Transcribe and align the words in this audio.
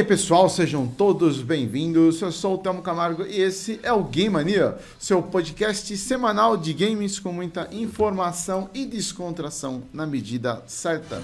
Aí, 0.00 0.06
pessoal, 0.06 0.48
sejam 0.48 0.86
todos 0.86 1.42
bem-vindos. 1.42 2.22
Eu 2.22 2.32
sou 2.32 2.54
o 2.54 2.58
Telmo 2.58 2.80
Camargo 2.80 3.22
e 3.26 3.38
esse 3.38 3.78
é 3.82 3.92
o 3.92 4.02
Game 4.02 4.30
Mania, 4.30 4.78
seu 4.98 5.22
podcast 5.22 5.94
semanal 5.94 6.56
de 6.56 6.72
games 6.72 7.18
com 7.18 7.30
muita 7.30 7.68
informação 7.70 8.70
e 8.72 8.86
descontração 8.86 9.82
na 9.92 10.06
medida 10.06 10.62
certa. 10.66 11.20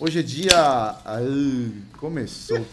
Hoje 0.00 0.20
é 0.20 0.22
dia. 0.22 0.94
Ai, 1.04 1.70
começou. 1.98 2.66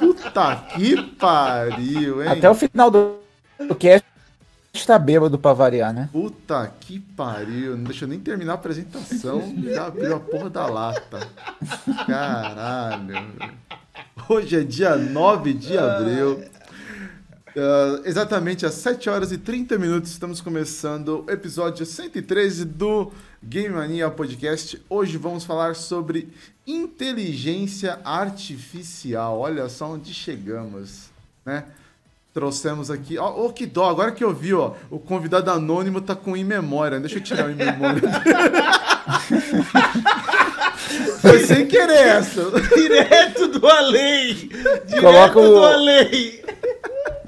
Puta 0.00 0.56
que 0.74 1.00
pariu, 1.12 2.24
hein? 2.24 2.28
Até 2.28 2.50
o 2.50 2.56
final 2.56 2.90
do 2.90 3.20
cast 3.78 4.09
tá 4.72 4.98
bêbado 4.98 5.38
pra 5.38 5.52
variar, 5.52 5.92
né? 5.92 6.08
Puta 6.12 6.72
que 6.80 6.98
pariu. 6.98 7.76
Não 7.76 7.84
deixa 7.84 8.04
eu 8.04 8.08
nem 8.08 8.18
terminar 8.18 8.52
a 8.52 8.54
apresentação. 8.56 9.54
Já 9.62 9.86
abriu 9.86 10.16
a 10.16 10.20
porra 10.20 10.50
da 10.50 10.66
lata. 10.66 11.20
Caralho. 12.06 13.14
Hoje 14.28 14.56
é 14.56 14.64
dia 14.64 14.96
9 14.96 15.54
de 15.54 15.78
abril. 15.78 16.44
Uh, 17.50 18.02
exatamente 18.04 18.64
às 18.64 18.74
7 18.74 19.10
horas 19.10 19.32
e 19.32 19.38
30 19.38 19.76
minutos 19.76 20.12
estamos 20.12 20.40
começando 20.40 21.24
o 21.26 21.30
episódio 21.30 21.84
113 21.84 22.64
do 22.64 23.12
Game 23.42 23.74
Mania 23.74 24.08
Podcast. 24.08 24.80
Hoje 24.88 25.16
vamos 25.16 25.44
falar 25.44 25.74
sobre 25.74 26.28
inteligência 26.64 27.98
artificial. 28.04 29.40
Olha 29.40 29.68
só 29.68 29.90
onde 29.92 30.14
chegamos, 30.14 31.10
né? 31.44 31.64
Trouxemos 32.32 32.90
aqui. 32.90 33.18
Ó, 33.18 33.46
oh, 33.46 33.52
que 33.52 33.66
dó, 33.66 33.88
agora 33.88 34.12
que 34.12 34.22
eu 34.22 34.32
vi, 34.32 34.54
ó, 34.54 34.72
o 34.88 34.98
convidado 34.98 35.50
anônimo 35.50 36.00
tá 36.00 36.14
com 36.14 36.36
memória. 36.44 37.00
Deixa 37.00 37.16
eu 37.16 37.22
tirar 37.22 37.50
o 37.50 37.56
memória. 37.56 38.02
Foi 41.20 41.38
sem 41.40 41.66
querer 41.66 42.06
essa. 42.06 42.42
Direto 42.74 43.48
do 43.48 43.66
além. 43.66 44.34
Direto 44.34 45.00
Coloca 45.00 45.38
o- 45.38 45.48
do 45.48 45.64
além. 45.64 46.40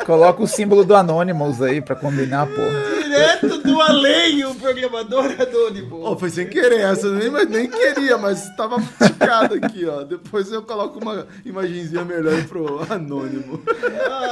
Coloca 0.06 0.42
o 0.42 0.48
símbolo 0.48 0.84
do 0.84 0.96
Anonymous 0.96 1.62
aí 1.62 1.80
pra 1.80 1.94
combinar, 1.94 2.46
porra. 2.48 3.02
Direto 3.04 3.58
do 3.58 3.80
além, 3.80 4.44
o 4.44 4.52
programador 4.54 5.26
anônimo. 5.38 6.00
Oh, 6.04 6.18
foi 6.18 6.28
sem 6.28 6.46
querer 6.48 6.80
essa, 6.80 7.08
nem, 7.10 7.30
mas 7.30 7.48
nem 7.48 7.68
queria, 7.68 8.18
mas 8.18 8.48
estava 8.48 8.82
ticado 9.00 9.54
aqui, 9.54 9.86
ó. 9.86 10.02
Depois 10.02 10.50
eu 10.50 10.62
coloco 10.62 10.98
uma 10.98 11.24
imagenzinha 11.44 12.04
melhor 12.04 12.42
pro 12.44 12.84
anônimo. 12.90 13.62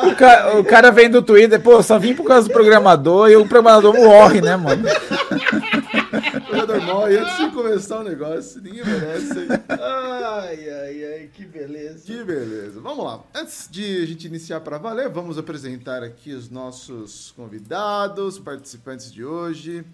O, 0.02 0.14
ca- 0.16 0.54
o 0.58 0.64
cara 0.64 0.90
vem 0.90 1.08
do 1.08 1.22
Twitter, 1.22 1.60
pô, 1.60 1.80
só 1.84 1.98
vim 2.00 2.14
por 2.14 2.26
causa 2.26 2.48
do 2.48 2.52
programador 2.52 3.30
e 3.30 3.36
o 3.36 3.46
programador 3.46 3.94
morre, 3.94 4.40
né, 4.40 4.56
mano? 4.56 4.82
Coisa 6.48 6.66
normal, 6.66 7.10
e 7.12 7.16
antes 7.18 7.36
de 7.38 7.50
começar 7.50 8.00
o 8.00 8.02
negócio, 8.02 8.60
ninguém 8.60 8.84
merece. 8.84 9.38
hein? 9.38 9.48
Ai, 9.68 10.68
ai, 10.70 11.04
ai, 11.14 11.30
que 11.32 11.44
beleza. 11.44 12.04
Que 12.04 12.22
beleza. 12.24 12.80
Vamos 12.80 13.04
lá. 13.04 13.20
Antes 13.34 13.68
de 13.70 14.02
a 14.02 14.06
gente 14.06 14.26
iniciar 14.26 14.60
para 14.60 14.78
valer, 14.78 15.08
vamos 15.08 15.38
apresentar 15.38 16.02
aqui 16.02 16.32
os 16.32 16.48
nossos 16.50 17.32
convidados, 17.36 18.38
participantes 18.38 19.12
de 19.12 19.24
hoje. 19.24 19.84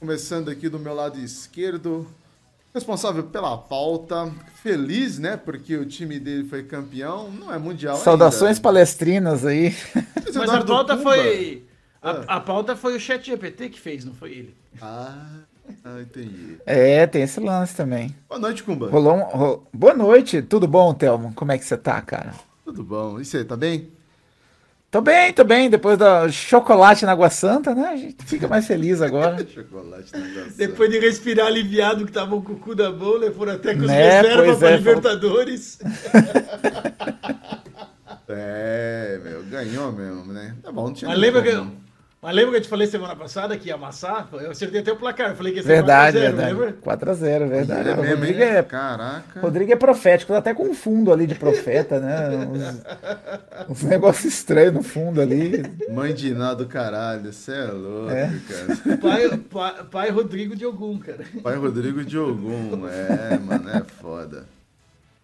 Começando 0.00 0.50
aqui 0.50 0.68
do 0.68 0.78
meu 0.78 0.94
lado 0.94 1.18
esquerdo, 1.18 2.06
responsável 2.74 3.22
pela 3.24 3.56
pauta. 3.56 4.30
Feliz, 4.62 5.18
né? 5.18 5.36
Porque 5.36 5.76
o 5.76 5.84
time 5.86 6.18
dele 6.18 6.48
foi 6.48 6.62
campeão. 6.62 7.30
Não 7.30 7.52
é 7.52 7.58
mundial 7.58 7.96
Saudações 7.96 8.56
ainda. 8.56 8.60
palestrinas 8.62 9.44
aí. 9.46 9.74
Mas 10.34 10.50
a 10.50 10.64
pauta 10.64 10.96
Pumba. 10.96 11.14
foi. 11.14 11.64
A, 12.04 12.10
Ah. 12.10 12.36
a 12.36 12.40
pauta 12.40 12.76
foi 12.76 12.94
o 12.96 13.00
chat 13.00 13.24
GPT 13.24 13.70
que 13.70 13.80
fez, 13.80 14.04
não 14.04 14.12
foi 14.12 14.30
ele. 14.32 14.54
Ah, 14.82 15.16
ah, 15.84 16.00
entendi. 16.02 16.58
É, 16.66 17.06
tem 17.06 17.22
esse 17.22 17.40
lance 17.40 17.74
também. 17.74 18.14
Boa 18.28 18.38
noite, 18.38 18.62
Kumba. 18.62 18.90
Rolou 18.90 19.14
um, 19.16 19.22
ro- 19.22 19.66
Boa 19.72 19.94
noite, 19.94 20.42
tudo 20.42 20.68
bom, 20.68 20.92
Thelmo? 20.92 21.32
Como 21.34 21.50
é 21.50 21.56
que 21.58 21.64
você 21.64 21.76
tá, 21.78 22.00
cara? 22.02 22.34
Tudo 22.64 22.84
bom. 22.84 23.18
E 23.18 23.24
você, 23.24 23.42
tá 23.44 23.56
bem? 23.56 23.88
Tô 24.90 25.00
bem, 25.00 25.32
tô 25.32 25.42
bem. 25.42 25.68
Depois 25.70 25.98
do 25.98 26.30
chocolate 26.30 27.04
na 27.06 27.12
Água 27.12 27.28
Santa, 27.30 27.74
né? 27.74 27.88
A 27.88 27.96
gente 27.96 28.22
fica 28.24 28.46
mais 28.46 28.64
feliz 28.66 29.00
agora. 29.02 29.38
Chocolate 29.48 30.12
na 30.12 30.26
graça. 30.28 30.56
Depois 30.56 30.88
de 30.90 30.98
respirar 31.00 31.46
aliviado 31.48 32.06
que 32.06 32.12
tava 32.12 32.40
com 32.40 32.52
o 32.52 32.58
cu 32.60 32.74
da 32.76 32.92
mão, 32.92 33.18
né? 33.18 33.30
Foram 33.32 33.54
até 33.54 33.74
com 33.74 33.80
os 33.80 33.86
Né, 33.88 34.20
reservas 34.20 34.58
pra 34.58 34.70
é, 34.70 34.76
Libertadores. 34.76 35.78
É, 38.28 39.20
meu, 39.22 39.42
ganhou 39.44 39.92
mesmo, 39.92 40.32
né? 40.32 40.54
Tá 40.62 40.72
bom, 40.72 40.86
não 40.86 40.94
tinha 40.94 41.10
Mas 41.10 41.18
lembra, 41.18 41.42
que, 41.42 41.54
como. 41.54 41.72
Mas 42.24 42.34
lembra 42.34 42.52
que 42.52 42.56
eu 42.56 42.62
te 42.62 42.68
falei 42.68 42.86
semana 42.86 43.14
passada 43.14 43.54
que 43.58 43.68
ia 43.68 43.74
amassar? 43.74 44.26
Eu 44.32 44.50
acertei 44.50 44.80
até 44.80 44.90
o 44.90 44.96
placar. 44.96 45.30
Eu 45.30 45.36
falei 45.36 45.52
que 45.52 45.58
ia 45.58 45.62
ser 45.62 45.68
Verdade, 45.68 46.16
4x0, 46.16 46.20
verdade. 46.22 46.52
lembra? 46.54 46.72
4x0, 46.82 47.48
verdade. 47.48 47.88
É 47.90 47.96
mesmo, 47.96 48.14
Rodrigo 48.16 48.42
é 48.42 48.62
Caraca. 48.62 49.40
Rodrigo 49.40 49.72
é 49.72 49.76
profético, 49.76 50.32
eu 50.32 50.36
até 50.38 50.54
confundo 50.54 51.12
ali 51.12 51.26
de 51.26 51.34
profeta, 51.34 52.00
né? 52.00 52.30
Uns, 53.68 53.70
uns 53.70 53.82
negócios 53.82 54.24
estranhos 54.32 54.72
no 54.72 54.82
fundo 54.82 55.20
ali. 55.20 55.62
Mãe 55.90 56.14
de 56.14 56.28
Iná 56.30 56.54
do 56.54 56.64
caralho, 56.66 57.30
você 57.30 57.52
é 57.52 57.64
louco, 57.66 58.10
É. 58.10 58.32
cara. 58.48 58.96
Pai, 58.96 59.38
pai, 59.38 59.84
pai 59.90 60.10
Rodrigo 60.10 60.56
de 60.56 60.64
Ogum, 60.64 60.98
cara. 60.98 61.24
Pai 61.42 61.56
Rodrigo 61.56 62.02
de 62.02 62.18
Ogum, 62.18 62.88
é, 62.88 63.38
mano, 63.38 63.68
é 63.68 63.82
foda. 64.00 64.46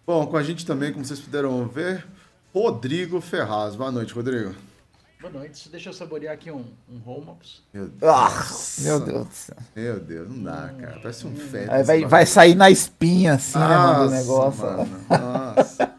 Bom, 0.05 0.27
com 0.27 0.37
a 0.37 0.43
gente 0.43 0.65
também, 0.65 0.91
como 0.93 1.03
vocês 1.03 1.19
puderam 1.19 1.67
ver, 1.67 2.05
Rodrigo 2.53 3.19
Ferraz. 3.21 3.75
Boa 3.75 3.91
noite, 3.91 4.13
Rodrigo. 4.13 4.53
Boa 5.21 5.33
noite. 5.33 5.69
Deixa 5.69 5.89
eu 5.89 5.93
saborear 5.93 6.33
aqui 6.33 6.49
um, 6.49 6.65
um 6.91 6.97
Romops. 6.97 7.61
Meu 7.71 7.87
Deus. 7.87 8.77
Meu 8.81 8.99
Deus 8.99 9.27
do 9.27 9.33
céu. 9.33 9.57
Meu 9.75 9.99
Deus, 9.99 10.27
não 10.29 10.43
dá, 10.43 10.73
cara. 10.79 10.99
Parece 10.99 11.27
um 11.27 11.35
feto. 11.35 11.71
Aí 11.71 11.83
vai, 11.83 12.05
vai 12.05 12.25
sair 12.25 12.55
na 12.55 12.71
espinha, 12.71 13.33
assim, 13.33 13.59
né, 13.59 13.67
mano, 13.67 13.93
do 13.93 13.99
Nossa, 14.05 14.15
negócio. 14.15 14.65
Mano, 14.65 14.89
nossa. 15.09 15.91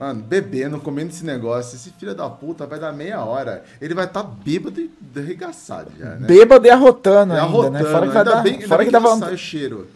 Mano, 0.00 0.22
bebendo, 0.22 0.80
comendo 0.80 1.10
esse 1.10 1.24
negócio, 1.26 1.76
esse 1.76 1.90
filho 1.90 2.14
da 2.14 2.30
puta 2.30 2.66
vai 2.66 2.78
dar 2.80 2.92
meia 2.92 3.22
hora. 3.22 3.64
Ele 3.82 3.92
vai 3.92 4.06
estar 4.06 4.22
bêbado 4.22 4.80
e 4.80 4.90
arregaçado 5.14 5.90
já, 5.98 6.14
né? 6.14 6.26
Bêbado 6.26 6.66
e 6.66 6.70
arrotando 6.70 7.34
É 7.34 7.40
ainda, 7.40 7.46
arrotando, 7.48 7.72
né? 7.72 7.84
Fora 7.84 8.08
que, 8.10 8.16
ainda 8.16 8.30
dar, 8.30 8.42
bem, 8.42 8.60
fora 8.62 8.82
que 8.82 8.86
que 8.86 8.92
dá 8.92 9.00
não 9.00 9.10
vontade, 9.14 9.34
o 9.34 9.38
cheiro. 9.38 9.90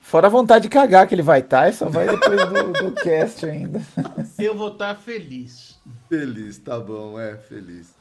fora 0.00 0.26
a 0.28 0.30
vontade 0.30 0.62
de 0.64 0.68
cagar 0.68 1.08
que 1.08 1.14
ele 1.14 1.22
vai 1.22 1.40
estar, 1.40 1.68
e 1.68 1.72
só 1.72 1.88
vai 1.88 2.06
depois 2.06 2.38
do, 2.48 2.72
do 2.72 2.92
cast 2.92 3.46
ainda. 3.46 3.80
Eu 4.38 4.54
vou 4.56 4.68
estar 4.68 4.94
feliz. 4.94 5.74
Feliz, 6.08 6.58
tá 6.58 6.78
bom, 6.78 7.18
é, 7.18 7.36
feliz. 7.36 7.95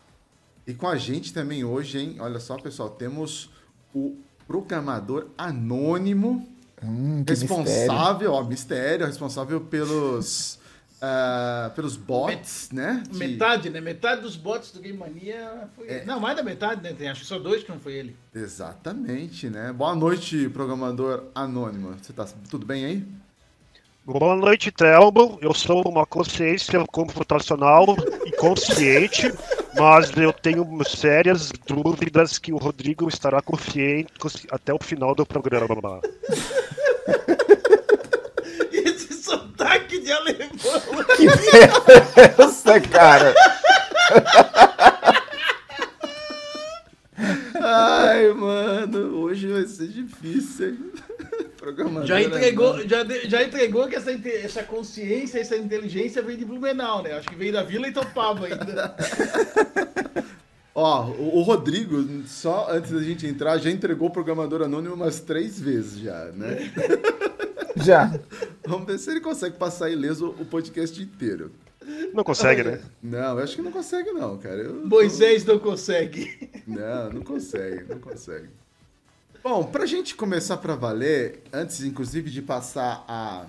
E 0.67 0.73
com 0.73 0.87
a 0.87 0.95
gente 0.97 1.33
também 1.33 1.63
hoje, 1.63 1.99
hein? 1.99 2.15
Olha 2.19 2.39
só, 2.39 2.57
pessoal, 2.57 2.89
temos 2.89 3.49
o 3.93 4.17
programador 4.47 5.27
anônimo, 5.37 6.47
Hum, 6.83 7.23
que 7.25 7.31
mistério. 7.31 7.57
responsável, 7.63 8.33
ó, 8.33 8.43
mistério, 8.43 9.05
responsável 9.05 9.61
pelos, 9.61 10.59
ah, 11.01 11.71
pelos 11.75 11.95
bots, 11.95 12.69
né? 12.71 13.01
de- 13.09 13.17
Metade, 13.17 13.69
né? 13.69 13.79
Metade 13.79 14.21
dos 14.21 14.35
bots 14.35 14.71
do 14.71 14.81
Game 14.81 14.97
Mania 14.97 15.69
foi 15.75 15.87
É. 15.87 15.97
ele. 15.97 16.05
Não, 16.05 16.19
mais 16.19 16.35
da 16.35 16.43
metade, 16.43 16.81
né? 16.83 16.93
Tem 16.93 17.07
acho 17.09 17.21
que 17.21 17.27
só 17.27 17.39
dois 17.39 17.63
que 17.63 17.69
não 17.71 17.79
foi 17.79 17.93
ele. 17.93 18.15
Exatamente, 18.33 19.49
né? 19.49 19.71
Boa 19.71 19.95
noite, 19.95 20.49
programador 20.49 21.23
anônimo. 21.33 21.95
Você 22.01 22.11
tá 22.11 22.25
tudo 22.49 22.65
bem 22.65 22.85
aí? 22.85 23.03
Boa 24.05 24.35
noite, 24.35 24.71
Telmo. 24.71 25.39
Eu 25.41 25.53
sou 25.53 25.81
uma 25.87 26.05
consciência 26.05 26.85
computacional 26.91 27.85
e 28.25 28.31
consciente, 28.33 29.33
mas 29.77 30.11
eu 30.17 30.31
tenho 30.33 30.65
sérias 30.85 31.51
dúvidas 31.67 32.37
que 32.39 32.51
o 32.53 32.57
Rodrigo 32.57 33.07
estará 33.09 33.41
consciente 33.41 34.11
consci- 34.19 34.47
até 34.51 34.73
o 34.73 34.79
final 34.81 35.13
do 35.15 35.25
programa. 35.25 35.99
Esse 38.71 39.13
sotaque 39.21 39.99
de 39.99 40.11
alemão. 40.11 40.49
Que 41.17 41.25
merda 41.25 41.93
é 42.17 42.35
essa, 42.43 42.79
cara? 42.81 43.33
Ai, 47.61 48.31
mano, 48.33 49.19
hoje 49.21 49.47
vai 49.47 49.63
ser 49.65 49.87
difícil, 49.87 50.69
hein? 50.69 50.91
Programador 51.57 52.05
Já 52.07 52.21
entregou, 52.21 52.67
anônimo. 52.71 52.89
já, 52.89 53.03
de- 53.03 53.29
já 53.29 53.43
entregou 53.43 53.87
que 53.87 53.95
essa, 53.95 54.11
essa 54.11 54.63
consciência, 54.63 55.39
essa 55.39 55.55
inteligência 55.57 56.21
veio 56.21 56.37
de 56.37 56.45
Blumenau, 56.45 57.01
né? 57.01 57.13
Acho 57.13 57.27
que 57.29 57.35
veio 57.35 57.53
da 57.53 57.63
Vila 57.63 57.87
e 57.87 57.91
Topava 57.93 58.45
ainda. 58.45 58.95
Ó, 60.75 61.05
o, 61.11 61.37
o 61.37 61.41
Rodrigo, 61.41 62.05
só 62.27 62.67
antes 62.69 62.91
da 62.91 63.01
gente 63.01 63.25
entrar, 63.25 63.57
já 63.57 63.69
entregou 63.71 64.09
o 64.09 64.11
programador 64.11 64.61
anônimo 64.61 64.93
umas 64.93 65.21
três 65.21 65.59
vezes 65.59 65.99
já, 65.99 66.25
né? 66.33 66.71
Já. 67.77 68.17
Vamos 68.65 68.87
ver 68.87 68.97
se 68.97 69.11
ele 69.11 69.19
consegue 69.19 69.57
passar 69.57 69.89
ileso 69.89 70.33
o 70.39 70.45
podcast 70.45 70.99
inteiro. 71.01 71.51
Não 72.13 72.23
consegue, 72.23 72.63
né? 72.63 72.79
Não, 73.03 73.37
eu 73.37 73.43
acho 73.43 73.57
que 73.57 73.61
não 73.61 73.71
consegue 73.71 74.11
não, 74.11 74.37
cara. 74.37 74.61
Eu- 74.61 74.85
Moisés 74.87 75.43
não 75.43 75.59
consegue. 75.59 76.49
Não, 76.65 77.09
não 77.11 77.21
consegue, 77.21 77.83
não 77.89 77.99
consegue. 77.99 78.47
Bom, 79.47 79.63
pra 79.63 79.85
gente 79.85 80.15
começar 80.15 80.57
pra 80.57 80.75
valer, 80.75 81.43
antes 81.53 81.83
inclusive 81.83 82.31
de 82.31 82.41
passar 82.41 83.05
a. 83.07 83.45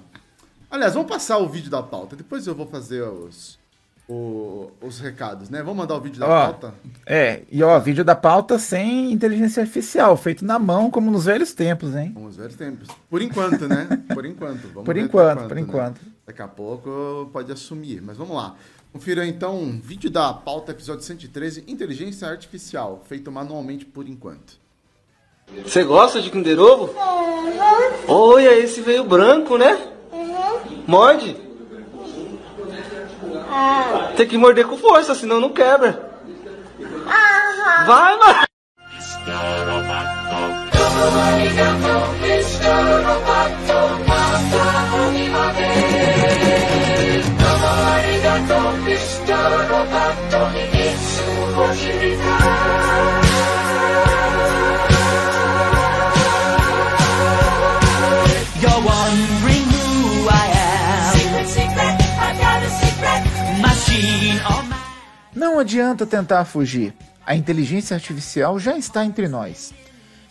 Aliás, 0.70 0.92
vamos 0.92 1.08
passar 1.08 1.38
o 1.38 1.48
vídeo 1.48 1.70
da 1.70 1.82
pauta, 1.82 2.14
depois 2.14 2.46
eu 2.46 2.54
vou 2.54 2.66
fazer 2.66 3.00
os, 3.02 3.58
o- 4.06 4.70
os 4.82 5.00
recados, 5.00 5.48
né? 5.48 5.60
Vamos 5.62 5.78
mandar 5.78 5.94
o 5.94 6.00
vídeo 6.02 6.20
da 6.20 6.26
Ó. 6.28 6.44
pauta? 6.48 6.74
É, 7.06 7.44
e 7.50 7.62
ó, 7.62 7.78
vídeo 7.80 8.04
da 8.04 8.14
pauta 8.14 8.58
sem 8.58 9.10
inteligência 9.10 9.62
artificial, 9.62 10.14
feito 10.18 10.44
na 10.44 10.58
mão, 10.58 10.90
como 10.90 11.10
nos 11.10 11.24
velhos 11.24 11.54
tempos, 11.54 11.94
hein? 11.96 12.12
Vamos 12.14 12.36
ver 12.36 12.48
os 12.48 12.56
tempos. 12.56 12.88
Por 13.08 13.22
enquanto, 13.22 13.66
né? 13.66 13.88
Por 14.12 14.26
enquanto. 14.26 14.68
Vamos 14.68 14.84
Por 14.84 14.98
enquanto, 14.98 15.38
até 15.38 15.48
por 15.48 15.54
né? 15.54 15.60
enquanto. 15.62 16.00
Daqui 16.26 16.42
a 16.42 16.48
pouco 16.48 17.30
pode 17.32 17.50
assumir, 17.50 18.02
mas 18.02 18.18
vamos 18.18 18.36
lá. 18.36 18.54
Confira 18.92 19.26
então 19.26 19.58
um 19.58 19.80
vídeo 19.80 20.10
da 20.10 20.34
pauta, 20.34 20.72
episódio 20.72 21.02
113, 21.04 21.64
Inteligência 21.66 22.28
Artificial, 22.28 23.02
feito 23.08 23.32
manualmente 23.32 23.86
por 23.86 24.06
enquanto. 24.06 24.65
Você 25.64 25.84
gosta 25.84 26.20
de 26.20 26.30
Kinder 26.30 26.60
Ovo? 26.60 26.94
Olha, 28.08 28.58
esse 28.58 28.80
veio 28.80 29.04
branco, 29.04 29.56
né? 29.56 29.78
Morde. 30.86 31.36
Tem 34.16 34.26
que 34.26 34.38
morder 34.38 34.66
com 34.66 34.76
força, 34.76 35.14
senão 35.14 35.40
não 35.40 35.50
quebra. 35.50 36.10
Vai, 37.86 38.18
mano. 38.18 38.46
You're 51.86 53.25
Não 65.34 65.58
adianta 65.58 66.06
tentar 66.06 66.44
fugir. 66.44 66.94
A 67.24 67.34
inteligência 67.34 67.94
artificial 67.94 68.58
já 68.58 68.76
está 68.76 69.04
entre 69.04 69.28
nós. 69.28 69.72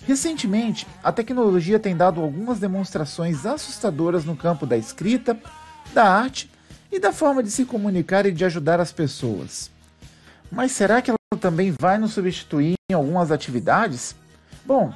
Recentemente, 0.07 0.85
a 1.03 1.11
tecnologia 1.11 1.79
tem 1.79 1.95
dado 1.95 2.21
algumas 2.21 2.59
demonstrações 2.59 3.45
assustadoras 3.45 4.23
no 4.23 4.35
campo 4.35 4.65
da 4.65 4.77
escrita, 4.77 5.37
da 5.93 6.03
arte 6.03 6.49
e 6.91 6.99
da 6.99 7.11
forma 7.11 7.41
de 7.41 7.49
se 7.49 7.65
comunicar 7.65 8.25
e 8.25 8.31
de 8.31 8.45
ajudar 8.45 8.79
as 8.79 8.91
pessoas. 8.91 9.71
Mas 10.51 10.71
será 10.71 11.01
que 11.01 11.09
ela 11.09 11.17
também 11.39 11.73
vai 11.79 11.97
nos 11.97 12.13
substituir 12.13 12.75
em 12.89 12.93
algumas 12.93 13.31
atividades? 13.31 14.15
Bom, 14.65 14.93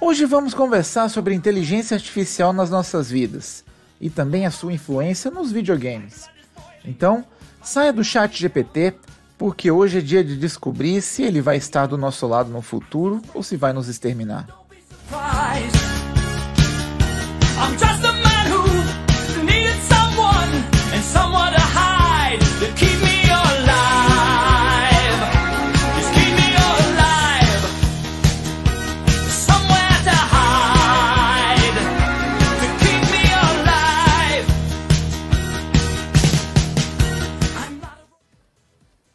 hoje 0.00 0.26
vamos 0.26 0.52
conversar 0.52 1.08
sobre 1.08 1.34
inteligência 1.34 1.94
artificial 1.94 2.52
nas 2.52 2.70
nossas 2.70 3.10
vidas 3.10 3.64
e 4.00 4.10
também 4.10 4.46
a 4.46 4.50
sua 4.50 4.72
influência 4.72 5.30
nos 5.30 5.50
videogames. 5.50 6.28
Então, 6.84 7.24
saia 7.62 7.92
do 7.92 8.04
chat 8.04 8.38
GPT, 8.38 8.94
porque 9.38 9.70
hoje 9.70 9.98
é 9.98 10.00
dia 10.00 10.24
de 10.24 10.36
descobrir 10.36 11.00
se 11.02 11.22
ele 11.22 11.40
vai 11.40 11.56
estar 11.56 11.86
do 11.86 11.96
nosso 11.96 12.26
lado 12.26 12.50
no 12.50 12.62
futuro 12.62 13.22
ou 13.34 13.42
se 13.42 13.56
vai 13.56 13.72
nos 13.72 13.88
exterminar. 13.88 14.46
I'm 17.62 17.76
just 17.76 18.04
a 18.04 18.19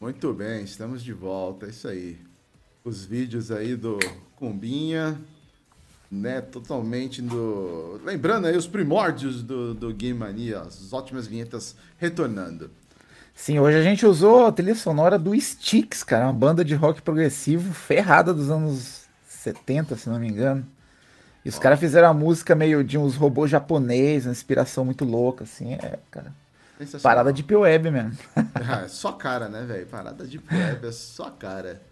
Muito 0.06 0.32
bem, 0.36 0.64
estamos 0.64 1.04
de 1.04 1.12
volta, 1.12 1.66
é 1.66 1.70
isso 1.70 1.88
aí. 1.88 2.20
Os 2.84 3.04
vídeos 3.04 3.50
aí 3.50 3.76
do 3.76 3.98
Cumbinha, 4.36 5.20
né, 6.12 6.42
totalmente 6.42 7.24
do... 7.24 8.00
Lembrando 8.06 8.46
aí 8.46 8.56
os 8.56 8.68
primórdios 8.68 9.42
do, 9.42 9.74
do 9.74 9.92
Game 9.92 10.20
Mania, 10.20 10.60
as 10.60 10.94
ótimas 10.94 11.26
vinhetas 11.26 11.76
retornando. 11.98 12.70
Sim, 13.34 13.58
hoje 13.58 13.80
a 13.80 13.82
gente 13.82 14.06
usou 14.06 14.46
a 14.46 14.52
trilha 14.52 14.76
sonora 14.76 15.18
do 15.18 15.34
Styx, 15.34 16.04
cara, 16.04 16.26
uma 16.26 16.34
banda 16.34 16.64
de 16.64 16.76
rock 16.76 17.02
progressivo 17.02 17.74
ferrada 17.74 18.32
dos 18.32 18.52
anos 18.52 19.06
70, 19.28 19.96
se 19.96 20.08
não 20.08 20.20
me 20.20 20.28
engano. 20.28 20.64
E 21.44 21.50
os 21.50 21.58
caras 21.58 21.80
fizeram 21.80 22.10
a 22.10 22.14
música 22.14 22.54
meio 22.54 22.84
de 22.84 22.96
uns 22.96 23.16
robôs 23.16 23.50
japoneses, 23.50 24.28
uma 24.28 24.34
inspiração 24.34 24.86
muito 24.86 25.04
louca, 25.04 25.46
assim, 25.46 25.74
é, 25.74 25.98
cara. 26.12 26.32
Parada 27.02 27.32
de 27.32 27.44
P-Web 27.44 27.92
mesmo. 27.92 28.18
Ah, 28.68 28.82
é 28.82 28.88
só 28.88 29.12
cara, 29.12 29.48
né, 29.48 29.64
velho? 29.64 29.86
Parada 29.86 30.26
de 30.26 30.40
web 30.40 30.88
é 30.88 30.92
só 30.92 31.30
cara. 31.30 31.84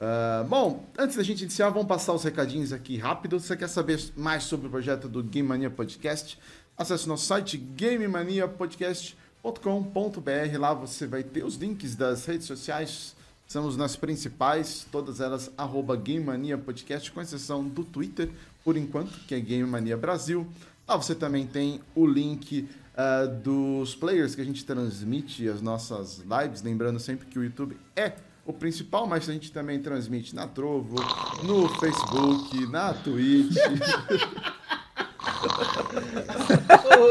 Ah, 0.00 0.44
bom, 0.48 0.84
antes 0.98 1.16
da 1.16 1.22
gente 1.22 1.42
iniciar, 1.42 1.68
vamos 1.68 1.86
passar 1.86 2.14
os 2.14 2.24
recadinhos 2.24 2.72
aqui 2.72 2.96
rápido. 2.96 3.38
Se 3.38 3.46
você 3.48 3.56
quer 3.56 3.68
saber 3.68 4.00
mais 4.16 4.44
sobre 4.44 4.66
o 4.66 4.70
projeto 4.70 5.08
do 5.08 5.22
Game 5.22 5.46
Mania 5.46 5.68
Podcast, 5.70 6.38
acesse 6.76 7.06
nosso 7.06 7.26
site 7.26 7.58
gamemaniapodcast.com.br. 7.58 10.58
Lá 10.58 10.72
você 10.72 11.06
vai 11.06 11.22
ter 11.22 11.44
os 11.44 11.56
links 11.56 11.94
das 11.94 12.24
redes 12.24 12.46
sociais. 12.46 13.14
Estamos 13.46 13.76
nas 13.76 13.94
principais, 13.94 14.86
todas 14.90 15.20
elas 15.20 15.50
arroba 15.58 15.94
Game 15.96 16.24
Mania 16.24 16.56
Podcast, 16.56 17.12
com 17.12 17.20
exceção 17.20 17.68
do 17.68 17.84
Twitter, 17.84 18.30
por 18.64 18.76
enquanto, 18.76 19.12
que 19.26 19.34
é 19.34 19.40
Game 19.40 19.68
Mania 19.68 19.96
Brasil. 19.96 20.46
Lá 20.88 20.96
você 20.96 21.14
também 21.14 21.46
tem 21.46 21.80
o 21.94 22.06
link 22.06 22.68
ah, 23.00 23.24
dos 23.24 23.94
players 23.94 24.34
que 24.34 24.42
a 24.42 24.44
gente 24.44 24.62
transmite 24.62 25.48
as 25.48 25.62
nossas 25.62 26.18
lives, 26.18 26.62
lembrando 26.62 27.00
sempre 27.00 27.26
que 27.26 27.38
o 27.38 27.42
YouTube 27.42 27.74
é 27.96 28.12
o 28.44 28.52
principal, 28.52 29.06
mas 29.06 29.26
a 29.28 29.32
gente 29.32 29.50
também 29.50 29.80
transmite 29.80 30.34
na 30.34 30.46
Trovo, 30.46 30.96
no 31.42 31.66
Facebook, 31.80 32.66
na 32.66 32.92
Twitch. 32.92 33.56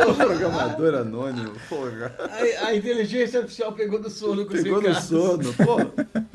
o 0.09 0.13
programador 0.13 0.93
anônimo, 0.93 1.53
porra. 1.67 2.15
A, 2.19 2.67
a 2.67 2.75
inteligência 2.75 3.39
artificial 3.39 3.73
pegou 3.73 3.99
no 3.99 4.11
sono 4.11 4.45
com 4.45 4.51
Pegou 4.51 4.81
no 4.81 4.93
sono, 4.95 5.53
pô. 5.53 5.77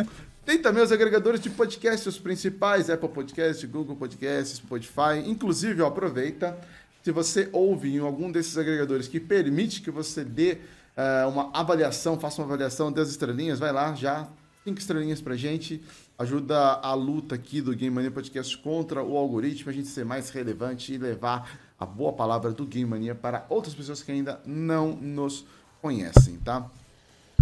Tem 0.44 0.58
também 0.58 0.82
os 0.82 0.92
agregadores 0.92 1.40
de 1.40 1.48
podcast, 1.48 2.06
os 2.06 2.18
principais, 2.18 2.90
Apple 2.90 3.08
Podcast, 3.08 3.66
Google 3.66 3.96
Podcast, 3.96 4.56
Spotify. 4.56 5.22
Inclusive, 5.24 5.80
ó, 5.80 5.86
aproveita, 5.86 6.58
se 7.04 7.12
você 7.12 7.50
ouve 7.52 7.94
em 7.94 7.98
algum 7.98 8.32
desses 8.32 8.56
agregadores 8.56 9.06
que 9.06 9.20
permite 9.20 9.82
que 9.82 9.90
você 9.90 10.24
dê 10.24 10.56
eh, 10.96 11.26
uma 11.26 11.50
avaliação, 11.52 12.18
faça 12.18 12.40
uma 12.40 12.46
avaliação 12.46 12.90
das 12.90 13.10
estrelinhas, 13.10 13.58
vai 13.58 13.70
lá 13.70 13.94
já, 13.94 14.26
cinco 14.64 14.80
estrelinhas 14.80 15.20
pra 15.20 15.36
gente. 15.36 15.84
Ajuda 16.18 16.56
a 16.56 16.94
luta 16.94 17.34
aqui 17.34 17.60
do 17.60 17.76
Game 17.76 17.94
Mania 17.94 18.10
Podcast 18.10 18.56
contra 18.56 19.02
o 19.02 19.18
algoritmo, 19.18 19.68
a 19.68 19.74
gente 19.74 19.88
ser 19.88 20.06
mais 20.06 20.30
relevante 20.30 20.94
e 20.94 20.96
levar 20.96 21.60
a 21.78 21.84
boa 21.84 22.14
palavra 22.14 22.52
do 22.52 22.64
Game 22.64 22.88
Mania 22.88 23.14
para 23.14 23.44
outras 23.50 23.74
pessoas 23.74 24.02
que 24.02 24.10
ainda 24.10 24.40
não 24.46 24.96
nos 24.96 25.44
conhecem, 25.82 26.38
tá? 26.38 26.70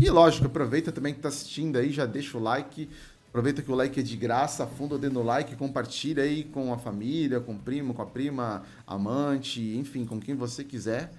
E 0.01 0.11
lógico, 0.11 0.47
aproveita 0.47 0.91
também 0.91 1.13
que 1.13 1.21
está 1.21 1.29
assistindo 1.29 1.77
aí, 1.77 1.93
já 1.93 2.05
deixa 2.05 2.37
o 2.37 2.43
like. 2.43 2.91
Aproveita 3.33 3.63
que 3.63 3.73
o 3.73 3.75
like 3.75 3.99
é 3.99 4.03
de 4.03 4.15
graça, 4.15 4.65
afunda 4.65 4.97
o 4.97 4.99
dedo 4.99 5.15
no 5.15 5.23
like, 5.23 5.57
compartilha 5.57 6.23
aí 6.23 6.45
com 6.45 6.71
a 6.71 6.77
família, 6.77 7.41
com 7.41 7.55
o 7.55 7.59
primo, 7.59 7.95
com 7.95 8.03
a 8.03 8.07
prima, 8.07 8.63
amante, 8.87 9.75
enfim, 9.79 10.05
com 10.05 10.21
quem 10.21 10.35
você 10.35 10.63
quiser, 10.63 11.11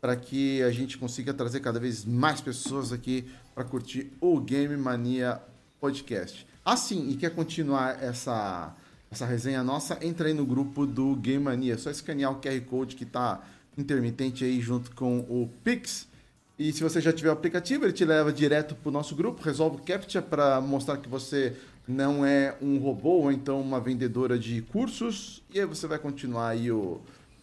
para 0.00 0.16
que 0.16 0.62
a 0.62 0.70
gente 0.70 0.96
consiga 0.96 1.34
trazer 1.34 1.60
cada 1.60 1.78
vez 1.78 2.06
mais 2.06 2.40
pessoas 2.40 2.90
aqui 2.90 3.30
para 3.54 3.64
curtir 3.64 4.10
o 4.18 4.40
Game 4.40 4.74
Mania 4.78 5.42
Podcast. 5.78 6.46
Assim, 6.64 7.10
e 7.10 7.16
quer 7.16 7.34
continuar 7.34 8.02
essa, 8.02 8.74
essa 9.10 9.26
resenha 9.26 9.62
nossa, 9.62 9.98
entra 10.00 10.28
aí 10.28 10.32
no 10.32 10.46
grupo 10.46 10.86
do 10.86 11.14
Game 11.16 11.44
Mania. 11.44 11.74
É 11.74 11.76
só 11.76 11.90
escanear 11.90 12.32
o 12.32 12.40
QR 12.40 12.58
Code 12.62 12.96
que 12.96 13.04
está 13.04 13.42
intermitente 13.76 14.42
aí 14.42 14.58
junto 14.58 14.96
com 14.96 15.18
o 15.18 15.50
Pix. 15.62 16.07
E 16.58 16.72
se 16.72 16.82
você 16.82 17.00
já 17.00 17.12
tiver 17.12 17.28
o 17.28 17.32
aplicativo, 17.32 17.84
ele 17.84 17.92
te 17.92 18.04
leva 18.04 18.32
direto 18.32 18.74
para 18.74 18.88
o 18.88 18.92
nosso 18.92 19.14
grupo, 19.14 19.42
resolve 19.42 19.76
o 19.76 19.80
CAPTCHA 19.80 20.22
para 20.22 20.60
mostrar 20.60 20.96
que 20.96 21.08
você 21.08 21.56
não 21.86 22.26
é 22.26 22.54
um 22.60 22.78
robô 22.78 23.20
ou 23.22 23.32
então 23.32 23.60
uma 23.60 23.78
vendedora 23.80 24.36
de 24.38 24.60
cursos. 24.62 25.42
E 25.54 25.60
aí 25.60 25.66
você 25.66 25.86
vai 25.86 25.98
continuar 25.98 26.48
aí 26.48 26.72
o, 26.72 27.00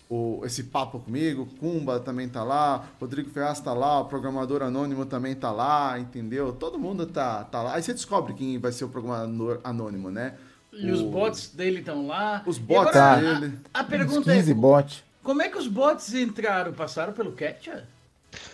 o, 0.10 0.41
esse 0.43 0.63
papo 0.65 1.00
comigo. 1.00 1.48
Kumba 1.60 1.98
também 2.00 2.27
tá 2.27 2.43
lá, 2.43 2.86
Rodrigo 3.00 3.29
Ferraz 3.29 3.62
tá 3.62 3.74
lá, 3.74 4.01
o 4.01 4.05
programador 4.05 4.62
anônimo 4.62 5.05
também 5.05 5.34
tá 5.34 5.50
lá, 5.50 5.98
entendeu? 5.98 6.51
Todo 6.51 6.77
mundo 6.77 7.05
tá, 7.05 7.45
tá 7.45 7.62
lá. 7.63 7.75
Aí 7.75 7.81
você 7.84 7.93
descobre 7.93 8.34
quem 8.34 8.57
vai 8.60 8.74
ser 8.74 8.84
o 8.84 8.89
programador 8.89 9.62
anônimo, 9.63 10.12
né? 10.12 10.34
E 10.74 10.91
os 10.91 11.00
O- 11.00 11.10
bots 11.10 11.51
dele 11.55 11.79
estão 11.79 12.05
lá. 12.05 12.43
Os 12.45 12.57
bots 12.57 12.93
agora, 12.98 13.39
dele. 13.39 13.53
A, 13.74 13.79
a 13.79 13.84
pergunta 13.86 14.29
é: 14.29 14.36
15 14.36 14.53
bot. 14.53 15.05
como 15.24 15.41
é 15.41 15.48
que 15.48 15.57
os 15.57 15.67
bots 15.67 16.13
entraram? 16.13 16.74
Passaram 16.74 17.13
pelo 17.13 17.31
CAPTCHA? 17.31 17.94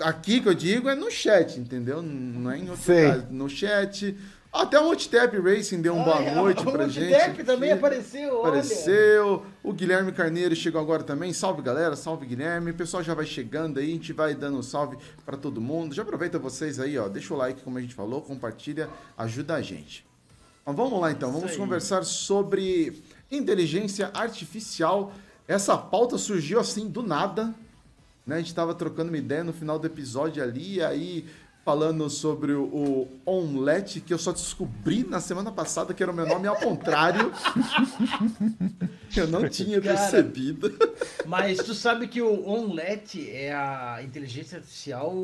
a- 0.00 0.08
aqui 0.08 0.40
que 0.40 0.48
eu 0.48 0.54
digo 0.54 0.88
é 0.88 0.94
no 0.94 1.10
chat, 1.10 1.60
entendeu? 1.60 2.00
Não 2.00 2.50
é 2.50 2.56
em 2.56 2.70
outro 2.70 2.82
Sei. 2.84 3.22
No 3.30 3.50
chat. 3.50 4.16
Até 4.50 4.80
o 4.80 4.84
Multitap 4.84 5.36
Racing 5.38 5.82
deu 5.82 5.94
uma 5.94 6.04
boa 6.04 6.22
noite 6.34 6.62
o 6.66 6.72
pra 6.72 6.88
gente. 6.88 7.10
Multitap 7.10 7.44
também 7.44 7.70
aqui. 7.70 7.78
apareceu, 7.80 8.34
olha. 8.38 8.48
Apareceu. 8.48 9.42
O 9.62 9.74
Guilherme 9.74 10.10
Carneiro 10.10 10.56
chegou 10.56 10.80
agora 10.80 11.02
também. 11.02 11.34
Salve, 11.34 11.60
galera. 11.60 11.94
Salve, 11.96 12.24
Guilherme. 12.24 12.70
O 12.70 12.74
pessoal 12.74 13.02
já 13.02 13.12
vai 13.12 13.26
chegando 13.26 13.78
aí. 13.78 13.90
A 13.90 13.92
gente 13.92 14.14
vai 14.14 14.34
dando 14.34 14.56
um 14.56 14.62
salve 14.62 14.96
para 15.26 15.36
todo 15.36 15.60
mundo. 15.60 15.94
Já 15.94 16.00
aproveita 16.00 16.38
vocês 16.38 16.80
aí, 16.80 16.96
ó. 16.98 17.08
Deixa 17.08 17.34
o 17.34 17.36
like, 17.36 17.60
como 17.60 17.76
a 17.76 17.80
gente 17.82 17.94
falou. 17.94 18.22
Compartilha. 18.22 18.88
Ajuda 19.18 19.54
a 19.56 19.60
gente. 19.60 20.07
Mas 20.68 20.76
vamos 20.76 21.00
lá, 21.00 21.10
então. 21.10 21.32
Vamos 21.32 21.56
conversar 21.56 22.04
sobre 22.04 23.02
inteligência 23.30 24.10
artificial. 24.12 25.14
Essa 25.46 25.78
pauta 25.78 26.18
surgiu 26.18 26.60
assim 26.60 26.90
do 26.90 27.02
nada. 27.02 27.54
Né? 28.26 28.34
A 28.34 28.38
gente 28.38 28.48
estava 28.48 28.74
trocando 28.74 29.08
uma 29.10 29.16
ideia 29.16 29.42
no 29.42 29.54
final 29.54 29.78
do 29.78 29.86
episódio 29.86 30.42
ali. 30.42 30.74
E 30.74 30.82
aí 30.82 31.26
falando 31.64 32.10
sobre 32.10 32.52
o, 32.52 32.64
o 32.64 33.08
Omelette, 33.24 34.02
que 34.02 34.12
eu 34.12 34.18
só 34.18 34.30
descobri 34.30 35.04
na 35.04 35.20
semana 35.20 35.50
passada 35.50 35.94
que 35.94 36.02
era 36.02 36.12
o 36.12 36.14
meu 36.14 36.26
nome 36.26 36.46
ao 36.46 36.56
contrário. 36.56 37.32
eu 39.16 39.26
não 39.26 39.48
tinha 39.48 39.80
Cara. 39.80 39.96
percebido. 39.96 40.70
Mas 41.24 41.56
tu 41.58 41.72
sabe 41.72 42.08
que 42.08 42.20
o 42.20 42.46
Omelette 42.46 43.30
é 43.30 43.54
a 43.54 44.02
inteligência 44.02 44.58
artificial 44.58 45.14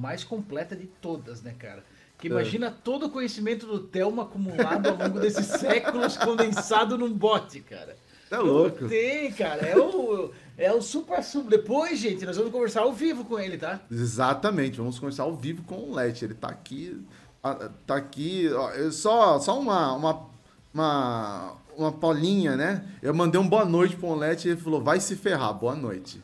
mais 0.00 0.24
completa 0.24 0.74
de 0.74 0.86
todas, 0.86 1.42
né, 1.42 1.54
cara? 1.58 1.84
Que 2.18 2.26
É. 2.28 2.30
imagina 2.30 2.70
todo 2.70 3.06
o 3.06 3.10
conhecimento 3.10 3.66
do 3.66 3.78
Telmo 3.80 4.20
acumulado 4.20 4.88
ao 4.88 4.96
longo 4.96 5.20
desses 5.20 5.46
séculos 5.60 6.16
condensado 6.16 6.98
num 6.98 7.12
bot, 7.12 7.60
cara. 7.60 7.96
É 8.30 8.36
louco. 8.38 8.88
Tem, 8.88 9.32
cara. 9.32 9.62
É 9.66 9.78
o, 9.78 10.30
é 10.58 10.72
o 10.72 10.82
super 10.82 11.22
sub. 11.22 11.48
Depois, 11.48 11.98
gente, 11.98 12.26
nós 12.26 12.36
vamos 12.36 12.52
conversar 12.52 12.80
ao 12.82 12.92
vivo 12.92 13.24
com 13.24 13.38
ele, 13.38 13.56
tá? 13.56 13.80
Exatamente, 13.90 14.76
vamos 14.78 14.98
conversar 14.98 15.22
ao 15.22 15.34
vivo 15.34 15.62
com 15.62 15.76
o 15.76 15.94
Let. 15.94 16.20
Ele 16.22 16.34
tá 16.34 16.48
aqui. 16.48 17.00
ah, 17.42 17.70
Tá 17.86 17.96
aqui. 17.96 18.50
ó, 18.52 18.70
eu 18.72 18.92
Só, 18.92 19.38
só 19.38 19.58
uma, 19.58 19.94
uma, 19.94 20.26
uma, 20.74 21.52
uma 21.76 21.92
polinha, 21.92 22.56
né? 22.56 22.84
Eu 23.00 23.14
mandei 23.14 23.40
um 23.40 23.48
boa 23.48 23.64
noite 23.64 23.96
pro 23.96 24.14
Let 24.14 24.44
e 24.44 24.48
ele 24.50 24.60
falou: 24.60 24.82
vai 24.82 25.00
se 25.00 25.16
ferrar, 25.16 25.54
boa 25.54 25.74
noite. 25.74 26.22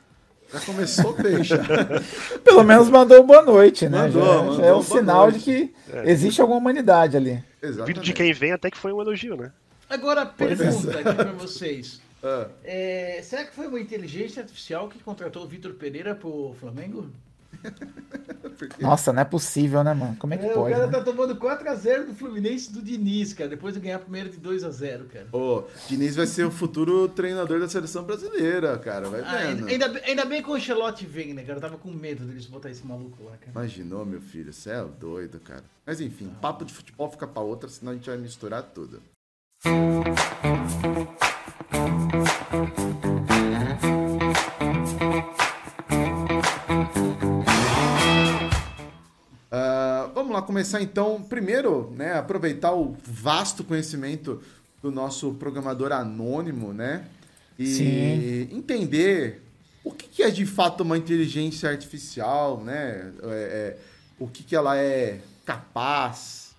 Já 0.55 0.61
começou 0.61 1.17
já. 1.43 1.59
Pelo 2.45 2.63
menos 2.63 2.89
mandou 2.89 3.25
boa 3.25 3.43
noite, 3.43 3.89
né? 3.89 4.03
Mandou, 4.03 4.23
já, 4.23 4.33
já 4.35 4.43
mandou 4.43 4.65
é 4.65 4.77
um 4.77 4.83
sinal 4.83 5.23
noite. 5.31 5.39
de 5.39 5.45
que 5.45 5.75
existe 6.05 6.41
alguma 6.41 6.61
humanidade 6.61 7.17
ali. 7.17 7.43
Exatamente. 7.61 7.95
Vindo 7.95 8.05
de 8.05 8.13
quem 8.13 8.33
vem 8.33 8.53
até 8.53 8.71
que 8.71 8.79
foi 8.79 8.93
um 8.93 9.01
elogio, 9.01 9.37
né? 9.37 9.51
Agora, 9.91 10.25
pergunta 10.25 10.99
aqui 10.99 11.15
pra 11.15 11.33
vocês. 11.33 12.01
Ah, 12.23 12.47
É, 12.63 13.21
será 13.23 13.45
que 13.45 13.55
foi 13.55 13.67
uma 13.67 13.81
inteligência 13.81 14.43
artificial 14.43 14.89
que 14.89 14.99
contratou 15.01 15.43
o 15.43 15.49
Vitor 15.49 15.75
Pereira 15.75 16.15
pro 16.15 16.55
Flamengo? 16.61 17.11
Nossa, 18.81 19.13
não 19.13 19.21
é 19.21 19.25
possível, 19.25 19.83
né, 19.83 19.93
mano? 19.95 20.17
Como 20.19 20.33
é 20.33 20.39
que 20.39 20.47
É, 20.47 20.51
o 20.53 20.55
pode? 20.55 20.75
cara 20.75 20.87
né? 20.87 20.93
tá 20.93 21.03
tomando 21.03 21.35
4x0 21.37 22.07
do 22.07 22.15
Fluminense 22.15 22.73
do 22.73 22.81
Diniz, 22.81 23.33
cara, 23.33 23.51
depois 23.51 23.75
de 23.75 23.81
ganhar 23.81 23.99
primeiro 23.99 24.31
de 24.31 24.39
2x0, 24.39 25.07
cara. 25.09 25.27
Ô, 25.33 25.65
Diniz 25.89 26.15
vai 26.15 26.27
ser 26.27 26.45
o 26.47 26.51
futuro 26.51 27.09
treinador 27.09 27.59
da 27.61 27.69
seleção 27.69 28.05
brasileira, 28.05 28.79
cara. 28.79 29.09
Vai 29.09 29.21
Ah, 29.23 29.47
vendo. 29.49 29.67
ainda, 29.67 29.87
ainda, 29.87 30.01
ainda 30.07 30.25
bem 30.25 30.43
que 30.43 30.49
o 30.49 30.55
Ancelotti 30.55 31.05
vem, 31.05 31.35
né, 31.35 31.43
cara? 31.43 31.59
Eu 31.59 31.63
tava 31.63 31.77
com 31.79 31.91
medo 31.91 32.25
deles 32.25 32.47
botar 32.47 32.71
esse 32.71 32.87
maluco 32.87 33.25
lá, 33.25 33.33
cara. 33.37 33.51
Imaginou, 33.51 34.07
meu 34.07 34.21
filho? 34.21 34.53
Você 34.53 34.71
é 34.71 34.85
doido, 35.01 35.41
cara. 35.41 35.65
Mas 35.85 36.01
enfim, 36.01 36.31
papo 36.41 36.65
de 36.65 36.73
futebol 36.73 37.11
fica 37.11 37.27
pra 37.27 37.43
outra, 37.43 37.69
senão 37.69 37.93
a 37.93 37.95
gente 37.97 38.09
vai 38.09 38.19
misturar 38.19 38.63
tudo. 38.63 39.03
Ah, 39.67 39.71
lá 50.35 50.43
começar 50.43 50.83
então. 50.83 51.23
Primeiro, 51.23 51.91
né, 51.97 52.15
aproveitar 52.15 52.73
o 52.75 52.97
vasto 53.05 53.65
conhecimento 53.65 54.41
do 54.83 54.91
nosso 54.91 55.33
programador 55.35 55.93
anônimo, 55.93 56.73
né? 56.73 57.07
E 57.59 57.67
Sim. 57.67 58.49
entender 58.57 59.41
o 59.83 59.91
que, 59.93 60.07
que 60.09 60.23
é 60.23 60.31
de 60.31 60.45
fato 60.45 60.83
uma 60.83 60.99
inteligência 60.99 61.71
artificial, 61.71 62.63
né? 62.63 63.13
É, 63.23 63.27
é, 63.27 63.79
o 64.19 64.27
que, 64.29 64.43
que 64.43 64.55
ela 64.55 64.77
é 64.77 65.21
capaz, 65.47 66.55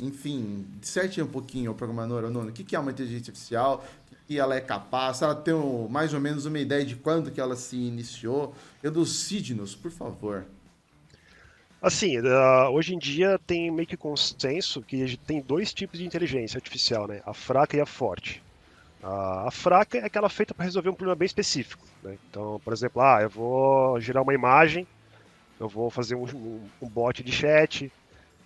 enfim, 0.00 0.64
disserte 0.80 1.20
um 1.20 1.26
pouquinho 1.26 1.72
o 1.72 1.74
programador 1.74 2.24
anônimo. 2.24 2.50
O 2.50 2.52
que, 2.52 2.64
que 2.64 2.76
é 2.76 2.78
uma 2.78 2.90
inteligência 2.90 3.30
artificial? 3.30 3.84
O 4.12 4.16
que 4.26 4.38
ela 4.38 4.54
é 4.56 4.60
capaz? 4.60 5.22
Ela 5.22 5.34
tem 5.34 5.54
um- 5.54 5.88
mais 5.88 6.12
ou 6.14 6.20
menos 6.20 6.46
uma 6.46 6.58
ideia 6.58 6.84
de 6.84 6.96
quando 6.96 7.30
que 7.30 7.40
ela 7.40 7.56
se 7.56 7.76
iniciou? 7.76 8.54
Elucide-nos, 8.82 9.74
por 9.74 9.90
favor. 9.90 10.44
Assim, 11.80 12.16
ah, 12.18 12.70
hoje 12.70 12.94
em 12.94 12.98
dia 12.98 13.38
tem 13.46 13.70
meio 13.70 13.86
que 13.86 13.96
consenso 13.96 14.82
que 14.82 15.16
tem 15.18 15.42
dois 15.42 15.72
tipos 15.74 15.98
de 15.98 16.06
inteligência 16.06 16.58
artificial, 16.58 17.06
né? 17.06 17.20
A 17.24 17.34
fraca 17.34 17.76
e 17.76 17.80
a 17.80 17.86
forte. 17.86 18.42
A, 19.02 19.48
a 19.48 19.52
fraca 19.52 19.98
é 19.98 20.04
aquela 20.06 20.28
feita 20.30 20.54
para 20.54 20.64
resolver 20.66 20.90
um 20.90 20.94
problema 20.96 21.16
bem 21.18 21.26
específico. 21.26 21.88
né? 22.02 22.18
Então, 22.28 22.60
por 22.64 22.72
exemplo, 22.74 23.02
ah, 23.02 23.22
eu 23.22 23.30
vou 23.30 24.00
gerar 24.00 24.22
uma 24.22 24.34
imagem, 24.34 24.88
eu 25.60 25.68
vou 25.68 25.90
fazer 25.90 26.16
um, 26.16 26.24
um- 26.34 26.72
um 26.82 26.90
bot 26.90 27.22
de 27.24 27.32
chat, 27.32 27.92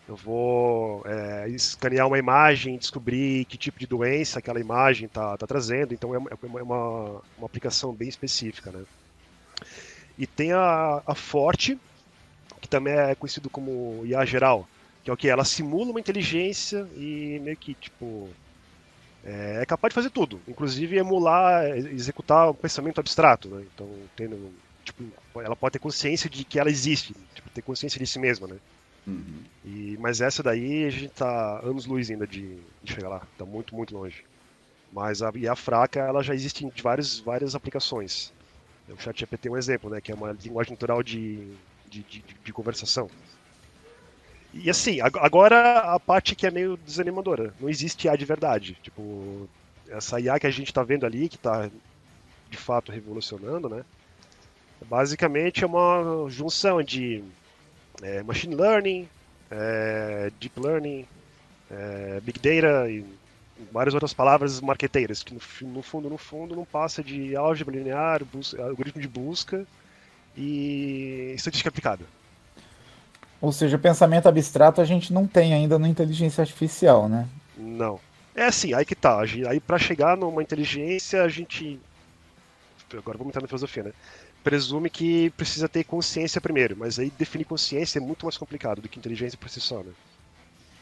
eu 0.08 0.16
vou 0.16 1.02
é, 1.06 1.48
escanear 1.50 2.06
uma 2.08 2.18
imagem, 2.18 2.78
descobrir 2.78 3.46
que 3.46 3.58
tipo 3.58 3.78
de 3.80 3.86
doença 3.86 4.38
aquela 4.40 4.60
imagem 4.60 5.06
está 5.08 5.36
tá 5.38 5.46
trazendo. 5.46 5.94
Então, 5.94 6.14
é 6.14 6.18
uma, 6.18 6.30
é 6.32 6.62
uma, 6.62 7.22
uma 7.36 7.46
aplicação 7.46 7.94
bem 7.96 8.08
específica, 8.08 8.72
né? 8.72 8.84
E 10.16 10.26
tem 10.26 10.52
a, 10.52 11.02
a 11.06 11.14
forte, 11.14 11.80
que 12.60 12.68
também 12.68 12.94
é 12.94 13.14
conhecido 13.14 13.50
como 13.50 14.04
IA 14.06 14.24
geral, 14.24 14.68
que 15.02 15.10
é 15.10 15.12
o 15.14 15.16
que? 15.16 15.28
Ela 15.28 15.44
simula 15.44 15.90
uma 15.90 16.00
inteligência 16.00 16.88
e 16.94 17.40
meio 17.40 17.56
que, 17.58 17.74
tipo, 17.76 18.36
é, 19.22 19.62
é 19.62 19.66
capaz 19.66 19.90
de 19.92 19.94
fazer 19.96 20.10
tudo, 20.10 20.42
inclusive 20.48 20.96
emular, 20.98 21.64
executar 21.76 22.50
um 22.50 22.54
pensamento 22.54 23.00
abstrato, 23.00 23.50
né? 23.50 23.64
Então, 23.72 24.10
tendo, 24.16 24.62
tipo, 24.84 25.02
ela 25.40 25.56
pode 25.56 25.72
ter 25.74 25.78
consciência 25.78 26.28
de 26.30 26.44
que 26.44 26.58
ela 26.58 26.70
existe, 26.70 27.14
tipo, 27.34 27.50
ter 27.50 27.62
consciência 27.62 27.98
de 28.00 28.06
si 28.06 28.18
mesma, 28.18 28.46
né? 28.48 28.60
E, 29.62 29.96
mas 29.98 30.20
essa 30.20 30.42
daí 30.42 30.84
a 30.86 30.90
gente 30.90 31.10
tá 31.12 31.60
anos-luz 31.62 32.10
ainda 32.10 32.26
de, 32.26 32.66
de 32.82 32.92
chegar 32.92 33.08
lá, 33.08 33.28
tá 33.36 33.44
muito, 33.44 33.74
muito 33.74 33.94
longe. 33.94 34.24
Mas 34.92 35.22
a 35.22 35.30
IA 35.36 35.56
fraca, 35.56 36.00
ela 36.00 36.22
já 36.22 36.34
existe 36.34 36.64
em 36.66 36.72
várias, 36.82 37.20
várias 37.20 37.54
aplicações. 37.54 38.32
O 38.88 38.98
ChatGPT 38.98 39.48
é 39.48 39.52
um 39.52 39.56
exemplo, 39.58 39.90
né? 39.90 40.00
Que 40.02 40.12
é 40.12 40.16
uma 40.16 40.32
linguagem 40.32 40.72
natural 40.72 41.02
de, 41.02 41.58
de, 41.90 42.04
de, 42.04 42.22
de 42.44 42.52
conversação. 42.52 43.08
E 44.52 44.68
assim, 44.68 45.00
ag- 45.00 45.18
agora 45.20 45.80
a 45.94 46.00
parte 46.00 46.34
que 46.34 46.46
é 46.46 46.50
meio 46.50 46.76
desanimadora. 46.76 47.54
Não 47.60 47.68
existe 47.68 48.06
IA 48.06 48.16
de 48.16 48.24
verdade. 48.24 48.74
Tipo, 48.82 49.48
essa 49.88 50.20
IA 50.20 50.40
que 50.40 50.46
a 50.46 50.50
gente 50.50 50.72
tá 50.72 50.82
vendo 50.82 51.06
ali, 51.06 51.28
que 51.28 51.38
tá 51.38 51.70
de 52.48 52.58
fato 52.58 52.92
revolucionando, 52.92 53.68
né? 53.68 53.84
Basicamente 54.86 55.64
é 55.64 55.66
uma 55.66 56.26
junção 56.28 56.82
de 56.82 57.24
é, 58.02 58.22
machine 58.22 58.54
learning, 58.56 59.08
é, 59.50 60.30
deep 60.40 60.60
learning, 60.60 61.06
é, 61.70 62.20
big 62.20 62.38
data 62.40 62.90
e 62.90 63.04
várias 63.72 63.94
outras 63.94 64.14
palavras 64.14 64.60
marqueteiras, 64.60 65.22
que 65.22 65.34
no, 65.34 65.40
no 65.72 65.82
fundo, 65.82 66.10
no 66.10 66.18
fundo, 66.18 66.56
não 66.56 66.64
passa 66.64 67.02
de 67.02 67.36
álgebra 67.36 67.76
linear, 67.76 68.22
algoritmo 68.58 69.00
de 69.02 69.08
busca 69.08 69.66
e 70.36 71.32
estatística 71.34 71.68
aplicada. 71.68 72.04
Ou 73.40 73.52
seja, 73.52 73.78
pensamento 73.78 74.28
abstrato 74.28 74.80
a 74.80 74.84
gente 74.84 75.12
não 75.12 75.26
tem 75.26 75.54
ainda 75.54 75.78
no 75.78 75.86
inteligência 75.86 76.42
artificial, 76.42 77.08
né? 77.08 77.26
Não. 77.56 77.98
É 78.34 78.44
assim, 78.44 78.74
aí 78.74 78.84
que 78.84 78.94
tá. 78.94 79.20
Aí 79.20 79.58
pra 79.58 79.78
chegar 79.78 80.16
numa 80.16 80.42
inteligência, 80.42 81.22
a 81.22 81.28
gente. 81.28 81.80
Agora 82.92 83.16
vamos 83.16 83.30
entrar 83.30 83.42
na 83.42 83.48
filosofia, 83.48 83.84
né? 83.84 83.92
Presume 84.42 84.90
que 84.90 85.30
precisa 85.30 85.68
ter 85.68 85.84
consciência 85.84 86.40
primeiro, 86.40 86.76
mas 86.76 86.98
aí 86.98 87.10
definir 87.10 87.44
consciência 87.44 87.98
é 87.98 88.02
muito 88.02 88.24
mais 88.24 88.36
complicado 88.36 88.80
do 88.80 88.88
que 88.88 88.98
inteligência 88.98 89.38
por 89.38 89.48
si 89.48 89.60
só, 89.60 89.82
né? 89.82 89.92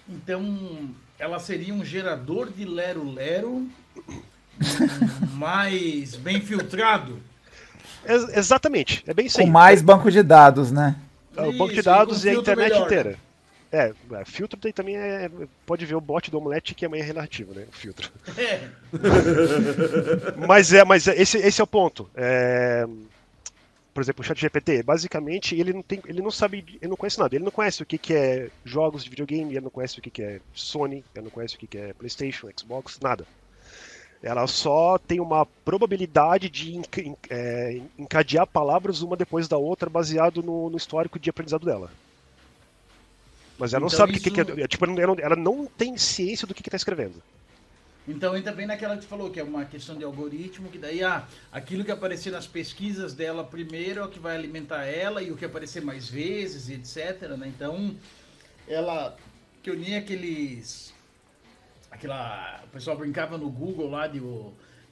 Então, 0.08 0.90
ela 1.18 1.38
seria 1.38 1.74
um 1.74 1.84
gerador 1.84 2.50
de 2.50 2.64
lero-lero 2.64 3.68
mais 5.34 6.16
bem 6.16 6.40
filtrado. 6.40 7.20
Ex- 8.08 8.36
exatamente, 8.36 9.04
é 9.06 9.12
bem 9.14 9.26
isso 9.26 9.36
Com 9.38 9.44
aí. 9.44 9.50
mais 9.50 9.82
banco 9.82 10.10
de 10.10 10.22
dados, 10.22 10.72
né? 10.72 10.96
É 11.36 11.42
o 11.42 11.52
banco 11.52 11.72
de 11.72 11.82
dados 11.82 12.24
e 12.24 12.30
a 12.30 12.34
internet 12.34 12.72
melhor, 12.72 12.86
inteira. 12.86 13.16
É, 13.70 13.92
é, 14.12 14.24
filtro 14.24 14.58
daí 14.60 14.72
também 14.72 14.96
é. 14.96 15.30
Pode 15.66 15.84
ver 15.84 15.94
o 15.94 16.00
bot 16.00 16.30
do 16.30 16.38
omelete 16.38 16.74
que 16.74 16.84
é 16.86 16.88
meio 16.88 17.04
relativo, 17.04 17.52
né? 17.54 17.64
O 17.70 17.76
filtro. 17.76 18.10
É, 18.36 18.66
Mas 20.48 20.72
é, 20.72 20.84
mas 20.84 21.06
é- 21.06 21.20
esse, 21.20 21.36
esse 21.38 21.60
é 21.60 21.64
o 21.64 21.66
ponto. 21.66 22.08
É, 22.14 22.86
por 23.92 24.02
exemplo, 24.02 24.22
o 24.22 24.24
ChatGPT, 24.26 24.82
basicamente 24.82 25.54
ele 25.54 25.72
não 25.72 25.82
tem, 25.82 26.00
ele 26.06 26.22
não 26.22 26.30
sabe, 26.30 26.64
ele 26.80 26.88
não 26.88 26.96
conhece 26.96 27.18
nada. 27.18 27.34
Ele 27.34 27.44
não 27.44 27.50
conhece 27.50 27.82
o 27.82 27.86
que, 27.86 27.98
que 27.98 28.14
é 28.14 28.48
jogos 28.64 29.04
de 29.04 29.10
videogame, 29.10 29.52
ele 29.52 29.60
não 29.60 29.70
conhece 29.70 29.98
o 29.98 30.02
que, 30.02 30.10
que 30.10 30.22
é 30.22 30.40
Sony, 30.54 31.04
ele 31.14 31.24
não 31.24 31.30
conhece 31.30 31.56
o 31.56 31.58
que, 31.58 31.66
que 31.66 31.78
é 31.78 31.92
PlayStation, 31.92 32.48
Xbox, 32.58 32.98
nada. 33.02 33.26
Ela 34.22 34.46
só 34.48 34.98
tem 34.98 35.20
uma 35.20 35.46
probabilidade 35.64 36.48
de 36.50 36.80
é, 37.30 37.80
encadear 37.96 38.46
palavras 38.46 39.00
uma 39.00 39.16
depois 39.16 39.46
da 39.46 39.56
outra 39.56 39.88
baseado 39.88 40.42
no, 40.42 40.68
no 40.68 40.76
histórico 40.76 41.18
de 41.18 41.30
aprendizado 41.30 41.64
dela. 41.64 41.90
Mas 43.58 43.72
ela 43.72 43.80
não 43.80 43.86
Então 43.88 43.98
sabe 43.98 44.12
o 44.12 44.14
que, 44.20 44.30
que 44.30 44.40
isso- 44.40 44.60
é. 44.60 44.68
Tipo, 44.68 44.84
ela 44.86 45.14
não, 45.14 45.16
ela 45.18 45.36
não 45.36 45.66
tem 45.66 45.96
ciência 45.96 46.46
do 46.46 46.54
que 46.54 46.62
está 46.62 46.76
escrevendo. 46.76 47.22
Então 48.08 48.36
entra 48.36 48.52
bem 48.52 48.66
naquela 48.66 48.96
que 48.96 49.02
tu 49.02 49.06
falou, 49.08 49.30
que 49.30 49.38
é 49.38 49.44
uma 49.44 49.66
questão 49.66 49.94
de 49.96 50.02
algoritmo, 50.02 50.70
que 50.70 50.78
daí 50.78 51.04
ah, 51.04 51.26
aquilo 51.52 51.84
que 51.84 51.90
aparecer 51.90 52.32
nas 52.32 52.46
pesquisas 52.46 53.12
dela 53.12 53.44
primeiro 53.44 54.00
é 54.00 54.04
o 54.04 54.08
que 54.08 54.18
vai 54.18 54.34
alimentar 54.34 54.84
ela 54.86 55.22
e 55.22 55.30
o 55.30 55.36
que 55.36 55.44
aparecer 55.44 55.82
mais 55.82 56.08
vezes 56.08 56.70
etc. 56.70 57.28
Né? 57.36 57.48
Então 57.54 57.94
ela 58.66 59.16
que 59.62 59.70
eu 59.70 59.76
nem 59.76 59.96
aqueles. 59.96 60.94
Aquela. 61.90 62.62
O 62.64 62.68
pessoal 62.68 62.96
brincava 62.96 63.38
no 63.38 63.50
Google 63.50 63.90
lá 63.90 64.06
de, 64.06 64.20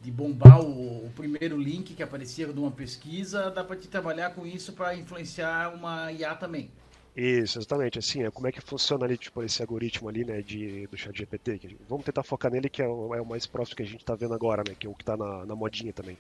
de 0.01 0.11
bombar 0.11 0.61
o, 0.61 1.07
o 1.07 1.13
primeiro 1.15 1.61
link 1.61 1.95
que 1.95 2.03
aparecia 2.03 2.47
de 2.47 2.59
uma 2.59 2.71
pesquisa, 2.71 3.51
dá 3.51 3.63
para 3.63 3.77
te 3.77 3.89
trabalhar 3.89 4.31
com 4.31 4.47
isso 4.47 4.73
para 4.73 4.95
influenciar 4.95 5.75
uma 5.75 6.11
IA 6.13 6.35
também. 6.35 6.71
Isso, 7.17 7.59
exatamente. 7.59 7.99
Assim, 7.99 8.25
é 8.25 8.31
como 8.31 8.47
é 8.47 8.53
que 8.53 8.61
funciona 8.61 9.07
ali, 9.07 9.17
tipo, 9.17 9.43
esse 9.43 9.63
algoritmo 9.63 10.09
ali, 10.09 10.23
né, 10.23 10.43
de, 10.43 10.87
do 10.87 10.99
chat 10.99 11.17
GPT. 11.17 11.59
que 11.59 11.77
vamos 11.89 12.05
tentar 12.05 12.23
focar 12.23 12.53
nele, 12.53 12.69
que 12.69 12.83
é 12.83 12.87
o, 12.87 13.15
é 13.15 13.23
o 13.23 13.25
mais 13.25 13.47
próximo 13.47 13.77
que 13.77 13.83
a 13.83 13.87
gente 13.87 14.01
está 14.01 14.15
vendo 14.15 14.35
agora, 14.35 14.63
né, 14.69 14.77
que 14.79 14.87
é 14.87 14.91
o 14.91 14.95
que 14.95 15.03
está 15.03 15.17
na, 15.17 15.47
na 15.47 15.57
modinha 15.57 15.95
também. 15.95 16.19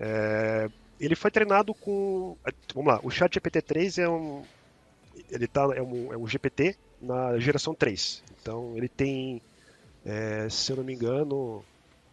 É, 0.00 0.70
ele 0.98 1.14
foi 1.14 1.30
treinado 1.30 1.74
com... 1.74 2.38
Vamos 2.74 2.90
lá, 2.90 3.00
o 3.02 3.10
chat 3.10 3.38
GPT-3 3.38 4.02
é 4.02 4.08
um... 4.08 4.42
Ele 5.30 5.46
tá, 5.46 5.62
é, 5.74 5.82
um, 5.82 6.12
é 6.12 6.16
um 6.16 6.26
GPT 6.26 6.76
na 7.00 7.38
geração 7.38 7.74
3. 7.74 8.22
Então, 8.46 8.76
ele 8.76 8.88
tem, 8.88 9.42
é, 10.04 10.48
se 10.48 10.70
eu 10.70 10.76
não 10.76 10.84
me 10.84 10.94
engano, 10.94 11.64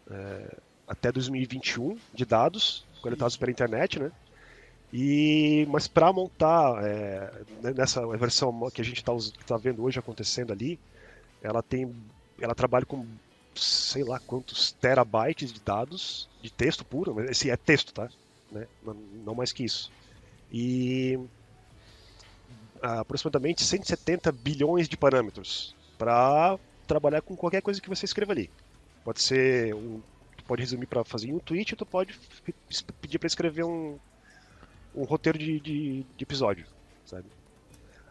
é, 0.10 0.58
até 0.88 1.12
2021 1.12 1.96
de 2.12 2.26
dados, 2.26 2.84
coletados 3.04 3.38
pela 3.38 3.52
internet, 3.52 4.00
né? 4.00 4.12
E, 4.92 5.68
mas 5.70 5.88
para 5.88 6.12
montar 6.12 6.84
é, 6.84 7.32
né, 7.62 7.72
nessa 7.78 8.04
versão 8.18 8.68
que 8.72 8.82
a 8.82 8.84
gente 8.84 9.04
está 9.04 9.58
vendo 9.58 9.84
hoje 9.84 10.00
acontecendo 10.00 10.52
ali, 10.52 10.80
ela 11.40 11.62
tem, 11.62 11.96
ela 12.42 12.56
trabalha 12.56 12.86
com 12.88 13.06
sei 13.54 14.04
lá 14.04 14.20
quantos 14.20 14.72
terabytes 14.72 15.54
de 15.54 15.60
dados 15.60 16.28
de 16.42 16.52
texto 16.52 16.84
puro, 16.84 17.14
mas 17.14 17.30
esse 17.30 17.52
é 17.52 17.56
texto, 17.56 17.94
tá? 17.94 18.10
Né? 18.52 18.66
Não, 18.82 18.96
não 19.24 19.36
mais 19.36 19.52
que 19.52 19.64
isso. 19.64 19.92
E 20.52 21.20
aproximadamente 22.82 23.64
170 23.64 24.32
bilhões 24.32 24.90
de 24.90 24.98
parâmetros 24.98 25.76
para 25.98 26.58
trabalhar 26.88 27.22
com 27.22 27.36
qualquer 27.36 27.62
coisa 27.62 27.82
que 27.82 27.90
você 27.90 28.06
escreva 28.06 28.32
ali. 28.32 28.50
Pode 29.04 29.22
ser 29.22 29.74
um, 29.74 30.02
tu 30.38 30.44
pode 30.46 30.62
resumir 30.62 30.86
para 30.86 31.04
fazer 31.04 31.28
em 31.30 31.34
um 31.34 31.40
tweet, 31.40 31.76
tu 31.76 31.86
pode 31.86 32.18
pedir 33.02 33.20
para 33.20 33.28
escrever 33.28 33.64
um 33.64 33.98
um 34.96 35.04
roteiro 35.04 35.38
de, 35.38 35.60
de, 35.60 36.04
de 36.04 36.24
episódio, 36.24 36.66
sabe? 37.06 37.26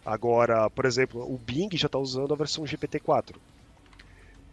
Agora, 0.05 0.69
por 0.69 0.85
exemplo, 0.85 1.23
o 1.23 1.39
Bing 1.39 1.69
já 1.75 1.87
está 1.87 1.99
usando 1.99 2.35
a 2.35 2.37
versão 2.37 2.65
GPT-4. 2.65 3.37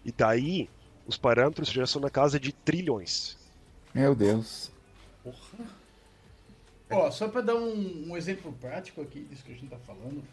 E 0.05 0.11
daí, 0.11 0.69
os 1.07 1.17
parâmetros 1.17 1.69
já 1.69 1.87
são 1.87 2.01
na 2.01 2.09
casa 2.09 2.39
de 2.39 2.53
trilhões. 2.53 3.35
Meu 3.93 4.13
Deus. 4.13 4.71
Ó, 6.89 7.11
só 7.11 7.27
para 7.27 7.41
dar 7.41 7.55
um, 7.55 8.11
um 8.11 8.17
exemplo 8.17 8.53
prático 8.53 9.01
aqui 9.01 9.21
disso 9.21 9.43
que 9.43 9.51
a 9.51 9.55
gente 9.55 9.69
tá 9.69 9.79
falando. 9.79 10.23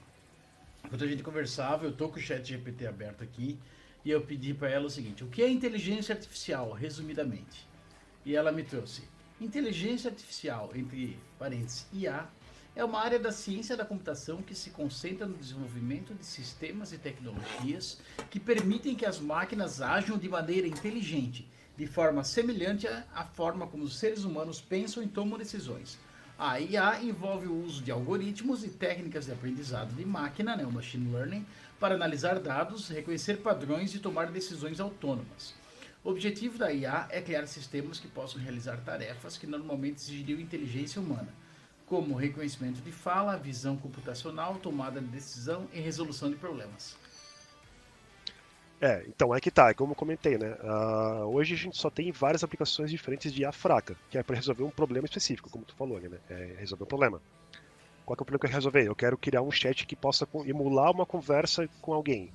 Enquanto 0.85 1.05
a 1.05 1.09
gente 1.09 1.23
conversava, 1.23 1.85
eu 1.85 1.93
tô 1.93 2.09
com 2.09 2.19
o 2.19 2.23
chat 2.23 2.47
GPT 2.47 2.87
aberto 2.87 3.25
aqui 3.25 3.59
e 4.05 4.11
eu 4.11 4.21
pedi 4.21 4.55
para 4.55 4.71
ela 4.71 4.87
o 4.87 4.91
seguinte: 4.91 5.25
o 5.25 5.29
que 5.29 5.43
é 5.43 5.49
inteligência 5.49 6.15
artificial, 6.15 6.73
resumidamente? 6.73 7.67
E 8.25 8.37
ela 8.37 8.53
me 8.53 8.63
trouxe: 8.63 9.03
inteligência 9.41 10.11
artificial, 10.11 10.71
entre 10.75 11.19
parênteses, 11.39 11.87
IA, 11.93 12.29
é 12.77 12.85
uma 12.85 13.01
área 13.01 13.19
da 13.19 13.33
ciência 13.33 13.75
da 13.75 13.87
computação 13.87 14.43
que 14.43 14.55
se 14.55 14.69
concentra 14.69 15.27
no 15.27 15.35
desenvolvimento 15.35 16.15
de 16.15 16.27
sistemas 16.27 16.93
e 16.93 16.99
tecnologias 16.99 17.99
que 18.31 18.39
permitem 18.39 18.95
que 18.95 19.07
as 19.07 19.19
máquinas 19.19 19.81
ajam 19.81 20.19
de 20.19 20.29
maneira 20.29 20.69
inteligente, 20.69 21.49
de 21.75 21.87
forma 21.87 22.23
semelhante 22.23 22.87
à 22.87 23.25
forma 23.25 23.67
como 23.67 23.83
os 23.83 23.99
seres 23.99 24.25
humanos 24.25 24.61
pensam 24.61 25.03
e 25.03 25.09
tomam 25.09 25.39
decisões. 25.39 25.99
A 26.39 26.61
IA 26.61 27.03
envolve 27.03 27.47
o 27.47 27.65
uso 27.65 27.83
de 27.83 27.91
algoritmos 27.91 28.63
e 28.63 28.69
técnicas 28.69 29.25
de 29.25 29.33
aprendizado 29.33 29.95
de 29.95 30.05
máquina, 30.05 30.55
né, 30.55 30.67
o 30.67 30.71
machine 30.71 31.11
learning, 31.11 31.47
para 31.81 31.95
analisar 31.95 32.39
dados, 32.39 32.91
reconhecer 32.91 33.39
padrões 33.39 33.95
e 33.95 33.99
tomar 33.99 34.31
decisões 34.31 34.79
autônomas. 34.79 35.55
O 36.05 36.11
objetivo 36.11 36.59
da 36.59 36.71
IA 36.71 37.09
é 37.09 37.23
criar 37.23 37.47
sistemas 37.47 37.99
que 37.99 38.07
possam 38.07 38.39
realizar 38.39 38.77
tarefas 38.85 39.39
que 39.39 39.47
normalmente 39.47 39.97
exigiriam 39.97 40.39
inteligência 40.39 41.01
humana, 41.01 41.33
como 41.87 42.15
reconhecimento 42.15 42.83
de 42.83 42.93
fala, 42.93 43.39
visão 43.39 43.79
computacional, 43.79 44.57
tomada 44.57 45.01
de 45.01 45.07
decisão 45.07 45.67
e 45.73 45.81
resolução 45.81 46.29
de 46.29 46.37
problemas. 46.37 46.99
É, 48.81 49.07
então 49.09 49.35
é 49.35 49.41
que 49.41 49.51
tá, 49.51 49.71
é 49.71 49.75
como 49.75 49.93
eu 49.93 49.97
comentei, 49.97 50.37
né? 50.37 50.55
Ah, 50.61 51.25
hoje 51.27 51.55
a 51.55 51.57
gente 51.57 51.77
só 51.79 51.91
tem 51.91 52.13
várias 52.13 52.45
aplicações 52.45 52.91
diferentes 52.91 53.33
de 53.33 53.41
IA 53.43 53.53
fraca, 53.53 53.99
que 54.11 54.19
é 54.19 54.23
para 54.23 54.37
resolver 54.37 54.65
um 54.65 54.71
problema 54.71 55.07
específico, 55.07 55.49
como 55.51 55.65
tu 55.65 55.75
falou, 55.75 55.99
né? 56.01 56.19
É 56.29 56.57
resolver 56.59 56.85
um 56.85 56.87
problema. 56.87 57.23
Qual 58.05 58.17
é 58.19 58.23
o 58.23 58.27
problema 58.27 58.41
que 58.41 58.47
eu 58.47 58.51
quero 58.51 58.55
resolver? 58.59 58.89
Eu 58.89 58.97
quero 58.97 59.19
criar 59.19 59.43
um 59.43 59.51
chat 59.53 59.87
que 59.87 59.97
possa 59.97 60.29
emular 60.47 60.93
uma 60.93 61.07
conversa 61.07 61.69
com 61.81 61.93
alguém. 61.95 62.33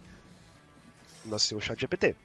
Nasceu 1.24 1.58
o 1.58 1.62
chat 1.62 1.80
GPT. 1.80 2.16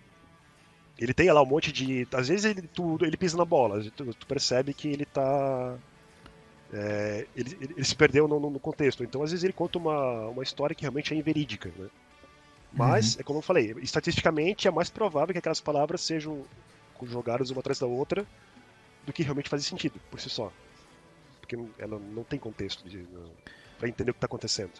Ele 0.98 1.14
tem 1.14 1.30
lá 1.32 1.42
um 1.42 1.46
monte 1.46 1.72
de. 1.72 2.06
Às 2.14 2.28
vezes 2.28 2.44
ele, 2.46 2.68
tu, 2.68 2.98
ele 3.02 3.16
pisa 3.18 3.36
na 3.38 3.44
bola, 3.46 3.82
tu, 3.92 4.14
tu 4.14 4.26
percebe 4.28 4.74
que 4.74 4.88
ele 4.88 5.06
tá. 5.06 5.80
é, 6.72 7.28
ele, 7.34 7.56
ele- 7.60 7.84
se 7.84 7.94
perdeu 7.96 8.28
no- 8.28 8.40
no 8.40 8.60
contexto. 8.60 9.04
Então, 9.04 9.22
às 9.22 9.30
vezes, 9.30 9.44
ele 9.44 9.52
conta 9.52 9.78
uma, 9.78 10.28
uma 10.30 10.42
história 10.42 10.74
que 10.74 10.82
realmente 10.82 11.12
é 11.14 11.16
inverídica. 11.16 11.72
Né? 11.76 11.88
Mas, 12.76 13.18
é 13.18 13.22
como 13.22 13.38
eu 13.38 13.42
falei, 13.42 13.74
estatisticamente 13.82 14.68
é 14.68 14.70
mais 14.70 14.90
provável 14.90 15.32
que 15.32 15.38
aquelas 15.38 15.60
palavras 15.60 16.02
sejam 16.02 16.44
jogadas 17.04 17.50
uma 17.50 17.60
atrás 17.60 17.78
da 17.78 17.86
outra 17.86 18.26
do 19.06 19.12
que 19.12 19.22
realmente 19.22 19.48
faz 19.48 19.64
sentido 19.64 20.00
por 20.10 20.20
si 20.20 20.28
só. 20.28 20.52
Porque 21.40 21.56
ela 21.78 21.98
não 21.98 22.24
tem 22.24 22.38
contexto 22.38 22.84
para 23.78 23.88
entender 23.88 24.10
o 24.10 24.14
que 24.14 24.18
está 24.18 24.26
acontecendo. 24.26 24.72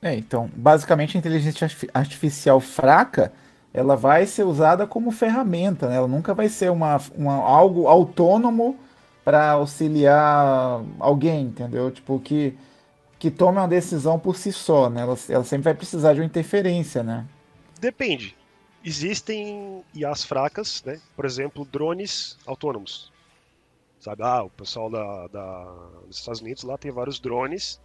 É, 0.00 0.14
então, 0.14 0.50
basicamente 0.54 1.16
a 1.16 1.20
inteligência 1.20 1.64
arti- 1.64 1.88
artificial 1.92 2.60
fraca, 2.60 3.32
ela 3.74 3.96
vai 3.96 4.26
ser 4.26 4.44
usada 4.44 4.86
como 4.86 5.10
ferramenta, 5.10 5.88
né? 5.88 5.96
Ela 5.96 6.08
nunca 6.08 6.34
vai 6.34 6.48
ser 6.48 6.70
uma, 6.70 6.98
uma- 7.16 7.34
algo 7.34 7.88
autônomo 7.88 8.78
para 9.24 9.52
auxiliar 9.52 10.82
alguém, 11.00 11.46
entendeu? 11.46 11.90
Tipo, 11.90 12.18
que, 12.20 12.56
que 13.18 13.30
tome 13.30 13.58
uma 13.58 13.68
decisão 13.68 14.18
por 14.18 14.36
si 14.36 14.52
só, 14.52 14.90
né? 14.90 15.02
Ela, 15.02 15.16
ela 15.28 15.44
sempre 15.44 15.64
vai 15.64 15.74
precisar 15.74 16.14
de 16.14 16.20
uma 16.20 16.26
interferência, 16.26 17.02
né? 17.02 17.26
Depende. 17.80 18.36
Existem 18.84 19.84
IAs 19.94 20.24
fracas, 20.24 20.82
né? 20.84 21.00
por 21.16 21.24
exemplo, 21.24 21.64
drones 21.64 22.36
autônomos. 22.46 23.10
Sabe, 24.00 24.22
ah, 24.22 24.44
o 24.44 24.50
pessoal 24.50 24.90
da, 24.90 25.26
da- 25.28 25.90
dos 26.06 26.18
Estados 26.18 26.40
Unidos 26.40 26.62
lá 26.62 26.78
tem 26.78 26.90
vários 26.92 27.18
drones 27.20 27.80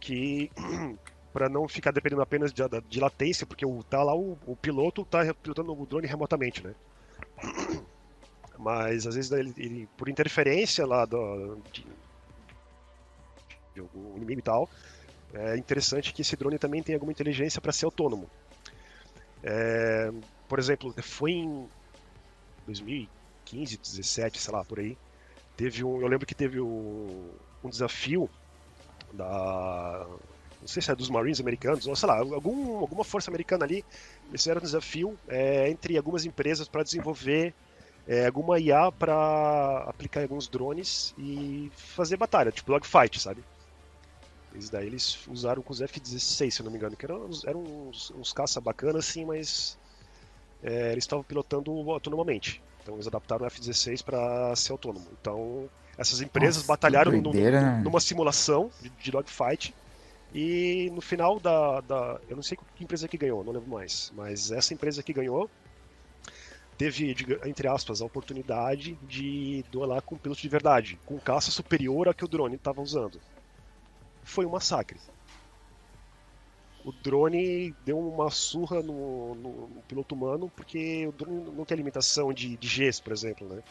que, 0.00 0.50
para 1.32 1.48
não 1.48 1.68
ficar 1.68 1.92
dependendo 1.92 2.22
apenas 2.22 2.52
de, 2.52 2.62
de 2.88 3.00
latência, 3.00 3.46
porque 3.46 3.66
o, 3.66 3.82
tá 3.84 4.02
lá 4.02 4.14
o, 4.14 4.38
o 4.46 4.56
piloto 4.56 5.04
tá 5.04 5.20
pilotando 5.34 5.72
o 5.80 5.86
drone 5.86 6.06
remotamente, 6.08 6.64
né? 6.64 6.74
Mas 8.58 9.06
às 9.06 9.14
vezes 9.16 9.30
ele, 9.32 9.52
ele- 9.56 9.88
por 9.98 10.08
interferência 10.08 10.86
lá 10.86 11.04
do, 11.04 11.56
de, 11.72 11.84
de 13.74 13.80
algum 13.80 14.16
inimigo 14.16 14.40
e 14.40 14.42
tal, 14.42 14.68
é 15.34 15.56
interessante 15.56 16.12
que 16.12 16.22
esse 16.22 16.36
drone 16.36 16.58
também 16.58 16.82
tenha 16.82 16.96
alguma 16.96 17.12
inteligência 17.12 17.60
para 17.60 17.72
ser 17.72 17.86
autônomo. 17.86 18.30
É, 19.44 20.10
por 20.48 20.58
exemplo, 20.58 20.94
foi 21.02 21.32
em 21.32 21.70
2015, 22.66 23.78
17, 23.78 24.40
sei 24.40 24.52
lá, 24.54 24.64
por 24.64 24.80
aí. 24.80 24.98
Teve 25.56 25.84
um, 25.84 26.00
eu 26.02 26.08
lembro 26.08 26.26
que 26.26 26.34
teve 26.34 26.60
um, 26.60 27.36
um 27.64 27.70
desafio 27.70 28.30
da, 29.12 30.06
não 30.60 30.68
sei 30.68 30.82
se 30.82 30.90
é 30.90 30.96
dos 30.96 31.10
Marines 31.10 31.40
americanos 31.40 31.86
ou 31.86 31.96
sei 31.96 32.08
lá, 32.08 32.18
algum, 32.18 32.78
alguma 32.78 33.04
força 33.04 33.30
americana 33.30 33.64
ali. 33.64 33.84
Eles 34.30 34.42
fizeram 34.42 34.60
um 34.60 34.64
desafio 34.64 35.20
é, 35.28 35.70
entre 35.70 35.96
algumas 35.96 36.24
empresas 36.24 36.68
para 36.68 36.82
desenvolver 36.84 37.56
é, 38.06 38.26
alguma 38.26 38.58
IA 38.60 38.92
para 38.92 39.78
aplicar 39.88 40.20
em 40.20 40.24
alguns 40.24 40.48
drones 40.48 41.12
e 41.16 41.70
fazer 41.76 42.16
batalha, 42.18 42.52
tipo 42.52 42.72
dogfight, 42.72 43.20
sabe? 43.20 43.46
Eles 44.54 44.70
daí 44.70 44.86
eles 44.86 45.26
usaram 45.26 45.62
com 45.62 45.72
os 45.72 45.80
F-16, 45.82 46.54
se 46.54 46.62
eu 46.62 46.64
não 46.64 46.72
me 46.72 46.78
engano, 46.78 46.96
que 46.96 47.04
eram, 47.06 47.26
uns- 47.26 47.44
eram 47.44 47.62
uns, 47.88 48.10
uns 48.12 48.32
caça 48.32 48.60
bacanas 48.60 49.08
assim, 49.08 49.24
mas 49.26 49.78
é, 50.62 50.92
eles 50.92 51.04
estavam 51.04 51.24
pilotando 51.24 51.70
autonomamente. 51.90 52.62
Então 52.82 52.94
eles 52.96 53.06
adaptaram 53.06 53.44
o 53.44 53.46
F-16 53.46 54.02
para 54.02 54.54
ser 54.56 54.72
autônomo. 54.72 55.08
Então 55.20 55.70
essas 55.98 56.20
empresas 56.20 56.62
Nossa, 56.62 56.64
batalharam 56.64 57.12
num- 57.12 57.22
doideira, 57.22 57.60
num- 57.60 57.72
né? 57.84 57.84
numa 57.84 58.00
simulação 58.00 58.72
de, 58.80 58.90
de 58.90 59.10
dogfight 59.10 59.74
e 60.32 60.90
no 60.92 61.00
final 61.02 61.40
da, 61.40 61.80
da- 61.82 62.20
Eu 62.28 62.36
não 62.36 62.42
sei 62.42 62.56
que 62.76 62.84
empresa 62.84 63.08
que 63.08 63.18
ganhou, 63.18 63.44
não 63.44 63.52
lembro 63.52 63.70
mais. 63.70 64.10
Mas 64.14 64.50
essa 64.52 64.74
empresa 64.74 65.02
que 65.02 65.12
ganhou 65.14 65.50
teve, 66.76 67.14
entre 67.44 67.68
aspas, 67.68 68.00
a 68.00 68.04
oportunidade 68.06 68.96
de 69.02 69.64
duelar 69.70 70.02
com 70.02 70.14
um 70.16 70.18
piloto 70.18 70.40
de 70.40 70.48
verdade, 70.48 71.00
com 71.04 71.18
caça 71.20 71.50
superior 71.50 72.08
a 72.08 72.14
que 72.14 72.24
o 72.24 72.28
drone 72.28 72.56
estava 72.56 72.80
usando. 72.80 73.20
Foi 74.24 74.44
um 74.46 74.50
massacre. 74.50 74.98
O 76.84 76.92
drone 76.92 77.74
deu 77.84 77.98
uma 77.98 78.30
surra 78.30 78.82
no, 78.82 79.34
no- 79.34 79.68
no 79.68 79.82
piloto 79.88 80.14
humano, 80.14 80.50
porque 80.54 81.06
o 81.06 81.12
drone 81.12 81.50
não 81.56 81.64
tem 81.64 81.76
limitação 81.78 82.32
de, 82.32 82.56
de 82.56 82.68
Gs, 82.68 83.00
por 83.02 83.12
exemplo, 83.12 83.48
né? 83.48 83.62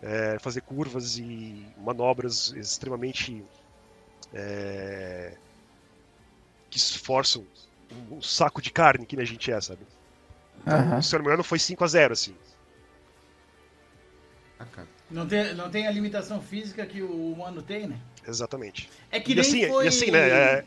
É, 0.00 0.38
fazer 0.40 0.62
curvas 0.62 1.16
e 1.16 1.72
manobras 1.76 2.48
extremamente 2.56 3.44
é, 4.32 5.36
que 6.68 6.78
esforçam 6.78 7.46
um, 7.92 8.16
um 8.16 8.22
saco 8.22 8.60
de 8.60 8.72
carne 8.72 9.06
que 9.06 9.20
a 9.20 9.24
gente 9.24 9.52
é, 9.52 9.60
sabe? 9.60 9.86
Então, 10.62 10.76
Aham. 10.76 11.02
se 11.02 11.14
eu 11.14 11.18
não 11.18 11.24
me 11.24 11.30
engano, 11.30 11.44
foi 11.44 11.58
5 11.60 11.84
a 11.84 11.86
0 11.86 12.12
assim. 12.14 12.34
Ah. 14.58 14.66
Não 15.10 15.26
tem, 15.26 15.54
não 15.54 15.70
tem 15.70 15.86
a 15.86 15.90
limitação 15.90 16.40
física 16.40 16.86
que 16.86 17.02
o 17.02 17.32
humano 17.32 17.62
tem, 17.62 17.86
né? 17.86 18.00
Exatamente. 18.26 18.88
É 19.10 19.20
que 19.20 19.32
E 19.32 19.34
nem 19.34 19.40
assim, 19.42 19.66
foi... 19.68 19.84
e 19.84 19.88
assim, 19.88 20.10
né? 20.10 20.18
É, 20.30 20.64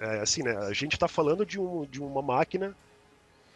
é, 0.00 0.20
assim, 0.20 0.42
né? 0.42 0.56
A 0.56 0.72
gente 0.72 0.98
tá 0.98 1.08
falando 1.08 1.44
de, 1.44 1.58
um, 1.60 1.84
de 1.86 2.00
uma 2.00 2.22
máquina 2.22 2.74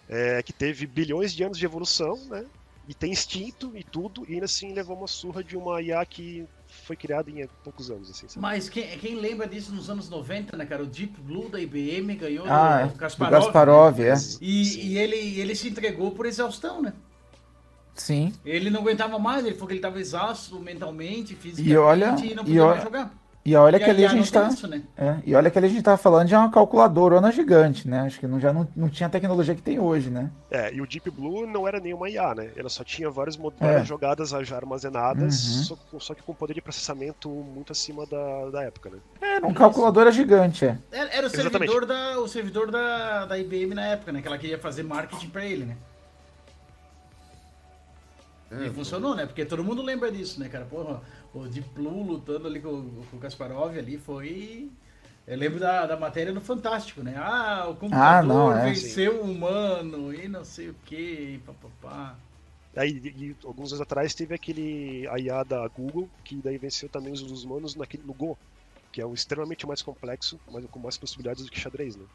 é, 0.09 0.43
que 0.43 0.53
teve 0.53 0.87
bilhões 0.87 1.33
de 1.33 1.43
anos 1.45 1.59
de 1.59 1.65
evolução, 1.65 2.17
né? 2.29 2.45
E 2.89 2.95
tem 2.95 3.11
instinto 3.11 3.77
e 3.77 3.83
tudo, 3.83 4.25
e 4.29 4.35
ainda 4.35 4.45
assim 4.45 4.73
levou 4.73 4.97
uma 4.97 5.09
surra 5.09 5.43
de 5.43 5.57
uma 5.57 5.83
IA 5.83 6.07
que 6.07 6.47
foi 6.87 6.95
criada 6.97 7.29
em 7.29 7.45
poucos 7.65 7.91
anos, 7.91 8.09
assim, 8.11 8.29
sabe? 8.29 8.41
Mas 8.41 8.69
quem, 8.69 8.87
quem 8.99 9.17
lembra 9.17 9.47
disso 9.49 9.75
nos 9.75 9.91
anos 9.91 10.09
90, 10.09 10.57
né, 10.57 10.65
cara? 10.65 10.85
O 10.85 10.87
Deep 10.87 11.21
Blue 11.21 11.49
da 11.49 11.61
IBM 11.61 12.15
ganhou 12.15 12.47
Ah, 12.49 12.83
é. 12.83 12.87
Do 12.87 12.95
Kasparov. 12.95 13.43
Kasparov, 13.45 13.99
né? 13.99 14.09
é. 14.11 14.15
E, 14.41 14.87
e 14.93 14.99
ele, 14.99 15.17
ele 15.41 15.55
se 15.57 15.69
entregou 15.69 16.13
por 16.13 16.27
exaustão, 16.27 16.81
né? 16.81 16.93
Sim. 17.95 18.33
Ele 18.45 18.71
não 18.71 18.83
aguentava 18.83 19.19
mais, 19.19 19.45
ele 19.45 19.55
falou 19.55 19.69
que 19.69 19.73
ele 19.73 19.79
estava 19.81 19.99
exausto 19.99 20.61
mentalmente, 20.61 21.35
fisicamente, 21.35 21.71
E 21.73 21.77
olha- 21.77 22.13
não 22.13 22.21
e 22.21 22.33
podia 22.35 22.63
olha- 22.65 22.71
mais 22.73 22.83
jogar. 22.85 23.26
E 23.47 23.55
olha 23.55 23.77
E 23.77 23.79
que 23.81 23.89
ali 23.89 24.05
a 24.05 24.09
gente 24.09 24.33
tá. 24.33 24.49
isso, 24.49 24.67
né? 24.67 24.83
É, 24.97 25.19
e 25.25 25.33
olha 25.33 25.49
que 25.53 25.57
ali 25.57 25.69
a 25.69 25.71
gente 25.71 25.81
tava 25.81 25.97
falando 25.97 26.27
de 26.27 26.35
uma 26.35 26.51
calculadorona 26.51 27.31
gigante, 27.31 27.87
né? 27.89 28.01
Acho 28.01 28.19
que 28.19 28.27
não, 28.27 28.41
já 28.41 28.53
não, 28.53 28.67
não 28.75 28.89
tinha 28.89 29.07
a 29.07 29.11
tecnologia 29.11 29.55
que 29.55 29.63
tem 29.63 29.79
hoje, 29.79 30.11
né? 30.11 30.29
É, 30.51 30.75
e 30.75 30.81
o 30.81 30.87
Deep 30.87 31.09
Blue 31.13 31.47
não 31.47 31.67
era 31.69 31.79
nenhuma 31.79 32.11
IA, 32.11 32.35
né? 32.35 32.51
Ela 32.57 32.69
só 32.69 32.83
tinha 32.83 33.09
várias, 33.09 33.37
É. 33.37 33.41
várias 33.61 33.87
jogadas 33.87 34.31
já 34.31 34.57
armazenadas, 34.57 35.47
Uhum. 35.59 35.63
só, 35.63 35.99
só 36.01 36.15
que 36.15 36.25
com 36.25 36.35
poder 36.35 36.55
de 36.55 36.61
processamento 36.61 37.29
muito 37.31 37.71
acima 37.71 38.05
da, 38.05 38.51
da 38.51 38.63
época, 38.65 38.91
né? 38.91 38.99
Era 39.23 39.47
um 39.47 39.55
calculadora 39.55 40.11
gigante, 40.11 40.65
é. 40.65 40.77
Era, 40.91 41.09
era 41.11 41.27
o 41.29 41.31
Exatamente. 41.31 41.71
servidor, 41.71 41.87
da, 41.87 42.19
o 42.19 42.27
servidor 42.27 42.71
da, 42.73 43.27
da 43.27 43.39
IBM 43.39 43.75
na 43.77 43.87
época, 43.87 44.11
né? 44.11 44.21
Que 44.23 44.27
ela 44.27 44.39
queria 44.39 44.59
fazer 44.59 44.83
marketing 44.83 45.29
pra 45.31 45.45
ele, 45.45 45.67
né? 45.67 45.77
É, 48.51 48.67
e 48.67 48.71
funcionou, 48.71 49.15
né? 49.15 49.27
Porque 49.27 49.45
todo 49.45 49.63
mundo 49.65 49.83
lembra 49.83 50.11
disso, 50.11 50.39
né, 50.41 50.49
cara? 50.49 50.65
Porra, 50.65 51.01
o 51.41 51.49
Deep 51.49 51.69
Blue 51.71 52.03
lutando 52.03 52.47
ali 52.47 52.61
com, 52.61 53.05
com 53.11 53.17
o 53.17 53.21
Kasparov 53.21 53.77
ali 53.79 53.99
foi... 53.99 54.71
Eu 55.27 55.37
lembro 55.37 55.59
da, 55.59 55.87
da 55.87 55.97
matéria 55.97 56.33
no 56.33 56.41
Fantástico, 56.41 57.03
né? 57.03 57.17
Ah, 57.19 57.67
o 57.69 57.75
computador 57.77 58.23
não, 58.23 58.53
é. 58.53 58.73
venceu 58.73 59.21
o 59.23 59.25
humano 59.25 60.15
e 60.15 60.29
não 60.29 60.45
sei 60.45 60.71
o 60.71 60.75
que, 60.85 60.97
e 60.97 61.39
papapá. 61.45 62.17
Aí, 62.77 62.91
e, 63.05 63.31
e 63.31 63.37
alguns 63.45 63.73
anos 63.73 63.81
atrás 63.81 64.15
teve 64.15 64.35
aquele 64.35 65.07
a 65.09 65.19
IA 65.19 65.43
da 65.45 65.67
Google, 65.69 66.09
que 66.25 66.41
daí 66.43 66.59
venceu 66.59 66.89
também 66.89 67.13
os, 67.13 67.23
os 67.23 67.43
humanos 67.45 67.75
naquele, 67.75 68.03
no 68.05 68.15
Go, 68.15 68.39
que 68.93 69.01
é 69.01 69.07
um 69.07 69.15
extremamente 69.15 69.67
mais 69.67 69.83
complexo, 69.83 70.41
mas 70.51 70.65
com 70.67 70.79
mais 70.81 70.99
possibilidades 70.99 71.45
do 71.45 71.51
que 71.51 71.59
xadrez, 71.61 71.97
né? 71.97 72.07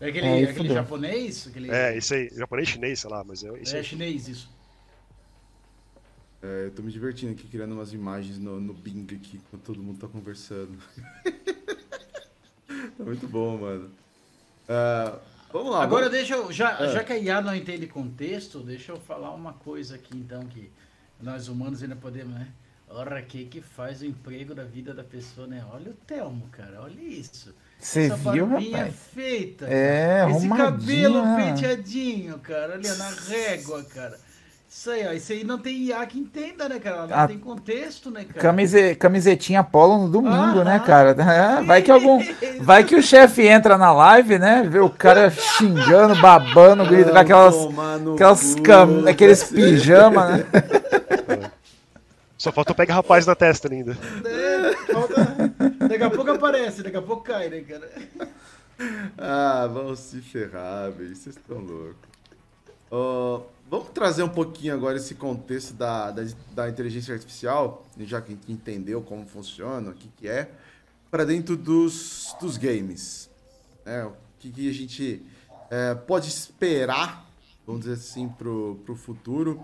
É 0.00 0.08
aquele, 0.08 0.28
É, 0.28 0.32
aí 0.32 0.46
aquele 0.46 0.68
japonês? 0.70 1.46
Aquele, 1.46 1.68
É, 1.68 1.96
isso 1.96 2.14
aí, 2.14 2.28
japonês, 2.34 2.68
chinês, 2.68 3.00
sei 3.00 3.10
lá, 3.10 3.24
mas 3.24 3.42
é 3.44 3.62
isso 3.62 3.76
é 3.76 3.80
aí. 3.80 3.84
chinês, 3.84 4.28
isso. 4.28 4.55
É, 6.46 6.66
eu 6.66 6.70
tô 6.70 6.80
me 6.80 6.92
divertindo 6.92 7.32
aqui, 7.32 7.48
criando 7.48 7.72
umas 7.72 7.92
imagens 7.92 8.38
no, 8.38 8.60
no 8.60 8.72
Bing 8.72 9.04
aqui, 9.06 9.38
enquanto 9.38 9.62
todo 9.64 9.82
mundo 9.82 9.98
tá 9.98 10.06
conversando. 10.06 10.78
tá 12.96 13.04
muito 13.04 13.26
bom, 13.26 13.58
mano. 13.58 13.90
Ah, 14.68 15.18
vamos 15.52 15.72
lá. 15.72 15.82
Agora 15.82 16.04
vamos... 16.04 16.16
deixa 16.16 16.34
eu, 16.34 16.52
já, 16.52 16.78
É. 16.80 16.92
já 16.92 17.02
que 17.02 17.12
a 17.12 17.18
IA 17.18 17.40
não 17.40 17.52
entende 17.54 17.88
contexto, 17.88 18.60
deixa 18.60 18.92
eu 18.92 19.00
falar 19.00 19.34
uma 19.34 19.54
coisa 19.54 19.96
aqui 19.96 20.16
então 20.16 20.46
que 20.46 20.70
nós 21.20 21.48
humanos 21.48 21.82
ainda 21.82 21.96
podemos, 21.96 22.32
né? 22.34 22.46
Ora, 22.88 23.20
que 23.22 23.46
que 23.46 23.60
faz 23.60 24.00
o 24.02 24.06
emprego 24.06 24.54
da 24.54 24.62
vida 24.62 24.94
da 24.94 25.02
pessoa, 25.02 25.48
né? 25.48 25.64
Olha 25.72 25.90
o 25.90 25.94
Telmo, 25.94 26.46
cara, 26.52 26.80
olha 26.80 27.00
isso. 27.00 27.52
Você 27.80 28.02
Essa 28.02 28.16
viu, 28.30 28.46
barbinha 28.46 28.78
rapaz? 28.78 28.94
feita. 29.12 29.66
É. 29.68 30.30
Esse 30.30 30.48
cabelo 30.48 31.24
né? 31.24 31.52
penteadinho, 31.54 32.38
cara, 32.38 32.78
ó, 32.78 32.96
na 32.96 33.10
régua, 33.10 33.82
cara. 33.84 34.25
Isso 34.78 34.90
aí, 34.90 35.06
ó, 35.08 35.12
isso 35.12 35.32
aí 35.32 35.42
não 35.42 35.56
tem 35.58 35.74
IA 35.84 36.04
que 36.04 36.18
entenda, 36.18 36.68
né, 36.68 36.78
cara? 36.78 36.96
Ela 36.96 37.06
não 37.06 37.16
A- 37.16 37.26
tem 37.26 37.38
contexto, 37.38 38.10
né, 38.10 38.24
cara? 38.24 38.40
Camise, 38.40 38.94
camisetinha 38.94 39.64
polo 39.64 40.02
no 40.02 40.08
domingo, 40.08 40.62
né, 40.62 40.76
Aham. 40.76 40.84
cara? 40.84 41.10
É, 41.12 41.62
vai 41.64 41.80
que 41.80 41.90
algum. 41.90 42.20
Vai 42.60 42.84
que 42.84 42.94
o 42.94 43.02
chefe 43.02 43.46
entra 43.46 43.78
na 43.78 43.90
live, 43.92 44.38
né? 44.38 44.66
Vê 44.68 44.78
o 44.78 44.90
cara 44.90 45.30
xingando, 45.30 46.14
babando, 46.20 46.84
gritando 46.84 47.12
com 47.14 47.18
aquelas. 47.18 47.54
Aquelas 48.14 48.54
cam... 48.56 49.08
aqueles 49.08 49.44
pijama, 49.44 50.36
né? 50.36 50.46
Só 52.36 52.52
falta 52.52 52.72
o 52.72 52.74
pega 52.74 52.92
rapaz 52.92 53.24
na 53.26 53.34
testa 53.34 53.72
ainda. 53.72 53.96
É, 54.24 54.92
falta- 54.92 55.36
Daqui 55.88 56.02
a 56.04 56.10
pouco 56.10 56.30
aparece, 56.30 56.82
daqui 56.82 56.96
a 56.98 57.02
pouco 57.02 57.22
cai, 57.24 57.48
né, 57.48 57.60
cara? 57.60 57.90
Ah, 59.16 59.68
vamos 59.72 60.00
se 60.00 60.20
ferrar, 60.20 60.90
velho. 60.92 61.16
Vocês 61.16 61.34
estão 61.34 61.58
loucos. 61.58 61.96
Ó, 62.90 63.40
vamos 63.70 63.88
trazer 63.90 64.22
um 64.22 64.28
pouquinho 64.28 64.74
agora 64.74 64.96
esse 64.96 65.14
contexto 65.14 65.74
da, 65.74 66.10
da, 66.10 66.22
da 66.54 66.68
inteligência 66.68 67.14
artificial, 67.14 67.84
já 68.00 68.20
que 68.20 68.32
a 68.32 68.34
gente 68.34 68.50
entendeu 68.50 69.02
como 69.02 69.26
funciona, 69.26 69.90
o 69.90 69.94
que, 69.94 70.08
que 70.16 70.28
é, 70.28 70.50
para 71.10 71.24
dentro 71.24 71.56
dos, 71.56 72.34
dos 72.40 72.56
games. 72.56 73.30
né? 73.84 74.04
O 74.04 74.12
que, 74.38 74.50
que 74.50 74.70
a 74.70 74.74
gente 74.74 75.22
é, 75.70 75.94
pode 75.94 76.28
esperar, 76.28 77.26
vamos 77.66 77.82
dizer 77.82 77.94
assim, 77.94 78.28
pro, 78.28 78.80
pro 78.84 78.94
futuro. 78.94 79.60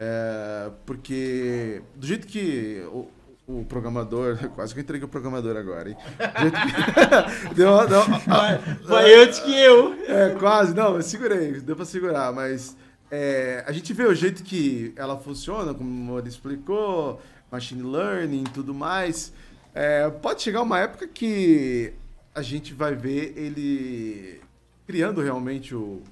É, 0.00 0.70
porque 0.86 1.82
do 1.96 2.06
jeito 2.06 2.26
que 2.26 2.82
o, 2.92 3.08
o 3.48 3.64
programador. 3.64 4.36
Quase 4.54 4.74
que 4.74 4.80
eu 4.80 4.82
entreguei 4.82 5.06
o 5.06 5.08
programador 5.08 5.56
agora, 5.56 5.90
hein? 5.90 5.96
Deu, 7.56 7.88
deu, 7.88 8.02
Vai 8.84 9.14
antes 9.14 9.40
que 9.40 9.52
eu. 9.52 9.94
é, 10.04 10.34
quase, 10.38 10.74
não, 10.74 10.96
eu 10.96 11.02
segurei, 11.02 11.60
deu 11.60 11.74
pra 11.74 11.84
segurar, 11.84 12.32
mas 12.32 12.76
é, 13.10 13.64
a 13.66 13.72
gente 13.72 13.92
vê 13.92 14.04
o 14.04 14.14
jeito 14.14 14.42
que 14.42 14.92
ela 14.96 15.18
funciona, 15.18 15.72
como 15.72 16.18
ele 16.18 16.28
explicou, 16.28 17.20
machine 17.50 17.82
learning 17.82 18.42
e 18.42 18.50
tudo 18.50 18.74
mais. 18.74 19.32
É, 19.74 20.08
pode 20.10 20.42
chegar 20.42 20.62
uma 20.62 20.78
época 20.78 21.06
que 21.06 21.92
a 22.34 22.42
gente 22.42 22.74
vai 22.74 22.94
ver 22.94 23.32
ele 23.36 24.40
criando 24.86 25.20
realmente 25.22 25.74
o, 25.74 26.02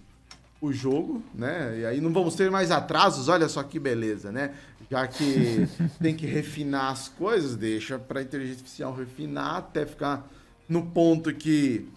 o 0.60 0.72
jogo, 0.72 1.22
né? 1.34 1.80
E 1.80 1.86
aí 1.86 2.00
não 2.00 2.12
vamos 2.12 2.34
ter 2.34 2.50
mais 2.50 2.70
atrasos, 2.70 3.28
olha 3.28 3.48
só 3.48 3.62
que 3.62 3.78
beleza, 3.78 4.32
né? 4.32 4.54
Já 4.90 5.06
que 5.06 5.68
tem 6.00 6.14
que 6.14 6.26
refinar 6.26 6.92
as 6.92 7.08
coisas, 7.08 7.56
deixa 7.56 7.98
para 7.98 8.20
a 8.20 8.22
inteligência 8.22 8.60
artificial 8.60 8.94
refinar 8.94 9.56
até 9.56 9.84
ficar 9.84 10.26
no 10.68 10.86
ponto 10.86 11.32
que 11.32 11.88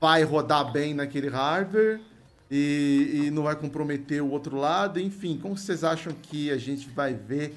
vai 0.00 0.22
rodar 0.24 0.72
bem 0.72 0.94
naquele 0.94 1.28
hardware 1.28 2.00
e, 2.50 3.24
e 3.26 3.30
não 3.30 3.42
vai 3.42 3.56
comprometer 3.56 4.22
o 4.22 4.30
outro 4.30 4.56
lado. 4.56 5.00
Enfim, 5.00 5.38
como 5.38 5.56
vocês 5.56 5.84
acham 5.84 6.12
que 6.12 6.50
a 6.50 6.58
gente 6.58 6.88
vai 6.88 7.14
ver 7.14 7.54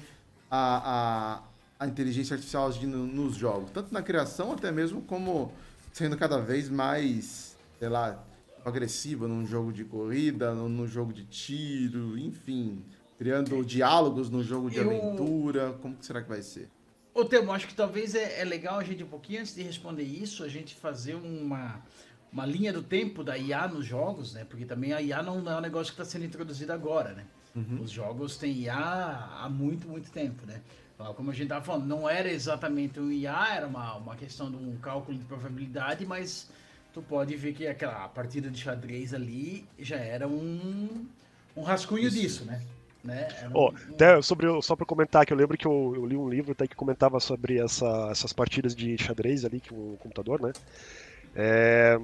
a, 0.50 1.40
a, 1.78 1.84
a 1.84 1.86
inteligência 1.88 2.34
artificial 2.34 2.68
agindo 2.68 2.98
nos 2.98 3.36
jogos? 3.36 3.70
Tanto 3.70 3.92
na 3.92 4.02
criação, 4.02 4.52
até 4.52 4.70
mesmo 4.70 5.02
como 5.02 5.52
sendo 5.92 6.16
cada 6.16 6.38
vez 6.40 6.68
mais, 6.68 7.56
sei 7.78 7.88
lá, 7.88 8.22
agressiva 8.64 9.26
num 9.26 9.46
jogo 9.46 9.72
de 9.72 9.84
corrida, 9.84 10.54
num, 10.54 10.86
jogo 10.86 11.12
de 11.12 11.24
tiro, 11.24 12.18
enfim, 12.18 12.84
criando 13.18 13.64
diálogos 13.64 14.28
no 14.28 14.42
jogo 14.42 14.70
de 14.70 14.78
Eu- 14.78 14.90
aventura. 14.90 15.74
Como 15.80 15.96
que 15.96 16.04
será 16.04 16.22
que 16.22 16.28
vai 16.28 16.42
ser? 16.42 16.68
Ô, 17.12 17.24
Temo, 17.24 17.52
acho 17.52 17.66
que 17.66 17.74
talvez 17.74 18.14
é, 18.14 18.40
é 18.40 18.44
legal 18.44 18.78
a 18.78 18.84
gente, 18.84 19.02
um 19.02 19.08
pouquinho 19.08 19.40
antes 19.40 19.54
de 19.54 19.62
responder 19.62 20.04
isso, 20.04 20.44
a 20.44 20.48
gente 20.48 20.76
fazer 20.76 21.14
uma, 21.16 21.82
uma 22.32 22.46
linha 22.46 22.72
do 22.72 22.82
tempo 22.82 23.24
da 23.24 23.36
IA 23.36 23.66
nos 23.68 23.84
jogos, 23.84 24.34
né? 24.34 24.44
Porque 24.48 24.64
também 24.64 24.92
a 24.92 25.00
IA 25.02 25.22
não 25.22 25.48
é 25.50 25.56
um 25.56 25.60
negócio 25.60 25.92
que 25.94 26.00
está 26.00 26.04
sendo 26.10 26.24
introduzido 26.24 26.72
agora, 26.72 27.12
né? 27.12 27.24
Os 27.82 27.90
jogos 27.90 28.36
têm 28.36 28.52
IA 28.52 29.28
há 29.42 29.48
muito, 29.48 29.88
muito 29.88 30.10
tempo, 30.10 30.46
né? 30.46 30.60
Como 31.16 31.30
a 31.30 31.34
gente 31.34 31.44
estava 31.44 31.64
falando, 31.64 31.86
não 31.86 32.08
era 32.08 32.30
exatamente 32.30 33.00
um 33.00 33.10
IA, 33.10 33.54
era 33.56 33.66
uma, 33.66 33.96
uma 33.96 34.14
questão 34.16 34.50
de 34.50 34.56
um 34.56 34.76
cálculo 34.76 35.16
de 35.16 35.24
probabilidade, 35.24 36.04
mas 36.06 36.48
tu 36.92 37.00
pode 37.02 37.34
ver 37.36 37.54
que 37.54 37.66
aquela 37.66 38.06
partida 38.08 38.50
de 38.50 38.58
xadrez 38.58 39.14
ali 39.14 39.66
já 39.78 39.96
era 39.96 40.28
um, 40.28 41.06
um 41.56 41.62
rascunho 41.62 42.10
disso, 42.10 42.44
né? 42.44 42.60
né? 43.02 43.28
Era 43.40 43.48
um- 43.48 43.52
um- 43.68 43.94
até 43.94 44.20
sobre, 44.22 44.46
só 44.62 44.76
para 44.76 44.84
comentar 44.86 45.24
que 45.24 45.32
eu 45.32 45.36
lembro 45.36 45.56
que 45.56 45.66
eu, 45.66 45.92
eu 45.96 46.04
li 46.06 46.16
um 46.16 46.28
livro 46.28 46.52
até 46.52 46.68
que 46.68 46.76
comentava 46.76 47.18
sobre 47.18 47.58
essa- 47.58 48.08
essas 48.10 48.32
partidas 48.32 48.74
de 48.76 48.96
xadrez 48.98 49.44
ali 49.44 49.58
que 49.58 49.72
o 49.72 49.96
computador, 50.00 50.40
né? 50.42 50.52
É, 51.34 51.98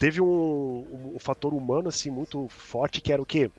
teve 0.00 0.22
um, 0.22 0.26
um, 0.26 1.16
um 1.16 1.20
fator 1.20 1.54
humano 1.54 1.90
assim 1.90 2.10
muito 2.10 2.48
forte 2.50 3.02
que 3.02 3.12
era 3.12 3.22
o 3.22 3.26
quê? 3.26 3.52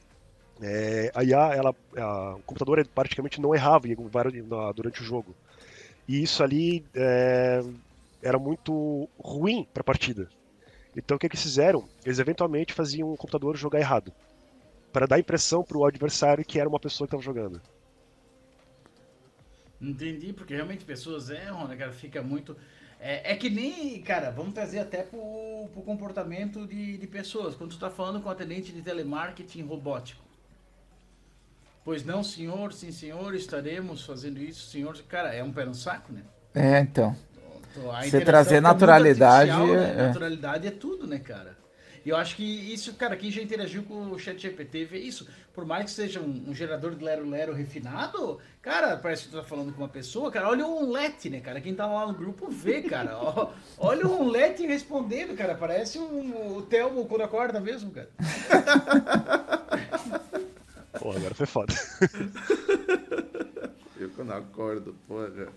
É, 0.62 1.12
a 1.16 1.24
IA, 1.24 1.56
ela, 1.56 1.76
a- 1.98 2.36
o 2.38 2.44
computador 2.44 2.88
praticamente 2.94 3.42
não 3.42 3.56
errava 3.56 3.88
durante 4.76 5.02
o 5.02 5.06
jogo. 5.06 5.38
E 6.08 6.22
isso 6.24 6.44
ali 6.44 6.86
é, 6.96 7.62
era 8.22 8.40
muito 8.40 9.10
ruim 9.20 9.68
para 9.74 9.82
a 9.82 9.84
partida. 9.86 10.30
Então 10.96 11.18
o 11.18 11.20
que, 11.20 11.30
que 11.30 11.36
eles 11.36 11.44
fizeram? 11.44 11.90
Eles 12.06 12.20
eventualmente 12.20 12.74
faziam 12.74 13.12
o 13.12 13.18
computador 13.18 13.58
jogar 13.58 13.80
errado 13.80 14.14
para 14.92 15.08
dar 15.08 15.20
impressão 15.20 15.64
pro 15.64 15.86
adversário 15.86 16.46
que 16.46 16.60
era 16.60 16.70
uma 16.70 16.80
pessoa 16.80 17.08
que 17.08 17.16
estava 17.16 17.24
jogando. 17.24 17.62
Entendi, 19.80 20.32
porque 20.32 20.54
realmente 20.54 20.86
pessoas 20.86 21.30
erram, 21.30 21.68
né, 21.68 21.76
cara? 21.76 21.92
Fica 21.92 22.22
muito. 22.22 22.56
É, 23.04 23.34
é 23.34 23.36
que 23.36 23.50
nem, 23.50 24.00
cara, 24.02 24.30
vamos 24.30 24.54
trazer 24.54 24.78
até 24.78 25.02
pro, 25.02 25.68
pro 25.74 25.82
comportamento 25.82 26.68
de, 26.68 27.00
de 27.00 27.08
pessoas. 27.08 27.56
Quando 27.56 27.72
tu 27.72 27.80
tá 27.80 27.90
falando 27.90 28.22
com 28.22 28.30
atendente 28.30 28.72
de 28.72 28.82
telemarketing 28.82 29.64
robótico. 29.64 30.24
Pois 31.84 32.06
não, 32.06 32.24
senhor, 32.24 32.72
sim, 32.72 32.92
senhor, 32.92 33.34
estaremos 33.34 34.06
fazendo 34.06 34.40
isso, 34.40 34.70
senhor. 34.70 34.96
Cara, 35.10 35.34
é 35.34 35.44
um 35.44 35.52
pé 35.52 35.66
no 35.66 35.74
saco, 35.74 36.14
né? 36.14 36.22
É, 36.54 36.80
então. 36.80 37.16
Você 38.04 38.22
trazer 38.22 38.62
naturalidade, 38.62 39.50
artificial, 39.50 39.82
né? 39.82 39.94
é. 39.94 40.08
Naturalidade 40.08 40.68
é 40.68 40.72
tudo, 40.72 41.08
né, 41.08 41.18
cara? 41.18 41.58
E 42.06 42.10
eu 42.10 42.16
acho 42.18 42.36
que 42.36 42.44
isso, 42.44 42.94
cara, 42.96 43.16
quem 43.16 43.30
já 43.30 43.42
interagiu 43.42 43.84
com 43.84 44.12
o 44.12 44.18
chat 44.18 44.42
GPT 44.42 44.86
vê 44.86 45.00
isso. 45.00 45.28
Por 45.54 45.66
mais 45.66 45.86
que 45.86 45.92
seja 45.92 46.20
um, 46.20 46.46
um 46.48 46.56
gerador 46.56 46.96
de 46.96 47.04
lero-lero 47.04 47.54
refinado, 47.54 48.40
cara, 48.62 48.98
parece 48.98 49.26
que 49.26 49.30
tu 49.30 49.38
tá 49.38 49.44
falando 49.44 49.72
com 49.74 49.82
uma 49.82 49.90
pessoa, 49.90 50.32
cara. 50.32 50.50
Olha 50.50 50.66
o 50.66 50.84
Onlete, 50.84 51.30
né, 51.30 51.40
cara? 51.42 51.62
Quem 51.62 51.76
tá 51.76 51.86
lá 51.86 52.08
no 52.08 52.14
grupo 52.14 52.50
vê, 52.50 52.82
cara. 52.82 53.18
Ó, 53.18 53.52
olha 53.78 54.08
o 54.08 54.22
Onlete 54.22 54.66
respondendo, 54.66 55.36
cara. 55.36 55.54
Parece 55.56 56.00
um, 56.00 56.58
o 56.58 56.62
Telmo 56.64 57.06
quando 57.06 57.22
acorda 57.22 57.60
mesmo, 57.60 57.92
cara. 57.92 58.10
Pô, 61.00 61.12
agora 61.12 61.36
foi 61.36 61.46
foda. 61.46 61.74
Eu 64.00 64.10
quando 64.12 64.32
acordo, 64.32 64.96
porra. 65.08 65.50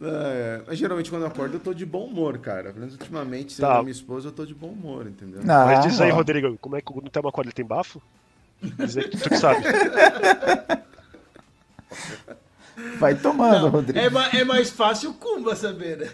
É, 0.00 0.62
mas 0.66 0.78
geralmente 0.78 1.10
quando 1.10 1.22
eu 1.22 1.28
acordo 1.28 1.54
eu 1.56 1.60
tô 1.60 1.74
de 1.74 1.84
bom 1.84 2.04
humor, 2.04 2.38
cara. 2.38 2.64
Pelo 2.70 2.78
menos 2.80 2.94
ultimamente, 2.94 3.52
sendo 3.54 3.66
Tá. 3.66 3.78
a 3.78 3.82
minha 3.82 3.90
esposa, 3.92 4.28
eu 4.28 4.32
tô 4.32 4.46
de 4.46 4.54
bom 4.54 4.68
humor, 4.68 5.06
entendeu? 5.06 5.40
Ah, 5.42 5.64
Mas 5.66 5.84
diz 5.86 6.00
aí, 6.00 6.10
ó, 6.12 6.14
Rodrigo, 6.14 6.56
como 6.58 6.76
é 6.76 6.80
que 6.80 6.92
o 6.92 7.00
Nutella 7.00 7.28
acorda? 7.28 7.48
Ele 7.48 7.54
tem 7.54 7.64
bafo? 7.64 8.00
Diz 8.62 8.96
aí, 8.96 9.08
tu 9.08 9.28
que 9.28 9.36
sabe. 9.36 9.60
Vai 12.98 13.14
tomando, 13.16 13.62
Não, 13.62 13.70
Rodrigo. 13.70 13.98
é, 13.98 14.08
ma- 14.08 14.28
é 14.28 14.44
mais 14.44 14.70
fácil 14.70 15.10
o 15.10 15.14
Kumba 15.14 15.56
saber, 15.56 15.98
né? 15.98 16.08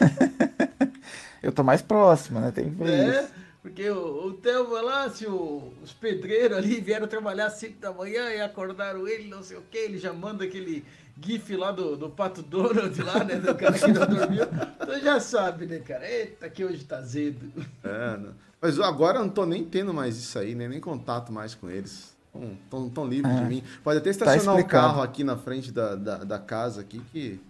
Eu 1.42 1.52
tô 1.52 1.62
mais 1.62 1.80
próximo, 1.80 2.40
né? 2.40 2.50
Tem 2.50 2.64
que 2.70 2.70
ver 2.84 2.88
É, 2.90 3.20
isso. 3.22 3.30
porque 3.62 3.88
o, 3.88 4.26
o 4.26 4.32
Theo 4.34 4.68
lá, 4.82 5.08
se 5.08 5.26
o- 5.26 5.72
os 5.82 5.92
pedreiros 5.94 6.58
ali 6.58 6.80
vieram 6.80 7.06
trabalhar 7.06 7.46
às 7.46 7.54
5 7.54 7.78
da 7.80 7.90
manhã 7.92 8.28
e 8.30 8.40
acordaram 8.40 9.06
ele, 9.08 9.28
não 9.28 9.42
sei 9.42 9.56
o 9.56 9.62
que, 9.70 9.78
ele 9.78 9.96
já 9.98 10.12
manda 10.12 10.44
aquele 10.44 10.84
gif 11.20 11.56
lá 11.56 11.72
do, 11.72 11.96
do 11.96 12.10
Pato 12.10 12.42
Donald 12.42 13.00
lá, 13.02 13.24
né, 13.24 13.36
do 13.36 13.54
cara 13.54 13.78
que 13.78 13.86
não 13.92 14.06
dormiu. 14.06 14.44
Então 14.80 15.00
já 15.00 15.18
sabe, 15.20 15.66
né, 15.66 15.78
cara? 15.80 16.08
Eita, 16.08 16.48
que 16.48 16.64
hoje 16.64 16.84
tá 16.84 16.98
azedo. 16.98 17.50
É, 17.82 18.16
não. 18.16 18.34
Mas 18.60 18.78
agora 18.80 19.18
eu 19.18 19.22
não 19.22 19.30
tô 19.30 19.44
nem 19.46 19.64
tendo 19.64 19.92
mais 19.94 20.16
isso 20.16 20.38
aí, 20.38 20.54
né? 20.54 20.66
nem 20.68 20.80
contato 20.80 21.32
mais 21.32 21.54
com 21.54 21.68
eles. 21.70 22.14
Tão, 22.32 22.58
tão, 22.70 22.90
tão 22.90 23.06
livres 23.08 23.34
de 23.34 23.44
mim. 23.44 23.62
Pode 23.82 23.98
até 23.98 24.10
estacionar 24.10 24.54
o 24.54 24.58
explicado. 24.58 24.88
carro 24.88 25.02
aqui 25.02 25.24
na 25.24 25.36
frente 25.36 25.72
da, 25.72 25.94
da, 25.94 26.18
da 26.24 26.38
casa 26.38 26.80
aqui 26.82 27.00
que 27.12 27.40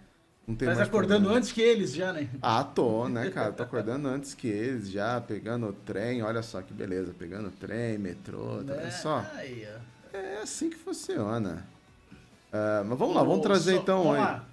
não 0.47 0.55
tem 0.55 0.67
Tá 0.69 0.75
mais 0.75 0.87
acordando 0.87 1.15
problema. 1.21 1.37
antes 1.37 1.51
que 1.51 1.59
eles 1.61 1.93
já, 1.93 2.13
né? 2.13 2.29
Ah, 2.41 2.63
tô, 2.63 3.09
né, 3.09 3.29
cara? 3.29 3.51
Tô 3.51 3.63
acordando 3.63 4.07
antes 4.07 4.33
que 4.33 4.47
eles 4.47 4.89
já, 4.89 5.19
pegando 5.19 5.67
o 5.67 5.73
trem. 5.73 6.21
Olha 6.23 6.41
só 6.41 6.61
que 6.61 6.73
beleza, 6.73 7.13
pegando 7.17 7.49
o 7.49 7.51
trem, 7.51 7.97
metrô, 7.97 8.63
tá 8.63 8.73
vendo 8.73 8.87
É, 8.87 8.91
só? 8.91 9.25
Aí, 9.35 9.67
ó. 10.13 10.17
É 10.17 10.41
assim 10.41 10.69
que 10.69 10.77
funciona. 10.77 11.65
Ah, 12.51 12.83
mas 12.85 12.97
vamos 12.97 13.15
lá, 13.15 13.23
vamos 13.23 13.39
O- 13.39 13.41
trazer 13.41 13.75
só- 13.75 13.81
então 13.81 13.97
vamos 14.03 14.15
aí. 14.15 14.21
lá. 14.21 14.45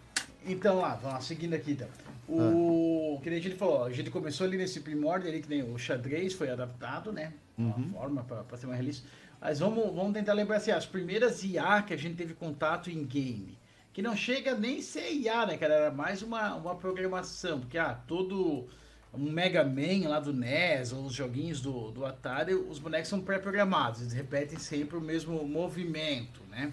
Então 0.47 0.81
lá, 0.81 0.95
vamos 0.97 1.13
lá, 1.15 1.21
seguindo 1.21 1.55
aqui 1.55 1.73
então. 1.73 1.89
O 2.29 3.17
Ah. 3.19 3.23
que 3.23 3.29
a 3.29 3.33
gente 3.41 3.55
falou, 3.57 3.85
a 3.85 3.91
gente 3.93 4.11
começou 4.11 4.47
ali 4.47 4.57
nesse 4.57 4.81
primórdio 4.81 5.29
ali 5.29 5.41
que 5.41 5.49
nem 5.49 5.63
o 5.63 5.79
xadrez 5.79 6.33
foi 6.33 6.51
adaptado, 6.51 7.13
né? 7.13 7.33
Uma 7.57 7.77
Uhum. 7.77 7.91
forma 7.93 8.25
para 8.25 8.57
ser 8.57 8.67
mais 8.67 8.79
realista. 8.79 9.07
Mas 9.41 9.59
vamos, 9.61 9.95
vamos 9.95 10.13
tentar 10.15 10.33
lembrar 10.33 10.57
assim, 10.57 10.71
as 10.71 10.87
primeiras 10.87 11.45
IA 11.45 11.83
que 11.83 11.93
a 11.93 11.97
gente 11.97 12.17
teve 12.17 12.35
contato 12.35 12.91
em 12.91 13.05
game, 13.05 13.59
que 13.93 14.01
não 14.03 14.17
chega 14.17 14.55
nem 14.55 14.81
ser 14.81 15.13
IA, 15.13 15.47
né, 15.47 15.57
cara? 15.59 15.75
Era 15.75 15.91
mais 15.91 16.23
uma, 16.23 16.55
uma 16.57 16.75
programação, 16.75 17.61
porque 17.61 17.77
ah, 17.79 17.95
todo 18.07 18.67
um 19.13 19.31
Mega 19.31 19.63
Man 19.63 20.09
lá 20.09 20.19
do 20.19 20.33
NES, 20.33 20.93
ou 20.93 21.05
os 21.05 21.13
joguinhos 21.13 21.61
do, 21.61 21.93
do 21.93 22.05
Atari, 22.05 22.55
os 22.55 22.79
bonecos 22.81 23.09
são 23.09 23.21
pré-programados, 23.21 24.01
eles 24.01 24.13
repetem 24.13 24.59
sempre 24.59 24.97
o 24.97 25.01
mesmo 25.01 25.47
movimento, 25.47 26.41
né? 26.51 26.73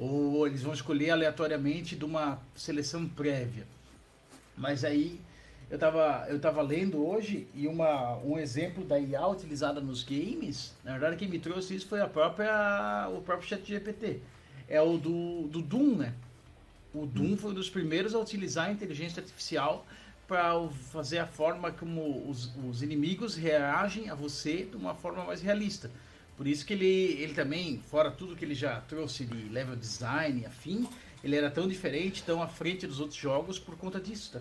Ou 0.00 0.46
eles 0.46 0.62
vão 0.62 0.72
escolher 0.72 1.10
aleatoriamente 1.10 1.94
de 1.94 2.04
uma 2.06 2.40
seleção 2.56 3.06
prévia. 3.06 3.66
Mas 4.56 4.82
aí 4.82 5.20
eu 5.70 5.78
tava, 5.78 6.26
eu 6.30 6.40
tava 6.40 6.62
lendo 6.62 7.06
hoje 7.06 7.46
e 7.54 7.68
uma, 7.68 8.16
um 8.18 8.38
exemplo 8.38 8.82
da 8.82 8.98
IA 8.98 9.26
utilizada 9.28 9.78
nos 9.78 10.02
games, 10.02 10.74
na 10.82 10.92
verdade 10.92 11.16
quem 11.16 11.28
me 11.28 11.38
trouxe 11.38 11.76
isso 11.76 11.86
foi 11.86 12.00
a 12.00 12.08
própria, 12.08 13.08
o 13.14 13.20
próprio 13.20 13.46
ChatGPT. 13.46 14.20
É 14.66 14.80
o 14.80 14.96
do, 14.96 15.48
do 15.48 15.60
Doom, 15.60 15.96
né? 15.96 16.14
O 16.94 17.04
Doom 17.04 17.36
foi 17.36 17.50
um 17.50 17.54
dos 17.54 17.68
primeiros 17.68 18.14
a 18.14 18.18
utilizar 18.18 18.68
a 18.68 18.72
inteligência 18.72 19.20
artificial 19.20 19.86
para 20.26 20.68
fazer 20.92 21.18
a 21.18 21.26
forma 21.26 21.70
como 21.72 22.28
os, 22.28 22.50
os 22.68 22.82
inimigos 22.82 23.34
reagem 23.34 24.08
a 24.08 24.14
você 24.14 24.64
de 24.64 24.76
uma 24.76 24.94
forma 24.94 25.24
mais 25.24 25.42
realista. 25.42 25.90
Por 26.40 26.46
isso 26.46 26.64
que 26.64 26.72
ele, 26.72 27.20
ele 27.20 27.34
também, 27.34 27.82
fora 27.90 28.10
tudo 28.10 28.34
que 28.34 28.42
ele 28.42 28.54
já 28.54 28.80
trouxe 28.80 29.26
de 29.26 29.50
level 29.50 29.76
design 29.76 30.40
e 30.40 30.46
afim, 30.46 30.88
ele 31.22 31.36
era 31.36 31.50
tão 31.50 31.68
diferente, 31.68 32.22
tão 32.22 32.42
à 32.42 32.48
frente 32.48 32.86
dos 32.86 32.98
outros 32.98 33.20
jogos 33.20 33.58
por 33.58 33.76
conta 33.76 34.00
disso, 34.00 34.32
tá? 34.32 34.40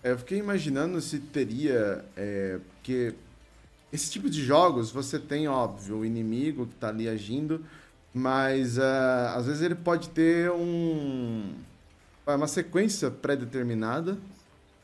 É, 0.00 0.12
Eu 0.12 0.18
fiquei 0.18 0.38
imaginando 0.38 1.00
se 1.00 1.18
teria. 1.18 2.04
É, 2.16 2.60
porque 2.76 3.16
esse 3.92 4.12
tipo 4.12 4.30
de 4.30 4.44
jogos 4.44 4.92
você 4.92 5.18
tem, 5.18 5.48
óbvio, 5.48 5.96
o 5.96 6.04
inimigo 6.04 6.68
que 6.68 6.76
tá 6.76 6.90
ali 6.90 7.08
agindo, 7.08 7.66
mas 8.14 8.78
ah, 8.78 9.34
às 9.34 9.46
vezes 9.46 9.60
ele 9.60 9.74
pode 9.74 10.08
ter 10.10 10.52
um, 10.52 11.52
uma 12.24 12.46
sequência 12.46 13.10
pré-determinada 13.10 14.16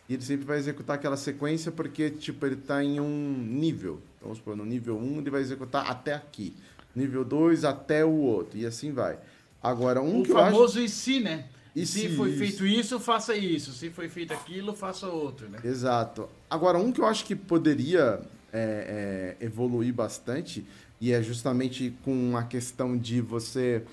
e 0.08 0.14
ele 0.14 0.22
sempre 0.24 0.44
vai 0.44 0.58
executar 0.58 0.96
aquela 0.96 1.16
sequência 1.16 1.70
porque, 1.70 2.10
tipo, 2.10 2.44
ele 2.44 2.56
tá 2.56 2.82
em 2.82 2.98
um 2.98 3.38
nível. 3.38 4.02
Vamos 4.20 4.38
supor, 4.38 4.56
no 4.56 4.64
nível 4.64 4.98
1 4.98 5.18
ele 5.18 5.30
vai 5.30 5.40
executar 5.40 5.88
até 5.90 6.14
aqui. 6.14 6.54
Nível 6.94 7.24
2 7.24 7.64
até 7.64 8.04
o 8.04 8.10
outro, 8.10 8.58
e 8.58 8.66
assim 8.66 8.92
vai. 8.92 9.18
Agora, 9.62 10.00
um 10.00 10.20
o 10.20 10.24
que 10.24 10.32
eu 10.32 10.38
acho. 10.38 10.52
famoso 10.52 10.80
e 10.80 10.88
se, 10.88 11.20
né? 11.20 11.46
E 11.74 11.86
se 11.86 12.00
se 12.00 12.16
foi 12.16 12.30
isso. 12.30 12.38
feito 12.38 12.66
isso, 12.66 13.00
faça 13.00 13.36
isso. 13.36 13.72
Se 13.72 13.90
foi 13.90 14.08
feito 14.08 14.32
aquilo, 14.32 14.74
faça 14.74 15.08
outro, 15.08 15.48
né? 15.48 15.58
Exato. 15.62 16.28
Agora, 16.50 16.78
um 16.78 16.90
que 16.90 17.00
eu 17.00 17.06
acho 17.06 17.24
que 17.24 17.36
poderia 17.36 18.20
é, 18.52 19.36
é, 19.40 19.44
evoluir 19.44 19.92
bastante 19.92 20.66
e 21.00 21.12
é 21.12 21.22
justamente 21.22 21.94
com 22.04 22.36
a 22.36 22.42
questão 22.42 22.96
de 22.96 23.20
você 23.20 23.84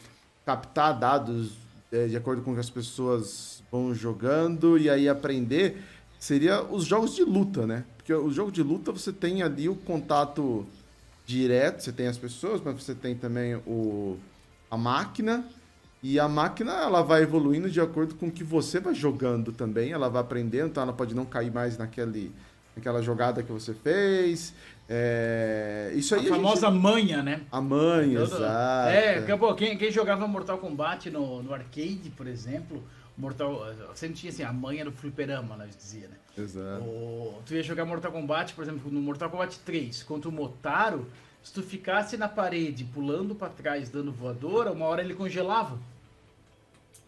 captar 0.46 0.98
dados 0.98 1.54
é, 1.92 2.08
de 2.08 2.18
acordo 2.18 2.42
com 2.42 2.52
o 2.52 2.54
que 2.56 2.60
as 2.60 2.70
pessoas 2.70 3.64
vão 3.72 3.94
jogando 3.94 4.78
e 4.78 4.90
aí 4.90 5.08
aprender 5.08 5.84
seria 6.18 6.64
os 6.64 6.86
jogos 6.86 7.16
de 7.16 7.24
luta, 7.24 7.68
né? 7.68 7.84
Porque 8.06 8.14
o 8.14 8.30
jogo 8.30 8.52
de 8.52 8.62
luta 8.62 8.92
você 8.92 9.12
tem 9.12 9.42
ali 9.42 9.68
o 9.68 9.76
contato 9.76 10.64
direto, 11.26 11.82
você 11.82 11.92
tem 11.92 12.06
as 12.06 12.20
pessoas, 12.20 12.62
mas 12.64 12.84
você 12.84 12.94
tem 12.94 13.16
também 13.16 13.56
o, 13.66 14.16
a 14.70 14.78
máquina 14.78 15.44
e 16.04 16.20
a 16.20 16.28
máquina 16.30 16.72
ela 16.74 17.02
vai 17.02 17.24
evoluindo 17.24 17.68
de 17.68 17.82
acordo 17.82 18.14
com 18.14 18.28
o 18.28 18.32
que 18.32 18.44
você 18.44 18.80
vai 18.80 18.94
jogando 18.94 19.52
também, 19.52 19.92
ela 19.92 20.08
vai 20.08 20.22
aprendendo, 20.22 20.68
então 20.68 20.84
ela 20.84 20.94
pode 20.94 21.16
não 21.16 21.26
cair 21.26 21.52
mais 21.52 21.80
naquele, 21.80 22.32
naquela 22.76 23.02
jogada 23.02 23.42
que 23.42 23.52
você 23.52 23.74
fez. 23.74 24.54
É, 24.88 25.92
isso 25.96 26.14
A 26.14 26.20
aí 26.20 26.26
a 26.26 26.30
gente- 26.30 26.36
famosa 26.36 26.70
manha, 26.70 27.24
né? 27.24 27.42
a 27.52 27.60
manha, 27.60 28.20
Todo- 28.20 28.36
exato. 28.36 28.90
É, 28.92 29.36
pô, 29.36 29.56
quem, 29.56 29.76
quem 29.80 29.92
jogava 29.92 30.28
Mortal 30.28 30.60
Kombat 30.60 31.10
no, 31.10 31.42
no 31.42 31.52
arcade, 31.52 32.14
por 32.16 32.28
exemplo, 32.28 32.84
Mortal, 33.18 33.66
sempre 33.96 34.16
tinha 34.16 34.32
assim, 34.32 34.44
a 34.44 34.54
manha 34.54 34.86
do 34.86 34.92
fliperama, 34.92 35.58
nós 35.58 35.76
dizia, 35.76 36.08
né? 36.08 36.18
Exato. 36.38 36.84
O- 36.84 37.42
tu 37.46 37.54
ia 37.54 37.64
jogar 37.64 37.86
Mortal 37.86 38.12
Kombat, 38.12 38.54
por 38.54 38.64
exemplo, 38.64 38.92
no 38.92 39.00
Mortal 39.02 39.30
Kombat 39.30 39.60
3 39.60 40.04
contra 40.04 40.30
o 40.30 40.32
Motaro, 40.32 41.08
se 41.44 41.54
tu 41.54 41.62
ficasse 41.64 42.18
na 42.18 42.28
parede 42.28 42.84
pulando 42.84 43.34
pra 43.36 43.50
trás 43.50 43.90
dando 43.90 44.12
voadora, 44.12 44.72
uma 44.72 44.86
hora 44.86 45.02
ele 45.02 45.14
congelava. 45.14 45.78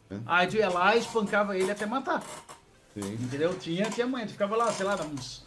É. 0.10 0.18
Aí 0.26 0.48
tu 0.48 0.56
ia 0.56 0.70
lá 0.70 0.96
e 0.96 1.00
espancava 1.00 1.58
ele 1.58 1.70
até 1.72 1.86
matar. 1.86 2.24
Sim. 2.94 3.14
Entendeu? 3.16 3.54
Tinha, 3.58 3.90
tinha 3.90 4.08
manha, 4.08 4.26
tu 4.26 4.32
ficava 4.32 4.56
lá, 4.56 4.72
sei 4.72 4.86
lá, 4.86 4.96
uns. 5.02 5.44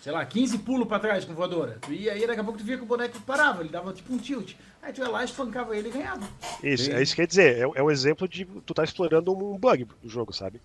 Sei 0.00 0.12
lá, 0.12 0.24
15 0.24 0.58
pulos 0.58 0.86
pra 0.86 0.98
trás 0.98 1.24
com 1.24 1.34
voadora. 1.34 1.78
Tu 1.82 1.92
ia 1.92 2.12
aí, 2.12 2.26
daqui 2.26 2.40
a 2.40 2.44
pouco 2.44 2.58
tu 2.58 2.64
via 2.64 2.76
que 2.76 2.82
o 2.82 2.86
boneco 2.86 3.20
parava, 3.22 3.60
ele 3.60 3.68
dava 3.68 3.92
tipo 3.92 4.12
um 4.12 4.18
tilt. 4.18 4.54
Aí 4.80 4.92
tu 4.92 5.00
ia 5.00 5.08
lá, 5.08 5.24
espancava 5.24 5.76
ele 5.76 5.88
e 5.88 5.92
ganhava. 5.92 6.26
Isso, 6.62 6.90
é 6.90 7.02
isso 7.02 7.14
que 7.14 7.22
quer 7.22 7.26
dizer. 7.26 7.56
É, 7.58 7.62
é 7.62 7.82
um 7.82 7.90
exemplo 7.90 8.28
de 8.28 8.44
tu 8.44 8.72
tá 8.72 8.84
explorando 8.84 9.32
um 9.32 9.58
bug 9.58 9.84
do 9.84 10.08
jogo, 10.08 10.32
sabe? 10.32 10.60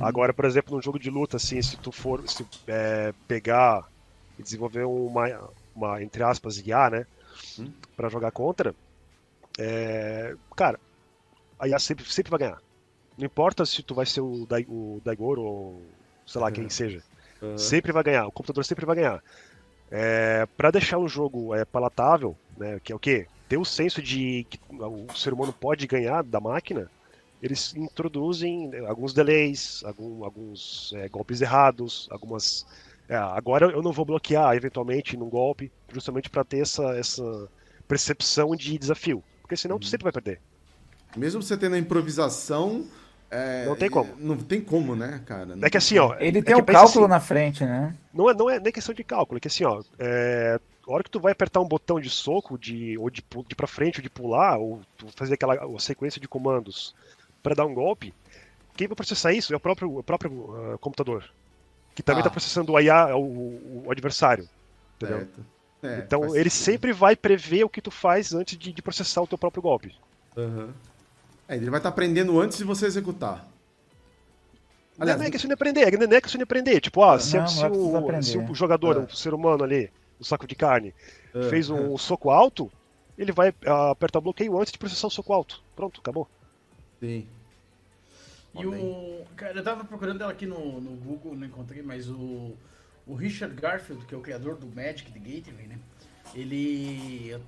Agora, 0.00 0.32
por 0.32 0.44
exemplo, 0.44 0.74
num 0.74 0.82
jogo 0.82 0.98
de 0.98 1.10
luta, 1.10 1.38
assim, 1.38 1.60
se 1.60 1.76
tu 1.76 1.90
for 1.90 2.28
se, 2.28 2.46
é, 2.66 3.12
pegar 3.26 3.84
e 4.38 4.42
desenvolver 4.42 4.84
uma, 4.84 5.50
uma, 5.74 6.02
entre 6.02 6.22
aspas, 6.22 6.58
IA, 6.58 6.90
né? 6.90 7.06
Pra 7.96 8.08
jogar 8.08 8.30
contra, 8.30 8.74
é, 9.58 10.34
cara, 10.54 10.78
a 11.58 11.66
IA 11.66 11.78
sempre, 11.78 12.04
sempre 12.04 12.30
vai 12.30 12.40
ganhar. 12.40 12.60
Não 13.18 13.24
importa 13.24 13.64
se 13.64 13.82
tu 13.82 13.94
vai 13.94 14.04
ser 14.04 14.20
o, 14.20 14.46
Dai, 14.46 14.66
o 14.68 15.00
Daigoro 15.04 15.42
ou 15.42 15.82
sei 16.26 16.40
lá 16.40 16.50
quem 16.50 16.68
seja. 16.68 17.02
Sempre 17.56 17.92
vai 17.92 18.02
ganhar. 18.02 18.26
O 18.26 18.32
computador 18.32 18.64
sempre 18.64 18.86
vai 18.86 18.96
ganhar. 18.96 19.22
É, 19.90 20.46
para 20.56 20.70
deixar 20.70 20.98
o 20.98 21.08
jogo 21.08 21.54
é, 21.54 21.64
palatável, 21.64 22.36
né, 22.56 22.80
que 22.82 22.92
é 22.92 22.94
o 22.94 22.98
quê? 22.98 23.26
Ter 23.48 23.56
o 23.56 23.64
senso 23.64 24.02
de 24.02 24.44
que 24.50 24.58
o 24.70 25.06
ser 25.14 25.32
humano 25.32 25.52
pode 25.52 25.86
ganhar 25.86 26.22
da 26.24 26.40
máquina, 26.40 26.90
eles 27.40 27.74
introduzem 27.76 28.68
né, 28.68 28.80
alguns 28.86 29.12
delays, 29.12 29.82
algum- 29.84 30.24
alguns 30.24 30.92
é, 30.96 31.08
golpes 31.08 31.40
errados, 31.40 32.08
algumas. 32.10 32.66
é, 33.08 33.14
agora 33.16 33.66
eu 33.70 33.82
não 33.82 33.92
vou 33.92 34.04
bloquear 34.04 34.56
eventualmente 34.56 35.16
num 35.16 35.28
golpe, 35.28 35.70
justamente 35.92 36.28
para 36.28 36.42
ter 36.42 36.60
essa, 36.60 36.96
essa 36.98 37.48
percepção 37.86 38.56
de 38.56 38.76
desafio, 38.76 39.22
porque 39.42 39.56
senão 39.56 39.78
tu 39.78 39.86
sempre 39.86 40.04
vai 40.04 40.12
perder. 40.12 40.40
Mesmo 41.16 41.40
você 41.40 41.56
tendo 41.56 41.76
a 41.76 41.78
improvisação. 41.78 42.84
É, 43.30 43.66
Não 43.66 43.76
tem 43.76 43.90
como. 43.90 44.14
Não 44.18 44.36
tem 44.36 44.60
como, 44.60 44.94
né, 44.96 45.20
cara? 45.26 45.56
Não 45.56 45.66
É 45.66 45.70
que 45.70 45.76
assim, 45.76 45.98
ó. 45.98 46.14
Ele 46.18 46.38
é 46.38 46.42
tem 46.42 46.54
que 46.54 46.60
o 46.60 46.64
pensa 46.64 46.80
cálculo 46.80 47.04
assim, 47.04 47.10
na 47.10 47.20
frente, 47.20 47.64
né? 47.64 47.94
Não 48.12 48.30
é, 48.30 48.34
não 48.34 48.48
é 48.50 48.60
nem 48.60 48.72
questão 48.72 48.94
de 48.94 49.02
cálculo, 49.04 49.38
é 49.38 49.40
que 49.40 49.48
assim, 49.48 49.64
ó, 49.64 49.82
é, 49.98 50.58
a 50.86 50.92
hora 50.92 51.02
que 51.02 51.10
tu 51.10 51.18
vai 51.20 51.32
apertar 51.32 51.60
um 51.60 51.68
botão 51.68 52.00
de 52.00 52.08
soco, 52.08 52.56
de, 52.58 52.96
ou 52.98 53.10
de, 53.10 53.24
de 53.48 53.54
pra 53.56 53.66
frente, 53.66 53.98
ou 53.98 54.02
de 54.02 54.08
pular, 54.10 54.56
ou 54.58 54.80
tu 54.96 55.06
fazer 55.16 55.34
aquela 55.34 55.56
sequência 55.80 56.20
de 56.20 56.28
comandos 56.28 56.94
para 57.42 57.54
dar 57.54 57.66
um 57.66 57.74
golpe, 57.74 58.14
quem 58.76 58.86
vai 58.86 58.94
processar 58.96 59.32
isso 59.32 59.52
é 59.52 59.56
o 59.56 59.60
próprio, 59.60 59.98
o 59.98 60.02
próprio 60.02 60.54
ah, 60.74 60.78
computador. 60.78 61.24
Que 61.94 62.02
também 62.02 62.18
Ah. 62.18 62.22
está 62.22 62.30
processando 62.30 62.72
o 62.72 62.80
IA, 62.80 63.16
o, 63.16 63.84
o- 63.86 63.90
adversário. 63.90 64.48
Entendeu? 64.96 65.18
Certo. 65.18 65.46
É, 65.82 65.98
então 65.98 66.24
ele 66.36 66.50
sentido. 66.50 66.64
sempre 66.64 66.92
vai 66.92 67.14
prever 67.16 67.64
o 67.64 67.68
que 67.68 67.80
tu 67.82 67.90
faz 67.90 68.32
antes 68.34 68.56
de, 68.58 68.72
de 68.72 68.82
processar 68.82 69.22
o 69.22 69.26
teu 69.26 69.38
próprio 69.38 69.62
golpe. 69.62 69.94
Aham. 70.36 70.70
É, 71.48 71.56
ele 71.56 71.70
vai 71.70 71.78
estar 71.78 71.88
aprendendo 71.90 72.40
antes 72.40 72.58
de 72.58 72.64
você 72.64 72.86
executar. 72.86 73.46
Aliás, 74.98 75.18
não 75.18 75.26
é 75.26 75.30
questão 75.30 75.48
de 75.48 75.54
aprender, 75.54 75.82
é- 75.82 76.06
não 76.06 76.16
é 76.16 76.20
questão 76.20 76.38
de 76.38 76.44
aprender. 76.44 76.80
Tipo, 76.80 77.00
ó, 77.00 77.18
se, 77.18 77.36
Não, 77.36 77.46
se 77.46 77.60
não 77.60 77.66
é 77.66 78.18
o, 78.18 78.22
se 78.22 78.38
o 78.38 78.54
jogador, 78.54 78.96
É. 78.96 79.00
um 79.00 79.08
ser 79.08 79.34
humano 79.34 79.62
ali, 79.62 79.90
um 80.20 80.24
saco 80.24 80.46
de 80.46 80.54
carne, 80.54 80.94
É, 81.34 81.50
fez 81.50 81.68
um 81.68 81.96
soco 81.98 82.30
alto, 82.30 82.70
ele 83.18 83.30
vai 83.30 83.54
ah, 83.66 83.90
apertar 83.90 84.18
o 84.18 84.22
bloqueio 84.22 84.58
antes 84.58 84.72
de 84.72 84.78
processar 84.78 85.06
o 85.06 85.10
soco 85.10 85.32
alto. 85.32 85.62
Pronto, 85.74 86.00
acabou. 86.00 86.26
Sim. 87.00 87.26
E 88.58 88.66
o. 88.66 89.22
Cara, 89.36 89.58
eu 89.58 89.62
tava 89.62 89.84
procurando 89.84 90.22
ela 90.22 90.32
aqui 90.32 90.46
no, 90.46 90.80
no 90.80 90.92
Google, 90.96 91.36
não 91.36 91.46
encontrei, 91.46 91.82
mas 91.82 92.08
o, 92.08 92.54
o 93.06 93.14
Richard 93.14 93.54
Garfield, 93.54 94.06
que 94.06 94.14
é 94.14 94.18
o 94.18 94.22
criador 94.22 94.56
do 94.56 94.66
Magic 94.66 95.12
the 95.12 95.18
Gateway, 95.18 95.66
né? 95.66 95.78
Ele. 96.36 97.30
Eu, 97.30 97.40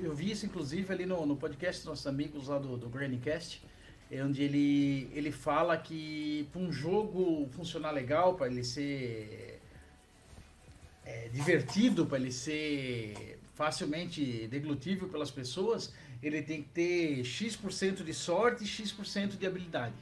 eu- 0.00 0.14
vi 0.14 0.30
isso 0.30 0.46
inclusive 0.46 0.92
ali 0.92 1.04
no, 1.04 1.26
no 1.26 1.36
podcast 1.36 1.80
dos 1.82 1.88
nossos 1.90 2.06
amigos 2.06 2.46
lá 2.48 2.58
do, 2.58 2.76
do 2.76 2.88
Grannycast, 2.88 3.60
é 4.10 4.22
onde 4.22 4.42
ele, 4.42 5.10
ele 5.12 5.32
fala 5.32 5.76
que 5.76 6.48
para 6.52 6.60
um 6.60 6.72
jogo 6.72 7.48
funcionar 7.50 7.90
legal, 7.90 8.34
para 8.36 8.46
ele 8.46 8.62
ser 8.62 9.60
é, 11.04 11.28
divertido, 11.28 12.06
para 12.06 12.18
ele 12.18 12.30
ser 12.30 13.38
facilmente 13.54 14.46
deglutível 14.48 15.08
pelas 15.08 15.30
pessoas, 15.30 15.92
ele 16.22 16.40
tem 16.42 16.62
que 16.62 16.68
ter 16.68 17.24
X% 17.24 18.04
de 18.04 18.14
sorte 18.14 18.64
e 18.64 18.66
X% 18.66 19.36
de 19.36 19.46
habilidade. 19.46 19.94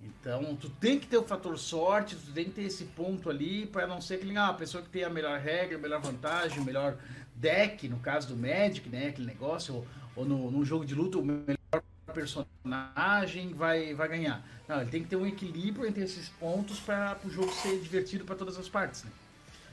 Então, 0.00 0.54
tu 0.54 0.68
tem 0.68 1.00
que 1.00 1.06
ter 1.06 1.16
o 1.16 1.24
fator 1.24 1.58
sorte, 1.58 2.14
tu 2.14 2.32
tem 2.32 2.44
que 2.44 2.50
ter 2.52 2.62
esse 2.62 2.84
ponto 2.84 3.28
ali 3.28 3.66
para 3.66 3.86
não 3.86 4.00
ser 4.00 4.18
que 4.20 4.36
ah, 4.36 4.48
a 4.48 4.54
pessoa 4.54 4.82
que 4.82 4.88
tem 4.90 5.02
a 5.02 5.10
melhor 5.10 5.38
regra, 5.40 5.76
a 5.76 5.80
melhor 5.80 6.00
vantagem, 6.00 6.60
melhor 6.62 6.96
deck, 7.36 7.88
no 7.88 7.98
caso 7.98 8.28
do 8.28 8.36
Magic, 8.36 8.88
né, 8.88 9.08
aquele 9.08 9.26
negócio, 9.26 9.74
ou, 9.74 9.86
ou 10.16 10.24
no, 10.24 10.50
num 10.50 10.64
jogo 10.64 10.84
de 10.84 10.94
luta, 10.94 11.18
o 11.18 11.24
melhor 11.24 11.56
personagem 12.12 13.52
vai, 13.54 13.94
vai 13.94 14.08
ganhar. 14.08 14.44
Não, 14.66 14.80
ele 14.80 14.90
tem 14.90 15.02
que 15.02 15.08
ter 15.08 15.16
um 15.16 15.26
equilíbrio 15.26 15.86
entre 15.86 16.02
esses 16.02 16.28
pontos 16.28 16.80
para 16.80 17.18
o 17.24 17.30
jogo 17.30 17.52
ser 17.52 17.78
divertido 17.80 18.24
para 18.24 18.34
todas 18.34 18.56
as 18.58 18.68
partes, 18.68 19.04
né? 19.04 19.10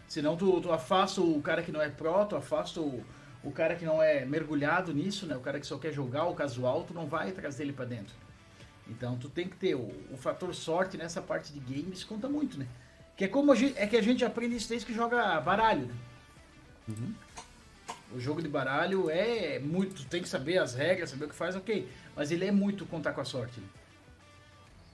Senão 0.07 0.35
tu, 0.35 0.61
tu 0.61 0.71
afasta 0.71 1.21
o 1.21 1.41
cara 1.41 1.63
que 1.63 1.71
não 1.71 1.81
é 1.81 1.89
pró, 1.89 2.25
tu 2.25 2.35
afasta 2.35 2.79
o, 2.79 3.03
o 3.43 3.51
cara 3.51 3.75
que 3.75 3.85
não 3.85 4.03
é 4.03 4.25
mergulhado 4.25 4.93
nisso, 4.93 5.25
né? 5.25 5.35
O 5.35 5.39
cara 5.39 5.59
que 5.59 5.65
só 5.65 5.77
quer 5.77 5.91
jogar 5.91 6.25
o 6.25 6.35
casual, 6.35 6.83
tu 6.83 6.93
não 6.93 7.07
vai 7.07 7.31
trazer 7.31 7.63
ele 7.63 7.73
para 7.73 7.85
dentro. 7.85 8.13
Então 8.87 9.17
tu 9.17 9.29
tem 9.29 9.47
que 9.47 9.55
ter 9.55 9.75
o, 9.75 9.91
o 10.11 10.17
fator 10.17 10.53
sorte 10.53 10.97
nessa 10.97 11.21
parte 11.21 11.53
de 11.53 11.59
games 11.59 12.03
conta 12.03 12.27
muito, 12.27 12.59
né? 12.59 12.67
Que 13.15 13.25
é 13.25 13.27
como 13.27 13.55
gente, 13.55 13.77
é 13.77 13.87
que 13.87 13.95
a 13.95 14.01
gente 14.01 14.25
aprende 14.25 14.55
isso 14.55 14.69
desde 14.69 14.85
que 14.85 14.93
joga 14.93 15.39
baralho, 15.39 15.87
né? 15.87 15.95
O 18.15 18.19
jogo 18.19 18.41
de 18.41 18.47
baralho 18.47 19.09
é 19.09 19.59
muito, 19.59 20.05
tem 20.05 20.21
que 20.21 20.29
saber 20.29 20.59
as 20.59 20.75
regras, 20.75 21.09
saber 21.09 21.25
o 21.25 21.29
que 21.29 21.35
faz, 21.35 21.55
ok. 21.55 21.87
Mas 22.15 22.31
ele 22.31 22.45
é 22.45 22.51
muito 22.51 22.85
contar 22.85 23.13
com 23.13 23.21
a 23.21 23.25
sorte. 23.25 23.59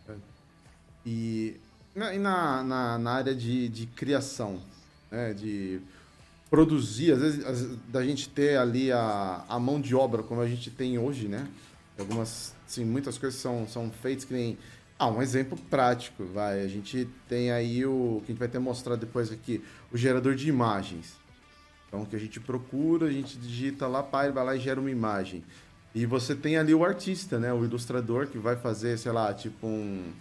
Né? 0.08 0.15
E, 1.05 1.58
na, 1.93 2.13
e 2.13 2.19
na, 2.19 2.63
na, 2.63 2.97
na 2.97 3.12
área 3.12 3.36
de, 3.36 3.67
de 3.67 3.86
criação, 3.88 4.62
né, 5.12 5.34
de 5.34 5.82
produzir, 6.49 7.12
às 7.12 7.19
vezes, 7.19 7.77
da 7.89 8.03
gente 8.03 8.29
ter 8.29 8.58
ali 8.58 8.91
a, 8.91 9.43
a 9.47 9.60
mão 9.60 9.82
de 9.82 9.93
obra 9.93 10.23
como 10.23 10.41
a 10.41 10.47
gente 10.47 10.71
tem 10.71 10.97
hoje, 10.97 11.27
né? 11.27 11.47
Algumas, 11.97 12.55
sim, 12.65 12.86
muitas 12.86 13.17
coisas 13.17 13.39
são, 13.39 13.67
são 13.67 13.91
feitas 13.91 14.23
que 14.23 14.34
nem... 14.34 14.58
Ah, 14.97 15.08
um 15.08 15.21
exemplo 15.21 15.58
prático, 15.70 16.26
vai. 16.26 16.61
A 16.61 16.67
gente 16.67 17.07
tem 17.28 17.51
aí 17.51 17.86
o 17.86 18.22
que 18.26 18.32
a 18.32 18.34
gente 18.34 18.39
vai 18.39 18.47
ter 18.47 18.59
mostrado 18.59 18.99
depois 18.99 19.32
aqui, 19.32 19.63
o 19.91 19.97
gerador 19.97 20.36
de 20.36 20.49
imagens. 20.49 21.18
Então, 21.90 22.06
que 22.06 22.16
a 22.16 22.20
gente 22.20 22.40
procura, 22.40 23.08
a 23.08 23.12
gente 23.12 23.38
digita 23.38 23.88
lá, 23.88 24.08
ele 24.24 24.32
vai 24.32 24.46
lá 24.46 24.56
e 24.56 24.60
gera 24.60 24.80
uma 24.80 24.92
imagem. 24.92 25.44
E 25.94 26.06
você 26.06 26.36
tem 26.36 26.56
ali 26.56 26.74
o 26.74 26.86
artista, 26.86 27.40
né? 27.40 27.52
O 27.52 27.66
ilustrador 27.66 28.28
que 28.28 28.38
vai 28.38 28.56
fazer, 28.56 28.98
sei 28.98 29.12
lá, 29.12 29.34
tipo 29.34 29.66
um, 29.66 30.14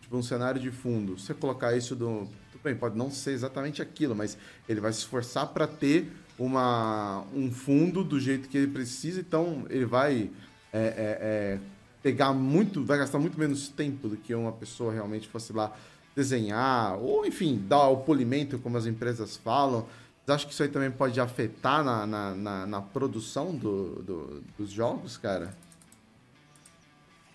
tipo 0.00 0.16
um 0.16 0.22
cenário 0.22 0.60
de 0.60 0.70
fundo. 0.70 1.18
Você 1.18 1.34
colocar 1.34 1.76
isso 1.76 1.96
do. 1.96 2.28
Tudo 2.52 2.62
bem, 2.62 2.76
pode 2.76 2.96
não 2.96 3.10
ser 3.10 3.32
exatamente 3.32 3.82
aquilo, 3.82 4.14
mas 4.14 4.38
ele 4.68 4.80
vai 4.80 4.92
se 4.92 5.00
esforçar 5.00 5.48
para 5.48 5.66
ter 5.66 6.12
uma, 6.38 7.24
um 7.34 7.50
fundo 7.50 8.04
do 8.04 8.20
jeito 8.20 8.48
que 8.48 8.56
ele 8.56 8.68
precisa, 8.68 9.20
então 9.20 9.64
ele 9.68 9.84
vai 9.84 10.30
é, 10.72 10.78
é, 10.78 11.18
é, 11.20 11.58
pegar 12.02 12.32
muito, 12.32 12.84
vai 12.84 12.98
gastar 12.98 13.18
muito 13.18 13.38
menos 13.38 13.68
tempo 13.68 14.08
do 14.08 14.16
que 14.16 14.34
uma 14.34 14.52
pessoa 14.52 14.92
realmente 14.92 15.26
fosse 15.26 15.52
lá 15.52 15.74
desenhar, 16.14 16.98
ou 16.98 17.26
enfim, 17.26 17.62
dar 17.68 17.88
o 17.88 17.98
polimento, 17.98 18.58
como 18.58 18.76
as 18.76 18.86
empresas 18.86 19.36
falam. 19.36 19.86
Você 20.26 20.32
acha 20.32 20.46
que 20.46 20.52
isso 20.52 20.62
aí 20.64 20.68
também 20.68 20.90
pode 20.90 21.20
afetar 21.20 21.84
na, 21.84 22.04
na, 22.04 22.34
na, 22.34 22.66
na 22.66 22.82
produção 22.82 23.54
do, 23.54 24.02
do- 24.02 24.42
dos 24.58 24.70
jogos, 24.70 25.16
cara? 25.16 25.54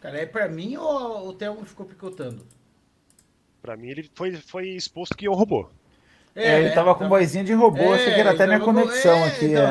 Cara, 0.02 0.18
é 0.18 0.26
pra 0.26 0.50
mim 0.50 0.76
ou 0.76 1.30
o 1.30 1.34
Thelmo 1.34 1.64
ficou 1.64 1.86
picotando? 1.86 2.46
Pra 3.62 3.78
mim, 3.78 3.88
ele 3.88 4.12
foi, 4.14 4.36
foi 4.36 4.68
exposto 4.72 5.16
que 5.16 5.26
é 5.26 5.30
um 5.32 5.36
robô. 5.36 5.70
É, 6.36 6.60
ele 6.60 6.72
tava 6.72 6.94
com 6.94 7.08
vozinha 7.08 7.46
de 7.46 7.54
robô, 7.54 7.94
achei 7.94 8.14
que 8.14 8.20
era 8.20 8.32
até 8.32 8.46
minha 8.46 8.60
conexão 8.60 9.20
é, 9.20 9.28
aqui. 9.28 9.46
Então, 9.46 9.62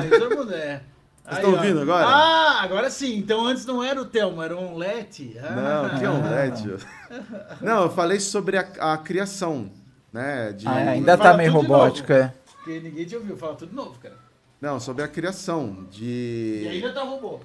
é. 0.53 0.57
é. 0.57 0.83
Vocês 1.25 1.37
estão 1.37 1.53
ouvindo 1.53 1.81
agora? 1.81 2.07
Ah, 2.07 2.63
agora 2.63 2.89
sim. 2.89 3.19
Então 3.19 3.45
antes 3.45 3.67
não 3.67 3.85
era 3.85 4.01
o 4.01 4.07
Telmo, 4.07 4.43
era 4.43 4.57
um 4.57 4.77
Let. 4.79 5.37
Ah. 5.43 5.89
Não, 5.91 5.99
que 5.99 6.05
é 6.07 6.11
um 6.11 6.31
LED. 6.31 6.87
Não, 7.61 7.83
eu 7.83 7.91
falei 7.91 8.19
sobre 8.19 8.57
a, 8.57 8.63
a 8.95 8.97
criação, 8.97 9.71
né? 10.11 10.53
De... 10.53 10.67
Ah, 10.67 10.73
ainda 10.73 11.19
tá 11.19 11.35
meio 11.37 11.53
tudo 11.53 11.69
Porque 12.63 12.79
ninguém 12.81 13.05
te 13.07 13.17
ouviu. 13.17 13.37
Fala 13.37 13.55
tudo 13.55 13.75
novo, 13.75 13.99
cara. 13.99 14.17
Não, 14.61 14.79
sobre 14.79 15.03
a 15.03 15.09
criação 15.09 15.87
de... 15.91 16.61
E 16.65 16.69
ainda 16.69 16.93
tá 16.93 17.03
robô. 17.03 17.41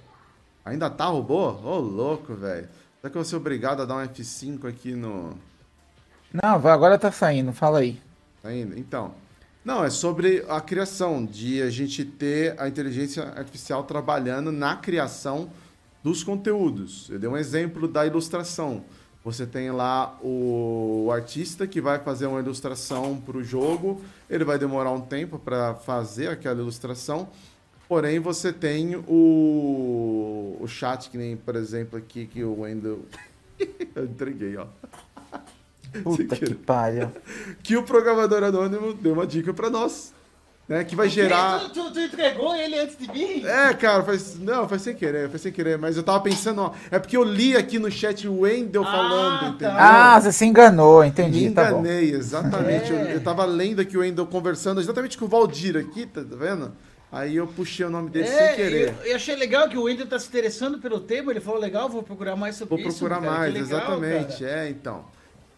Ainda 0.66 0.90
tá 0.90 1.06
robô? 1.06 1.50
Ô, 1.52 1.80
louco, 1.80 2.34
velho. 2.34 2.68
Será 3.00 3.10
que 3.12 3.18
eu 3.18 3.22
vou 3.22 3.24
ser 3.24 3.36
obrigado 3.38 3.82
a 3.82 3.86
dar 3.86 3.96
um 3.96 4.06
F5 4.08 4.68
aqui 4.68 4.94
no... 4.94 5.34
Não, 6.34 6.60
vai- 6.60 6.74
agora 6.74 6.98
tá 6.98 7.12
saindo, 7.12 7.54
fala 7.54 7.80
aí. 7.80 8.02
Ainda? 8.44 8.78
Então. 8.78 9.14
Não, 9.64 9.84
é 9.84 9.90
sobre 9.90 10.46
a 10.50 10.60
criação, 10.60 11.26
de 11.26 11.62
a 11.62 11.70
gente 11.70 12.04
ter 12.04 12.60
a 12.60 12.68
inteligência 12.68 13.24
artificial 13.24 13.84
trabalhando 13.86 14.52
na 14.52 14.76
criação 14.76 15.50
dos 16.04 16.24
conteúdos. 16.24 17.10
Eu 17.10 17.18
dei 17.18 17.30
um 17.30 17.38
exemplo 17.38 17.88
da 17.88 18.06
ilustração. 18.06 18.84
Você 19.26 19.48
tem 19.48 19.72
lá 19.72 20.16
o 20.22 21.10
artista 21.12 21.66
que 21.66 21.82
vai 21.82 21.98
fazer 21.98 22.28
uma 22.28 22.40
ilustração 22.40 23.20
para 23.20 23.38
o 23.38 23.44
jogo, 23.44 24.00
ele 24.30 24.46
vai 24.46 24.60
demorar 24.60 24.92
um 24.92 25.02
tempo 25.02 25.40
para 25.40 25.74
fazer 25.74 26.28
aquela 26.28 26.62
ilustração, 26.62 27.28
porém 27.90 28.20
você 28.20 28.54
tem 28.54 28.96
o, 28.96 30.58
o 30.62 30.68
chat, 30.68 31.10
que 31.10 31.18
nem, 31.18 31.36
por 31.36 31.56
exemplo, 31.56 31.98
aqui 31.98 32.28
que 32.28 32.44
o 32.44 32.60
Wendel. 32.62 33.00
Eu 33.96 34.06
entreguei, 34.06 34.58
ó. 34.58 34.68
Puta 36.04 36.36
que 36.38 36.54
pariu. 36.54 37.10
que 37.64 37.76
o 37.76 37.82
programador 37.82 38.44
anônimo 38.44 38.94
deu 38.94 39.14
uma 39.14 39.26
dica 39.26 39.52
pra 39.56 39.72
nós, 39.72 40.14
né? 40.68 40.84
Que 40.84 40.96
vai 40.96 41.08
gerar. 41.10 41.60
Tu, 41.60 41.70
tu, 41.70 41.92
tu 41.92 42.00
entregou 42.00 42.56
ele 42.56 42.78
antes 42.80 42.98
de 42.98 43.08
mim? 43.12 43.46
É, 43.46 43.74
cara, 43.74 44.04
faz... 44.04 44.40
não, 44.40 44.68
foi 44.68 44.80
sem 44.80 44.96
querer, 44.96 45.30
foi 45.30 45.38
sem 45.40 45.52
querer, 45.52 45.78
mas 45.78 45.96
eu 45.98 46.04
tava 46.04 46.20
pensando, 46.22 46.62
ó, 46.62 46.72
é 46.90 46.98
porque 47.00 47.16
eu 47.16 47.24
li 47.24 47.56
aqui 47.56 47.78
no 47.78 47.92
chat 47.92 48.28
o 48.28 48.42
Wendel 48.42 48.84
Ah, 48.84 48.92
falando, 48.92 49.40
tá. 49.40 49.48
entendeu? 49.50 49.76
Ah, 49.78 50.20
você 50.20 50.32
se 50.32 50.46
enganou, 50.46 51.04
entendi, 51.04 51.50
Me 51.50 51.52
tá 51.52 51.66
bom. 51.72 51.80
enganei, 51.82 52.12
exatamente. 52.12 52.92
Eu, 52.92 52.98
É. 53.00 53.16
eu 53.16 53.22
tava 53.22 53.46
lendo 53.46 53.80
aqui 53.82 53.96
o 53.98 54.02
Wendel 54.02 54.26
conversando 54.26 54.82
exatamente 54.82 55.18
com 55.18 55.26
o 55.26 55.28
Valdir 55.28 55.78
aqui, 55.78 56.06
tá 56.06 56.22
vendo? 56.26 56.74
Aí 57.12 57.36
eu 57.38 57.48
puxei 57.48 57.86
o 57.86 57.90
nome 57.90 58.10
dele 58.10 58.28
sem 58.28 58.36
É, 58.38 58.54
querer. 58.54 58.88
eu, 59.04 59.12
eu 59.12 59.16
achei 59.16 59.36
legal 59.36 59.70
que 59.70 59.78
o 59.78 59.84
Wendel 59.84 60.06
tá 60.08 60.20
se 60.20 60.28
interessando 60.28 60.80
pelo 60.80 61.00
tema. 61.00 61.32
Ele 61.32 61.40
falou, 61.40 61.60
legal, 61.62 61.88
vou 61.88 62.04
procurar 62.04 62.36
mais 62.36 62.56
sobre 62.56 62.76
Vou 62.82 62.90
isso. 62.90 62.98
procurar 63.00 63.22
cara, 63.22 63.32
que 63.32 63.40
mais, 63.40 63.54
legal, 63.54 63.80
exatamente. 63.80 64.40
cara. 64.44 64.52
É, 64.66 64.70
então. 64.70 65.06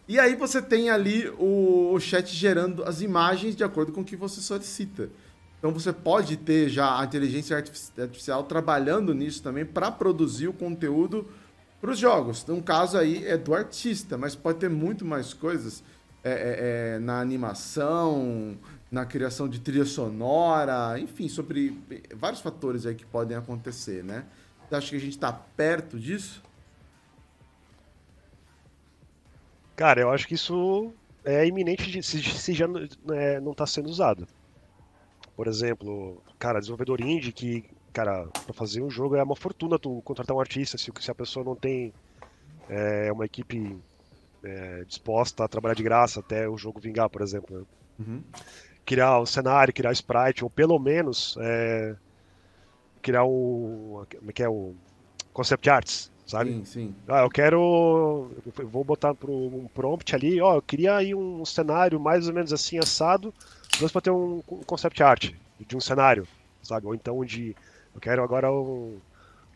E 0.08 0.18
aí 0.18 0.34
você 0.34 0.62
tem 0.62 0.88
ali 0.88 1.28
o, 1.38 1.92
o 1.92 2.00
chat 2.00 2.34
gerando 2.34 2.82
as 2.82 3.02
imagens 3.02 3.54
de 3.54 3.62
acordo 3.62 3.92
com 3.92 4.00
o 4.00 4.04
que 4.04 4.16
você 4.16 4.40
solicita. 4.40 5.10
Então 5.58 5.70
você 5.70 5.92
pode 5.92 6.38
ter 6.38 6.70
já 6.70 6.98
a 6.98 7.04
inteligência 7.04 7.54
artifici- 7.54 7.92
artificial 8.00 8.42
trabalhando 8.44 9.12
nisso 9.12 9.42
também 9.42 9.66
para 9.66 9.90
produzir 9.90 10.48
o 10.48 10.52
conteúdo 10.52 11.26
para 11.78 11.90
os 11.90 11.98
jogos. 11.98 12.48
Um 12.48 12.62
caso 12.62 12.96
aí 12.96 13.26
é 13.26 13.36
do 13.36 13.54
artista, 13.54 14.16
mas 14.16 14.34
pode 14.34 14.58
ter 14.58 14.70
muito 14.70 15.04
mais 15.04 15.34
coisas 15.34 15.84
é, 16.24 16.30
é, 16.30 16.94
é, 16.94 16.98
na 17.00 17.20
animação, 17.20 18.56
na 18.90 19.04
criação 19.04 19.46
de 19.46 19.60
trilha 19.60 19.84
sonora, 19.84 20.98
enfim, 20.98 21.28
sobre 21.28 21.78
vários 22.16 22.40
fatores 22.40 22.86
aí 22.86 22.94
que 22.94 23.04
podem 23.04 23.36
acontecer, 23.36 24.02
né? 24.02 24.24
Você 24.68 24.74
acha 24.74 24.90
que 24.90 24.96
a 24.96 25.00
gente 25.00 25.16
está 25.16 25.32
perto 25.32 25.98
disso? 25.98 26.42
Cara, 29.78 30.00
eu 30.00 30.10
acho 30.10 30.26
que 30.26 30.34
isso 30.34 30.92
é 31.24 31.46
iminente 31.46 31.88
de, 31.88 32.02
se, 32.02 32.20
se 32.20 32.52
já 32.52 32.66
né, 32.66 33.38
não 33.40 33.52
está 33.52 33.64
sendo 33.64 33.88
usado. 33.88 34.26
Por 35.36 35.46
exemplo, 35.46 36.20
cara, 36.36 36.58
desenvolvedor 36.58 37.00
indie 37.00 37.30
que, 37.30 37.64
cara, 37.92 38.26
para 38.26 38.52
fazer 38.52 38.82
um 38.82 38.90
jogo 38.90 39.14
é 39.14 39.22
uma 39.22 39.36
fortuna 39.36 39.78
tu 39.78 40.02
contratar 40.02 40.36
um 40.36 40.40
artista 40.40 40.76
se, 40.76 40.90
se 40.98 41.10
a 41.12 41.14
pessoa 41.14 41.44
não 41.44 41.54
tem 41.54 41.94
é, 42.68 43.12
uma 43.12 43.24
equipe 43.24 43.78
é, 44.42 44.82
disposta 44.82 45.44
a 45.44 45.48
trabalhar 45.48 45.74
de 45.74 45.84
graça 45.84 46.18
até 46.18 46.48
o 46.48 46.58
jogo 46.58 46.80
vingar, 46.80 47.08
por 47.08 47.22
exemplo. 47.22 47.60
né? 47.60 47.64
Uhum. 48.00 48.22
Criar 48.84 49.20
o 49.20 49.26
cenário, 49.26 49.72
criar 49.72 49.92
sprite, 49.92 50.42
ou 50.42 50.50
pelo 50.50 50.76
menos 50.80 51.36
é, 51.40 51.94
criar 53.00 53.22
o. 53.22 54.04
Como 54.18 54.30
é 54.30 54.32
que 54.32 54.42
é? 54.42 54.48
O 54.48 54.74
concept 55.32 55.70
arts, 55.70 56.10
sabe? 56.28 56.52
Sim, 56.52 56.64
sim. 56.64 56.96
Ah, 57.08 57.22
eu 57.22 57.30
quero. 57.30 58.30
Eu 58.58 58.68
vou 58.68 58.84
botar 58.84 59.14
pro, 59.14 59.32
um 59.32 59.68
prompt 59.68 60.14
ali, 60.14 60.40
ó, 60.40 60.56
eu 60.56 60.62
queria 60.62 60.96
aí 60.96 61.14
um 61.14 61.44
cenário 61.44 62.00
mais 62.00 62.28
ou 62.28 62.34
menos 62.34 62.52
assim 62.52 62.78
assado, 62.78 63.34
mas 63.78 63.92
para 63.92 64.02
ter 64.02 64.10
um, 64.12 64.42
concept 64.66 65.02
art 65.02 65.32
de 65.58 65.76
um 65.76 65.80
cenário, 65.80 66.28
sabe? 66.62 66.86
Ou 66.86 66.94
então 66.94 67.24
de. 67.24 67.56
Eu 67.94 68.00
quero 68.00 68.22
agora 68.22 68.52
um, 68.52 69.00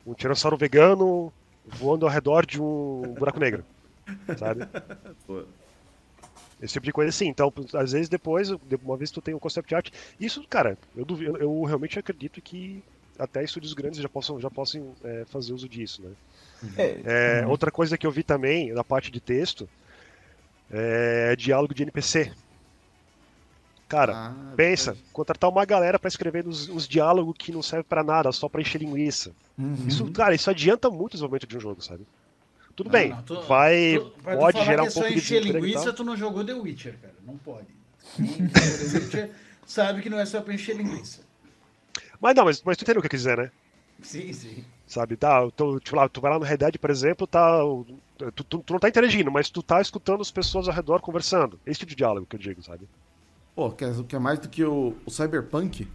um 0.07 0.15
tiranossauro 0.15 0.57
vegano 0.59 1.33
voando 1.65 2.07
ao 2.07 2.13
redor 2.13 2.47
de 2.47 2.61
um 2.63 3.15
buraco 3.19 3.41
negro, 3.41 3.67
sabe? 4.37 4.67
Pô. 5.27 5.45
Esse 6.61 6.75
tipo 6.75 6.87
de 6.87 6.93
coisa 6.93 7.11
assim. 7.11 7.27
Então, 7.29 7.53
às 7.75 7.93
vezes 7.93 8.09
depois, 8.09 8.49
de- 8.49 8.77
uma 8.77 8.97
vez 8.97 9.11
que 9.11 9.15
tu 9.15 9.23
tem 9.23 9.35
um 9.35 9.39
concept 9.39 9.75
art, 9.75 9.91
isso, 10.19 10.47
cara, 10.49 10.79
eu, 10.95 11.05
duvido, 11.05 11.37
eu 11.39 11.63
realmente 11.65 11.99
acredito 11.99 12.41
que 12.41 12.85
até 13.19 13.43
estúdios 13.45 13.75
grandes 13.75 14.01
já 14.01 14.09
possam, 14.09 14.41
já 14.41 14.51
possam 14.51 14.95
é, 15.03 15.25
fazer 15.27 15.53
uso 15.53 15.69
disso, 15.69 16.03
né? 16.03 16.15
É, 16.77 17.41
É, 17.43 17.47
Outra 17.47 17.71
coisa 17.71 17.97
que 17.99 18.07
eu 18.07 18.11
vi 18.11 18.23
também 18.23 18.73
na 18.73 18.85
parte 18.85 19.11
de 19.11 19.21
texto 19.21 19.69
é 20.71 21.35
diálogo 21.37 21.75
de 21.75 21.83
NPC. 21.83 22.33
Cara, 23.89 24.13
Ah, 24.17 24.35
pensa, 24.57 24.93
verdade. 24.93 25.11
contratar 25.13 25.51
uma 25.51 25.65
galera 25.67 25.99
pra 25.99 26.09
escrever 26.09 26.47
uns, 26.47 26.69
uns 26.71 26.89
diálogos 26.89 27.35
que 27.39 27.53
não 27.53 27.63
servem 27.63 27.85
pra 27.87 28.03
nada, 28.03 28.33
só 28.33 28.49
pra 28.49 28.63
encher 28.63 28.81
linguiça. 28.81 29.33
Uhum. 29.59 29.85
Isso, 29.87 30.11
cara, 30.13 30.35
isso 30.35 30.49
adianta 30.49 30.89
muito 30.89 31.13
o 31.13 31.17
desenvolvimento 31.17 31.47
de 31.47 31.57
um 31.59 31.61
jogo, 31.61 31.83
sabe? 31.83 32.07
Tudo 32.75 32.87
Não, 32.87 32.93
bem, 32.93 33.11
não, 33.11 33.23
tu- 33.23 33.43
vai, 33.43 33.99
tu- 33.99 34.05
tu 34.11 34.23
pode 34.23 34.53
falar 34.53 34.65
gerar 34.65 34.83
um 34.85 34.87
é 34.87 34.91
pouco 34.91 35.09
de 35.11 35.15
encher 35.19 35.43
linguiça, 35.43 35.93
tu 35.93 36.03
não 36.05 36.17
jogou 36.17 36.43
The 36.43 36.55
Witcher, 36.55 36.97
cara. 37.03 37.15
Não 37.27 37.37
pode. 37.37 37.67
The 38.17 38.99
Witcher 38.99 39.31
sabe 39.67 40.01
que 40.01 40.09
não 40.09 40.19
é 40.19 40.25
só 40.25 40.41
pra 40.41 40.55
encher 40.55 40.75
linguiça. 40.75 41.21
Mas 42.19 42.35
não, 42.35 42.47
mas, 42.47 42.63
mas 42.63 42.79
tu 42.79 42.83
entendeu 42.85 43.01
o 43.01 43.03
que 43.03 43.07
eu 43.09 43.11
quis 43.11 43.21
dizer, 43.21 43.37
né? 43.37 43.51
Sim, 44.01 44.33
sim. 44.33 44.65
Sabe, 44.93 45.17
tá, 45.17 45.51
tu, 45.57 45.81
tipo, 45.81 45.97
lá, 45.97 46.07
tu 46.07 46.21
vai 46.21 46.31
lá 46.33 46.39
no 46.39 46.45
Red 46.45 46.59
Dead, 46.59 46.77
por 46.77 46.91
exemplo, 46.91 47.27
tá, 47.27 47.61
tu, 48.35 48.45
tu, 48.45 48.59
tu 48.59 48.73
não 48.75 48.79
tá 48.79 48.91
interagindo, 48.91 49.31
mas 49.31 49.49
tu 49.49 49.63
tá 49.63 49.81
escutando 49.81 50.21
as 50.21 50.31
pessoas 50.31 50.69
ao 50.69 50.75
redor 50.75 51.01
conversando. 51.01 51.59
Esse 51.65 51.81
tipo 51.81 51.89
de 51.91 51.97
diálogo 51.97 52.27
que 52.29 52.37
eu 52.37 52.41
digo, 52.41 52.63
sabe? 52.63 52.87
Pô, 53.57 53.71
quer, 53.71 53.95
quer 54.05 54.21
mais 54.21 54.39
do 54.39 54.51
que 54.51 54.63
o, 54.63 54.95
o 55.07 55.11
Cyberpunk? 55.11 55.89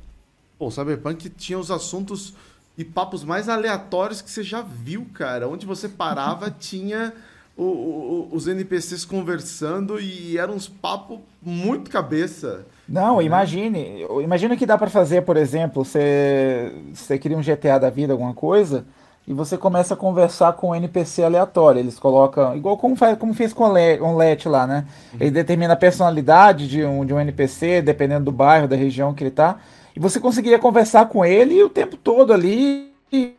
Pô, 0.58 0.66
o 0.66 0.72
Cyberpunk 0.72 1.30
tinha 1.30 1.60
os 1.60 1.70
assuntos 1.70 2.34
e 2.76 2.84
papos 2.84 3.24
mais 3.24 3.48
aleatórios 3.48 4.20
que 4.20 4.32
você 4.32 4.42
já 4.42 4.62
viu, 4.64 5.06
cara. 5.14 5.48
Onde 5.48 5.66
você 5.68 5.88
parava 5.88 6.50
tinha 6.60 7.14
o- 7.56 7.64
o- 7.64 8.30
os 8.32 8.48
NPCs 8.48 9.06
conversando 9.06 10.00
e 10.00 10.40
eram 10.40 10.56
uns 10.56 10.68
papos 10.68 11.20
muito 11.40 11.92
cabeça. 11.92 12.66
Não, 12.88 13.22
imagine. 13.22 14.06
Imagina 14.24 14.56
que 14.56 14.66
dá 14.66 14.78
pra 14.78 14.90
fazer, 14.90 15.22
por 15.24 15.36
exemplo, 15.36 15.84
você, 15.84 16.72
você 16.94 17.20
cria 17.20 17.38
um 17.38 17.44
GTA 17.44 17.78
da 17.78 17.90
vida, 17.90 18.14
alguma 18.14 18.34
coisa, 18.34 18.86
e 19.28 19.34
você 19.34 19.58
começa 19.58 19.94
a 19.94 19.98
conversar 19.98 20.54
com 20.54 20.70
um 20.70 20.76
NPC 20.76 21.22
aleatório. 21.24 21.80
Eles 21.80 22.00
colocam, 22.00 22.56
igual 22.56 22.78
como, 22.78 22.96
faz, 22.96 23.18
como 23.18 23.34
fez 23.34 23.52
com 23.54 23.66
o 23.66 23.74
Le- 23.74 24.00
o 24.00 24.16
Let 24.16 24.46
lá, 24.48 24.66
né? 24.66 24.86
Ele 25.20 25.32
determina 25.32 25.74
a 25.74 25.78
personalidade 25.78 26.68
de 26.68 26.86
um, 26.86 27.06
de 27.06 27.14
um 27.14 27.20
NPC, 27.20 27.82
dependendo 27.82 28.26
do 28.26 28.32
bairro, 28.32 28.68
da 28.70 28.76
região 28.78 29.14
que 29.14 29.24
ele 29.24 29.32
tá. 29.32 29.58
E 29.96 30.00
você 30.00 30.18
conseguiria 30.20 30.60
conversar 30.60 31.10
com 31.10 31.26
ele 31.26 31.62
o 31.64 31.70
tempo 31.70 31.98
todo 31.98 32.32
ali. 32.32 32.94
E, 33.12 33.36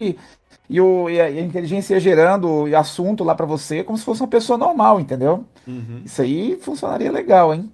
e, 0.00 0.16
e 0.70 0.80
o, 0.80 1.10
e 1.10 1.20
a, 1.20 1.30
e 1.30 1.38
a 1.38 1.42
inteligência 1.42 1.94
ia 1.94 2.00
gerando 2.00 2.66
assunto 2.76 3.24
lá 3.24 3.34
pra 3.34 3.46
você 3.46 3.84
como 3.84 3.98
se 3.98 4.04
fosse 4.04 4.22
uma 4.22 4.28
pessoa 4.28 4.58
normal, 4.58 5.00
entendeu? 5.00 5.44
Isso 6.04 6.22
aí 6.22 6.56
funcionaria 6.60 7.12
legal, 7.12 7.54
hein? 7.54 7.70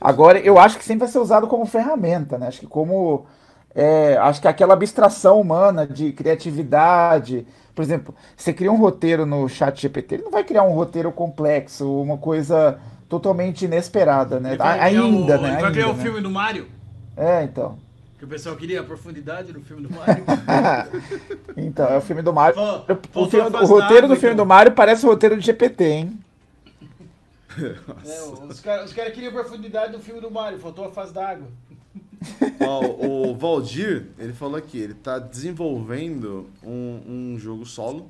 Agora, 0.00 0.38
eu 0.38 0.58
acho 0.58 0.78
que 0.78 0.84
sempre 0.84 1.00
vai 1.00 1.08
ser 1.08 1.18
usado 1.18 1.46
como 1.46 1.66
ferramenta, 1.66 2.38
né? 2.38 2.48
Acho 2.48 2.60
que 2.60 2.66
como. 2.66 3.26
é, 3.74 4.16
acho 4.16 4.40
que 4.40 4.48
aquela 4.48 4.74
abstração 4.74 5.40
humana 5.40 5.86
de 5.86 6.12
criatividade. 6.12 7.46
Por 7.74 7.82
exemplo, 7.82 8.14
você 8.36 8.52
cria 8.52 8.70
um 8.70 8.76
roteiro 8.76 9.24
no 9.24 9.48
chat 9.48 9.80
GPT, 9.80 10.16
ele 10.16 10.24
não 10.24 10.30
vai 10.30 10.44
criar 10.44 10.62
um 10.62 10.72
roteiro 10.72 11.10
complexo, 11.10 11.90
uma 12.02 12.18
coisa 12.18 12.78
totalmente 13.08 13.64
inesperada, 13.64 14.38
né? 14.38 14.56
Ainda, 14.58 15.38
o, 15.38 15.42
né? 15.42 15.52
Ele 15.52 15.62
vai 15.62 15.72
criar 15.72 15.88
o 15.88 15.94
né? 15.94 16.02
filme 16.02 16.20
do 16.20 16.30
Mario. 16.30 16.66
É, 17.16 17.42
então. 17.44 17.78
Que 18.18 18.24
o 18.24 18.28
pessoal 18.28 18.54
queria 18.56 18.80
a 18.80 18.84
profundidade 18.84 19.52
no 19.52 19.60
filme 19.62 19.82
do 19.82 19.92
Mario. 19.92 20.24
então, 21.56 21.88
é 21.88 21.96
o 21.96 22.00
filme 22.00 22.22
do 22.22 22.32
Mario. 22.32 22.58
O, 23.14 23.26
filme- 23.26 23.50
o 23.50 23.66
roteiro 23.66 24.06
do 24.06 24.16
filme 24.16 24.34
do 24.34 24.46
Mario 24.46 24.72
parece 24.72 25.04
o 25.04 25.08
roteiro 25.08 25.36
do 25.36 25.42
GPT, 25.42 25.84
hein? 25.84 26.18
É, 28.04 28.22
os 28.50 28.60
caras 28.60 28.92
cara 28.92 29.10
queriam 29.10 29.30
a 29.30 29.34
profundidade 29.42 29.92
do 29.92 30.00
filme 30.00 30.20
do 30.20 30.30
Mario, 30.30 30.58
faltou 30.58 30.84
a 30.84 30.90
fase 30.90 31.12
d'água. 31.12 31.46
Ó, 32.60 33.30
o 33.30 33.34
Valdir, 33.36 34.06
ele 34.18 34.32
falou 34.32 34.56
aqui, 34.56 34.78
ele 34.78 34.94
tá 34.94 35.18
desenvolvendo 35.18 36.48
um, 36.62 37.00
um 37.34 37.38
jogo 37.38 37.66
solo 37.66 38.08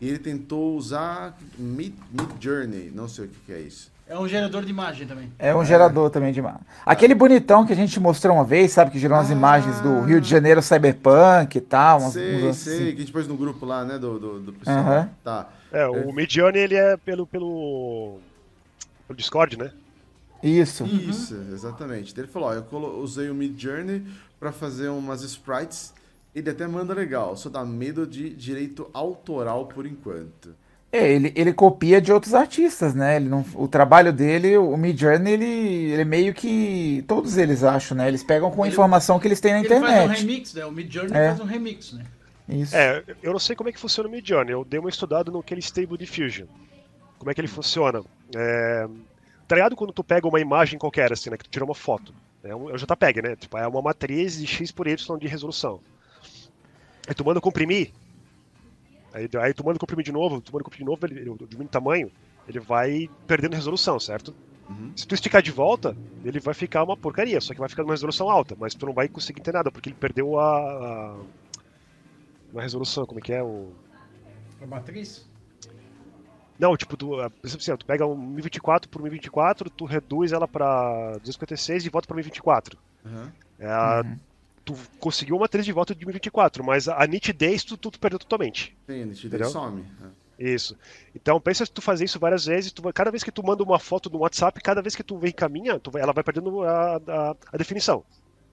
e 0.00 0.08
ele 0.08 0.18
tentou 0.18 0.76
usar 0.76 1.36
Mid, 1.58 1.94
Mid 2.12 2.28
Journey, 2.42 2.90
não 2.94 3.08
sei 3.08 3.24
o 3.24 3.28
que, 3.28 3.38
que 3.46 3.52
é 3.52 3.60
isso. 3.60 3.90
É 4.08 4.16
um 4.16 4.28
gerador 4.28 4.62
de 4.62 4.70
imagem 4.70 5.04
também. 5.04 5.32
É 5.36 5.52
um 5.52 5.64
gerador 5.64 6.10
também 6.10 6.32
de 6.32 6.38
imagem. 6.38 6.60
Aquele 6.84 7.12
bonitão 7.12 7.66
que 7.66 7.72
a 7.72 7.76
gente 7.76 7.98
mostrou 7.98 8.36
uma 8.36 8.44
vez, 8.44 8.70
sabe? 8.70 8.92
Que 8.92 9.00
gerou 9.00 9.16
umas 9.16 9.30
Ah. 9.30 9.34
imagens 9.34 9.80
do 9.80 10.02
Rio 10.02 10.20
de 10.20 10.28
Janeiro 10.28 10.62
Cyberpunk 10.62 11.58
e 11.58 11.60
tal. 11.60 11.98
Umas, 12.00 12.12
Sei, 12.12 12.44
uns- 12.48 12.56
sei, 12.56 12.92
que 12.92 12.98
a 12.98 13.00
gente 13.00 13.10
pôs 13.12 13.26
no 13.26 13.36
grupo 13.36 13.66
lá, 13.66 13.84
né, 13.84 13.98
do, 13.98 14.16
do, 14.20 14.38
do 14.40 14.52
pessoal. 14.52 14.76
Aham. 14.78 15.10
Tá. 15.24 15.48
É, 15.72 15.88
o 15.88 16.12
Midjourney 16.12 16.62
ele 16.62 16.76
é 16.76 16.96
pelo, 16.96 17.26
pelo, 17.26 18.20
pelo 19.06 19.16
Discord, 19.16 19.56
né? 19.58 19.70
Isso. 20.42 20.84
Isso, 20.84 21.34
exatamente. 21.52 22.14
Ele 22.18 22.26
falou, 22.28 22.48
ó, 22.50 22.54
eu 22.54 22.62
colo- 22.62 23.00
usei 23.02 23.30
o 23.30 23.34
Mid 23.34 23.58
Journey 23.60 24.02
pra 24.38 24.52
fazer 24.52 24.88
umas 24.88 25.22
sprites. 25.22 25.92
Ele 26.34 26.50
até 26.50 26.66
manda 26.66 26.92
legal, 26.92 27.34
só 27.36 27.48
dá 27.48 27.64
medo 27.64 28.06
de 28.06 28.30
direito 28.30 28.88
autoral 28.92 29.66
por 29.66 29.86
enquanto. 29.86 30.54
É, 30.92 31.10
ele, 31.10 31.32
ele 31.34 31.52
copia 31.52 32.00
de 32.00 32.12
outros 32.12 32.32
artistas, 32.34 32.94
né? 32.94 33.16
Ele 33.16 33.28
não, 33.28 33.44
o 33.54 33.66
trabalho 33.66 34.12
dele, 34.12 34.56
o 34.56 34.76
Midjourney, 34.76 35.32
ele, 35.32 35.44
ele 35.92 36.04
meio 36.04 36.32
que. 36.34 37.02
Todos 37.08 37.36
eles 37.38 37.64
acho, 37.64 37.94
né? 37.94 38.06
Eles 38.06 38.22
pegam 38.22 38.50
com 38.50 38.62
a 38.62 38.66
Ele- 38.66 38.74
informação 38.74 39.18
que 39.18 39.26
eles 39.26 39.40
têm 39.40 39.52
na 39.52 39.60
Ele 39.60 39.68
faz 39.68 39.82
um 39.82 39.86
internet. 39.86 40.20
remix, 40.20 40.54
né? 40.54 40.64
O 40.66 40.70
Midjourney 40.72 41.16
É. 41.16 41.28
faz 41.28 41.40
um 41.40 41.44
remix, 41.44 41.92
né? 41.92 42.04
Isso. 42.48 42.76
É, 42.76 43.02
eu 43.22 43.32
não 43.32 43.38
sei 43.40 43.56
como 43.56 43.68
é 43.68 43.72
que 43.72 43.80
funciona 43.80 44.08
o 44.08 44.12
Midjourney. 44.12 44.52
Eu 44.52 44.64
dei 44.64 44.78
uma 44.78 44.88
estudada 44.90 45.30
no 45.32 45.40
aquele 45.40 45.60
Stable 45.60 45.96
Diffusion. 45.98 46.46
Como 47.18 47.30
é 47.30 47.34
que 47.34 47.40
ele 47.40 47.48
funciona? 47.48 48.02
É, 48.34 48.88
tá 49.46 49.54
ligado 49.56 49.76
quando 49.76 49.92
tu 49.92 50.02
pega 50.02 50.26
uma 50.26 50.40
imagem 50.40 50.78
qualquer, 50.78 51.12
assim, 51.12 51.30
né? 51.30 51.36
Que 51.36 51.44
tu 51.44 51.50
tira 51.50 51.64
uma 51.64 51.74
foto. 51.74 52.14
É 52.42 52.54
um, 52.54 52.70
é 52.70 52.74
um 52.74 52.76
JPEG, 52.76 53.22
né? 53.22 53.36
Tipo, 53.36 53.58
é 53.58 53.66
uma 53.66 53.82
matriz 53.82 54.38
de 54.38 54.46
X 54.46 54.70
por 54.70 54.86
Y 54.86 55.18
de 55.18 55.26
resolução. 55.26 55.80
Aí 57.06 57.14
tu 57.14 57.24
manda 57.24 57.40
comprimir. 57.40 57.92
Aí, 59.12 59.28
aí 59.40 59.54
tu 59.54 59.64
manda 59.64 59.78
comprimir 59.78 60.04
de 60.04 60.12
novo, 60.12 60.40
tu 60.40 60.52
manda 60.52 60.64
comprimir 60.64 60.84
de 60.84 60.90
novo, 60.90 61.06
ele, 61.06 61.20
ele 61.20 61.46
diminui 61.46 61.66
o 61.66 61.68
tamanho, 61.68 62.12
ele 62.48 62.60
vai 62.60 63.08
perdendo 63.26 63.54
resolução, 63.54 63.98
certo? 63.98 64.34
Uhum. 64.68 64.92
Se 64.96 65.06
tu 65.06 65.14
esticar 65.14 65.40
de 65.40 65.50
volta, 65.50 65.96
ele 66.24 66.40
vai 66.40 66.52
ficar 66.52 66.82
uma 66.82 66.96
porcaria, 66.96 67.40
só 67.40 67.54
que 67.54 67.60
vai 67.60 67.68
ficar 67.68 67.82
numa 67.82 67.94
resolução 67.94 68.28
alta, 68.28 68.56
mas 68.58 68.74
tu 68.74 68.84
não 68.84 68.92
vai 68.92 69.08
conseguir 69.08 69.40
ter 69.40 69.54
nada, 69.54 69.70
porque 69.70 69.88
ele 69.88 69.96
perdeu 69.96 70.38
a. 70.38 70.44
a 70.44 71.16
uma 72.52 72.62
resolução, 72.62 73.06
como 73.06 73.20
é 73.20 73.22
que 73.22 73.32
é? 73.32 73.42
O... 73.42 73.72
A 74.60 74.66
matriz. 74.66 75.26
Não, 76.58 76.76
tipo, 76.76 76.96
tu, 76.96 77.14
exemplo, 77.44 77.60
assim, 77.62 77.76
tu 77.76 77.84
pega 77.86 78.06
um 78.06 78.16
1024 78.16 78.88
por 78.88 79.02
1024, 79.02 79.68
tu 79.70 79.84
reduz 79.84 80.32
ela 80.32 80.48
pra 80.48 81.12
256 81.18 81.84
e 81.86 81.88
volta 81.90 82.06
pra 82.06 82.14
1024. 82.16 82.78
Aham. 83.04 83.32
É, 83.58 84.00
Uhum. 84.02 84.18
Tu 84.64 84.74
conseguiu 84.98 85.36
uma 85.36 85.42
matriz 85.42 85.64
de 85.64 85.72
volta 85.72 85.94
de 85.94 86.04
1024, 86.04 86.64
mas 86.64 86.88
a, 86.88 87.06
nitidez 87.06 87.62
tu, 87.62 87.76
tu, 87.76 87.88
tu 87.88 88.00
perdeu 88.00 88.18
totalmente. 88.18 88.76
Tem, 88.84 89.02
a 89.02 89.06
nitidez 89.06 89.26
Entendeu? 89.26 89.48
some. 89.50 89.84
É. 90.38 90.44
Isso. 90.52 90.76
Então 91.14 91.40
pensa 91.40 91.64
se 91.64 91.70
tu 91.70 91.80
fazer 91.80 92.04
isso 92.04 92.18
várias 92.18 92.46
vezes, 92.46 92.72
tu 92.72 92.82
cada 92.92 93.10
vez 93.12 93.22
que 93.22 93.30
tu 93.30 93.46
manda 93.46 93.62
uma 93.62 93.78
foto 93.78 94.10
no 94.10 94.18
WhatsApp, 94.18 94.60
cada 94.60 94.82
vez 94.82 94.96
que 94.96 95.04
tu 95.04 95.16
vem 95.18 95.30
caminha, 95.30 95.78
tu 95.78 95.90
vai- 95.92 96.02
ela 96.02 96.12
vai 96.12 96.24
perdendo 96.24 96.64
a, 96.64 96.96
a, 96.96 97.36
a 97.52 97.56
definição. 97.56 98.04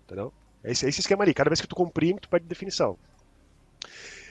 Entendeu? 0.06 0.32
É 0.64 0.72
esse, 0.72 0.86
é 0.86 0.90
esse 0.90 1.00
esquema 1.00 1.24
ali. 1.24 1.34
Cada 1.34 1.50
vez 1.50 1.60
que 1.60 1.68
tu 1.68 1.76
comprime, 1.76 2.20
tu 2.20 2.30
perde 2.30 2.46
definição. 2.46 2.96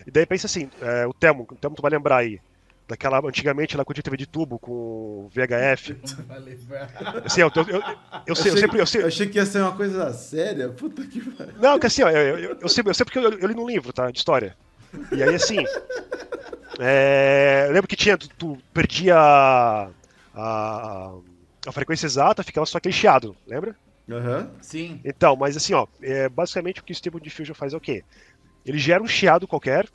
E 0.07 0.11
daí 0.11 0.25
pensa 0.25 0.47
assim, 0.47 0.71
é, 0.81 1.05
o 1.07 1.13
Temo, 1.13 1.43
o 1.51 1.57
Temo 1.57 1.75
tu 1.75 1.83
vai 1.83 1.91
lembrar 1.91 2.19
aí. 2.19 2.41
Daquela, 2.89 3.21
antigamente, 3.27 3.77
lá 3.77 3.85
quando 3.85 3.95
tinha 3.95 4.03
TV 4.03 4.17
de 4.17 4.27
tubo 4.27 4.59
com 4.59 5.29
VHF. 5.33 5.97
Assim, 7.25 7.41
eu, 7.43 7.51
eu, 7.55 7.65
eu, 7.69 7.83
eu 8.27 8.35
sei, 8.35 8.53
eu 8.53 8.57
sempre. 8.57 8.81
Eu 8.81 8.87
sei, 8.87 9.05
achei 9.05 9.29
que 9.29 9.39
ia 9.39 9.47
ser 9.47 9.61
uma 9.61 9.73
coisa 9.77 10.13
séria. 10.13 10.69
Puta 10.69 11.03
que 11.07 11.21
pariu. 11.21 11.55
Não, 11.59 11.79
que 11.79 11.87
assim, 11.87 12.03
ó, 12.03 12.11
eu, 12.11 12.39
eu, 12.39 12.59
eu 12.61 12.69
sei, 12.69 12.83
eu 12.85 12.95
sei 12.95 13.05
porque 13.05 13.19
eu, 13.19 13.33
eu 13.33 13.49
li 13.49 13.55
num 13.55 13.67
livro, 13.67 13.93
tá? 13.93 14.11
De 14.11 14.19
história. 14.19 14.57
E 15.13 15.23
aí, 15.23 15.35
assim. 15.35 15.65
é, 16.79 17.67
eu 17.69 17.73
lembro 17.73 17.89
que 17.89 17.97
tinha. 17.97 18.19
Tu, 18.19 18.29
tu 18.31 18.59
perdia 18.75 19.17
a, 19.17 19.89
a, 20.35 21.13
a 21.67 21.73
frequência 21.73 22.07
exata, 22.07 22.43
ficava 22.43 22.67
só 22.67 22.79
aquele 22.79 22.95
chiado, 22.95 23.37
lembra? 23.47 23.77
Aham. 24.11 24.51
Sim. 24.61 25.01
Então, 25.05 25.37
mas 25.37 25.57
assim, 25.57 25.75
ó, 25.75 25.87
é, 26.03 26.29
basicamente 26.29 26.81
o 26.81 26.85
que 26.85 26.93
o 26.93 26.95
Stable 26.95 27.21
Diffusion 27.21 27.55
faz 27.55 27.73
é 27.73 27.77
o 27.77 27.81
quê? 27.81 28.05
Ele 28.65 28.79
gera 28.79 29.03
um 29.03 29.07
chiado 29.07 29.47
qualquer, 29.47 29.89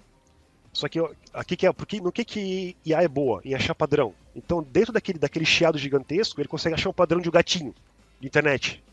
só 0.78 0.88
que 0.88 1.00
aqui 1.34 1.58
que 1.58 1.66
é, 1.66 1.74
porque 1.74 2.00
no 2.00 2.12
que 2.12 2.24
que 2.24 2.78
IA 2.86 3.02
é 3.02 3.08
boa? 3.08 3.42
Em 3.44 3.56
achar 3.56 3.74
padrão. 3.74 4.14
Então, 4.36 4.62
dentro 4.62 4.94
daquele, 4.94 5.18
daquele 5.18 5.44
chiado 5.44 5.76
gigantesco, 5.76 6.40
ele 6.40 6.48
consegue 6.48 6.76
achar 6.76 6.90
um 6.92 6.94
padrão 6.94 7.20
de 7.20 7.28
um 7.28 7.32
gatinho 7.32 7.74
de 8.20 8.28
internet. 8.28 8.84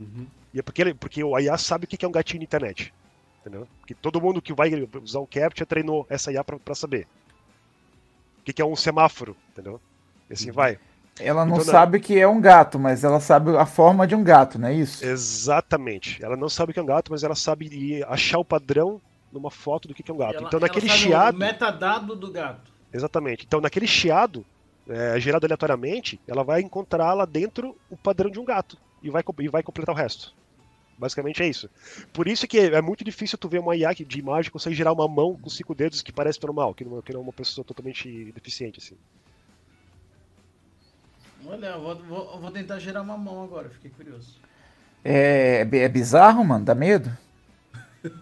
Uhum. 0.00 0.26
E 0.52 0.58
é 0.58 0.62
porque, 0.62 0.82
ele, 0.82 0.94
porque 0.94 1.22
o 1.22 1.38
IA 1.38 1.56
sabe 1.56 1.84
o 1.84 1.88
que 1.88 1.96
que 1.96 2.04
é 2.04 2.08
um 2.08 2.12
gatinho 2.12 2.40
de 2.40 2.44
internet. 2.46 2.92
Entendeu? 3.40 3.68
Porque 3.78 3.94
todo 3.94 4.20
mundo 4.20 4.42
que 4.42 4.52
vai 4.52 4.68
usar 5.00 5.20
o 5.20 5.28
Captcha 5.28 5.64
treinou 5.64 6.04
essa 6.10 6.32
IA 6.32 6.42
pra, 6.42 6.58
pra 6.58 6.74
saber. 6.74 7.06
O 8.40 8.44
que 8.44 8.52
que 8.52 8.62
é 8.62 8.64
um 8.64 8.74
semáforo, 8.76 9.36
entendeu? 9.52 9.80
E 10.28 10.32
assim 10.32 10.50
vai. 10.50 10.80
Ela 11.20 11.44
não 11.46 11.58
Então, 11.58 11.64
não. 11.64 11.72
sabe 11.72 12.00
que 12.00 12.18
é 12.18 12.26
um 12.26 12.40
gato, 12.40 12.78
mas 12.80 13.04
ela 13.04 13.20
sabe 13.20 13.56
a 13.56 13.66
forma 13.66 14.06
de 14.08 14.14
um 14.16 14.24
gato, 14.24 14.58
não 14.58 14.68
é 14.68 14.74
isso? 14.74 15.04
Exatamente. 15.04 16.22
Ela 16.22 16.36
não 16.36 16.48
sabe 16.48 16.70
o 16.70 16.74
que 16.74 16.80
é 16.80 16.82
um 16.82 16.86
gato, 16.86 17.10
mas 17.12 17.22
ela 17.22 17.34
sabe 17.34 18.02
achar 18.04 18.38
o 18.38 18.44
padrão 18.44 19.00
numa 19.32 19.50
foto 19.50 19.88
do 19.88 19.94
que 19.94 20.08
é 20.10 20.14
um 20.14 20.18
gato. 20.18 20.36
Ela- 20.36 20.46
então, 20.46 20.58
ela 20.58 20.66
naquele 20.66 20.88
sabe 20.88 21.00
chiado. 21.00 21.34
O 21.34 21.38
metadado 21.38 22.16
do 22.16 22.30
gato. 22.30 22.70
Exatamente. 22.92 23.44
Então, 23.46 23.60
naquele 23.60 23.86
chiado, 23.86 24.44
é, 24.88 25.20
gerado 25.20 25.44
aleatoriamente, 25.46 26.20
ela 26.26 26.42
vai 26.42 26.60
encontrar 26.60 27.12
lá 27.14 27.24
dentro 27.24 27.76
o 27.90 27.96
padrão 27.96 28.30
de 28.30 28.38
um 28.40 28.44
gato 28.44 28.78
e 29.02 29.10
vai, 29.10 29.22
e 29.40 29.48
vai 29.48 29.62
completar 29.62 29.94
o 29.94 29.98
resto. 29.98 30.32
Basicamente 30.98 31.42
é 31.42 31.46
isso. 31.46 31.70
Por 32.12 32.26
isso 32.26 32.48
que 32.48 32.58
é 32.58 32.82
muito 32.82 33.04
difícil 33.04 33.38
tu 33.38 33.48
ver 33.48 33.60
uma 33.60 33.76
IA 33.76 33.92
de 33.94 34.18
imagem 34.18 34.44
que 34.44 34.50
consegue 34.50 34.74
gerar 34.74 34.92
uma 34.92 35.06
mão 35.06 35.36
com 35.40 35.48
cinco 35.48 35.72
dedos 35.74 36.02
que 36.02 36.10
parece 36.10 36.42
normal, 36.42 36.74
que 36.74 36.84
não, 36.84 37.00
que 37.00 37.12
não 37.12 37.20
é 37.20 37.22
uma 37.22 37.32
pessoa 37.32 37.64
totalmente 37.64 38.32
deficiente, 38.32 38.80
assim. 38.80 38.96
Olha, 41.46 41.66
eu 41.68 41.80
vou, 41.80 41.94
vou, 41.94 42.40
vou 42.40 42.50
tentar 42.50 42.80
gerar 42.80 43.02
uma 43.02 43.16
mão 43.16 43.44
agora, 43.44 43.70
fiquei 43.70 43.90
curioso. 43.90 44.34
É, 45.04 45.60
é 45.60 45.88
bizarro, 45.88 46.44
mano, 46.44 46.64
dá 46.64 46.74
medo? 46.74 47.16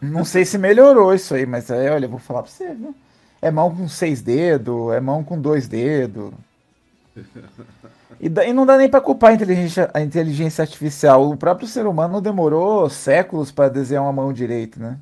Não 0.01 0.25
sei 0.25 0.45
se 0.45 0.59
melhorou 0.59 1.15
isso 1.15 1.35
aí, 1.35 1.47
mas 1.47 1.71
é, 1.71 1.91
olha, 1.91 2.07
eu 2.07 2.11
vou 2.11 2.19
falar 2.19 2.43
pra 2.43 2.51
você, 2.51 2.75
viu? 2.75 2.95
É 3.41 3.51
mão 3.51 3.75
com 3.75 3.89
seis 3.89 4.23
dedos, 4.23 4.93
é 4.93 5.01
mão 5.01 5.23
com 5.23 5.41
dois 5.41 5.69
dedos. 5.69 6.33
E, 8.21 8.29
daí 8.29 8.53
não 8.53 8.65
dá 8.65 8.77
nem 8.77 8.89
pra 8.89 9.01
culpar 9.01 9.31
a 9.31 9.35
inteligência, 9.35 9.91
a 9.93 10.01
inteligência 10.01 10.63
artificial. 10.63 11.31
O 11.31 11.37
próprio 11.37 11.69
ser 11.69 11.87
humano 11.87 12.21
demorou 12.21 12.89
séculos 12.89 13.53
pra 13.53 13.69
desenhar 13.69 14.03
uma 14.03 14.13
mão 14.13 14.33
direito, 14.33 14.81
né? 14.81 14.99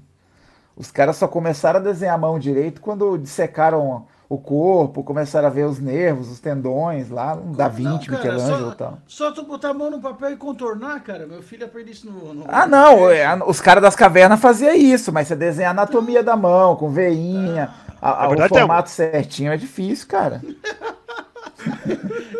Os 0.76 0.90
caras 0.90 1.16
só 1.16 1.28
começaram 1.28 1.78
a 1.78 1.82
desenhar 1.82 2.14
a 2.14 2.18
mão 2.18 2.38
direito 2.38 2.80
quando 2.80 3.16
dissecaram 3.16 4.06
o 4.28 4.38
corpo, 4.38 5.02
começaram 5.04 5.46
a 5.48 5.50
ver 5.50 5.64
os 5.66 5.78
nervos, 5.78 6.30
os 6.30 6.40
tendões 6.40 7.10
lá, 7.10 7.34
um 7.34 7.52
Da 7.52 7.68
Vinci, 7.68 8.10
Não, 8.10 8.18
cara, 8.18 8.34
Michelangelo 8.34 8.72
e 8.72 8.74
tal. 8.74 8.98
só 9.06 9.30
tu 9.32 9.44
botar 9.44 9.70
a 9.70 9.74
mão 9.74 9.90
no 9.90 10.00
papel 10.00 10.32
e 10.32 10.36
contornar, 10.36 11.00
cara. 11.02 11.26
Meu 11.26 11.42
filho 11.42 11.64
aprende 11.66 11.92
isso 11.92 12.10
no. 12.10 12.32
no- 12.34 12.44
Ah, 12.48 12.66
não, 12.66 13.10
é, 13.10 13.24
a- 13.24 13.42
os 13.46 13.60
caras 13.60 13.82
das 13.82 13.94
cavernas 13.94 14.40
faziam 14.40 14.74
isso, 14.74 15.12
mas 15.12 15.28
você 15.28 15.36
desenha 15.36 15.68
a 15.68 15.70
anatomia 15.72 16.22
da 16.22 16.36
mão, 16.36 16.74
com 16.76 16.90
veinha, 16.90 17.70
a- 18.00 18.22
a- 18.22 18.24
É 18.24 18.26
o 18.26 18.30
verdade, 18.30 18.54
formato 18.58 18.90
certinho 18.90 19.52
é 19.52 19.56
difícil, 19.56 20.06
cara. 20.08 20.40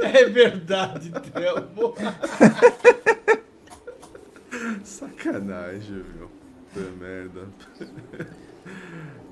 É 0.02 0.24
verdade, 0.26 1.10
Thelmo. 1.10 1.94
Sacanagem, 4.84 6.04
meu. 6.18 6.30
Puta 6.72 6.90
merda. 7.00 7.40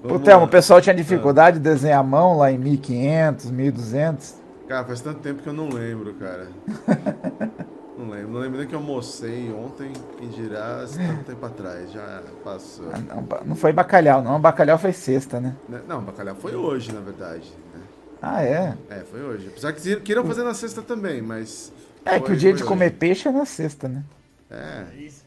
Vamos 0.02 0.22
Thelmo, 0.22 0.40
lá. 0.40 0.46
o 0.46 0.50
pessoal 0.50 0.80
tinha 0.80 0.94
dificuldade 0.94 1.58
de 1.58 1.62
desenhar 1.62 2.00
a 2.00 2.02
mão 2.02 2.36
lá 2.38 2.50
em 2.50 2.58
1500, 2.58 3.50
1200. 3.50 4.34
Cara, 4.68 4.84
faz 4.84 5.00
tanto 5.00 5.20
tempo 5.20 5.42
que 5.42 5.48
eu 5.48 5.52
não 5.52 5.68
lembro, 5.68 6.14
cara. 6.14 6.48
não 7.98 8.08
lembro. 8.10 8.32
Não 8.32 8.40
lembro 8.40 8.58
nem 8.58 8.66
que 8.66 8.74
eu 8.74 8.78
almocei 8.78 9.52
ontem, 9.52 9.92
quem 10.18 10.28
dirá, 10.28 10.84
tanto 10.92 11.24
tempo 11.24 11.46
atrás. 11.46 11.92
Já 11.92 12.22
passou. 12.42 12.86
Ah, 12.92 12.98
Não, 13.14 13.26
não 13.46 13.56
foi 13.56 13.72
bacalhau, 13.72 14.22
não. 14.22 14.40
Bacalhau 14.40 14.78
foi 14.78 14.92
sexta, 14.92 15.38
né? 15.40 15.54
Né? 15.68 15.80
Não, 15.86 16.00
bacalhau 16.02 16.34
foi 16.36 16.54
hoje, 16.54 16.92
na 16.92 17.00
verdade. 17.00 17.52
né? 17.74 17.80
Ah, 18.20 18.42
é? 18.42 18.74
É, 18.90 19.00
foi 19.00 19.20
hoje. 19.22 19.48
Apesar 19.48 19.72
que 19.72 19.96
queriam 19.96 20.24
fazer 20.24 20.42
na 20.42 20.54
sexta 20.54 20.80
também, 20.82 21.20
mas. 21.20 21.72
É 22.04 22.18
que 22.18 22.26
foi- 22.26 22.34
o 22.34 22.38
dia 22.38 22.50
de 22.52 22.56
hoje. 22.62 22.64
comer 22.64 22.90
peixe 22.92 23.28
é 23.28 23.32
na 23.32 23.44
sexta, 23.44 23.88
né? 23.88 24.02
É. 24.50 24.84
Isso, 24.96 25.24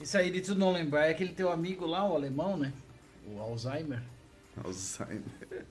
isso 0.00 0.16
aí 0.18 0.30
de 0.30 0.40
tu 0.40 0.54
não 0.54 0.72
lembrar 0.72 1.06
é 1.06 1.10
aquele 1.10 1.32
teu 1.32 1.50
amigo 1.50 1.86
lá, 1.86 2.08
o 2.08 2.14
alemão, 2.14 2.56
né? 2.56 2.72
O 3.26 3.40
Alzheimer. 3.40 4.02
Alzheimer. 4.62 5.22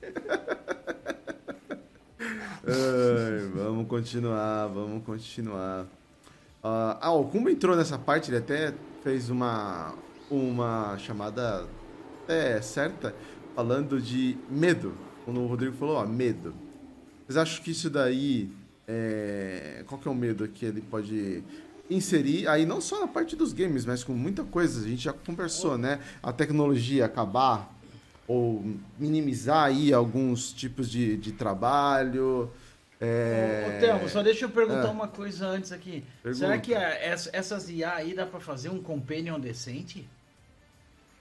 Ai, 2.67 3.47
vamos 3.53 3.87
continuar, 3.87 4.67
vamos 4.67 5.03
continuar. 5.05 5.85
Ah, 6.63 6.97
ah, 6.99 7.11
o 7.11 7.25
Kumba 7.25 7.51
entrou 7.51 7.75
nessa 7.75 7.97
parte, 7.97 8.31
ele 8.31 8.37
até 8.37 8.73
fez 9.03 9.29
uma, 9.29 9.93
uma 10.29 10.97
chamada 10.97 11.67
é, 12.27 12.59
certa, 12.61 13.13
falando 13.55 14.01
de 14.01 14.37
medo. 14.49 14.93
Quando 15.23 15.41
o 15.41 15.47
Rodrigo 15.47 15.75
falou, 15.77 15.97
ó, 15.97 16.05
medo. 16.05 16.53
Vocês 17.25 17.37
acham 17.37 17.63
que 17.63 17.71
isso 17.71 17.89
daí, 17.89 18.49
é, 18.87 19.83
qual 19.87 20.01
que 20.01 20.07
é 20.07 20.11
o 20.11 20.15
medo 20.15 20.47
que 20.47 20.65
ele 20.65 20.81
pode 20.81 21.43
inserir, 21.89 22.47
aí 22.47 22.65
não 22.65 22.81
só 22.81 22.99
na 23.01 23.07
parte 23.07 23.35
dos 23.35 23.53
games, 23.53 23.85
mas 23.85 24.03
com 24.03 24.13
muita 24.13 24.43
coisa, 24.43 24.83
a 24.85 24.87
gente 24.89 25.03
já 25.03 25.13
conversou, 25.13 25.77
né? 25.77 25.99
A 26.23 26.33
tecnologia 26.33 27.05
acabar 27.05 27.71
ou 28.27 28.65
minimizar 28.97 29.65
aí 29.65 29.93
alguns 29.93 30.51
tipos 30.51 30.89
de, 30.89 31.15
de 31.17 31.31
trabalho. 31.31 32.49
É... 32.99 33.65
Ô, 33.67 33.79
Thelmo, 33.79 34.09
só 34.09 34.23
deixa 34.23 34.45
eu 34.45 34.49
perguntar 34.49 34.87
Ah. 34.87 34.91
uma 34.91 35.07
coisa 35.07 35.45
antes 35.47 35.71
aqui. 35.71 36.03
Pergunta. 36.23 36.45
Será 36.45 36.57
que 36.57 36.73
a- 36.73 37.13
ess- 37.13 37.29
essas 37.33 37.69
IA 37.69 37.93
aí 37.93 38.15
dá 38.15 38.25
pra 38.25 38.39
fazer 38.39 38.69
um 38.69 38.81
companion 38.81 39.39
decente? 39.39 40.07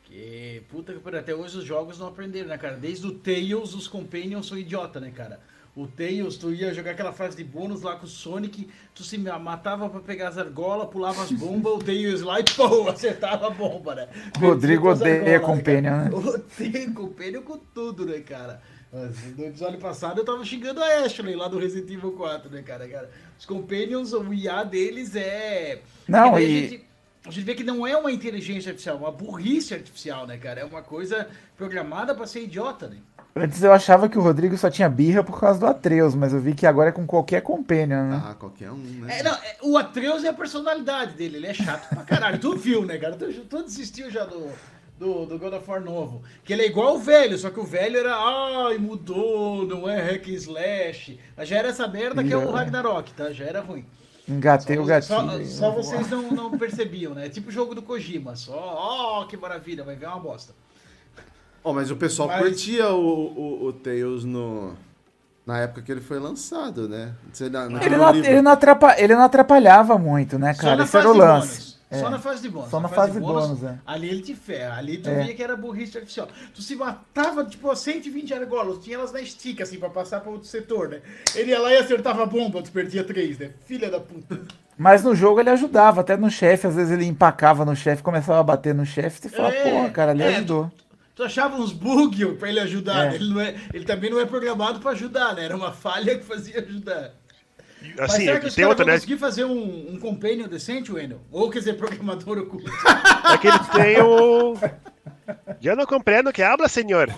Que 0.04 0.62
puta 0.70 0.92
que 0.94 1.16
até 1.16 1.34
hoje 1.34 1.58
os 1.58 1.64
jogos 1.64 1.98
não 1.98 2.06
aprenderam, 2.08 2.48
né, 2.48 2.58
cara? 2.58 2.76
Desde 2.76 3.06
o 3.06 3.12
Tails, 3.12 3.74
os 3.74 3.88
companions 3.88 4.46
são 4.46 4.56
idiota, 4.56 5.00
né, 5.00 5.10
cara? 5.14 5.40
O 5.76 5.88
Tails, 5.88 6.36
tu 6.36 6.52
ia 6.54 6.72
jogar 6.72 6.92
aquela 6.92 7.12
fase 7.12 7.36
de 7.36 7.42
bônus 7.42 7.82
lá 7.82 7.96
com 7.96 8.04
o 8.04 8.08
Sonic, 8.08 8.68
tu 8.94 9.02
se 9.02 9.18
ma- 9.18 9.38
matava 9.40 9.88
pra 9.88 9.98
pegar 9.98 10.28
as 10.28 10.38
argolas, 10.38 10.88
pulava 10.88 11.22
as 11.24 11.32
bombas, 11.32 11.72
o 11.72 11.78
Tails 11.78 12.20
lá 12.22 12.38
e 12.38 12.44
pô, 12.44 12.86
acertava 12.90 13.48
a 13.48 13.50
bomba, 13.50 13.94
né? 13.96 14.08
Rodrigo 14.38 14.88
odeia 14.90 15.40
companion, 15.40 15.96
né? 16.04 16.10
Odeia 16.14 16.90
companion 16.92 17.42
com 17.42 17.58
tudo, 17.74 18.06
né, 18.06 18.20
cara? 18.20 18.62
Mas 18.92 19.36
No 19.36 19.46
episódio 19.46 19.80
passado 19.80 20.18
eu 20.20 20.24
tava 20.24 20.44
xingando 20.44 20.80
a 20.80 21.04
Ashley 21.04 21.34
lá 21.34 21.48
do 21.48 21.58
Resident 21.58 21.90
Evil 21.90 22.12
4, 22.12 22.48
né, 22.50 22.62
cara? 22.62 22.86
cara 22.88 23.10
os 23.36 23.44
companions, 23.44 24.12
o 24.12 24.32
IA 24.32 24.62
deles 24.62 25.16
é. 25.16 25.80
Não, 26.06 26.32
daí 26.34 26.44
e- 26.44 26.68
gente, 26.68 26.84
a 27.26 27.30
gente 27.32 27.44
vê 27.44 27.54
que 27.56 27.64
não 27.64 27.84
é 27.84 27.96
uma 27.96 28.12
inteligência 28.12 28.68
artificial, 28.70 28.94
é 28.96 29.00
uma 29.00 29.10
burrice 29.10 29.74
artificial, 29.74 30.24
né, 30.24 30.36
cara? 30.38 30.60
É 30.60 30.64
uma 30.64 30.82
coisa 30.82 31.26
programada 31.56 32.14
pra 32.14 32.28
ser 32.28 32.44
idiota, 32.44 32.86
né? 32.86 32.98
Antes 33.36 33.62
eu 33.64 33.72
achava 33.72 34.08
que 34.08 34.16
o 34.16 34.22
Rodrigo 34.22 34.56
só 34.56 34.70
tinha 34.70 34.88
birra 34.88 35.24
por 35.24 35.40
causa 35.40 35.58
do 35.58 35.66
Atreus, 35.66 36.14
mas 36.14 36.32
eu 36.32 36.38
vi 36.40 36.54
que 36.54 36.66
agora 36.66 36.90
é 36.90 36.92
com 36.92 37.04
qualquer 37.04 37.42
companion, 37.42 38.08
né? 38.08 38.22
Ah, 38.24 38.34
qualquer 38.34 38.70
um, 38.70 38.76
né? 38.76 39.18
É, 39.18 39.22
não, 39.24 39.32
é, 39.32 39.56
o 39.60 39.76
Atreus 39.76 40.22
é 40.22 40.28
a 40.28 40.32
personalidade 40.32 41.14
dele, 41.14 41.38
ele 41.38 41.48
é 41.48 41.54
chato 41.54 41.88
pra 41.88 42.04
caralho. 42.04 42.38
tu 42.38 42.56
viu, 42.56 42.84
né, 42.86 42.96
cara? 42.96 43.16
Tu, 43.16 43.32
tu 43.50 43.62
desistiu 43.64 44.08
já 44.08 44.24
do, 44.24 44.48
do, 44.96 45.26
do 45.26 45.36
God 45.36 45.52
of 45.54 45.68
War 45.68 45.80
novo. 45.80 46.22
Que 46.44 46.52
ele 46.52 46.62
é 46.62 46.66
igual 46.66 46.94
o 46.94 46.98
velho, 47.00 47.36
só 47.36 47.50
que 47.50 47.58
o 47.58 47.64
velho 47.64 47.98
era, 47.98 48.14
ai, 48.14 48.78
mudou, 48.78 49.66
não 49.66 49.88
é 49.88 50.00
hack 50.00 50.28
and 50.28 50.34
slash. 50.34 51.18
Mas 51.36 51.48
já 51.48 51.56
era 51.58 51.68
essa 51.70 51.88
merda 51.88 52.22
que 52.22 52.32
é 52.32 52.36
o. 52.36 52.52
Ragnarok, 52.52 53.12
tá? 53.14 53.32
Já 53.32 53.46
era 53.46 53.60
ruim. 53.60 53.84
Engatei 54.28 54.78
o 54.78 54.82
Só, 54.82 54.86
gatilho. 54.86 55.46
só 55.46 55.70
vocês 55.72 56.08
não, 56.08 56.30
não 56.30 56.56
percebiam, 56.56 57.14
né? 57.14 57.28
Tipo 57.28 57.48
o 57.48 57.52
jogo 57.52 57.74
do 57.74 57.82
Kojima, 57.82 58.36
só, 58.36 58.54
ó, 58.56 59.24
que 59.26 59.36
maravilha, 59.36 59.84
vai 59.84 59.96
ver 59.96 60.06
uma 60.06 60.20
bosta. 60.20 60.54
Ó, 61.64 61.72
mas 61.72 61.90
o 61.90 61.96
pessoal 61.96 62.28
Mas- 62.28 62.40
curtia 62.42 62.90
o, 62.90 63.00
o, 63.00 63.64
o 63.66 63.72
Tails 63.72 64.22
no... 64.24 64.74
na 65.46 65.60
época 65.60 65.80
que 65.82 65.90
ele 65.90 66.02
foi 66.02 66.18
lançado, 66.18 66.86
né? 66.88 67.14
Naquele 67.70 67.86
Ele 67.86 67.96
não, 67.96 68.14
ele, 68.14 68.42
não 68.42 68.52
atrapa- 68.52 68.94
ele 68.98 69.14
não 69.14 69.22
atrapalhava 69.24 69.96
muito, 69.98 70.38
né, 70.38 70.52
cara? 70.54 70.76
na 70.76 70.84
Esse 70.84 70.96
era 70.96 71.04
fase 71.04 71.06
o 71.06 71.18
lance. 71.18 71.48
bônus. 71.48 71.74
É. 71.90 72.00
Só 72.00 72.10
na 72.10 72.18
fase 72.18 72.42
de 72.42 72.48
bônus. 72.48 72.70
Só 72.70 72.80
na 72.80 72.88
fase 72.88 73.12
de 73.12 73.20
bônus, 73.20 73.62
é. 73.62 73.78
Ali 73.86 74.08
ele 74.08 74.20
te 74.20 74.34
ferra. 74.34 74.76
Ali 74.78 74.98
tu 74.98 75.08
É. 75.08 75.22
via 75.22 75.34
que 75.34 75.42
era 75.42 75.56
burrice 75.56 75.96
artificial. 75.96 76.26
Tu 76.52 76.60
se 76.60 76.74
matava, 76.74 77.44
tipo, 77.44 77.70
a 77.70 77.76
120 77.76 78.34
argolas. 78.34 78.78
Tinha 78.78 78.96
elas 78.96 79.12
na 79.12 79.20
estica, 79.20 79.62
assim, 79.62 79.78
pra 79.78 79.88
passar 79.88 80.20
pra 80.20 80.32
outro 80.32 80.48
setor, 80.48 80.88
né? 80.88 81.00
Ele 81.36 81.50
ia 81.52 81.60
lá 81.60 81.72
e 81.72 81.76
acertava 81.76 82.24
a 82.24 82.26
bomba, 82.26 82.62
tu 82.62 82.72
perdia 82.72 83.04
três, 83.04 83.38
né? 83.38 83.50
Filha 83.64 83.90
da 83.90 84.00
puta. 84.00 84.40
Mas 84.76 85.04
no 85.04 85.14
jogo 85.14 85.38
ele 85.38 85.50
ajudava, 85.50 86.00
até 86.00 86.16
no 86.16 86.28
chefe, 86.28 86.66
às 86.66 86.74
vezes 86.74 86.90
ele 86.92 87.04
empacava 87.06 87.64
no 87.64 87.76
chefe, 87.76 88.02
começava 88.02 88.40
a 88.40 88.42
bater 88.42 88.74
no 88.74 88.84
chefe, 88.84 89.20
você 89.20 89.28
fala, 89.28 89.50
É, 89.54 89.70
porra, 89.70 89.90
cara, 89.90 90.10
ele 90.10 90.22
é, 90.24 90.28
ajudou. 90.36 90.72
Tu 90.76 90.83
achava 91.22 91.56
uns 91.56 91.72
bugs 91.72 92.36
pra 92.38 92.48
ele 92.48 92.60
ajudar, 92.60 93.12
É. 93.12 93.14
Ele, 93.14 93.30
não 93.32 93.40
é, 93.40 93.54
ele 93.72 93.84
também 93.84 94.10
não 94.10 94.18
é 94.20 94.26
programado 94.26 94.80
pra 94.80 94.90
ajudar, 94.92 95.34
né? 95.34 95.44
Era 95.44 95.54
uma 95.56 95.72
falha 95.72 96.18
que 96.18 96.24
fazia 96.24 96.58
ajudar. 96.60 97.12
Mas 97.98 98.12
Assim, 98.14 98.24
será 98.24 98.40
que 98.40 98.46
os 98.46 98.54
tem 98.54 98.64
outra, 98.64 98.84
né? 98.84 98.94
conseguir 98.94 99.18
fazer 99.18 99.44
um, 99.44 99.92
um 99.92 99.98
companion 99.98 100.48
decente, 100.48 100.90
Wendel? 100.90 101.20
Ou, 101.30 101.50
quer 101.50 101.58
dizer, 101.58 101.74
programador 101.74 102.38
oculto? 102.38 102.70
É 103.32 103.38
que 103.38 103.46
ele 103.46 103.58
tem 103.74 104.02
o. 104.02 104.54
Eu 105.62 105.76
não 105.76 105.86
compreendo 105.86 106.32
que 106.32 106.42
habla, 106.42 106.68
senhor. 106.68 107.08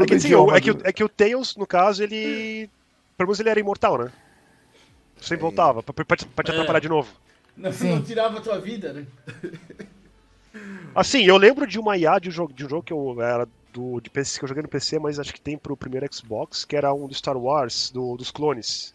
É 0.00 0.06
que, 0.06 0.14
assim, 0.14 0.34
o, 0.34 0.54
é, 0.54 0.60
que, 0.60 0.70
é 0.84 0.92
que 0.92 1.04
o 1.04 1.08
Tails, 1.08 1.56
no 1.56 1.66
caso, 1.66 2.02
ele. 2.02 2.68
Pelo 3.16 3.28
menos 3.28 3.40
ele 3.40 3.48
era 3.48 3.58
imortal, 3.60 3.98
né? 3.98 4.12
Sempre 5.20 5.42
voltava, 5.42 5.82
pra, 5.82 5.92
pra, 5.92 6.04
pra 6.04 6.16
te 6.16 6.50
É. 6.50 6.54
atrapalhar 6.54 6.80
de 6.80 6.88
novo. 6.88 7.08
Não, 7.56 7.70
não 7.72 8.02
tirava 8.02 8.38
a 8.38 8.40
tua 8.40 8.58
vida, 8.60 8.92
né? 8.92 9.06
Assim, 10.94 11.22
eu 11.24 11.36
lembro 11.36 11.66
de 11.66 11.78
uma 11.78 11.96
IA 11.96 12.18
de 12.18 12.28
um 12.28 12.32
jogo, 12.32 12.52
de 12.52 12.64
um 12.66 12.68
jogo 12.68 12.82
que 12.82 12.92
eu 12.92 13.20
era 13.22 13.46
do, 13.72 14.00
de 14.00 14.10
PC, 14.10 14.38
que 14.38 14.44
eu 14.44 14.48
joguei 14.48 14.62
no 14.62 14.68
PC, 14.68 14.98
mas 14.98 15.18
acho 15.18 15.32
que 15.32 15.40
tem 15.40 15.56
pro 15.56 15.76
primeiro 15.76 16.06
Xbox, 16.12 16.64
que 16.64 16.76
era 16.76 16.92
um 16.92 17.06
do 17.06 17.14
Star 17.14 17.36
Wars, 17.36 17.90
do, 17.90 18.16
dos 18.16 18.30
clones. 18.30 18.94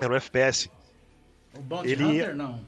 Era 0.00 0.12
um 0.12 0.16
FPS. 0.16 0.70
O 1.56 1.60
Bounty 1.62 1.90
Ele- 1.90 2.04
Hunter, 2.04 2.34
não. 2.36 2.60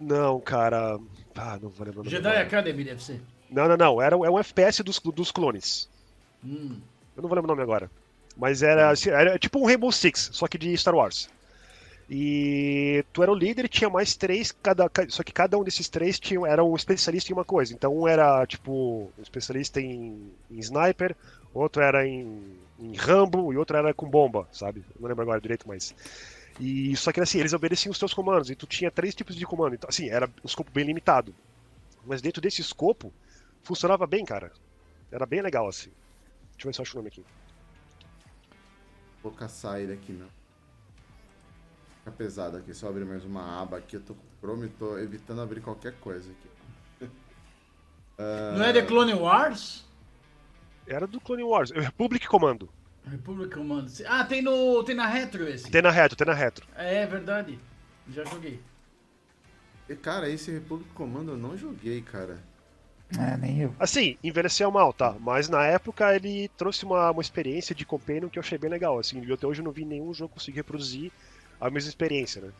Não, 0.00 0.40
cara. 0.40 0.98
Ah, 1.36 1.58
não 1.60 1.68
vou 1.68 1.84
lembrar. 1.86 2.00
o 2.00 2.04
nome 2.04 2.10
Jedi 2.10 2.28
agora. 2.28 2.42
Academy 2.46 2.84
deve 2.84 3.02
ser. 3.02 3.20
Não, 3.50 3.68
não, 3.68 3.76
não. 3.76 4.00
Era, 4.02 4.16
um- 4.16 4.24
é 4.24 4.30
um 4.30 4.38
FPS 4.38 4.82
dos, 4.82 4.98
dos 4.98 5.30
clones. 5.30 5.88
Hum. 6.44 6.80
Eu 7.16 7.22
não 7.22 7.28
vou 7.28 7.36
lembrar 7.36 7.52
o 7.52 7.54
nome 7.56 7.62
agora. 7.62 7.90
Mas 8.36 8.62
era, 8.62 8.88
assim, 8.90 9.10
era 9.10 9.38
tipo 9.38 9.58
um 9.58 9.66
Rainbow 9.66 9.92
Six, 9.92 10.30
só 10.32 10.48
que 10.48 10.56
de 10.56 10.74
Star 10.78 10.94
Wars. 10.94 11.28
E 12.14 13.02
tu 13.10 13.22
era 13.22 13.32
o 13.32 13.34
líder 13.34 13.64
e 13.64 13.68
tinha 13.68 13.88
mais 13.88 14.14
três, 14.14 14.52
cada, 14.52 14.86
ca- 14.90 15.08
só 15.08 15.22
que 15.22 15.32
cada 15.32 15.56
um 15.56 15.64
desses 15.64 15.88
três 15.88 16.20
tinha, 16.20 16.46
era 16.46 16.62
um 16.62 16.76
especialista 16.76 17.32
em 17.32 17.34
uma 17.34 17.44
coisa. 17.44 17.72
Então 17.72 17.96
um 17.96 18.06
era 18.06 18.46
tipo 18.46 19.10
um 19.16 19.22
especialista 19.22 19.80
em, 19.80 20.30
em 20.50 20.58
sniper, 20.58 21.16
outro 21.54 21.82
era 21.82 22.06
em, 22.06 22.54
em 22.78 22.94
Rambo 22.96 23.50
e 23.50 23.56
outro 23.56 23.78
era 23.78 23.94
com 23.94 24.06
bomba, 24.10 24.46
sabe? 24.52 24.84
Não 25.00 25.08
lembro 25.08 25.22
agora 25.22 25.40
direito, 25.40 25.66
mas. 25.66 25.94
E 26.60 26.94
só 26.98 27.10
que 27.12 27.20
assim, 27.20 27.38
eles 27.40 27.54
obedeciam 27.54 27.90
os 27.92 27.98
teus 27.98 28.12
comandos, 28.12 28.50
e 28.50 28.54
tu 28.54 28.66
tinha 28.66 28.90
três 28.90 29.14
tipos 29.14 29.34
de 29.34 29.46
comando. 29.46 29.74
Então, 29.74 29.88
assim, 29.88 30.10
era 30.10 30.26
um 30.26 30.46
escopo 30.46 30.70
bem 30.70 30.84
limitado. 30.84 31.34
Mas 32.04 32.20
dentro 32.20 32.42
desse 32.42 32.60
escopo, 32.60 33.10
funcionava 33.62 34.06
bem, 34.06 34.22
cara. 34.22 34.52
Era 35.10 35.24
bem 35.24 35.40
legal, 35.40 35.66
assim. 35.66 35.90
Deixa 36.56 36.64
eu 36.64 36.66
ver 36.66 36.74
se 36.74 36.80
eu 36.80 36.82
acho 36.82 36.92
o 36.92 36.96
nome 36.96 37.08
aqui. 37.08 37.24
Vou 39.22 39.32
caçar 39.32 39.80
ele 39.80 39.94
aqui, 39.94 40.12
não. 40.12 40.41
Fica 42.02 42.10
pesado 42.10 42.56
aqui. 42.56 42.74
Se 42.74 42.84
eu 42.84 42.88
abrir 42.88 43.04
mais 43.04 43.24
uma 43.24 43.62
aba 43.62 43.78
aqui, 43.78 43.94
eu 43.94 44.00
tô 44.00 44.16
tô 44.76 44.98
evitando 44.98 45.40
abrir 45.40 45.60
qualquer 45.60 45.94
coisa 46.00 46.30
aqui. 46.30 47.08
Não 48.58 48.64
é 48.64 48.72
The 48.72 48.82
Clone 48.82 49.14
Wars? 49.14 49.84
Era 50.84 51.06
do 51.06 51.20
Clone 51.20 51.44
Wars. 51.44 51.70
Republic 51.70 52.26
Commando. 52.26 52.68
Republic 53.04 53.54
Command. 53.54 53.86
Ah, 54.06 54.24
tem, 54.24 54.42
no, 54.42 54.82
tem 54.84 54.94
na 54.94 55.06
Retro 55.06 55.48
esse. 55.48 55.70
Tem 55.70 55.82
na 55.82 55.90
retro, 55.90 56.16
tem 56.16 56.26
na 56.26 56.34
retro. 56.34 56.66
É, 56.76 57.02
é 57.02 57.06
verdade. 57.06 57.58
Já 58.08 58.24
joguei. 58.24 58.60
E, 59.88 59.94
cara, 59.94 60.28
esse 60.28 60.50
Republic 60.50 60.90
Commando 60.94 61.32
eu 61.32 61.36
não 61.36 61.56
joguei, 61.56 62.00
cara. 62.02 62.38
É, 63.18 63.36
nem 63.36 63.60
eu. 63.60 63.74
Assim, 63.78 64.16
envelheceu 64.24 64.70
mal, 64.70 64.92
tá? 64.92 65.14
Mas 65.20 65.48
na 65.48 65.64
época 65.66 66.14
ele 66.14 66.48
trouxe 66.56 66.84
uma, 66.84 67.10
uma 67.10 67.20
experiência 67.20 67.74
de 67.74 67.84
companion 67.84 68.28
que 68.28 68.38
eu 68.38 68.42
achei 68.42 68.56
bem 68.56 68.70
legal. 68.70 68.98
Assim, 68.98 69.22
e 69.22 69.32
até 69.32 69.46
hoje 69.46 69.60
eu 69.60 69.64
não 69.64 69.72
vi 69.72 69.84
nenhum 69.84 70.14
jogo 70.14 70.34
conseguir 70.34 70.56
reproduzir 70.56 71.12
a 71.62 71.70
mesma 71.70 71.88
experiência, 71.88 72.42
né? 72.42 72.52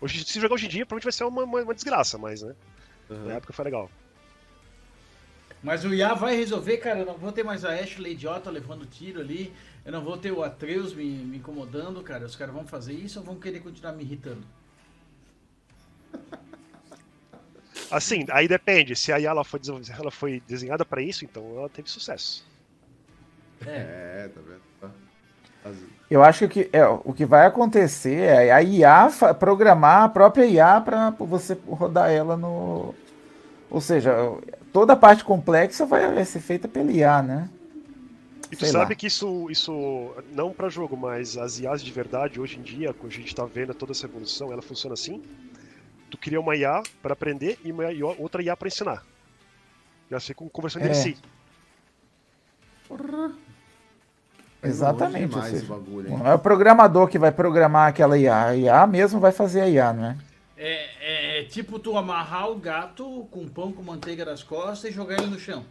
Hoje, 0.00 0.24
se 0.24 0.40
jogar 0.40 0.54
hoje 0.54 0.66
em 0.66 0.68
dia, 0.68 0.84
provavelmente 0.84 1.04
vai 1.04 1.12
ser 1.12 1.24
uma, 1.24 1.44
uma, 1.44 1.62
uma 1.62 1.74
desgraça, 1.74 2.18
mas, 2.18 2.42
né? 2.42 2.54
Aham. 3.08 3.24
Na 3.26 3.32
época 3.34 3.52
foi 3.52 3.64
legal. 3.64 3.90
Mas 5.62 5.84
o 5.84 5.94
IA 5.94 6.12
vai 6.12 6.36
resolver, 6.36 6.76
cara. 6.78 6.98
Eu 7.00 7.06
não 7.06 7.16
vou 7.16 7.32
ter 7.32 7.42
mais 7.42 7.64
a 7.64 7.72
Ashley 7.72 8.12
idiota 8.12 8.50
levando 8.50 8.84
tiro 8.84 9.20
ali. 9.20 9.54
Eu 9.84 9.92
não 9.92 10.02
vou 10.02 10.18
ter 10.18 10.30
o 10.30 10.42
Atreus 10.42 10.92
me, 10.92 11.04
me 11.04 11.38
incomodando, 11.38 12.02
cara. 12.02 12.26
Os 12.26 12.36
caras 12.36 12.52
vão 12.52 12.66
fazer 12.66 12.92
isso 12.92 13.18
ou 13.18 13.24
vão 13.24 13.36
querer 13.36 13.60
continuar 13.60 13.92
me 13.92 14.02
irritando? 14.02 14.44
Assim, 17.90 18.26
aí 18.30 18.46
depende. 18.48 18.94
Se 18.96 19.12
a 19.12 19.18
IA 19.18 19.30
ela 19.30 19.44
foi, 19.44 19.60
ela 19.98 20.10
foi 20.10 20.40
desenhada 20.40 20.84
pra 20.84 21.00
isso, 21.00 21.24
então 21.24 21.56
ela 21.56 21.68
teve 21.70 21.88
sucesso. 21.88 22.44
É. 23.66 24.24
É, 24.24 24.28
tá 24.28 24.40
vendo? 24.40 24.62
Eu 26.14 26.22
acho 26.22 26.46
que 26.46 26.70
é, 26.72 26.86
o 26.86 27.12
que 27.12 27.26
vai 27.26 27.44
acontecer 27.44 28.20
é 28.20 28.52
a 28.52 28.62
IA 28.62 29.08
programar 29.36 30.04
a 30.04 30.08
própria 30.08 30.46
IA 30.46 30.80
para 30.80 31.10
você 31.10 31.58
rodar 31.66 32.08
ela 32.08 32.36
no. 32.36 32.94
Ou 33.68 33.80
seja, 33.80 34.14
toda 34.72 34.92
a 34.92 34.96
parte 34.96 35.24
complexa 35.24 35.84
vai, 35.84 36.14
vai 36.14 36.24
ser 36.24 36.38
feita 36.38 36.68
pela 36.68 36.92
IA, 36.92 37.20
né? 37.20 37.48
E 38.52 38.54
tu 38.54 38.60
Sei 38.60 38.70
sabe 38.70 38.90
lá. 38.90 38.94
que 38.94 39.08
isso, 39.08 39.50
isso, 39.50 40.14
não 40.30 40.52
pra 40.52 40.68
jogo, 40.68 40.96
mas 40.96 41.36
as 41.36 41.58
IAs 41.58 41.82
de 41.82 41.90
verdade, 41.90 42.38
hoje 42.40 42.60
em 42.60 42.62
dia, 42.62 42.94
quando 42.94 43.10
a 43.10 43.16
gente 43.16 43.34
tá 43.34 43.44
vendo 43.44 43.74
toda 43.74 43.90
essa 43.90 44.06
evolução, 44.06 44.52
ela 44.52 44.62
funciona 44.62 44.94
assim. 44.94 45.20
Tu 46.12 46.16
cria 46.16 46.38
uma 46.40 46.54
IA 46.54 46.80
pra 47.02 47.14
aprender 47.14 47.58
e 47.64 47.72
uma, 47.72 47.86
outra 48.20 48.40
IA 48.40 48.56
pra 48.56 48.68
ensinar. 48.68 49.04
Elas 50.08 50.24
ficam 50.24 50.48
conversando 50.48 50.84
entre 50.86 50.96
É. 50.96 51.02
si. 51.02 51.16
Tá 52.88 52.94
indo 52.94 53.43
Exatamente, 54.64 55.36
ou 55.36 55.42
seja, 55.42 55.66
bagulho? 55.66 56.10
Não 56.10 56.26
é 56.26 56.34
o 56.34 56.38
programador 56.38 57.08
que 57.08 57.18
vai 57.18 57.30
programar 57.30 57.88
aquela 57.88 58.18
IA. 58.18 58.46
A 58.46 58.56
IA 58.56 58.86
mesmo 58.86 59.20
vai 59.20 59.32
fazer 59.32 59.60
a 59.60 59.68
IA, 59.68 59.92
não 59.92 60.04
é? 60.06 60.16
É, 60.56 61.40
é 61.40 61.44
tipo 61.44 61.78
tu 61.78 61.96
amarrar 61.96 62.50
o 62.50 62.56
gato 62.56 63.26
com 63.30 63.46
pão 63.48 63.72
com 63.72 63.82
manteiga 63.82 64.24
nas 64.24 64.42
costas 64.42 64.90
e 64.90 64.94
jogar 64.94 65.18
ele 65.18 65.26
no 65.26 65.38
chão. 65.38 65.64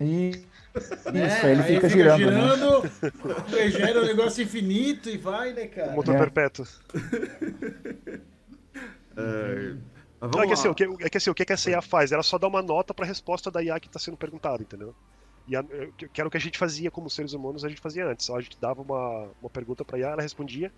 E 0.00 0.30
isso, 0.30 1.12
né? 1.12 1.40
aí 1.42 1.52
ele 1.52 1.62
fica, 1.62 1.88
girando. 1.88 2.30
né? 2.30 2.40
girando 2.40 3.56
aí 3.56 3.70
gera 3.70 4.00
um 4.00 4.06
negócio 4.06 4.42
infinito 4.42 5.08
e 5.08 5.16
vai, 5.16 5.52
né, 5.52 5.66
cara? 5.66 5.92
Motor 5.92 6.14
É. 6.14 6.18
perpétuo. 6.18 6.66
É, 9.20 9.74
Não, 10.22 10.42
é, 10.42 10.46
que 10.46 10.52
vamos 10.52 10.52
assim, 10.52 10.68
lá. 10.68 10.72
o 10.72 10.74
que, 10.76 10.84
é 10.84 11.10
que 11.10 11.16
assim, 11.18 11.30
o 11.30 11.34
que 11.34 11.44
que 11.44 11.52
essa 11.52 11.68
IA 11.68 11.82
faz? 11.82 12.12
Ela 12.12 12.22
só 12.22 12.38
dá 12.38 12.46
uma 12.46 12.62
nota 12.62 12.94
pra 12.94 13.04
resposta 13.04 13.50
da 13.50 13.60
IA 13.60 13.80
que 13.80 13.88
tá 13.88 13.98
sendo 13.98 14.16
perguntada, 14.16 14.62
entendeu? 14.62 14.94
E 15.48 15.56
a, 15.56 15.62
que 15.96 16.08
que 16.10 16.20
era 16.20 16.28
o 16.28 16.30
que 16.30 16.36
a 16.36 16.40
gente 16.40 16.58
fazia 16.58 16.90
como 16.90 17.10
seres 17.10 17.32
humanos, 17.32 17.64
a 17.64 17.68
gente 17.70 17.80
fazia 17.80 18.06
antes. 18.06 18.28
A 18.30 18.40
gente 18.40 18.58
dava 18.60 18.82
uma, 18.82 19.34
uma 19.40 19.50
pergunta 19.50 19.84
pra 19.84 19.98
IA, 19.98 20.08
ela 20.10 20.22
respondia, 20.22 20.72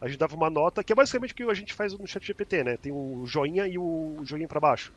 a 0.00 0.08
gente 0.08 0.18
dava 0.18 0.36
uma 0.36 0.50
nota, 0.50 0.84
que 0.84 0.92
é 0.92 0.96
basicamente 0.96 1.32
o 1.32 1.36
que 1.36 1.44
a 1.44 1.54
gente 1.54 1.74
faz 1.74 1.92
no 1.98 2.06
chat 2.06 2.26
GPT, 2.26 2.64
né? 2.64 2.76
Tem 2.78 2.92
o 2.92 3.24
joinha 3.26 3.66
e 3.68 3.78
o 3.78 4.22
joinha 4.24 4.48
pra 4.48 4.60
baixo. 4.60 4.92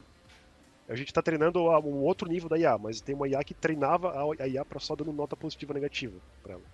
A 0.89 0.95
gente 0.95 1.13
tá 1.13 1.21
treinando 1.21 1.59
a- 1.69 1.79
um 1.81 2.03
outro 2.03 2.27
nível 2.29 2.49
da 2.49 2.57
IA, 2.57 2.77
mas 2.77 3.01
tem 3.01 3.15
uma 3.15 3.27
IA 3.29 3.43
que 3.43 3.55
treinava 3.55 4.09
a 4.11 4.23
a 4.43 4.47
IA 4.49 4.65
pra 4.65 4.79
só 4.79 4.95
dando 4.95 5.13
nota 5.13 5.37
positiva 5.37 5.71
ou 5.73 5.75
negativa 5.75 6.17
pra 6.43 6.53
ela. 6.55 6.65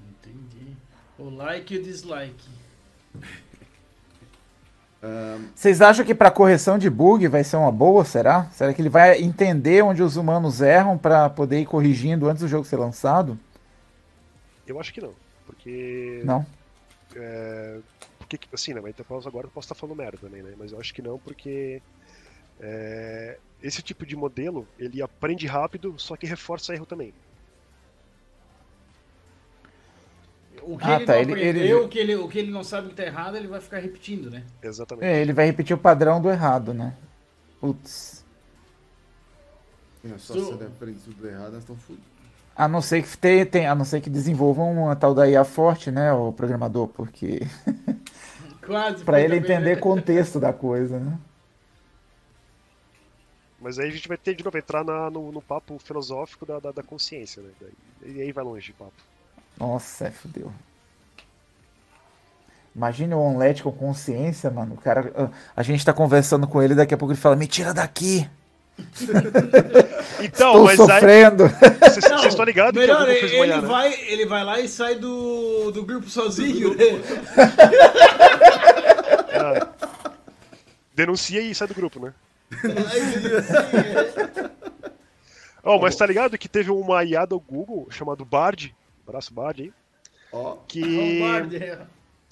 Entendi. 0.00 0.76
O 1.18 1.28
like 1.30 1.74
e 1.74 1.78
o 1.78 1.82
dislike. 1.82 2.48
Vocês 5.54 5.80
acham 5.80 6.04
que 6.04 6.14
para 6.14 6.30
correção 6.30 6.78
de 6.78 6.90
bug 6.90 7.26
vai 7.28 7.42
ser 7.42 7.56
uma 7.56 7.72
boa, 7.72 8.04
será? 8.04 8.44
Será 8.52 8.74
que 8.74 8.82
ele 8.82 8.90
vai 8.90 9.20
entender 9.20 9.82
onde 9.82 10.02
os 10.02 10.16
humanos 10.16 10.60
erram 10.60 10.98
para 10.98 11.30
poder 11.30 11.60
ir 11.60 11.66
corrigindo 11.66 12.28
antes 12.28 12.42
do 12.42 12.48
jogo 12.48 12.66
ser 12.66 12.76
lançado? 12.76 13.38
Eu 14.66 14.78
acho 14.78 14.92
que 14.92 15.00
não, 15.00 15.14
porque 15.46 16.20
Não. 16.24 16.44
É, 17.16 17.78
porque, 18.18 18.38
assim, 18.52 18.72
né, 18.72 18.80
mas 18.80 18.94
então, 18.96 19.20
agora 19.26 19.46
eu 19.46 19.50
posso 19.50 19.66
estar 19.66 19.74
falando 19.74 19.96
merda 19.96 20.18
também, 20.18 20.42
né? 20.42 20.52
Mas 20.56 20.70
eu 20.70 20.78
acho 20.78 20.94
que 20.94 21.02
não, 21.02 21.18
porque 21.18 21.82
é, 22.60 23.38
esse 23.62 23.82
tipo 23.82 24.06
de 24.06 24.14
modelo, 24.14 24.68
ele 24.78 25.02
aprende 25.02 25.46
rápido, 25.46 25.94
só 25.98 26.16
que 26.16 26.26
reforça 26.26 26.74
erro 26.74 26.86
também. 26.86 27.12
O 30.62 30.76
que 30.78 30.84
Ah, 30.84 30.96
ele 30.96 31.06
tá, 31.06 31.12
não 31.14 31.20
ele- 31.20 31.32
aprendeu, 31.32 31.62
ele- 31.62 31.74
O, 31.74 31.88
que 31.88 31.98
ele, 31.98 32.14
o 32.16 32.28
que 32.28 32.38
ele 32.38 32.50
não 32.50 32.62
sabe 32.64 32.88
que 32.90 32.94
tá 32.94 33.04
errado, 33.04 33.36
ele 33.36 33.48
vai 33.48 33.60
ficar 33.60 33.78
repetindo, 33.78 34.30
né? 34.30 34.44
Exatamente. 34.62 35.06
É, 35.06 35.20
ele 35.20 35.32
vai 35.32 35.46
repetir 35.46 35.74
o 35.74 35.78
padrão 35.78 36.20
do 36.20 36.30
errado, 36.30 36.72
né? 36.74 36.94
Putz. 37.60 38.24
É, 40.04 40.16
só 40.18 40.34
Tu- 40.34 40.44
se 40.44 40.52
ele 40.52 40.64
aprende 40.64 40.98
tudo 41.00 41.28
errado, 41.28 41.52
nós 41.52 41.60
estamos 41.62 41.82
fodidos. 41.82 42.08
A 42.56 42.68
não 42.68 42.82
ser 42.82 43.02
que 43.02 43.16
tem, 43.16 43.46
tem- 43.46 43.66
a 43.66 43.74
não 43.74 43.84
ser 43.84 44.00
que 44.00 44.10
desenvolvam 44.10 44.72
uma 44.72 44.96
tal 44.96 45.14
da 45.14 45.28
IA 45.28 45.44
forte, 45.44 45.90
né, 45.90 46.12
o 46.12 46.32
programador, 46.32 46.88
porque 46.88 47.40
Quase. 48.66 49.04
para 49.04 49.20
ele 49.20 49.40
também, 49.40 49.56
entender 49.56 49.74
né? 49.76 49.80
contexto 49.80 50.38
da 50.40 50.52
coisa, 50.52 50.98
né? 50.98 51.18
Mas 53.60 53.78
aí 53.78 53.88
a 53.88 53.92
gente 53.92 54.08
vai 54.08 54.16
ter 54.16 54.34
de 54.34 54.44
novo 54.44 54.56
entrar 54.56 54.84
na- 54.84 55.10
no, 55.10 55.30
no 55.30 55.42
papo 55.42 55.78
filosófico 55.78 56.46
da, 56.46 56.58
da, 56.58 56.72
da 56.72 56.82
consciência, 56.82 57.42
né? 57.42 57.50
E 58.04 58.20
aí 58.22 58.32
vai 58.32 58.42
longe 58.44 58.72
o 58.72 58.74
papo. 58.74 58.92
Nossa, 59.58 60.06
é, 60.06 60.10
fudeu. 60.10 60.52
Imagine 62.74 63.14
o 63.14 63.18
Omelete 63.20 63.62
com 63.62 63.72
consciência, 63.72 64.50
mano. 64.50 64.74
O 64.74 64.80
cara, 64.80 65.12
ah, 65.16 65.28
a 65.56 65.62
gente 65.62 65.84
tá 65.84 65.92
conversando 65.92 66.46
com 66.46 66.62
ele, 66.62 66.74
daqui 66.74 66.94
a 66.94 66.96
pouco 66.96 67.12
ele 67.12 67.20
fala: 67.20 67.36
"Me 67.36 67.46
tira 67.46 67.74
daqui, 67.74 68.28
Então, 70.22 70.52
tô 70.52 70.64
mas 70.64 70.80
aí. 70.80 70.86
sofrendo". 70.86 71.44
Vocês 71.48 72.26
estão 72.26 72.44
ligados 72.44 72.72
que 72.72 72.78
melhor, 72.78 73.00
alguma 73.00 73.18
coisa 73.18 73.34
ele, 73.34 73.38
manhã, 73.38 73.60
né? 73.60 73.68
vai, 73.68 74.00
ele 74.02 74.26
vai 74.26 74.44
lá 74.44 74.60
e 74.60 74.68
sai 74.68 74.94
do, 74.94 75.70
do 75.72 75.84
grupo 75.84 76.08
sozinho, 76.08 76.74
né? 76.74 76.84
Denuncia 80.94 81.40
e 81.40 81.54
sai 81.54 81.68
do 81.68 81.74
grupo, 81.74 82.00
né? 82.00 82.12
Oh, 85.62 85.78
mas 85.78 85.94
tá 85.96 86.06
ligado 86.06 86.38
que 86.38 86.48
teve 86.48 86.70
uma 86.70 87.04
IA 87.04 87.26
do 87.26 87.38
Google 87.38 87.86
chamado 87.90 88.24
Bard, 88.24 88.74
abraço 89.10 89.34
Bard 89.34 89.62
aí, 89.62 89.72
Ó, 90.32 90.56
que, 90.68 91.42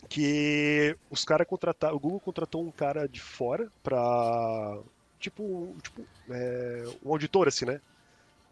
que 0.09 0.97
os 1.11 1.25
caras 1.25 1.47
contrataram, 1.47 1.97
o 1.97 2.01
Google 2.01 2.21
contratou 2.21 2.67
um 2.67 2.73
cara 2.73 3.09
de 3.09 3.21
fora 3.21 3.71
pra, 3.83 4.79
tipo, 5.19 5.77
tipo 5.83 6.07
é, 6.31 6.85
um 7.05 7.11
auditor 7.13 7.49
assim, 7.49 7.65
né, 7.67 7.81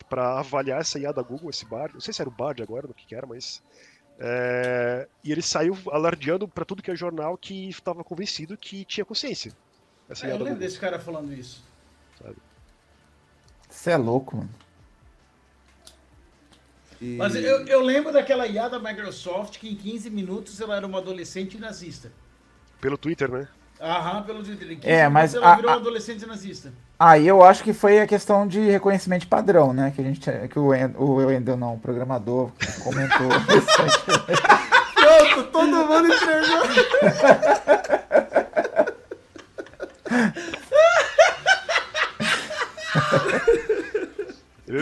Pra 0.08 0.38
avaliar 0.40 0.80
essa 0.80 0.98
IA 1.00 1.12
da 1.12 1.22
Google, 1.22 1.50
esse 1.50 1.66
Bard, 1.66 1.94
não 1.94 2.00
sei 2.00 2.14
se 2.14 2.22
era 2.22 2.28
o 2.28 2.32
Bard 2.32 2.62
agora, 2.62 2.86
no 2.86 2.94
que 2.94 3.06
que 3.06 3.14
era, 3.14 3.26
mas 3.26 3.60
é, 4.20 5.08
e 5.24 5.32
ele 5.32 5.42
saiu 5.42 5.76
alardeando 5.90 6.48
pra 6.48 6.64
tudo 6.64 6.82
que 6.82 6.90
é 6.90 6.96
jornal 6.96 7.36
que 7.36 7.68
estava 7.68 8.04
convencido 8.04 8.56
que 8.56 8.84
tinha 8.84 9.04
consciência. 9.04 9.52
Essa 10.08 10.26
É, 10.26 10.30
IA 10.30 10.34
eu 10.34 10.38
da 10.38 10.44
lembro 10.44 10.54
Google. 10.54 10.68
desse 10.68 10.78
cara 10.78 10.98
falando 11.00 11.32
isso. 11.32 11.62
Você 13.68 13.90
é 13.90 13.96
louco, 13.96 14.36
mano. 14.36 14.50
E- 17.00 17.16
Mas 17.16 17.34
eu, 17.34 17.66
eu 17.66 17.80
lembro 17.82 18.12
daquela 18.12 18.46
IA 18.46 18.68
da 18.68 18.78
Microsoft 18.78 19.58
que 19.58 19.68
em 19.68 19.74
15 19.74 20.10
minutos 20.10 20.60
ela 20.60 20.76
era 20.76 20.86
uma 20.86 20.98
adolescente 20.98 21.58
nazista. 21.58 22.10
Pelo 22.80 22.96
Twitter, 22.98 23.30
né? 23.30 23.48
Aham, 23.80 24.22
pelo 24.22 24.42
Twitter. 24.42 24.70
Em 24.72 24.76
15 24.76 24.88
É, 24.88 25.08
mas 25.08 25.34
ela 25.34 25.52
a- 25.52 25.56
virou 25.56 25.70
a- 25.70 25.74
uma 25.74 25.80
adolescente 25.80 26.24
nazista. 26.26 26.72
Aí 26.98 27.28
eu 27.28 27.42
acho 27.42 27.62
que 27.62 27.74
foi 27.74 28.00
a 28.00 28.06
questão 28.06 28.46
de 28.48 28.58
reconhecimento 28.60 29.20
de 29.22 29.26
padrão, 29.26 29.72
né? 29.74 29.92
Que 29.94 30.00
a 30.00 30.04
gente, 30.04 30.30
que 30.48 30.58
o 30.58 30.68
Wendel, 30.68 30.98
o 31.54 31.56
não, 31.58 31.74
o 31.74 31.78
programador 31.78 32.50
comentou. 32.82 33.28
Pronto, 34.94 35.50
todo 35.52 35.86
mundo 35.86 36.08
entregou. 36.08 36.62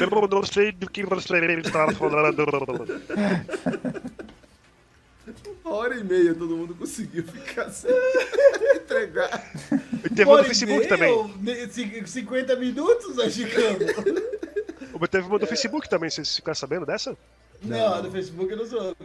Eu 0.03 0.29
não 0.29 0.43
sei 0.45 0.73
do 0.73 0.89
que 0.91 1.05
você 1.05 1.47
está 1.61 1.93
falando. 1.93 2.35
Uma 5.65 5.75
hora 5.75 5.97
e 5.97 6.05
meia 6.05 6.35
todo 6.35 6.55
mundo 6.57 6.75
conseguiu 6.75 7.25
ficar 7.25 7.71
sem 7.71 7.91
entregar. 8.77 9.53
E 10.05 10.09
teve 10.11 10.25
uma 10.31 10.43
e 10.43 10.45
Facebook 10.45 10.87
também. 10.87 11.11
ou 11.13 11.29
ne- 11.39 11.67
cin- 11.69 12.05
50 12.05 12.55
minutos. 12.57 13.17
Mas 13.17 15.09
Teve 15.11 15.27
uma 15.27 15.39
do 15.39 15.47
Facebook 15.47 15.89
também, 15.89 16.11
vocês 16.11 16.37
ficaram 16.37 16.55
sabendo 16.55 16.85
dessa? 16.87 17.17
Não, 17.63 18.03
do 18.03 18.11
Facebook 18.11 18.51
eu 18.51 18.57
não 18.59 18.67
sou. 18.67 18.97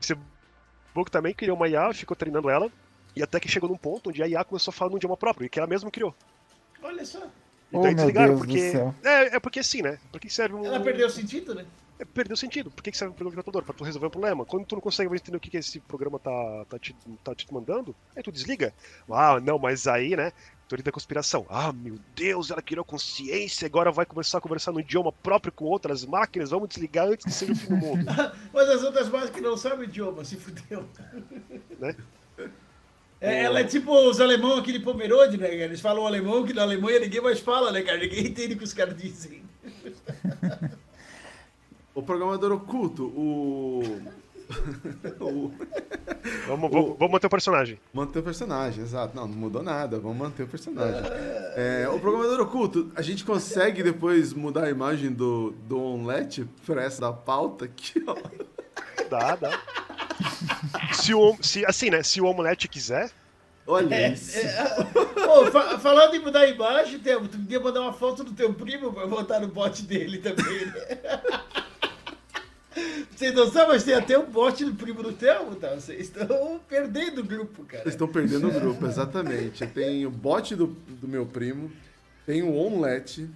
Facebook 0.00 1.10
também 1.10 1.32
criou 1.34 1.56
uma 1.56 1.68
IA, 1.68 1.92
ficou 1.94 2.16
treinando 2.16 2.50
ela, 2.50 2.70
e 3.16 3.22
até 3.22 3.40
que 3.40 3.48
chegou 3.48 3.68
num 3.70 3.76
ponto 3.76 4.10
onde 4.10 4.22
a 4.22 4.28
IA 4.28 4.44
começou 4.44 4.70
a 4.70 4.74
falar 4.74 4.90
no 4.90 4.96
idioma 4.98 5.16
próprio, 5.16 5.46
e 5.46 5.48
que 5.48 5.58
ela 5.58 5.66
mesma 5.68 5.90
criou. 5.90 6.14
Olha 6.82 7.04
só. 7.04 7.26
E 7.72 7.76
Oh, 7.76 7.82
daí 7.82 7.94
desligaram, 7.94 8.38
porque. 8.38 8.72
É, 9.04 9.36
é 9.36 9.40
porque 9.40 9.60
assim, 9.60 9.82
né? 9.82 9.98
Por 10.10 10.20
que 10.20 10.30
serve 10.30 10.54
um. 10.54 10.64
Ela 10.64 10.80
perdeu 10.80 11.06
o 11.06 11.10
sentido, 11.10 11.54
né? 11.54 11.64
É, 11.98 12.04
perdeu 12.04 12.36
sentido. 12.36 12.70
Por 12.70 12.82
que 12.82 12.92
que 12.92 12.96
serve 12.96 13.12
um 13.12 13.14
programa 13.16 13.32
de 13.32 13.36
computador? 13.44 13.64
Pra 13.64 13.74
tu 13.74 13.84
resolver 13.84 14.06
um 14.06 14.10
problema. 14.10 14.44
Quando 14.44 14.64
tu 14.64 14.76
não 14.76 14.80
consegue 14.80 15.08
mais 15.08 15.20
entender 15.20 15.36
o 15.36 15.40
que, 15.40 15.50
que 15.50 15.56
esse 15.56 15.80
programa 15.80 16.18
tá, 16.18 16.64
tá, 16.68 16.78
te, 16.78 16.94
tá 17.24 17.34
te 17.34 17.52
mandando, 17.52 17.94
aí 18.16 18.22
tu 18.22 18.30
desliga. 18.30 18.72
Ah, 19.10 19.40
não, 19.40 19.58
mas 19.58 19.86
aí, 19.88 20.16
né? 20.16 20.32
Teoria 20.68 20.84
da 20.84 20.92
conspiração. 20.92 21.44
Ah, 21.48 21.72
meu 21.72 21.98
Deus, 22.14 22.50
ela 22.50 22.62
criou 22.62 22.84
consciência, 22.84 23.66
agora 23.66 23.90
vai 23.90 24.06
começar 24.06 24.38
a 24.38 24.40
conversar 24.40 24.70
no 24.70 24.80
idioma 24.80 25.10
próprio 25.10 25.50
com 25.50 25.64
outras 25.64 26.04
máquinas, 26.04 26.50
vamos 26.50 26.68
desligar 26.68 27.08
antes 27.08 27.24
que 27.24 27.32
seja 27.32 27.52
o 27.52 27.56
fim 27.56 27.68
do 27.68 27.76
mundo. 27.76 28.04
Mas 28.52 28.68
as 28.68 28.82
outras 28.84 29.08
máquinas 29.08 29.30
que 29.30 29.40
não 29.40 29.56
sabem 29.56 29.80
o 29.80 29.84
idioma, 29.84 30.24
se 30.24 30.36
fudeu. 30.36 30.86
né? 31.80 31.96
É, 33.20 33.44
ela 33.44 33.60
é 33.60 33.64
tipo 33.64 33.92
os 33.92 34.20
alemão 34.20 34.56
aqui 34.56 34.72
de 34.72 34.78
Pomerode, 34.78 35.36
né? 35.36 35.48
cara? 35.48 35.64
Eles 35.64 35.80
falam 35.80 36.06
alemão 36.06 36.44
que 36.44 36.52
na 36.52 36.62
Alemanha 36.62 37.00
ninguém 37.00 37.20
mais 37.20 37.40
fala, 37.40 37.72
né, 37.72 37.82
cara? 37.82 37.98
Ninguém 37.98 38.26
entende 38.26 38.54
o 38.54 38.58
que 38.58 38.64
os 38.64 38.72
caras 38.72 38.96
dizem. 38.96 39.42
O 41.98 42.02
programador 42.02 42.52
oculto, 42.52 43.06
o. 43.06 43.82
o... 45.20 45.52
Vamos, 46.46 46.70
vamos, 46.70 46.96
vamos 46.96 47.10
manter 47.10 47.26
o 47.26 47.30
personagem. 47.30 47.80
Manter 47.92 48.20
o 48.20 48.22
personagem, 48.22 48.84
exato. 48.84 49.16
Não, 49.16 49.26
não 49.26 49.34
mudou 49.34 49.64
nada, 49.64 49.98
vamos 49.98 50.16
manter 50.16 50.44
o 50.44 50.46
personagem. 50.46 51.02
É, 51.56 51.88
o 51.92 51.98
programador 51.98 52.40
oculto, 52.40 52.92
a 52.94 53.02
gente 53.02 53.24
consegue 53.24 53.82
depois 53.82 54.32
mudar 54.32 54.64
a 54.66 54.70
imagem 54.70 55.10
do, 55.10 55.50
do 55.66 55.82
Omelete 55.82 56.46
pra 56.64 56.84
essa 56.84 57.00
da 57.00 57.12
pauta 57.12 57.64
aqui, 57.64 58.00
ó. 58.06 58.14
Dá, 59.10 59.34
dá. 59.34 59.60
Se 60.92 61.14
o, 61.14 61.36
se, 61.42 61.64
assim, 61.66 61.90
né? 61.90 62.02
Se 62.02 62.20
o 62.20 62.26
omelete 62.26 62.68
quiser, 62.68 63.10
Olha 63.66 63.94
É, 63.94 64.12
isso. 64.12 64.38
é, 64.38 64.52
fa- 65.52 65.78
falando 65.78 66.14
em 66.14 66.20
mudar 66.20 66.40
a 66.40 66.48
imagem, 66.48 66.98
Temo, 67.00 67.28
tu 67.28 67.36
podia 67.36 67.60
mandar 67.60 67.82
uma 67.82 67.92
foto 67.92 68.24
do 68.24 68.32
teu 68.32 68.52
primo 68.54 68.90
pra 68.92 69.06
botar 69.06 69.40
no 69.40 69.48
bot 69.48 69.82
dele 69.82 70.18
também, 70.18 70.64
né? 70.66 71.20
Vocês 73.14 73.34
não 73.34 73.50
sabem, 73.50 73.70
mas 73.70 73.82
tem 73.84 73.94
até 73.94 74.16
um 74.18 74.24
bot 74.26 74.64
do 74.64 74.72
primo 74.74 75.02
do 75.02 75.12
Temo, 75.12 75.56
tá? 75.56 75.74
Vocês 75.74 76.00
estão 76.06 76.60
perdendo 76.68 77.20
o 77.20 77.24
grupo, 77.24 77.64
cara. 77.64 77.82
Vocês 77.82 77.94
estão 77.94 78.06
perdendo 78.08 78.48
o 78.48 78.52
grupo, 78.52 78.86
exatamente. 78.86 79.66
Tem 79.66 80.06
o 80.06 80.10
bot 80.10 80.54
do, 80.54 80.68
do 80.68 81.08
meu 81.08 81.26
primo, 81.26 81.70
tem 82.24 82.42
o 82.42 82.54
Omelete, 82.54 83.28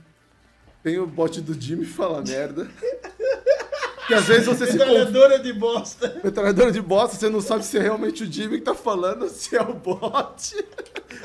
tem 0.83 0.99
o 0.99 1.07
bot 1.07 1.41
do 1.41 1.61
Jimmy 1.61 1.85
Fala 1.85 2.23
Merda. 2.23 2.71
Que 4.07 4.15
às 4.15 4.25
vezes 4.25 4.47
você 4.47 4.67
se 4.67 4.73
confunde. 4.73 4.89
Metralhadora 4.97 5.39
de 5.39 5.53
bosta. 5.53 6.21
Metralhadora 6.25 6.73
de 6.73 6.81
bosta, 6.83 7.17
você 7.17 7.29
não 7.29 7.41
sabe 7.41 7.65
se 7.65 7.79
é 7.79 7.83
realmente 7.83 8.25
o 8.25 8.33
Jimmy 8.33 8.59
que 8.59 8.65
tá 8.65 8.75
falando 8.75 9.23
ou 9.23 9.29
se 9.29 9.55
é 9.57 9.63
o 9.63 9.75
bot. 9.75 10.57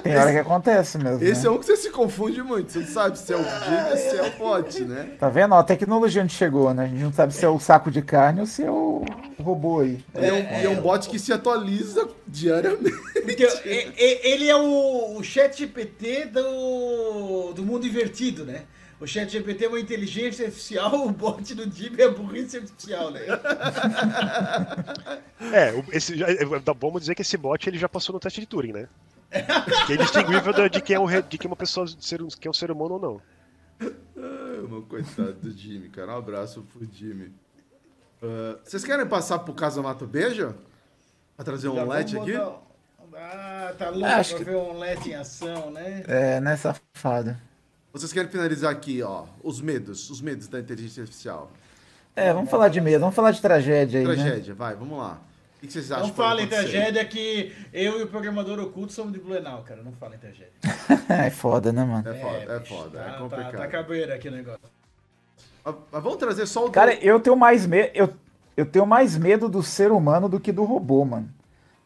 Tem 0.03 0.15
hora 0.15 0.32
que 0.32 0.38
acontece 0.38 0.97
mesmo. 0.99 1.23
Esse 1.23 1.41
né? 1.41 1.47
é 1.47 1.51
um 1.51 1.57
que 1.57 1.65
você 1.65 1.75
se 1.75 1.89
confunde 1.89 2.43
muito. 2.43 2.71
Você 2.71 2.80
não 2.80 2.88
sabe 2.88 3.17
se 3.17 3.34
é 3.34 3.36
o 3.36 3.43
Jimmy 3.43 3.91
ou 3.91 3.97
se 3.97 4.15
é 4.17 4.23
o 4.23 4.32
bot, 4.38 4.82
né? 4.84 5.09
Tá 5.19 5.28
vendo? 5.28 5.55
Ó, 5.55 5.59
a 5.59 5.63
tecnologia 5.63 6.21
onde 6.21 6.34
chegou, 6.34 6.71
né? 6.73 6.84
A 6.84 6.88
gente 6.88 7.01
não 7.03 7.13
sabe 7.13 7.34
se 7.34 7.43
é 7.43 7.49
o 7.49 7.59
saco 7.59 7.89
de 7.89 8.01
carne 8.03 8.41
ou 8.41 8.45
se 8.45 8.63
é 8.63 8.69
o 8.69 9.03
robô 9.41 9.80
aí. 9.80 10.03
E 10.15 10.25
é, 10.25 10.34
um, 10.34 10.61
e 10.61 10.65
é 10.65 10.69
um 10.69 10.82
bot 10.82 11.09
que 11.09 11.17
se 11.17 11.34
atualiza 11.34 12.07
diariamente. 12.28 12.95
Porque 13.25 13.43
e- 13.65 13.91
e- 13.97 14.19
ele 14.34 14.47
é 14.49 14.55
o, 14.55 15.17
o 15.17 15.23
chat 15.23 15.57
GPT 15.57 16.25
do, 16.25 17.53
do 17.53 17.63
mundo 17.63 17.88
invertido, 17.88 18.45
né? 18.45 18.61
O 19.00 19.06
chat 19.06 19.30
GPT 19.32 19.66
é 19.66 19.68
uma 19.68 19.80
inteligência 19.80 20.45
artificial, 20.48 21.06
o 21.06 21.12
bot 21.12 21.54
do 21.54 21.68
Dib 21.68 22.00
é 22.00 22.10
burrice 22.10 22.58
artificial, 22.58 23.12
né? 23.12 23.22
É, 25.54 25.72
esse, 25.95 26.18
já- 26.18 26.28
é, 26.28 26.45
dá- 26.60 26.74
vamos 26.74 27.02
dizer 27.02 27.14
que 27.16 27.22
esse 27.22 27.38
bot 27.38 27.68
ele 27.70 27.78
já 27.78 27.88
passou 27.88 28.14
no 28.14 28.20
teste 28.20 28.41
de 28.41 28.48
Turing, 28.48 28.74
né? 28.74 28.88
Que 29.86 29.93
é 29.93 29.98
distinguível 29.98 30.52
de 30.70 30.82
quem 30.82 30.95
é, 30.95 31.00
um, 31.00 31.06
de 31.08 31.38
quem 31.38 31.45
é 31.48 31.50
uma 31.50 31.56
pessoa 31.56 31.86
ser, 32.00 32.22
um- 32.24 32.28
que 32.28 32.48
é 32.48 32.52
um 32.52 32.54
ser 32.54 32.72
humano 32.72 32.95
ou 32.95 33.00
não. 33.00 33.22
Ai, 33.80 34.62
meu 34.68 34.82
coitado 34.82 35.34
do 35.34 35.52
Jimmy, 35.52 35.89
cara. 35.89 36.14
Um 36.14 36.18
abraço 36.18 36.64
pro 36.64 36.88
Jimmy. 36.91 37.32
Ah, 38.24 38.58
vocês 38.64 38.84
querem 38.84 39.06
passar 39.06 39.39
pro 39.39 39.54
Casa 39.54 39.82
Mato 39.82 40.08
Beijo? 40.08 40.56
Pra 41.36 41.45
trazer 41.45 41.68
um 41.68 41.76
vamos 41.76 41.95
aqui? 41.95 42.16
botar- 42.34 42.62
Ah, 43.16 43.74
tá 43.78 43.89
louco 43.89 44.06
Acho 44.08 44.36
pra 44.36 44.39
que- 44.45 44.50
ver 44.52 44.58
um 44.58 44.70
omelete 44.72 45.10
em 45.10 45.16
ação, 45.16 45.72
né? 45.72 46.04
É, 46.08 46.39
né, 46.41 46.56
safado. 46.56 47.38
Vocês 47.98 48.14
querem 48.14 48.30
finalizar 48.30 48.72
aqui, 48.72 49.02
ó, 49.02 49.24
os 49.43 49.60
medos, 49.60 50.10
os 50.10 50.22
medos 50.22 50.48
da 50.48 50.60
inteligência 50.60 51.02
artificial. 51.02 51.52
É, 52.16 52.32
vamos 52.34 52.50
falar 52.50 52.70
de 52.70 52.80
medo, 52.82 53.00
vamos 53.00 53.16
falar 53.16 53.32
de 53.32 53.41
tragédia 53.41 54.00
aí, 54.00 54.06
né? 54.08 54.14
Tragédia, 54.14 54.54
vai, 54.54 54.76
vamos 54.76 54.98
lá. 54.98 55.20
O 55.58 55.66
que 55.66 55.74
vocês 55.74 55.91
acham 55.91 56.04
Não 56.06 56.10
que 56.12 56.16
pode 56.16 56.30
fala 56.30 56.41
em 56.41 56.45
acontecer? 56.45 56.72
tragédia 56.72 57.06
que 57.06 57.56
eu 57.74 58.00
e 58.00 58.04
o 58.04 58.08
programador 58.08 58.60
oculto 58.60 58.93
somos 58.93 59.12
de 59.12 59.20
Blumenau, 59.20 59.64
cara. 59.64 59.82
Não 59.82 59.91
fala 59.93 60.16
em 60.16 60.20
tragédia. 60.20 60.52
é 61.10 61.30
foda, 61.32 61.74
né, 61.74 61.84
mano? 61.84 62.08
É 62.08 62.14
foda, 62.14 62.54
é 62.54 62.60
bicho, 62.60 62.74
foda, 62.76 63.00
tá, 63.00 63.06
é 63.06 63.12
Tá, 63.12 63.18
complicado. 63.18 63.58
tá 63.58 63.68
cabreiro 63.68 64.14
aqui 64.14 64.28
o 64.28 64.32
negócio. 64.32 64.60
Mas 65.66 65.76
mas 65.91 66.04
vamos 66.04 66.18
trazer 66.18 66.45
só 66.45 66.66
o... 66.66 66.72
Cara, 66.72 66.93
eu 66.95 67.20
tenho 67.20 67.36
mais 67.36 67.66
medo. 67.66 67.89
Eu, 67.95 68.14
eu 68.56 68.66
tenho 68.66 68.86
mais 68.86 69.18
medo 69.18 69.50
do 69.50 69.64
ser 69.64 69.91
humano 69.91 70.30
do 70.30 70.39
que 70.39 70.52
do 70.52 70.64
robô, 70.64 71.04
mano. 71.04 71.30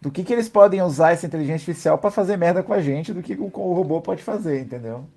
Do 0.01 0.11
que, 0.11 0.23
que 0.23 0.33
eles 0.33 0.49
podem 0.49 0.81
usar 0.81 1.11
essa 1.11 1.25
inteligência 1.25 1.71
artificial 1.71 1.97
pra 1.97 2.11
fazer 2.11 2.35
merda 2.35 2.61
com 2.61 2.73
a 2.73 2.81
gente 2.81 3.13
do 3.13 3.21
que 3.21 3.33
o, 3.33 3.45
o 3.53 3.73
robô 3.73 4.01
pode 4.01 4.21
fazer, 4.21 4.59
entendeu? 4.59 5.07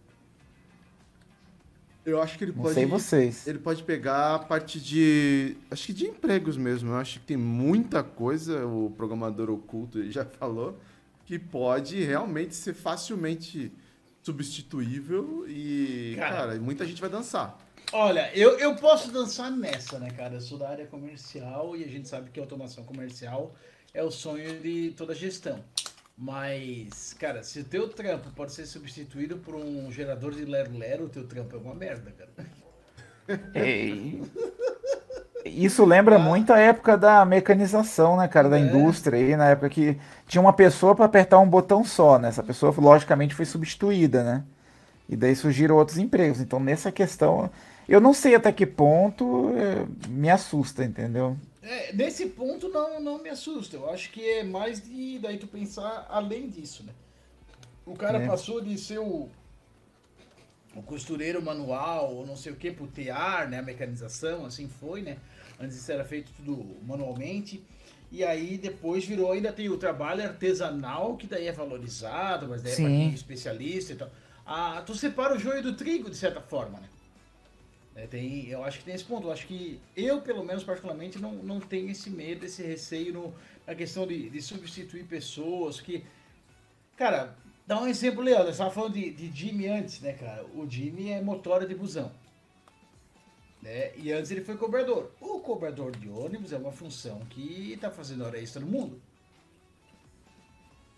Eu 2.05 2.21
acho 2.21 2.37
que 2.37 2.45
ele 2.45 2.53
Não 2.53 2.63
pode... 2.63 2.75
sei 2.75 2.87
vocês. 2.87 3.47
Ele 3.47 3.59
pode 3.59 3.83
pegar 3.83 4.35
a 4.35 4.39
parte 4.39 4.79
de. 4.79 5.57
Acho 5.71 5.87
que 5.87 5.93
de 5.93 6.07
empregos 6.07 6.57
mesmo. 6.57 6.91
Eu 6.91 6.97
acho 6.97 7.21
que 7.21 7.27
tem 7.27 7.37
muita 7.37 8.03
coisa, 8.03 8.67
o 8.67 8.93
programador 8.97 9.49
oculto 9.51 9.99
ele 9.99 10.11
já 10.11 10.25
falou, 10.39 10.79
que 11.25 11.39
pode 11.39 12.03
realmente 12.05 12.55
ser 12.55 12.75
facilmente 12.75 13.73
substituível 14.23 15.45
e, 15.47 16.15
Cara. 16.17 16.37
cara, 16.37 16.55
muita 16.61 16.87
gente 16.87 17.01
vai 17.01 17.11
dançar. 17.11 17.59
Olha, 17.93 18.31
eu, 18.35 18.59
eu 18.59 18.75
posso 18.77 19.11
dançar 19.13 19.51
nessa, 19.51 19.99
né, 19.99 20.11
cara? 20.11 20.35
Eu 20.35 20.41
sou 20.41 20.59
da 20.59 20.69
área 20.69 20.87
comercial 20.87 21.77
e 21.77 21.85
a 21.85 21.89
gente 21.89 22.09
sabe 22.09 22.31
que 22.31 22.41
automação 22.41 22.85
comercial 22.85 23.55
é 23.93 24.03
o 24.03 24.11
sonho 24.11 24.59
de 24.61 24.93
toda 24.97 25.15
gestão. 25.15 25.63
Mas, 26.17 27.13
cara, 27.15 27.43
se 27.43 27.61
o 27.61 27.65
teu 27.65 27.89
trampo 27.89 28.31
pode 28.31 28.53
ser 28.53 28.67
substituído 28.67 29.39
por 29.39 29.55
um 29.55 29.91
gerador 29.91 30.33
de 30.33 30.45
lero-lero, 30.45 31.07
o 31.07 31.09
teu 31.09 31.27
trampo 31.27 31.57
é 31.57 31.59
uma 31.59 31.75
merda, 31.75 32.13
cara. 32.13 32.31
E- 33.55 34.23
Isso 35.45 35.85
lembra 35.85 36.19
muito 36.19 36.53
a 36.53 36.59
época 36.59 36.97
da 36.97 37.25
mecanização, 37.25 38.17
né, 38.17 38.27
cara, 38.29 38.49
da 38.49 38.59
É. 38.59 38.63
indústria 38.63 39.19
aí, 39.19 39.37
na 39.37 39.51
época 39.51 39.69
que 39.69 39.99
tinha 40.27 40.41
uma 40.41 40.53
pessoa 40.55 40.95
pra 40.95 41.05
apertar 41.05 41.39
um 41.39 41.49
botão 41.49 41.85
só, 41.85 42.19
né? 42.19 42.29
Essa 42.29 42.43
pessoa, 42.43 42.75
logicamente, 42.79 43.35
foi 43.35 43.45
substituída, 43.45 44.25
né? 44.25 44.43
E 45.09 45.17
daí 45.17 45.37
surgiram 45.37 45.77
outros 45.77 45.99
empregos. 45.99 46.41
Então, 46.41 46.61
nessa 46.61 46.93
questão, 46.93 47.51
eu 47.89 48.01
não 48.01 48.15
sei 48.15 48.35
até 48.37 48.53
que 48.53 48.67
ponto 48.67 49.51
eh, 49.57 49.87
me 50.09 50.31
assusta, 50.31 50.85
entendeu? 50.85 51.37
É, 51.65 51.93
nesse 51.95 52.27
ponto 52.27 52.69
não, 52.69 53.01
não 53.01 53.23
me 53.23 53.31
assusta. 53.31 53.77
Eu 53.77 53.89
acho 53.91 54.11
que 54.13 54.23
é 54.23 54.45
mais 54.45 54.83
de 54.83 55.19
daí 55.19 55.39
tu 55.39 55.47
pensar 55.47 56.07
além 56.11 56.49
disso, 56.49 56.83
né? 56.85 56.93
O 57.87 57.95
cara 57.95 58.19
É. 58.19 58.27
passou 58.27 58.61
de 58.61 58.77
ser 58.79 58.99
o, 58.99 59.29
o 60.75 60.83
costureiro 60.83 61.41
manual, 61.43 62.15
ou 62.15 62.27
não 62.27 62.37
sei 62.37 62.53
o 62.53 62.57
que, 62.57 62.71
pro 62.71 62.87
tear, 62.87 63.49
né? 63.49 63.59
A 63.59 63.63
mecanização, 63.63 64.45
assim 64.45 64.69
foi, 64.69 65.01
né? 65.01 65.17
Antes 65.59 65.77
isso 65.79 65.91
era 65.91 66.05
feito 66.05 66.31
tudo 66.37 66.77
manualmente. 66.87 67.65
E 68.13 68.23
aí 68.23 68.59
depois 68.59 69.05
virou, 69.05 69.33
ainda 69.33 69.53
tem 69.53 69.69
o 69.71 69.79
trabalho 69.79 70.23
artesanal, 70.23 71.17
que 71.17 71.27
daí 71.27 71.47
é 71.47 71.53
valorizado, 71.53 72.47
mas 72.49 72.63
daí 72.63 72.73
é 72.73 72.77
pra 72.77 72.85
Sim. 72.85 72.91
quem 72.99 73.11
é 73.11 73.15
especialista 73.15 73.93
e 73.93 73.97
tal. 73.97 74.11
Ah, 74.47 74.83
tu 74.85 74.95
separa 74.95 75.35
o 75.35 75.39
joio 75.39 75.63
do 75.63 75.75
trigo, 75.75 76.11
de 76.11 76.17
certa 76.17 76.41
forma, 76.41 76.79
né? 76.79 76.89
É, 77.97 78.07
tem, 78.07 78.49
eu 78.49 78.65
acho 78.65 78.79
que 78.79 78.85
tem 78.85 78.95
esse 78.95 79.05
ponto. 79.05 79.29
Eu 79.29 79.33
acho 79.33 79.47
que 79.47 79.81
eu, 79.97 80.21
pelo 80.21 80.45
menos, 80.45 80.65
particularmente, 80.65 81.19
não, 81.19 81.33
não 81.35 81.61
tenho 81.61 81.91
esse 81.91 82.11
medo, 82.11 82.45
esse 82.45 82.63
receio 82.63 83.13
no, 83.13 83.35
na 83.67 83.75
questão 83.75 84.07
de, 84.07 84.29
de 84.29 84.43
substituir 84.43 85.05
pessoas. 85.05 85.81
Que, 85.81 86.05
cara, 86.97 87.37
dá 87.67 87.81
um 87.81 87.87
exemplo, 87.87 88.23
Leandro. 88.23 88.47
Você 88.47 88.53
estava 88.53 88.71
falando 88.71 88.95
de, 88.95 89.11
de 89.11 89.31
Jimmy 89.31 89.69
antes, 89.69 90.01
né, 90.01 90.13
cara? 90.15 90.45
O 90.55 90.69
Jimmy 90.69 91.11
é 91.11 91.21
motora 91.21 91.67
de 91.67 91.75
busão. 91.75 92.11
Né? 93.63 93.97
E 93.97 94.13
antes 94.13 94.31
ele 94.31 94.43
foi 94.43 94.57
cobrador. 94.57 95.13
O 95.21 95.39
cobrador 95.39 95.97
de 95.97 96.09
ônibus 96.09 96.53
é 96.53 96.59
uma 96.59 96.73
função 96.73 97.21
que 97.31 97.73
está 97.73 97.91
fazendo 97.91 98.25
hora 98.25 98.39
extra 98.41 98.61
no 98.61 98.67
mundo. 98.67 99.01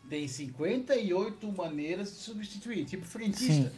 Tem 0.08 0.26
58 0.26 1.52
maneiras 1.52 2.10
de 2.10 2.16
substituir, 2.16 2.84
tipo 2.84 3.04
frentista. 3.04 3.72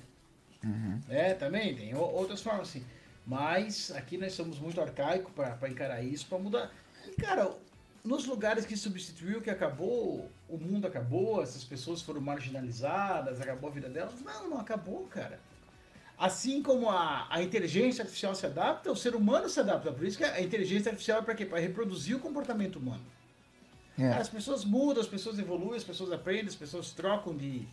É, 1.08 1.34
também 1.34 1.74
tem 1.74 1.94
outras 1.94 2.42
formas 2.42 2.68
assim. 2.68 2.84
Mas 3.28 3.90
aqui 3.90 4.16
nós 4.16 4.32
somos 4.32 4.58
muito 4.58 4.80
arcaicos 4.80 5.30
para 5.34 5.68
encarar 5.68 6.02
isso, 6.02 6.24
para 6.26 6.38
mudar. 6.38 6.72
E, 7.06 7.10
cara, 7.20 7.54
nos 8.02 8.24
lugares 8.24 8.64
que 8.64 8.74
substituiu, 8.74 9.42
que 9.42 9.50
acabou, 9.50 10.30
o 10.48 10.56
mundo 10.56 10.86
acabou, 10.86 11.42
essas 11.42 11.62
pessoas 11.62 12.00
foram 12.00 12.22
marginalizadas, 12.22 13.38
acabou 13.38 13.68
a 13.68 13.72
vida 13.74 13.88
delas. 13.90 14.22
Não, 14.22 14.48
não 14.48 14.58
acabou, 14.58 15.06
cara. 15.08 15.38
Assim 16.16 16.62
como 16.62 16.88
a, 16.88 17.26
a 17.30 17.42
inteligência 17.42 18.00
artificial 18.02 18.34
se 18.34 18.46
adapta, 18.46 18.90
o 18.90 18.96
ser 18.96 19.14
humano 19.14 19.46
se 19.48 19.60
adapta. 19.60 19.92
Por 19.92 20.04
isso 20.06 20.16
que 20.16 20.24
a 20.24 20.40
inteligência 20.40 20.88
artificial 20.90 21.18
é 21.18 21.22
para 21.22 21.34
quê? 21.34 21.44
Para 21.44 21.58
reproduzir 21.60 22.16
o 22.16 22.20
comportamento 22.20 22.76
humano. 22.76 23.04
É. 23.98 24.08
As 24.12 24.28
pessoas 24.28 24.64
mudam, 24.64 25.02
as 25.02 25.08
pessoas 25.08 25.38
evoluem, 25.38 25.76
as 25.76 25.84
pessoas 25.84 26.10
aprendem, 26.12 26.46
as 26.46 26.54
pessoas 26.56 26.92
trocam 26.92 27.36
de, 27.36 27.68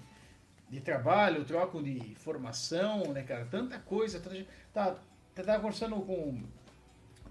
de 0.70 0.82
trabalho, 0.82 1.46
trocam 1.46 1.82
de 1.82 2.14
formação, 2.16 3.14
né, 3.14 3.24
cara? 3.24 3.48
Tanta 3.50 3.80
coisa. 3.80 4.20
Tanta... 4.20 4.36
gente- 4.36 4.50
Tá, 4.74 4.96
eu 5.38 5.46
tava 5.46 5.60
conversando 5.60 5.96
com, 5.98 6.42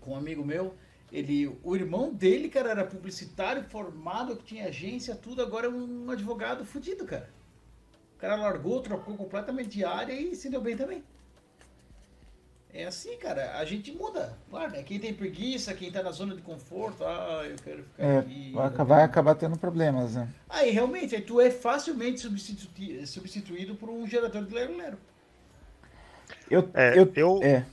com 0.01 0.11
um 0.13 0.17
amigo 0.17 0.45
meu, 0.45 0.75
ele, 1.13 1.57
o 1.63 1.75
irmão 1.77 2.13
dele, 2.13 2.49
cara, 2.49 2.71
era 2.71 2.85
publicitário, 2.85 3.65
formado, 3.65 4.37
que 4.37 4.45
tinha 4.45 4.67
agência, 4.69 5.15
tudo, 5.15 5.43
agora 5.43 5.67
é 5.67 5.71
um 5.71 6.11
advogado 6.11 6.65
fudido, 6.65 7.05
cara. 7.07 7.31
O 8.17 8.19
cara 8.19 8.37
largou, 8.37 8.81
trocou 8.81 9.17
completamente 9.17 9.69
de 9.71 9.85
área 9.85 10.13
e 10.13 10.35
se 10.35 10.49
deu 10.51 10.61
bem 10.61 10.77
também. 10.77 11.03
É 12.73 12.87
assim, 12.87 13.17
cara, 13.19 13.57
a 13.57 13.65
gente 13.65 13.93
muda. 13.93 14.37
Claro, 14.51 14.73
né? 14.73 14.83
Quem 14.83 14.99
tem 14.99 15.15
preguiça, 15.15 15.73
quem 15.75 15.93
tá 15.93 16.03
na 16.03 16.11
zona 16.11 16.35
de 16.35 16.43
conforto, 16.43 17.05
ah, 17.05 17.43
eu 17.49 17.55
quero 17.63 17.85
ficar 17.85 18.03
É, 18.05 18.19
aqui. 18.19 18.53
vai 18.53 18.67
acabar, 18.67 18.95
vai 18.97 19.05
acabar 19.05 19.35
tendo 19.37 19.57
problemas, 19.57 20.17
né? 20.17 20.29
Aí 20.49 20.71
realmente, 20.71 21.15
aí 21.15 21.23
tu 21.23 21.41
é 21.41 21.51
facilmente 21.53 22.21
substitui- 22.21 23.07
substituído 23.07 23.77
por 23.77 23.89
um 23.89 24.05
gerador 24.09 24.45
de 24.45 24.53
lero-lero. 24.53 24.99
Eu, 26.51 26.69
É, 26.75 26.99
eu, 26.99 27.13
eu- 27.15 27.41
é. 27.45 27.65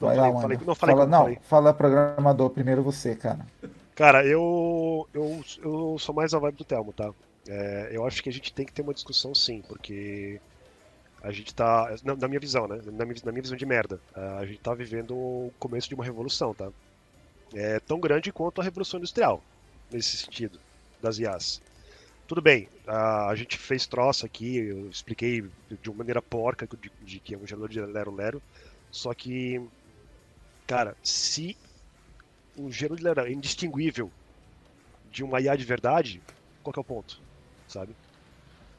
Não, 0.00 0.08
Vai 0.08 0.16
falei- 0.16 0.32
lá, 0.32 0.40
falei- 0.40 0.58
não, 0.64 0.74
falei 0.74 0.96
fala, 0.96 1.06
não, 1.06 1.36
fala 1.42 1.74
programador, 1.74 2.50
primeiro 2.50 2.82
você, 2.82 3.14
cara. 3.14 3.46
Cara, 3.94 4.24
eu, 4.26 5.06
eu, 5.12 5.42
eu 5.62 5.96
sou 5.98 6.14
mais 6.14 6.32
a 6.32 6.38
vibe 6.38 6.56
do 6.56 6.64
Telmo, 6.64 6.92
tá? 6.92 7.12
É, 7.48 7.90
eu 7.92 8.06
acho 8.06 8.22
que 8.22 8.28
a 8.28 8.32
gente 8.32 8.52
tem 8.52 8.64
que 8.64 8.72
ter 8.72 8.82
uma 8.82 8.94
discussão 8.94 9.34
sim, 9.34 9.62
porque 9.68 10.40
a 11.22 11.30
gente 11.30 11.54
tá. 11.54 11.94
Na, 12.02 12.16
na 12.16 12.28
minha 12.28 12.40
visão, 12.40 12.66
né? 12.66 12.80
Na 12.86 13.04
minha, 13.04 13.20
na 13.24 13.32
minha 13.32 13.42
visão 13.42 13.56
de 13.56 13.66
merda, 13.66 14.00
a 14.14 14.44
gente 14.46 14.60
tá 14.60 14.72
vivendo 14.74 15.14
o 15.14 15.52
começo 15.58 15.88
de 15.88 15.94
uma 15.94 16.04
revolução, 16.04 16.54
tá? 16.54 16.70
É 17.54 17.78
tão 17.80 17.98
grande 18.00 18.32
quanto 18.32 18.60
a 18.60 18.64
Revolução 18.64 18.98
Industrial, 18.98 19.42
nesse 19.90 20.16
sentido, 20.16 20.58
das 21.02 21.18
IAs. 21.18 21.60
Tudo 22.26 22.40
bem, 22.40 22.68
a, 22.86 23.26
a 23.28 23.34
gente 23.34 23.58
fez 23.58 23.86
troça 23.88 24.24
aqui, 24.24 24.56
eu 24.58 24.88
expliquei 24.88 25.44
de 25.82 25.90
uma 25.90 25.98
maneira 25.98 26.22
porca 26.22 26.66
de, 26.66 26.90
de 27.04 27.18
que 27.18 27.34
é 27.34 27.38
um 27.38 27.44
gerador 27.46 27.68
de 27.68 27.80
lero-lero, 27.80 28.40
só 28.88 29.12
que, 29.12 29.60
cara, 30.70 30.96
se 31.02 31.56
de 32.96 33.02
lero 33.02 33.20
é 33.20 33.32
indistinguível 33.32 34.12
de 35.04 35.24
uma 35.24 35.40
IA 35.40 35.56
de 35.56 35.64
verdade, 35.64 36.24
qual 36.62 36.72
que 36.72 36.80
é 36.80 36.82
o 36.82 36.84
ponto, 36.84 37.16
sabe? 37.66 37.96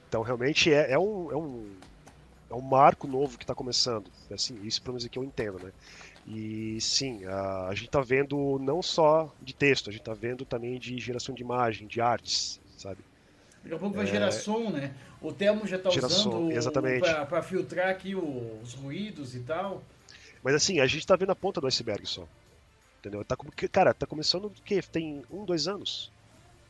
Então, 0.07 0.21
realmente, 0.23 0.73
é, 0.73 0.91
é 0.93 0.99
um, 0.99 1.31
é, 1.31 1.37
um, 1.37 1.83
é 2.51 2.55
um 2.55 2.61
marco 2.61 3.07
novo 3.07 3.37
que 3.37 3.43
está 3.43 3.55
começando, 3.55 4.11
assim, 4.31 4.59
isso 4.65 4.81
pelo 4.81 4.95
menos 4.95 5.05
é 5.05 5.09
que 5.09 5.19
eu 5.19 5.23
entendo, 5.23 5.59
né? 5.59 5.71
E 6.25 6.79
sim, 6.81 7.23
a, 7.25 7.67
a 7.69 7.75
gente 7.75 7.87
está 7.87 8.01
vendo 8.01 8.59
não 8.59 8.81
só 8.81 9.33
de 9.41 9.55
texto, 9.55 9.89
a 9.89 9.93
gente 9.93 10.01
está 10.01 10.13
vendo 10.13 10.45
também 10.45 10.79
de 10.79 10.97
geração 10.99 11.35
de 11.35 11.43
imagem, 11.43 11.87
de 11.87 12.01
artes, 12.01 12.59
sabe? 12.77 13.05
Daqui 13.63 13.75
a 13.75 13.79
pouco 13.79 13.95
vai 13.95 14.05
gerar 14.07 14.31
som, 14.31 14.71
né? 14.71 14.95
O 15.21 15.31
Telmo 15.31 15.67
já 15.67 15.77
tá 15.77 15.91
Gera 15.91 16.07
usando 16.07 16.41
para 17.27 17.43
filtrar 17.43 17.89
aqui 17.89 18.15
o- 18.15 18.59
os 18.59 18.73
ruídos 18.73 19.35
e 19.35 19.41
tal. 19.41 19.85
Mas 20.43 20.55
assim, 20.55 20.79
a 20.79 20.87
gente 20.87 21.05
tá 21.05 21.15
vendo 21.15 21.31
a 21.31 21.35
ponta 21.35 21.61
do 21.61 21.67
iceberg 21.67 22.05
só. 22.07 22.29
Entendeu? 22.99 23.25
Tá, 23.25 23.35
cara, 23.71 23.93
tá 23.93 24.07
começando 24.07 24.45
o 24.47 24.51
quê? 24.65 24.81
Tem 24.83 25.25
um, 25.29 25.45
dois 25.45 25.67
anos. 25.67 26.13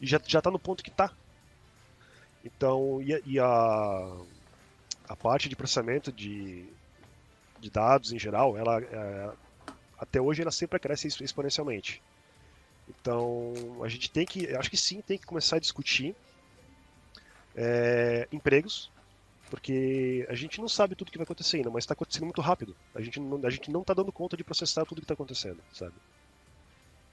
E 0.01 0.07
já, 0.07 0.19
já 0.27 0.41
tá 0.41 0.51
no 0.51 0.59
ponto 0.59 0.83
que 0.83 0.91
tá. 0.91 1.15
Então, 2.43 3.01
e, 3.01 3.13
a- 3.13 3.21
e 3.23 3.39
a, 3.39 3.45
a 5.07 5.15
parte 5.15 5.49
de 5.49 5.55
processamento 5.55 6.11
de, 6.11 6.75
de 7.59 7.71
dados 7.71 8.11
em 8.13 8.19
geral, 8.19 8.57
ela 8.57 8.81
é, 8.81 9.33
até 9.99 10.21
hoje 10.21 10.41
ela 10.43 10.51
sempre 10.51 10.79
cresce 10.79 11.07
exp- 11.07 11.21
exponencialmente. 11.23 12.03
Então 12.87 13.83
a 13.83 13.89
gente 13.89 14.11
tem 14.11 14.27
que, 14.27 14.47
acho 14.55 14.69
que 14.71 14.77
sim, 14.77 15.01
tem 15.01 15.17
que 15.19 15.25
começar 15.27 15.57
a 15.57 15.61
discutir 15.61 16.17
é, 17.55 18.27
empregos, 18.31 18.91
porque 19.51 20.25
a 20.29 20.33
gente 20.33 20.61
não 20.61 20.69
sabe 20.69 20.95
tudo 20.95 21.11
que 21.11 21.17
vai 21.17 21.25
acontecer 21.25 21.57
ainda, 21.57 21.69
mas 21.69 21.83
está 21.83 21.93
acontecendo 21.93 22.23
muito 22.23 22.39
rápido. 22.39 22.73
A 22.95 23.01
gente 23.01 23.19
não, 23.19 23.45
a 23.45 23.49
gente 23.49 23.69
não 23.69 23.81
está 23.81 23.93
dando 23.93 24.09
conta 24.09 24.37
de 24.37 24.45
processar 24.45 24.85
tudo 24.85 25.01
que 25.01 25.03
está 25.03 25.13
acontecendo, 25.13 25.61
sabe? 25.73 25.93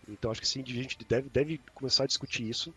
Então 0.09 0.31
acho 0.31 0.41
que 0.41 0.47
sim, 0.47 0.63
a 0.63 0.71
gente 0.71 0.97
deve, 1.05 1.29
deve 1.29 1.61
começar 1.75 2.05
a 2.05 2.07
discutir 2.07 2.49
isso 2.49 2.73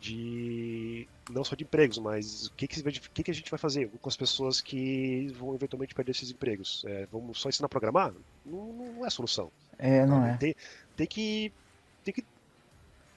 de 0.00 1.08
não 1.28 1.42
só 1.42 1.56
de 1.56 1.64
empregos, 1.64 1.98
mas 1.98 2.46
o 2.46 2.52
que 2.52 2.68
que, 2.68 2.80
que 2.82 3.22
que 3.24 3.30
a 3.32 3.34
gente 3.34 3.50
vai 3.50 3.58
fazer 3.58 3.90
com 4.00 4.08
as 4.08 4.16
pessoas 4.16 4.60
que 4.60 5.26
vão 5.36 5.52
eventualmente 5.52 5.92
perder 5.92 6.12
esses 6.12 6.30
empregos? 6.30 6.84
É, 6.86 7.06
vamos 7.10 7.40
só 7.40 7.48
ensinar 7.48 7.66
a 7.66 7.68
programar? 7.68 8.14
Não, 8.44 8.72
não 8.72 9.04
é 9.04 9.10
solução. 9.10 9.50
É, 9.76 10.06
não 10.06 10.24
é. 10.24 10.36
Tem, 10.36 10.54
tem 10.94 11.06
que 11.08 11.52
tem 12.04 12.14
que 12.14 12.24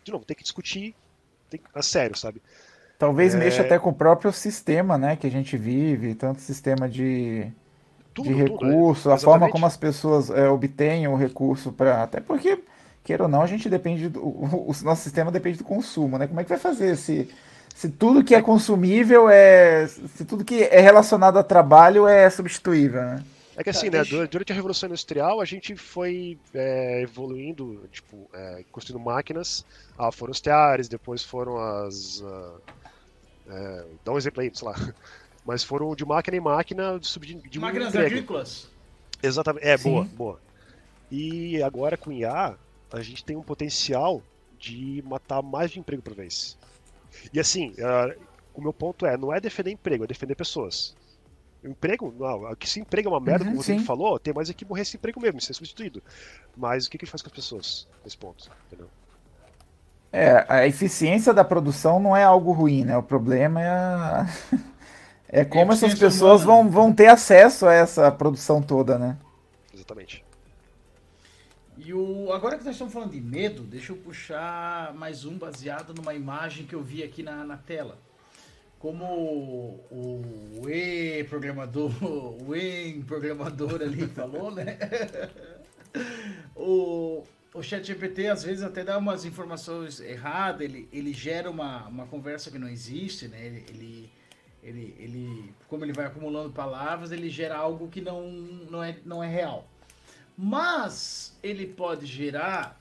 de 0.04 0.12
novo 0.12 0.26
tem 0.26 0.36
que 0.36 0.44
discutir 0.44 0.96
tem, 1.52 1.62
a 1.74 1.84
sério, 1.84 2.18
sabe? 2.18 2.42
Talvez 3.00 3.36
É. 3.36 3.40
mexa 3.40 3.64
até 3.64 3.80
com 3.80 3.92
o 3.92 3.96
próprio 3.96 4.32
sistema, 4.34 4.98
né, 4.98 5.16
que 5.18 5.28
a 5.28 5.32
gente 5.32 5.58
vive, 5.58 6.16
tanto 6.16 6.42
sistema 6.42 6.90
de, 6.90 7.52
Tudo, 8.14 8.30
de 8.30 8.46
tudo, 8.46 8.66
é. 8.66 8.70
recurso, 8.70 9.10
a 9.12 9.18
forma 9.18 9.50
como 9.50 9.66
as 9.66 9.78
pessoas 9.78 10.30
é, 10.30 10.50
obtêm 10.50 11.08
o 11.08 11.16
recurso 11.16 11.72
para. 11.72 12.04
Até 12.04 12.20
porque, 12.22 12.64
queira 13.04 13.24
ou 13.24 13.30
não, 13.30 13.42
a 13.42 13.48
gente 13.48 13.70
depende 13.70 14.10
do. 14.10 14.22
O, 14.22 14.72
o 14.72 14.84
nosso 14.84 15.04
sistema 15.04 15.32
depende 15.32 15.58
do 15.60 15.64
consumo, 15.64 16.18
né? 16.18 16.28
Como 16.28 16.40
é 16.40 16.44
que 16.44 16.50
vai 16.50 16.60
fazer 16.60 16.98
se, 16.98 17.30
se 17.76 17.90
tudo 17.90 18.24
que 18.24 18.36
é 18.36 18.42
consumível 18.42 19.30
é. 19.30 19.88
Se 19.88 20.26
tudo 20.26 20.44
que 20.46 20.64
é 20.64 20.82
relacionado 20.82 21.38
a 21.40 21.44
trabalho 21.44 22.08
é 22.08 22.30
substituível, 22.30 23.02
né? 23.02 23.26
É 23.58 23.64
que 23.64 23.70
assim, 23.70 23.92
Tá, 23.92 24.04
né, 24.04 24.04
durante 24.32 24.52
a 24.54 24.56
Revolução 24.56 24.88
Industrial 24.88 25.42
a 25.42 25.46
gente 25.46 25.76
foi 25.76 26.40
é, 26.54 27.02
evoluindo, 27.02 27.88
tipo, 27.92 28.30
é, 28.34 28.64
construindo 28.72 29.04
máquinas, 29.04 29.66
ah, 29.98 30.12
foram 30.12 30.32
os 30.32 30.40
teares, 30.42 30.88
depois 30.88 31.24
foram 31.24 31.58
as... 31.58 32.24
ah, 32.26 32.58
é, 33.50 33.86
dá 34.04 34.14
um 34.14 34.18
exemplo 34.18 34.42
aí, 34.42 34.52
sei 34.54 34.68
lá, 34.68 34.76
mas 35.46 35.64
foram 35.64 35.96
de 35.96 36.06
máquina 36.06 36.38
em 36.38 36.42
máquina 36.42 37.00
subdividindo 37.02 37.50
de 37.50 37.60
Máquinas 37.60 37.96
agrícolas. 37.96 38.70
Exatamente, 39.22 39.66
é, 39.66 39.78
Sim. 39.78 39.92
boa, 39.92 40.06
boa. 40.06 40.42
E 41.12 41.62
agora 41.64 41.98
com 41.98 42.12
IA, 42.12 42.56
a 42.92 43.02
gente 43.02 43.24
tem 43.26 43.36
um 43.36 43.44
potencial 43.44 44.22
de 44.60 45.04
matar 45.06 45.42
mais 45.42 45.72
de 45.72 45.80
emprego 45.80 46.02
por 46.02 46.14
vez. 46.14 46.58
E 47.34 47.40
assim, 47.40 47.74
ah, 47.82 48.16
o 48.54 48.62
meu 48.62 48.74
ponto 48.74 49.06
é, 49.06 49.18
não 49.18 49.34
é 49.34 49.40
defender 49.40 49.72
emprego, 49.72 50.04
é 50.04 50.08
defender 50.08 50.36
pessoas. 50.36 50.96
Emprego, 51.64 52.14
não, 52.18 52.56
que 52.56 52.70
se 52.70 52.80
emprego 52.80 53.10
é 53.10 53.12
uma 53.12 53.20
merda, 53.20 53.44
Uhum, 53.44 53.52
como 53.52 53.60
o 53.60 53.64
Rodrigo 53.64 53.84
falou, 53.84 54.20
tem 54.20 54.34
mais 54.34 54.50
é 54.50 54.54
que 54.54 54.64
morrer 54.64 54.84
esse 54.84 54.96
emprego 54.96 55.20
mesmo, 55.20 55.42
ser 55.42 55.54
substituído. 55.54 56.02
Mas 56.56 56.86
o 56.86 56.90
que, 56.90 56.98
que 56.98 57.04
a 57.04 57.06
gente 57.06 57.12
faz 57.12 57.22
com 57.22 57.28
as 57.28 57.36
pessoas 57.36 57.88
nesse 58.04 58.18
ponto? 58.18 58.50
Entendeu? 58.68 58.90
É, 60.12 60.46
a 60.50 60.66
eficiência 60.66 61.34
da 61.34 61.44
produção 61.44 62.00
não 62.00 62.16
é 62.18 62.24
algo 62.24 62.52
ruim, 62.52 62.84
né? 62.84 62.98
O 62.98 63.04
problema 63.04 63.62
é 63.62 63.70
a... 63.70 64.26
É 65.32 65.46
como 65.46 65.72
essas 65.72 65.94
pessoas 65.94 66.42
humana. 66.42 66.64
vão, 66.64 66.72
vão 66.72 66.94
ter 66.94 67.06
acesso 67.06 67.68
a 67.68 67.74
essa 67.76 68.12
produção 68.12 68.64
toda, 68.64 68.98
né? 68.98 69.16
Exatamente. 69.72 70.26
E 71.78 71.94
o, 71.94 72.34
agora 72.34 72.58
que 72.58 72.64
nós 72.66 72.74
estamos 72.74 72.92
falando 72.92 73.12
de 73.12 73.22
medo, 73.22 73.62
deixa 73.62 73.92
eu 73.92 73.98
puxar 73.98 74.94
mais 74.96 75.26
um 75.26 75.38
baseado 75.38 75.94
numa 75.94 76.14
imagem 76.14 76.66
que 76.66 76.74
eu 76.74 76.82
vi 76.82 77.04
aqui 77.04 77.24
na, 77.24 77.44
na 77.44 77.58
tela. 77.58 77.98
Como 78.80 79.06
o, 79.06 80.62
o 80.62 80.70
e-programador, 80.70 81.92
o 82.46 82.56
e-programador 82.56 83.82
ali 83.82 84.08
falou, 84.08 84.52
né? 84.52 84.78
o, 86.56 87.24
o 87.54 87.64
ChatGPT 87.64 88.28
às 88.28 88.44
vezes 88.44 88.64
até 88.64 88.84
dá 88.84 88.98
umas 88.98 89.26
informações 89.26 90.00
erradas, 90.00 90.62
ele, 90.62 90.88
ele 90.94 91.14
gera 91.14 91.50
uma, 91.50 91.88
uma 91.88 92.06
conversa 92.06 92.52
que 92.52 92.60
não 92.60 92.68
existe, 92.70 93.28
né? 93.28 93.44
Ele, 93.44 93.66
ele, 93.70 94.10
ele, 94.64 94.96
ele- 95.00 95.54
como 95.68 95.84
ele 95.84 95.94
vai 95.94 96.06
acumulando 96.06 96.52
palavras, 96.52 97.12
ele 97.12 97.30
gera 97.30 97.58
algo 97.58 97.88
que 97.88 98.02
não, 98.02 98.30
não, 98.32 98.84
é, 98.84 98.98
não 99.04 99.24
é 99.24 99.28
real. 99.28 99.68
Mas 100.38 101.38
ele 101.44 101.66
pode 101.66 102.06
gerar, 102.06 102.80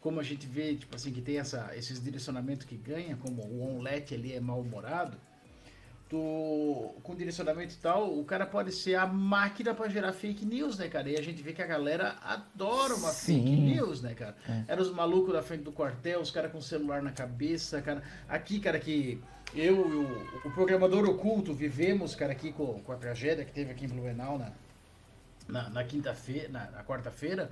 como 0.00 0.18
a 0.20 0.22
gente 0.22 0.46
vê, 0.46 0.74
tipo 0.74 0.96
assim, 0.96 1.12
que 1.12 1.20
tem 1.20 1.38
essa, 1.38 1.70
esses 1.76 2.02
direcionamentos 2.02 2.66
que 2.66 2.76
ganha, 2.76 3.16
como 3.16 3.42
o 3.42 3.76
onlet 3.76 4.14
ali 4.14 4.32
é 4.32 4.40
mal-humorado, 4.40 5.16
tu- 6.08 6.94
com 7.02 7.14
direcionamento 7.14 7.74
e 7.74 7.76
tal, 7.78 8.18
o 8.18 8.24
cara 8.24 8.46
pode 8.46 8.72
ser 8.72 8.94
a 8.94 9.06
máquina 9.06 9.74
para 9.74 9.88
gerar 9.88 10.12
fake 10.12 10.44
news, 10.44 10.78
né, 10.78 10.88
cara? 10.88 11.08
E 11.10 11.16
a 11.16 11.22
gente 11.22 11.42
vê 11.42 11.52
que 11.52 11.62
a 11.62 11.66
galera 11.66 12.16
adora 12.22 12.94
uma 12.94 13.10
fake 13.10 13.38
Sim. 13.40 13.60
news, 13.74 14.00
né, 14.02 14.14
cara? 14.14 14.36
Era 14.66 14.80
os 14.80 14.90
malucos 14.90 15.32
da 15.32 15.42
frente 15.42 15.62
do 15.62 15.72
quartel, 15.72 16.20
os 16.20 16.30
caras 16.30 16.50
com 16.50 16.58
o 16.58 16.62
celular 16.62 17.02
na 17.02 17.12
cabeça, 17.12 17.80
cara. 17.82 18.02
Aqui, 18.28 18.58
cara, 18.60 18.78
que 18.78 19.20
eu 19.54 19.64
e 19.90 19.94
o, 19.94 20.48
o 20.48 20.50
programador 20.52 21.08
oculto 21.08 21.52
vivemos, 21.54 22.14
cara, 22.14 22.32
aqui 22.32 22.52
com, 22.52 22.80
com 22.82 22.92
a 22.92 22.96
tragédia 22.96 23.44
que 23.44 23.52
teve 23.52 23.70
aqui 23.70 23.84
em 23.84 23.88
Blumenau, 23.88 24.38
na, 24.38 24.50
na, 25.48 25.70
na 25.70 25.84
quinta-feira, 25.84 26.48
na, 26.50 26.70
na 26.70 26.84
quarta-feira, 26.84 27.50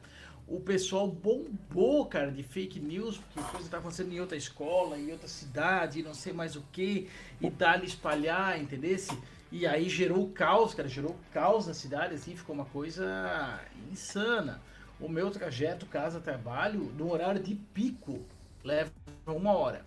o 0.49 0.61
pessoal 0.61 1.09
bombou, 1.09 2.07
cara, 2.07 2.31
de 2.31 2.43
fake 2.43 2.79
news, 2.79 3.19
porque 3.19 3.51
coisa 3.51 3.69
tá 3.69 3.79
acontecendo 3.79 4.13
em 4.13 4.21
outra 4.21 4.37
escola, 4.37 4.97
em 4.97 5.11
outra 5.11 5.27
cidade, 5.27 6.01
e 6.01 6.03
não 6.03 6.15
sei 6.15 6.33
mais 6.33 6.55
o 6.55 6.63
que, 6.73 7.09
e 7.41 7.51
dá-lhe 7.51 7.87
espalhar, 7.87 8.61
entendesse? 8.61 9.17
E 9.51 9.67
aí 9.67 9.89
gerou 9.89 10.29
caos, 10.29 10.73
cara, 10.75 10.89
gerou 10.89 11.17
caos 11.33 11.67
na 11.67 11.75
cidade, 11.75 12.15
assim, 12.15 12.37
ficou 12.37 12.55
uma 12.55 12.65
coisa 12.67 13.61
insana. 13.91 14.61
O 15.01 15.09
meu 15.09 15.31
trajeto 15.31 15.85
casa-trabalho, 15.87 16.93
no 16.97 17.13
horário 17.13 17.43
de 17.43 17.55
pico, 17.55 18.21
leva 18.63 18.91
uma 19.27 19.53
hora. 19.53 19.85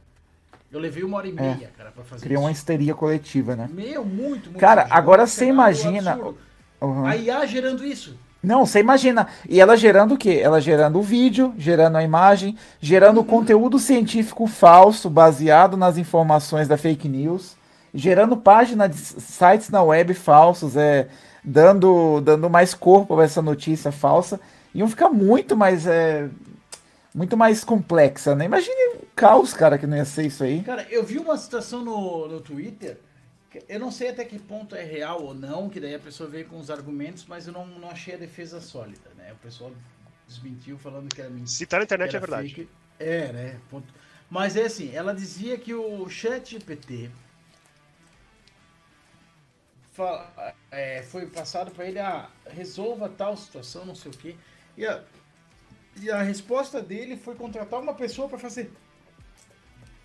Eu 0.72 0.80
levei 0.80 1.04
uma 1.04 1.18
hora 1.18 1.28
e 1.28 1.32
meia, 1.32 1.72
cara, 1.76 1.92
pra 1.92 2.04
fazer 2.04 2.26
Cria 2.26 2.40
uma 2.40 2.52
isso. 2.52 2.60
histeria 2.60 2.94
coletiva, 2.94 3.56
né? 3.56 3.68
Meu, 3.72 4.06
muito, 4.06 4.46
muito. 4.46 4.60
Cara, 4.60 4.88
agora 4.92 5.26
você 5.26 5.46
imagina-. 5.46 6.18
Uhum. 6.80 7.06
A 7.06 7.16
IA 7.16 7.46
gerando 7.46 7.84
isso. 7.86 8.18
Não, 8.42 8.66
você 8.66 8.80
imagina. 8.80 9.28
E 9.48 9.60
ela 9.60 9.76
gerando 9.76 10.14
o 10.14 10.18
quê? 10.18 10.40
Ela 10.42 10.62
gerando 10.62 11.00
o 11.00 11.02
vídeo, 11.02 11.54
gerando 11.58 11.98
a 11.98 12.04
imagem, 12.04 12.56
gerando 12.80 13.24
conteúdo 13.24 13.78
científico 13.78 14.48
falso 14.48 15.10
baseado 15.10 15.76
nas 15.76 15.98
informações 15.98 16.68
da 16.68 16.78
fake 16.78 17.10
news, 17.10 17.58
gerando 17.94 18.38
páginas 18.38 18.90
de 18.92 18.98
sites 18.98 19.70
na 19.70 19.84
web 19.84 20.14
falsos, 20.14 20.78
é, 20.78 21.08
dando, 21.44 22.22
dando 22.22 22.50
mais 22.50 22.74
corpo 22.74 23.20
a 23.20 23.24
essa 23.24 23.42
notícia 23.42 23.92
falsa. 23.92 24.40
Iam 24.74 24.88
ficar 24.88 25.10
muito 25.10 25.58
mais. 25.58 25.86
É, 25.86 26.30
muito 27.14 27.36
mais 27.36 27.64
complexa, 27.64 28.36
né? 28.36 28.46
Imagine 28.46 28.98
o 28.98 29.08
caos, 29.16 29.54
cara, 29.54 29.78
que 29.78 29.88
não 29.88 29.98
ia 29.98 30.06
ser 30.06 30.28
isso 30.28 30.44
aí. 30.44 30.62
Cara, 30.62 30.86
eu 30.90 31.04
vi 31.04 31.18
uma 31.18 31.36
situação 31.38 31.84
no, 31.84 32.28
no 32.28 32.40
Twitter, 32.40 33.00
eu 33.68 33.80
não 33.80 33.92
sei 33.92 34.10
até 34.10 34.24
que 34.26 34.38
ponto 34.38 34.76
é 34.76 34.84
real 34.84 35.24
ou 35.24 35.34
não, 35.34 35.70
que 35.70 35.80
daí 35.80 35.96
a 35.96 36.00
pessoa 36.00 36.30
veio 36.30 36.46
com 36.48 36.60
os 36.60 36.70
argumentos, 36.70 37.26
mas 37.28 37.48
eu 37.48 37.54
não, 37.54 37.66
não 37.66 37.90
achei 37.90 38.14
a 38.14 38.18
defesa 38.18 38.62
sólida, 38.62 39.10
né? 39.18 39.34
O 39.34 39.38
pessoal 39.38 39.72
desmentiu 40.28 40.78
falando 40.78 41.14
que 41.14 41.20
era 41.20 41.30
mentira. 41.30 41.48
Se 41.48 41.66
tá 41.66 41.78
na 41.78 41.84
internet 41.84 42.16
é 42.16 42.20
verdade. 42.20 42.50
fake. 42.50 42.70
É, 43.00 43.32
né? 43.32 43.60
Ponto. 43.70 43.92
Mas 44.30 44.56
é 44.56 44.66
assim, 44.66 44.94
ela 44.94 45.14
dizia 45.14 45.58
que 45.58 45.74
o 45.74 46.08
chat 46.08 46.52
GPT 46.52 47.10
é, 50.72 51.02
foi 51.04 51.26
passado 51.28 51.72
para 51.72 51.86
ele, 51.86 52.00
ah, 52.00 52.30
resolva 52.46 53.10
tal 53.10 53.36
situação, 53.36 53.86
não 53.86 53.96
sei 53.96 54.12
o 54.12 54.18
quê. 54.18 54.36
E 54.78 54.86
a, 54.86 55.04
e 56.02 56.10
a 56.10 56.22
resposta 56.22 56.82
dele 56.82 57.18
foi 57.18 57.36
contratar 57.36 57.82
uma 57.82 57.94
pessoa 57.94 58.30
para 58.30 58.38
fazer 58.38 58.72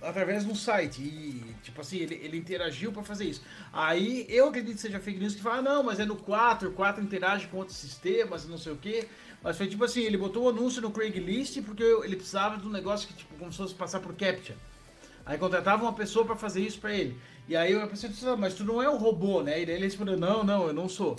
através 0.05 0.45
de 0.45 0.51
um 0.51 0.55
site. 0.55 1.03
E 1.03 1.55
tipo 1.63 1.81
assim 1.81 1.99
ele, 1.99 2.15
ele 2.23 2.37
interagiu 2.37 2.93
para 2.93 3.03
fazer 3.03 3.25
isso. 3.25 3.43
Aí 3.73 4.27
eu 4.29 4.49
acredito 4.49 4.75
que 4.75 4.81
seja 4.81 5.01
fake 5.01 5.19
news 5.19 5.35
que 5.35 5.43
fala 5.43 5.59
ah, 5.59 5.63
não 5.63 5.83
mas 5.83 5.99
é 6.01 6.05
no 6.05 6.17
4 6.17 6.69
o 6.69 6.73
4 6.73 7.03
interage 7.03 7.47
com 7.49 7.59
outros 7.59 7.77
sistemas 7.77 8.47
não 8.47 8.59
sei 8.59 8.73
o 8.73 8.77
que 8.77 9.09
mas 9.43 9.57
foi 9.57 9.67
tipo 9.67 9.85
assim 9.85 10.03
ele 10.03 10.17
botou 10.17 10.45
um 10.45 10.49
anúncio 10.49 10.81
no 10.81 10.91
Craigslist 10.91 11.61
porque 11.63 11.83
ele 11.83 12.17
precisava 12.17 12.57
de 12.57 12.67
um 12.67 12.71
negócio 12.71 13.09
que 13.09 13.15
tipo 13.15 13.35
como 13.37 13.51
se 13.53 13.59
fosse 13.59 13.75
passar 13.75 14.01
por 14.01 14.15
captcha. 14.15 14.55
Aí 15.27 15.39
contratava 15.39 15.83
uma 15.83 15.93
pessoa 15.93 16.25
para 16.25 16.37
fazer 16.37 16.61
isso 16.61 16.79
para 16.79 16.93
ele. 16.93 17.19
E 17.49 17.57
aí 17.57 17.75
a 17.75 17.87
pessoa 17.87 18.11
disse 18.11 18.27
ah, 18.27 18.37
mas 18.37 18.55
tu 18.55 18.65
não 18.65 18.83
é 18.83 18.89
um 18.89 18.97
robô 18.97 19.43
né? 19.43 19.63
E 19.63 19.67
daí 19.67 19.75
ele 19.77 19.85
respondeu 19.85 20.17
não 20.17 20.45
não 20.45 20.67
eu 20.69 20.73
não 20.73 20.89
sou. 20.89 21.17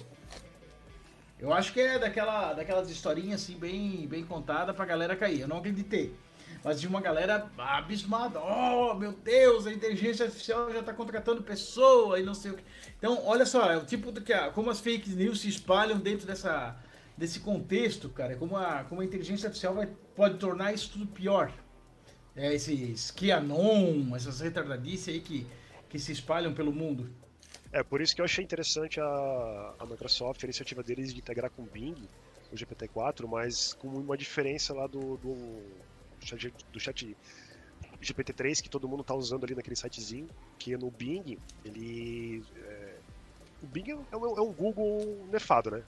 Eu 1.38 1.54
acho 1.54 1.74
que 1.74 1.82
é 1.82 2.00
daquela, 2.00 2.54
daquelas 2.54 2.90
historinhas 2.90 3.44
assim, 3.44 3.58
bem, 3.58 4.08
bem 4.08 4.24
contada 4.24 4.74
pra 4.74 4.86
galera 4.86 5.16
cair. 5.16 5.42
Eu 5.42 5.48
não 5.48 5.58
acreditei. 5.58 6.16
Mas 6.66 6.82
de 6.82 6.88
uma 6.88 7.00
galera 7.00 7.48
abismada. 7.60 8.42
Oh, 8.42 8.96
meu 8.96 9.12
Deus, 9.12 9.68
a 9.68 9.72
inteligência 9.72 10.26
artificial 10.26 10.74
já 10.74 10.82
tá 10.82 10.92
contratando 10.92 11.44
pessoa 11.44 12.20
e 12.20 12.24
não 12.24 12.34
sei 12.34 12.54
o 12.54 12.56
que. 12.56 12.64
Então, 12.98 13.24
olha 13.24 13.46
só, 13.46 13.72
é 13.72 13.78
o 13.78 13.86
tipo 13.86 14.12
do 14.12 14.20
que 14.20 14.34
a, 14.34 14.50
como 14.50 14.72
as 14.72 14.80
fake 14.80 15.12
news 15.12 15.42
se 15.42 15.48
espalham 15.48 16.00
dentro 16.00 16.26
dessa, 16.26 16.76
desse 17.16 17.40
contexto, 17.42 18.10
cara. 18.10 18.34
É 18.34 18.36
Como 18.36 18.58
a, 18.58 18.84
como 18.84 19.02
a 19.02 19.06
inteligência 19.06 19.46
artificial 19.46 19.76
vai, 19.76 19.88
pode 20.16 20.40
tornar 20.40 20.74
isso 20.74 20.90
tudo 20.94 21.06
pior. 21.06 21.54
É, 22.36 22.52
esses 22.52 23.12
QAnon, 23.12 24.16
essas 24.16 24.40
retardadices 24.40 25.10
aí 25.10 25.22
que, 25.22 25.46
que 25.88 26.00
se 26.00 26.14
espalham 26.14 26.52
pelo 26.52 26.74
mundo. 26.74 27.14
É, 27.72 27.84
por 27.84 28.02
isso 28.02 28.16
que 28.16 28.22
eu 28.22 28.26
achei 28.26 28.44
interessante 28.44 29.00
a, 29.00 29.74
a 29.78 29.86
Microsoft, 29.86 30.44
a 30.44 30.48
iniciativa 30.48 30.82
deles 30.82 31.14
de 31.14 31.20
integrar 31.20 31.52
com 31.52 31.62
o 31.62 31.68
Bing, 31.68 32.10
o 32.52 32.56
GPT-4, 32.56 33.28
mas 33.28 33.74
com 33.76 33.88
uma 33.88 34.18
diferença 34.18 34.74
lá 34.74 34.88
do, 34.88 35.18
do, 35.18 35.62
chat, 36.26 36.54
do 36.72 36.80
chat 36.80 37.18
GPT-3 38.02 38.62
que 38.62 38.70
todo 38.70 38.88
mundo 38.90 39.04
tá 39.04 39.16
usando 39.16 39.44
ali 39.46 39.56
naquele 39.56 39.76
sitezinho, 39.76 40.30
que 40.60 40.78
no 40.78 40.92
Bing, 40.92 41.40
ele... 41.64 42.46
é, 42.56 43.02
o 43.62 43.68
Bing 43.68 43.90
é 43.92 44.18
um, 44.18 44.38
é 44.38 44.42
um 44.42 44.54
Google 44.54 45.28
nerfado, 45.32 45.72
né? 45.72 45.86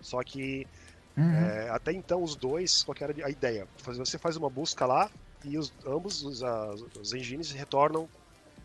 Só 0.00 0.22
que 0.22 0.68
Uhum. 1.16 1.32
é, 1.34 1.68
até 1.70 1.92
então 1.92 2.22
os 2.22 2.36
dois, 2.36 2.82
qual 2.82 2.94
que 2.94 3.04
era 3.04 3.14
a 3.26 3.30
ideia? 3.30 3.68
Você 3.84 4.18
faz 4.18 4.36
uma 4.36 4.50
busca 4.50 4.86
lá 4.86 5.10
e 5.44 5.58
os, 5.58 5.72
ambos 5.86 6.22
os, 6.22 6.42
as- 6.42 6.80
os 6.94 7.12
engines 7.12 7.50
retornam 7.52 8.10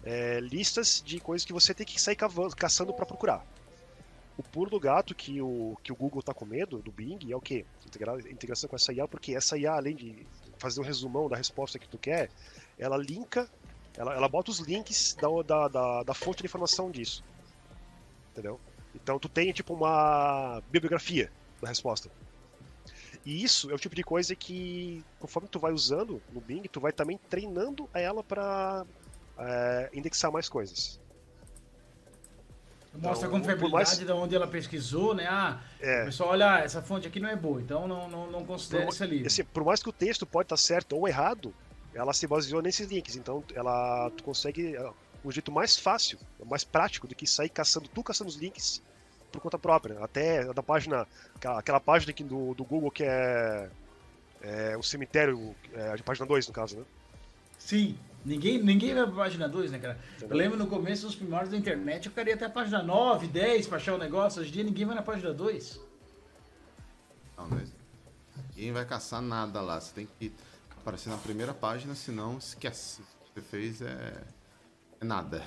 é, 0.03 0.39
listas 0.39 1.01
de 1.05 1.20
coisas 1.20 1.45
que 1.45 1.53
você 1.53 1.74
tem 1.76 1.86
que 1.86 2.01
sair 2.01 2.16
cavando, 2.16 2.55
caçando 2.55 2.93
para 2.93 3.05
procurar. 3.05 3.45
O 4.38 4.43
pulo 4.43 4.70
do 4.70 4.80
gato 4.80 5.14
que 5.16 5.41
o, 5.41 5.78
que 5.84 5.91
o 5.91 5.95
Google 5.95 6.24
tá 6.24 6.34
com 6.34 6.45
medo 6.45 6.82
do 6.82 6.91
Bing 6.91 7.20
é 7.32 7.36
o 7.36 7.41
quê? 7.41 7.68
Integrar, 7.86 8.18
integração 8.28 8.70
com 8.70 8.76
essa 8.76 8.93
IA, 8.93 9.07
porque 9.07 9.36
essa 9.36 9.57
IA, 9.57 9.74
além 9.76 9.95
de 9.95 10.28
fazer 10.60 10.80
um 10.80 10.84
resumão 10.84 11.28
da 11.28 11.36
resposta 11.36 11.80
que 11.80 11.88
tu 11.88 11.97
quer, 11.97 12.30
ela 12.78 12.97
linka, 12.97 13.49
ela, 13.97 14.14
ela 14.14 14.30
bota 14.30 14.51
os 14.51 14.60
links 14.60 15.16
da, 15.16 15.28
da, 15.41 15.68
da, 15.68 16.03
da 16.03 16.14
fonte 16.14 16.39
de 16.39 16.45
informação 16.45 16.91
disso. 16.91 17.24
Entendeu? 18.32 18.60
Então 18.93 19.18
tu 19.18 19.28
tem 19.28 19.51
tipo 19.51 19.74
uma 19.74 20.62
bibliografia 20.70 21.32
da 21.62 21.68
resposta. 21.68 22.10
E 23.26 23.43
isso 23.43 23.70
é 23.70 23.74
o 23.74 23.80
tipo 23.80 23.95
de 23.95 24.03
coisa 24.03 24.36
que, 24.36 25.03
conforme 25.20 25.49
tu 25.49 25.60
vai 25.60 25.74
usando 25.74 26.22
no 26.32 26.39
Bing, 26.39 26.64
tu 26.64 26.80
vai 26.80 26.91
também 26.91 27.20
treinando 27.30 27.89
ela 27.93 28.24
para 28.24 28.86
indexar 29.93 30.32
mais 30.32 30.47
coisas. 30.47 30.99
Mostra 32.93 33.27
Então, 33.27 33.29
por 33.29 33.39
confiabilidade 33.39 33.71
mais- 33.89 33.99
de 33.99 34.11
onde 34.11 34.35
ela 34.35 34.47
pesquisou, 34.47 35.13
né? 35.13 35.27
Ah, 35.29 35.59
É. 35.79 36.01
o 36.01 36.05
pessoal, 36.05 36.29
olha, 36.31 36.59
essa 36.59 36.81
fonte 36.81 37.07
aqui 37.07 37.19
não 37.19 37.29
é 37.29 37.35
boa, 37.35 37.61
então 37.61 37.87
não, 37.87 38.09
não, 38.09 38.31
não 38.31 38.43
considere 38.45 38.83
Por, 38.85 38.93
esse 38.93 39.03
ali. 39.03 39.25
assim, 39.25 39.43
por 39.43 39.63
mais 39.63 39.81
que 39.83 39.89
o 39.89 39.93
texto 39.93 40.25
pode 40.25 40.45
estar 40.45 40.57
certo 40.57 40.95
ou 40.97 41.07
errado, 41.07 41.53
ela 41.93 42.13
se 42.13 42.25
baseou 42.25 42.61
nesses 42.61 42.87
links. 42.89 43.15
Então, 43.15 43.43
ela 43.53 44.09
tu 44.17 44.23
consegue 44.23 44.75
um 45.23 45.31
jeito 45.31 45.51
mais 45.51 45.77
fácil, 45.77 46.17
mais 46.45 46.63
prático 46.63 47.07
do 47.07 47.13
que 47.15 47.27
sair 47.27 47.49
caçando, 47.49 47.87
tu 47.87 48.03
caçando 48.03 48.29
os 48.29 48.35
links 48.37 48.81
por 49.31 49.39
conta 49.39 49.59
própria. 49.59 50.03
Até 50.03 50.51
da 50.51 50.63
página, 50.63 51.07
aquela, 51.35 51.59
aquela 51.59 51.79
página 51.79 52.09
aqui 52.09 52.23
do, 52.23 52.55
do 52.55 52.63
Google 52.63 52.89
que 52.89 53.03
é, 53.03 53.69
é 54.41 54.75
o 54.77 54.81
cemitério, 54.83 55.55
é, 55.73 55.95
de 55.95 56.01
página 56.03 56.25
2 56.25 56.47
no 56.47 56.53
caso, 56.53 56.77
né? 56.79 56.83
Sim, 57.59 57.97
ninguém, 58.26 58.61
ninguém 58.61 58.93
vai 58.93 59.05
pra 59.05 59.15
página 59.15 59.47
2, 59.47 59.72
né, 59.72 59.80
cara? 59.80 59.99
Eu 60.22 60.36
lembro 60.36 60.57
no 60.57 60.67
começo 60.67 61.05
dos 61.05 61.15
primórdios 61.15 61.51
da 61.51 61.57
internet, 61.57 62.07
eu 62.07 62.11
queria 62.11 62.36
até 62.36 62.45
a 62.45 62.49
página 62.49 62.84
9, 62.84 63.28
10 63.28 63.67
pra 63.67 63.78
achar 63.78 63.95
o 63.95 63.97
negócio. 63.97 64.41
Hoje 64.41 64.49
em 64.49 64.53
dia 64.53 64.63
ninguém 64.63 64.86
vai 64.86 64.95
na 64.95 65.01
página 65.01 65.34
2. 65.34 65.80
Não, 67.38 67.49
mas 67.49 67.72
ninguém 68.49 68.72
vai 68.72 68.86
caçar 68.86 69.22
nada 69.22 69.61
lá. 69.61 69.80
Você 69.80 69.93
tem 69.93 70.07
que 70.20 70.34
aparecer 70.78 71.09
na 71.09 71.17
primeira 71.17 71.53
página, 71.53 71.95
senão 71.95 72.38
esquece. 72.38 73.01
O 73.01 73.05
que 73.26 73.34
você 73.34 73.41
fez 73.41 73.82
é, 73.82 74.24
é 74.99 75.05
nada. 75.05 75.43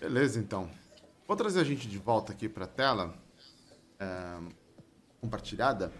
Beleza, 0.00 0.38
então. 0.38 0.70
Vou 1.28 1.36
trazer 1.36 1.60
a 1.60 1.64
gente 1.64 1.88
de 1.88 1.96
volta 1.96 2.32
aqui 2.32 2.48
para 2.48 2.64
a 2.64 2.68
tela 2.68 3.14
é, 3.98 4.38
compartilhada. 5.20 5.92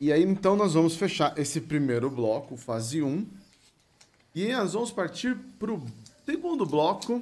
E 0.00 0.12
aí, 0.12 0.22
então, 0.22 0.54
nós 0.54 0.74
vamos 0.74 0.96
fechar 0.96 1.36
esse 1.36 1.60
primeiro 1.60 2.08
bloco, 2.08 2.56
fase 2.56 3.02
1. 3.02 3.26
E 4.34 4.52
nós 4.52 4.74
vamos 4.74 4.92
partir 4.92 5.36
para 5.58 5.72
o 5.72 5.84
segundo 6.24 6.64
bloco, 6.64 7.20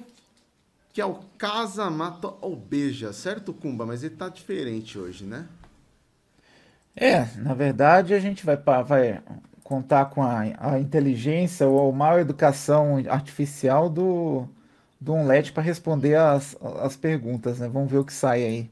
que 0.92 1.00
é 1.00 1.06
o 1.06 1.14
Casa 1.38 1.88
Mata 1.88 2.34
ou 2.40 2.54
Beija, 2.54 3.12
certo, 3.12 3.54
Kumba? 3.54 3.86
Mas 3.86 4.02
ele 4.02 4.16
tá 4.16 4.28
diferente 4.28 4.98
hoje, 4.98 5.24
né? 5.24 5.46
É, 6.94 7.26
na 7.36 7.52
verdade 7.54 8.14
a 8.14 8.18
gente 8.18 8.44
vai, 8.44 8.56
vai 8.56 9.22
contar 9.62 10.06
com 10.06 10.22
a, 10.22 10.40
a 10.58 10.80
inteligência 10.80 11.68
ou 11.68 11.90
a 11.90 11.92
mal 11.92 12.18
educação 12.18 12.96
artificial 13.08 13.90
do, 13.90 14.48
do 15.00 15.12
Omelete 15.12 15.52
para 15.52 15.62
responder 15.62 16.16
as, 16.16 16.56
as 16.82 16.96
perguntas, 16.96 17.58
né? 17.58 17.68
Vamos 17.68 17.90
ver 17.90 17.98
o 17.98 18.04
que 18.04 18.12
sai 18.12 18.44
aí. 18.44 18.70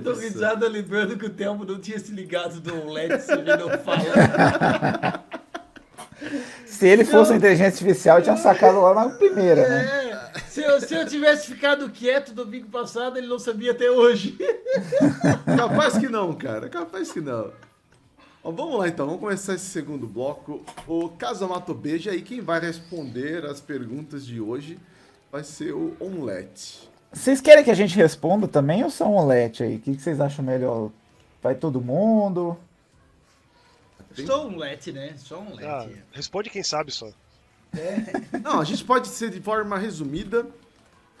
Eu 0.00 0.14
tô 0.14 0.20
risada 0.20 0.68
lembrando 0.68 1.16
que 1.16 1.26
o 1.26 1.30
Telmo 1.30 1.64
não 1.64 1.78
tinha 1.78 1.98
se 1.98 2.12
ligado 2.12 2.60
do 2.60 2.90
LED, 2.90 3.20
você 3.20 3.44
já 3.44 3.56
não 3.56 3.70
fala. 3.78 5.24
Se 6.66 6.86
ele 6.86 7.04
fosse 7.04 7.32
uma 7.32 7.38
inteligência 7.38 7.66
artificial, 7.66 8.18
eu 8.18 8.24
tinha 8.24 8.36
sacado 8.36 8.80
lá 8.80 8.94
na 8.94 9.08
primeira, 9.10 9.68
né? 9.68 10.10
É, 10.34 10.38
se, 10.48 10.62
eu, 10.62 10.80
se 10.80 10.94
eu 10.94 11.06
tivesse 11.06 11.46
ficado 11.46 11.88
quieto 11.90 12.32
domingo 12.32 12.68
passado, 12.68 13.16
ele 13.16 13.26
não 13.26 13.38
sabia 13.38 13.72
até 13.72 13.90
hoje. 13.90 14.38
Capaz 15.56 15.98
que 15.98 16.08
não, 16.08 16.34
cara. 16.34 16.68
Capaz 16.68 17.10
que 17.10 17.20
não. 17.20 17.52
Ó, 18.42 18.50
vamos 18.50 18.78
lá 18.78 18.88
então, 18.88 19.06
vamos 19.06 19.20
começar 19.20 19.54
esse 19.54 19.66
segundo 19.66 20.06
bloco. 20.06 20.64
O 20.86 21.08
Casa 21.10 21.46
Mato 21.46 21.74
Beija 21.74 22.14
e 22.14 22.22
quem 22.22 22.40
vai 22.40 22.60
responder 22.60 23.44
as 23.44 23.60
perguntas 23.60 24.24
de 24.24 24.40
hoje 24.40 24.78
vai 25.30 25.44
ser 25.44 25.72
o 25.72 25.94
Omelete. 26.00 26.88
Vocês 27.12 27.40
querem 27.40 27.64
que 27.64 27.70
a 27.70 27.74
gente 27.74 27.96
responda 27.96 28.46
também 28.46 28.84
ou 28.84 28.90
só 28.90 29.06
um 29.08 29.14
Omelete 29.16 29.62
aí? 29.62 29.76
O 29.76 29.80
que 29.80 29.96
que 29.96 30.02
vocês 30.02 30.20
acham 30.20 30.44
melhor? 30.44 30.90
Vai 31.42 31.54
todo 31.54 31.80
mundo? 31.80 32.56
Só 34.26 34.46
um 34.46 34.56
LED, 34.56 34.92
né? 34.92 35.14
Só 35.16 35.40
um 35.40 35.54
LED. 35.54 35.64
Ah, 35.66 35.86
responde 36.12 36.50
quem 36.50 36.62
sabe 36.62 36.92
só. 36.92 37.08
Não, 38.42 38.60
a 38.60 38.64
gente 38.64 38.84
pode 38.84 39.08
ser 39.08 39.30
de 39.30 39.40
forma 39.40 39.78
resumida 39.78 40.46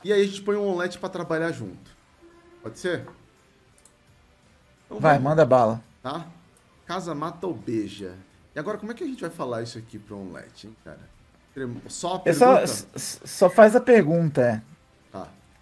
e 0.04 0.12
aí 0.12 0.22
a 0.22 0.24
gente 0.24 0.42
põe 0.42 0.56
um 0.56 0.66
Omelete 0.66 0.98
pra 0.98 1.08
trabalhar 1.08 1.52
junto. 1.52 1.90
Pode 2.62 2.78
ser? 2.78 3.06
Então 4.86 4.98
Vai, 5.00 5.12
vamos, 5.14 5.24
manda 5.30 5.44
bala. 5.44 5.82
Tá? 6.02 6.26
Casa 6.86 7.14
Mata 7.14 7.46
ou 7.46 7.54
Beija. 7.54 8.14
E 8.54 8.58
agora, 8.58 8.78
como 8.78 8.90
é 8.90 8.94
que 8.94 9.04
a 9.04 9.06
gente 9.06 9.20
vai 9.20 9.30
falar 9.30 9.62
isso 9.62 9.78
aqui 9.78 9.98
pro 9.98 10.18
Omelete, 10.20 10.66
hein, 10.66 10.76
cara? 10.84 10.98
Só 11.88 12.16
a 12.24 12.28
É 12.28 12.32
só, 12.32 12.56
pergunta? 12.56 12.62
s- 12.96 13.20
só 13.24 13.48
faz 13.50 13.74
a 13.76 13.80
pergunta, 13.80 14.40
é. 14.42 14.62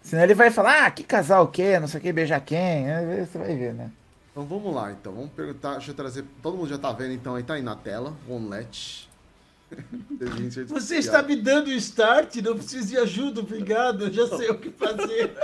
Senão 0.03 0.23
ele 0.23 0.35
vai 0.35 0.51
falar, 0.51 0.87
ah, 0.87 0.91
que 0.91 1.03
casal 1.03 1.45
o 1.45 1.49
quê? 1.49 1.79
Não 1.79 1.89
sei 1.89 2.01
o 2.01 2.03
que, 2.03 2.13
beijar 2.13 2.41
quem? 2.41 2.87
Você 3.27 3.39
vai 3.39 3.55
ver, 3.55 3.75
né? 3.75 3.91
Então 4.31 4.45
vamos 4.47 4.75
lá, 4.75 4.93
então. 4.93 5.13
Vamos 5.13 5.31
perguntar. 5.31 5.73
Deixa 5.73 5.91
eu 5.91 5.95
trazer. 5.95 6.25
Todo 6.43 6.57
mundo 6.57 6.69
já 6.69 6.79
tá 6.79 6.93
vendo, 6.93 7.12
então, 7.12 7.35
aí 7.35 7.43
tá 7.43 7.55
aí 7.55 7.62
na 7.62 7.75
tela. 7.77 8.16
O 8.27 8.37
Omelete. 8.37 9.09
Você 10.69 10.97
está 10.97 11.23
me 11.23 11.37
dando 11.37 11.70
start, 11.73 12.37
não 12.37 12.57
preciso 12.57 12.89
de 12.89 12.97
ajuda, 12.97 13.41
obrigado, 13.41 14.05
eu 14.05 14.12
já 14.12 14.27
sei 14.29 14.49
o 14.51 14.59
que 14.59 14.70
fazer. 14.70 15.37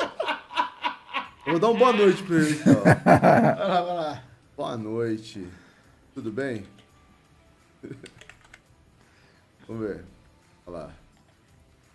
Eu 1.45 1.53
vou 1.53 1.59
dar 1.59 1.69
uma 1.69 1.79
boa 1.79 1.93
noite 1.93 2.23
pra 2.23 2.37
ele, 2.37 2.53
então. 2.53 2.83
Vai 3.05 3.69
lá, 3.69 3.83
vai 3.83 3.95
lá. 3.97 4.23
Boa 4.57 4.77
noite. 4.79 5.47
Tudo 6.15 6.33
bem? 6.33 6.65
Vamos 9.69 9.87
ver. 9.87 10.05
Olha 10.67 10.79
lá. 10.79 10.91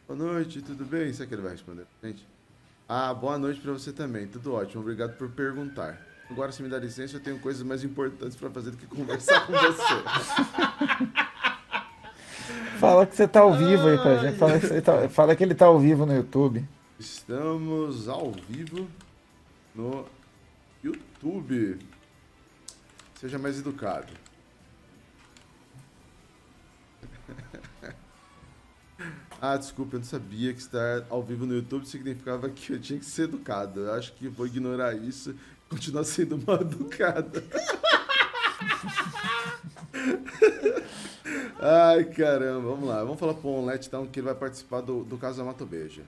Boa 0.08 0.20
noite, 0.20 0.62
tudo 0.62 0.86
bem? 0.86 1.12
Será 1.14 1.28
que 1.28 1.34
ele 1.36 1.42
vai 1.42 1.52
responder 1.52 1.86
pra 2.00 2.10
gente? 2.10 2.26
Ah, 2.92 3.14
boa 3.14 3.38
noite 3.38 3.60
pra 3.62 3.72
você 3.72 3.94
também. 3.94 4.26
Tudo 4.28 4.54
ótimo. 4.54 4.82
Obrigado 4.82 5.16
por 5.16 5.30
perguntar. 5.30 6.02
Agora, 6.30 6.52
se 6.52 6.62
me 6.64 6.70
dá 6.70 6.78
licença, 6.80 7.18
eu 7.18 7.20
tenho 7.20 7.38
coisas 7.40 7.62
mais 7.64 7.84
importantes 7.84 8.36
pra 8.36 8.50
fazer 8.50 8.72
do 8.72 8.78
que 8.78 8.86
conversar 8.88 9.46
com 9.46 9.54
você. 9.54 9.84
Fala 12.80 13.06
que 13.06 13.16
você 13.16 13.28
tá 13.28 13.42
ao 13.42 13.54
vivo 13.54 13.88
aí 13.88 13.98
pra 13.98 14.18
gente. 14.18 14.38
Fala 14.38 14.60
que, 14.60 14.82
tá- 14.82 15.10
fala 15.10 15.36
que 15.36 15.44
ele 15.44 15.54
tá 15.54 15.66
ao 15.66 15.78
vivo 15.80 16.06
no 16.06 16.16
YouTube. 16.16 16.66
Estamos 17.00 18.08
ao 18.08 18.32
vivo 18.32 18.88
no 19.76 20.06
YouTube. 20.84 21.78
Seja 23.20 23.38
mais 23.38 23.60
educado. 23.60 24.08
Ah, 29.42 29.56
desculpa, 29.56 29.96
eu 29.96 30.00
não 30.00 30.06
sabia 30.06 30.54
que 30.54 30.60
estar 30.60 31.06
ao 31.10 31.24
vivo 31.24 31.46
no 31.46 31.54
YouTube 31.54 31.86
significava 31.86 32.50
que 32.50 32.74
eu 32.74 32.80
tinha 32.80 33.00
que 33.00 33.06
ser 33.06 33.24
educado. 33.24 33.80
Eu 33.82 33.94
acho 33.94 34.12
que 34.14 34.28
vou 34.28 34.46
ignorar 34.46 34.94
isso 34.94 35.32
e 35.32 35.36
continuar 35.70 36.04
sendo 36.04 36.38
mal 36.46 36.60
educado. 36.60 37.42
Ai, 41.58 42.04
caramba, 42.06 42.70
vamos 42.70 42.90
lá. 42.90 43.02
Vamos 43.04 43.18
falar 43.20 43.34
pro 43.34 43.50
Onlet 43.50 43.88
então 43.88 44.06
que 44.06 44.20
ele 44.20 44.26
vai 44.26 44.36
participar 44.36 44.82
do, 44.82 45.06
do 45.06 45.18
Casa 45.18 45.42
Mato 45.44 45.66
Beija. 45.66 46.04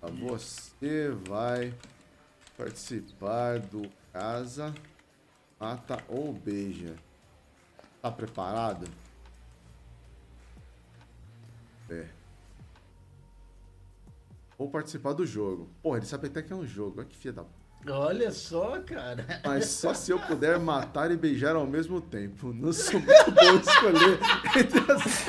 Você 0.00 1.10
vai 1.28 1.72
participar 2.56 3.60
do 3.60 3.88
Casa 4.12 4.74
Mata 5.60 6.02
ou 6.08 6.32
Beija. 6.32 6.96
Tá 8.00 8.10
preparado? 8.10 8.88
É. 11.92 12.06
Vou 14.56 14.70
participar 14.70 15.12
do 15.12 15.26
jogo. 15.26 15.68
Porra, 15.82 15.98
ele 15.98 16.06
sabe 16.06 16.28
até 16.28 16.40
que 16.40 16.52
é 16.52 16.56
um 16.56 16.66
jogo. 16.66 16.98
Olha 16.98 17.06
que 17.06 17.16
filha 17.16 17.34
da. 17.34 17.44
Olha 17.86 18.30
só, 18.30 18.80
cara. 18.80 19.26
Mas 19.44 19.66
só 19.66 19.92
se 19.92 20.10
eu 20.10 20.18
puder 20.20 20.56
matar 20.58 21.10
e 21.10 21.16
beijar 21.16 21.56
ao 21.56 21.66
mesmo 21.66 22.00
tempo. 22.00 22.52
Não 22.52 22.72
sou 22.72 23.00
muito 23.00 23.32
bom 23.32 23.58
de 23.58 23.68
escolher 23.68 24.18
entre 24.56 24.92
as 24.92 25.26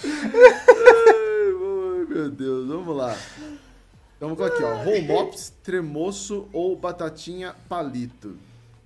Ai, 0.00 2.04
meu 2.08 2.30
Deus, 2.30 2.68
vamos 2.68 2.96
lá. 2.96 3.16
Então 4.16 4.34
vamos 4.34 4.52
aqui, 4.52 4.64
ó. 4.64 4.82
Romops, 4.82 5.52
tremoço 5.62 6.48
ou 6.52 6.74
batatinha 6.74 7.54
palito? 7.68 8.36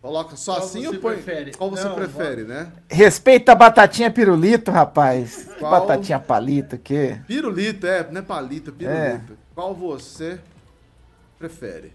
Coloca 0.02 0.34
só 0.34 0.54
Qual 0.56 0.64
assim 0.66 0.86
ou 0.88 0.94
põe? 0.98 1.14
prefere? 1.14 1.52
Qual 1.52 1.70
você 1.70 1.84
Não, 1.84 1.94
prefere, 1.94 2.42
né? 2.42 2.72
Respeita 2.90 3.52
a 3.52 3.54
batatinha 3.54 4.10
pirulito, 4.10 4.68
rapaz. 4.72 5.44
Que 5.44 5.60
Qual? 5.60 5.70
Batatinha 5.70 6.18
palito, 6.18 6.76
que? 6.76 7.20
Pirulito, 7.26 7.86
é, 7.86 8.10
não 8.10 8.18
é 8.20 8.22
palito, 8.24 8.72
pirulito. 8.72 9.38
Qual 9.54 9.72
você 9.72 10.40
prefere? 11.38 11.92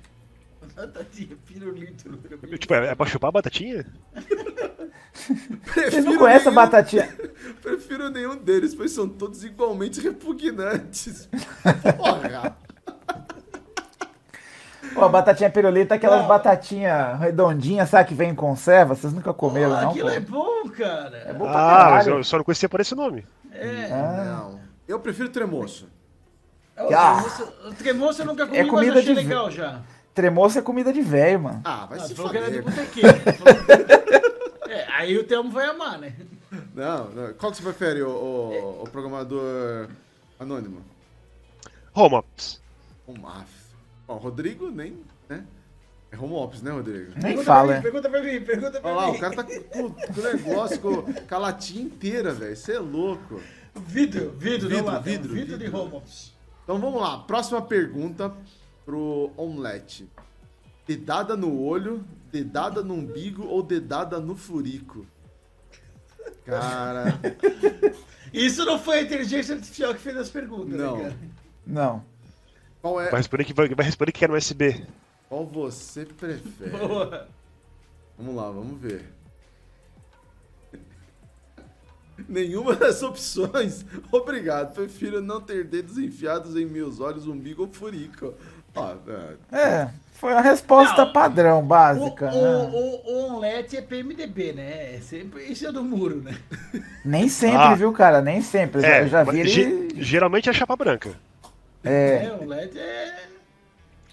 Batatinha, 0.74 1.36
pirulito. 1.46 2.18
Tipo, 2.58 2.74
é, 2.76 2.88
é 2.88 2.96
pra 2.96 3.06
chupar 3.06 3.28
a 3.28 3.32
batatinha? 3.34 3.86
Vocês 5.74 6.06
não 6.06 6.18
conhecem 6.18 6.48
a 6.48 6.52
nenhum- 6.52 6.56
batatinha? 6.56 7.18
Prefiro 7.62 8.10
nenhum 8.10 8.38
deles, 8.38 8.74
pois 8.76 8.92
são 8.92 9.08
todos 9.10 9.44
igualmente 9.44 10.00
repugnantes. 10.00 11.28
Porra! 11.98 12.56
Pô, 14.98 15.06
a 15.06 15.10
batatinha 15.10 15.50
pirulito 15.50 15.94
é 15.94 15.98
aquelas 15.98 16.26
batatinhas 16.26 17.20
redondinhas, 17.20 17.90
sabe, 17.90 18.10
que 18.10 18.16
vem 18.16 18.32
em 18.32 18.36
conserva? 18.36 18.96
Vocês 18.96 19.14
nunca 19.14 19.34
comeram, 19.34 19.76
Ah, 19.76 19.82
não, 19.84 19.90
aquilo 19.92 20.10
pô? 20.10 20.16
é 20.16 20.20
bom, 20.20 20.70
cara. 20.70 21.18
É 21.28 21.34
bom 21.34 21.46
pra 21.46 21.52
Ah, 21.54 21.90
mas 21.92 22.04
caralho. 22.06 22.20
eu 22.20 22.24
só 22.24 22.38
não 22.38 22.44
conhecia 22.44 22.68
por 22.68 22.80
esse 22.80 22.96
nome. 22.96 23.26
É. 23.52 23.90
Não. 23.90 24.60
Eu 24.88 25.00
prefiro 25.00 25.30
tremoço. 25.30 25.88
O 26.78 26.94
Ah. 26.94 27.14
tremoço- 27.16 27.54
O 27.68 27.74
tremoço 27.74 28.22
eu 28.22 28.26
nunca 28.26 28.46
comi, 28.46 28.58
É 28.58 28.66
comida 28.66 28.94
mas 28.94 29.04
achei 29.04 29.14
de 29.16 29.22
legal 29.22 29.52
já. 29.52 29.82
Tremoço 30.14 30.58
é 30.58 30.62
comida 30.64 30.92
de 30.92 31.02
velho, 31.02 31.42
mano. 31.42 31.62
Ah, 31.64 31.86
vai 31.88 32.00
Ah, 32.00 32.02
se 32.02 32.16
falou 32.16 32.32
que 32.32 32.38
era 32.38 32.50
de 32.50 32.62
foder. 32.62 32.76
botequeiro. 32.76 33.18
É, 34.70 34.86
aí 34.92 35.18
o 35.18 35.24
Telmo 35.24 35.50
vai 35.50 35.66
amar, 35.66 35.98
né? 35.98 36.12
Não, 36.76 37.06
não. 37.12 37.34
Qual 37.36 37.52
que 37.52 37.58
você 37.58 37.64
prefere, 37.64 38.02
o, 38.04 38.10
o, 38.10 38.84
o 38.84 38.90
programador 38.90 39.88
anônimo? 40.38 40.82
Romops. 41.94 42.62
Um 43.08 43.26
af. 43.26 43.48
Ó, 44.08 44.16
o 44.16 44.18
Rodrigo 44.18 44.70
nem, 44.70 44.98
né? 45.30 45.44
É 46.12 46.18
home 46.18 46.34
office, 46.36 46.62
né, 46.62 46.72
Rodrigo? 46.72 47.12
Nem 47.16 47.22
Pergunta 47.22 47.44
fala, 47.44 47.68
pra 47.68 47.76
é. 47.76 47.78
mim, 47.78 47.84
pergunta 47.84 48.10
pra 48.10 48.24
mim, 48.24 48.42
pergunta 48.42 48.80
pra 48.82 48.90
Olha 48.92 48.96
lá, 49.02 49.12
mim. 49.12 49.18
o 49.18 49.20
cara 49.20 49.36
tá 49.36 49.44
com, 49.44 49.62
com, 49.64 49.92
com 49.92 50.20
o 50.20 50.24
negócio, 50.24 50.80
com, 50.80 51.14
com 51.14 51.36
a 51.36 51.38
latinha 51.38 51.84
inteira, 51.84 52.34
velho. 52.34 52.56
Você 52.56 52.74
é 52.74 52.80
louco. 52.80 53.42
Vidro, 53.76 54.32
vidro, 54.32 54.70
Vidro, 54.70 54.78
não 54.78 54.86
lata, 54.86 55.00
vidro, 55.02 55.34
vidro, 55.34 55.58
de 55.58 55.66
vidro. 55.66 55.80
home 55.82 55.96
office. 55.96 56.34
Então 56.64 56.80
vamos 56.80 57.02
lá. 57.02 57.20
Próxima 57.20 57.62
pergunta 57.62 58.34
pro 58.86 59.32
Omelete. 59.36 60.10
Dedada 60.88 61.36
no 61.36 61.62
olho, 61.62 62.04
dedada 62.32 62.82
no 62.82 62.94
umbigo 62.94 63.46
ou 63.46 63.62
dedada 63.62 64.20
no 64.20 64.36
furico? 64.36 65.06
Cara, 66.46 67.20
Isso 68.34 68.64
não 68.66 68.80
foi 68.80 69.00
a 69.00 69.02
inteligência 69.02 69.56
artificial 69.56 69.94
que 69.94 70.00
fez 70.00 70.16
as 70.16 70.30
perguntas, 70.30 70.78
Não. 70.80 70.98
né, 70.98 71.04
cara? 71.04 71.18
Não. 71.66 72.06
Qual 72.82 73.02
é. 73.02 73.10
Vai 73.10 73.20
responder 73.20 73.44
que, 73.46 73.54
vai, 73.54 73.68
vai 73.70 73.86
responder 73.86 74.12
que 74.12 74.26
é 74.26 74.28
no 74.28 74.36
USB. 74.36 74.86
Qual 75.30 75.46
você 75.46 76.06
prefere? 76.06 76.70
Boa. 76.78 77.28
Vamos 78.18 78.36
lá, 78.36 78.50
vamos 78.50 78.80
ver. 78.82 79.06
Nenhuma 82.28 82.76
das 82.76 83.04
opções. 83.04 83.86
Obrigado. 84.12 84.74
Prefiro 84.74 85.22
não 85.22 85.40
ter 85.40 85.64
dedos 85.66 85.98
enfiados 85.98 86.56
em 86.56 86.66
meus 86.66 87.00
olhos, 87.00 87.28
umbigo 87.28 87.64
ou 87.64 87.68
furico. 87.72 88.34
Ó, 88.76 88.94
é, 89.52 89.58
É, 89.60 89.90
foi 90.14 90.34
a 90.34 90.42
resposta 90.42 91.06
Não. 91.06 91.14
padrão, 91.14 91.64
básica. 91.66 92.32
o, 92.34 92.42
né? 92.42 92.72
o, 92.74 93.12
o 93.12 93.28
omelete 93.36 93.78
é 93.78 93.82
PMDB, 93.82 94.54
né? 94.54 94.96
É 94.96 95.00
sempre 95.02 95.44
isso 95.46 95.66
é 95.68 95.72
do 95.72 95.84
muro, 95.84 96.22
né? 96.22 96.38
Nem 97.06 97.28
sempre, 97.30 97.58
Ah. 97.58 97.76
viu, 97.76 97.92
cara? 97.92 98.22
Nem 98.22 98.42
sempre. 98.42 98.80
Eu 98.80 98.82
já- 98.84 98.88
É, 98.96 99.02
eu 99.04 99.08
já 99.08 99.24
vi 99.24 99.40
ele. 99.40 99.90
geralmente 100.04 100.50
é 100.50 100.54
chapa 100.54 100.76
branca. 100.76 101.12
É, 101.88 102.26
É, 102.26 102.34
omelete 102.34 102.80
é. 102.80 103.28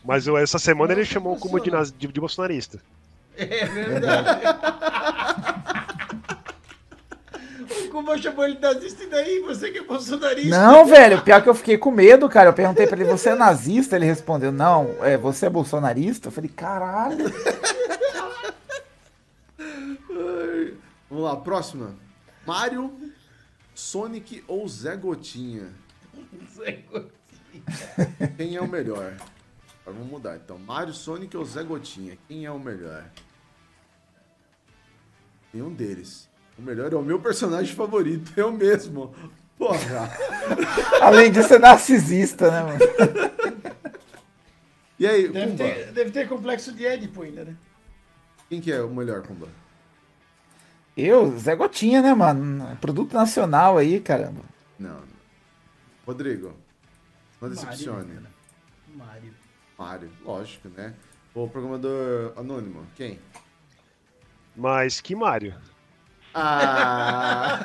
Mas 0.05 0.26
eu- 0.26 0.36
essa 0.36 0.59
semana 0.59 0.92
ele 0.92 1.01
Nossa, 1.01 1.12
chamou 1.12 1.36
como 1.36 1.59
de, 1.60 1.70
de, 1.96 2.06
de 2.09 2.20
bolsonarista. 2.20 2.78
É 3.36 3.64
verdade. 3.66 4.44
o 7.86 7.90
Kuma 7.90 8.18
chamou 8.18 8.44
ele 8.44 8.56
de 8.56 8.60
nazista 8.60 9.02
e 9.02 9.06
daí? 9.09 9.40
Você 9.40 9.70
que 9.70 9.78
é 9.78 9.82
bolsonarista. 9.82 10.51
Não, 10.56 10.84
velho, 10.84 11.22
pior 11.22 11.42
que 11.42 11.48
eu 11.48 11.55
fiquei 11.55 11.78
com 11.78 11.90
medo, 11.90 12.28
cara. 12.28 12.51
Eu 12.51 12.55
perguntei 12.55 12.86
pra 12.86 13.01
ele, 13.01 13.09
você 13.10 13.30
é 13.30 13.34
nazista? 13.34 13.96
Ele 13.96 14.05
respondeu, 14.05 14.52
não, 14.52 14.94
é, 15.01 15.16
você 15.16 15.46
é 15.46 15.51
bolsonarista? 15.51 16.28
Eu 16.28 16.32
falei, 16.32 16.51
caralho. 16.51 17.24
Vamos 21.09 21.24
lá, 21.24 21.36
próxima. 21.36 21.94
Mario, 22.46 22.92
Sonic 23.74 24.44
ou 24.46 24.68
Zé 24.68 24.96
Gotinha? 24.96 25.68
Quem 28.36 28.57
é 28.57 28.61
o 28.61 28.69
melhor? 28.69 29.15
Agora 29.82 29.99
vamos 29.99 30.09
mudar 30.09 30.36
então. 30.36 30.59
Mario, 30.59 30.95
Sonic 30.95 31.36
ou 31.36 31.45
Zé 31.45 31.62
Gotinha? 31.62 32.16
Quem 32.28 32.45
é 32.45 32.51
o 32.51 32.59
melhor? 32.59 33.05
Nenhum 35.53 35.73
deles. 35.73 36.28
O 36.59 36.62
melhor 36.62 36.93
é 36.93 36.97
o 36.97 37.03
meu 37.03 37.19
personagem 37.20 37.74
favorito, 37.74 38.32
eu 38.36 38.51
mesmo. 38.53 39.15
Porra! 39.59 40.11
Além 41.01 41.31
de 41.31 41.43
ser 41.43 41.61
narcisista, 41.61 42.51
né, 42.51 42.62
mano? 42.62 42.78
E 44.99 45.07
aí, 45.07 45.28
Deve 45.28 45.47
Kumba? 45.51 45.65
ter, 45.65 45.93
deve 45.93 46.11
ter 46.11 46.28
complexo 46.28 46.73
de 46.73 46.86
Édipo 46.86 47.23
ainda, 47.23 47.45
né? 47.45 47.57
Quem 48.49 48.61
que 48.61 48.73
é 48.73 48.81
o 48.81 48.89
melhor, 48.91 49.23
Kumba? 49.23 49.49
Eu, 50.97 51.36
Zé 51.39 51.57
Gotinha, 51.57 52.01
né, 52.01 52.15
mano? 52.15 52.77
Produto 52.81 53.12
nacional 53.15 53.77
aí, 53.78 54.01
caramba. 54.01 54.43
Não. 54.78 55.01
Rodrigo. 56.07 56.55
Não 57.40 57.48
Mário, 57.48 57.55
decepcione. 57.62 58.15
cara. 58.15 58.27
Mário. 58.94 59.35
Mário, 59.78 60.11
lógico, 60.24 60.69
né? 60.77 60.94
O 61.35 61.48
programador 61.48 62.32
anônimo, 62.36 62.86
quem? 62.94 63.19
Mas 64.56 65.01
que 65.01 65.15
Mario? 65.16 65.55
Ah! 66.32 67.59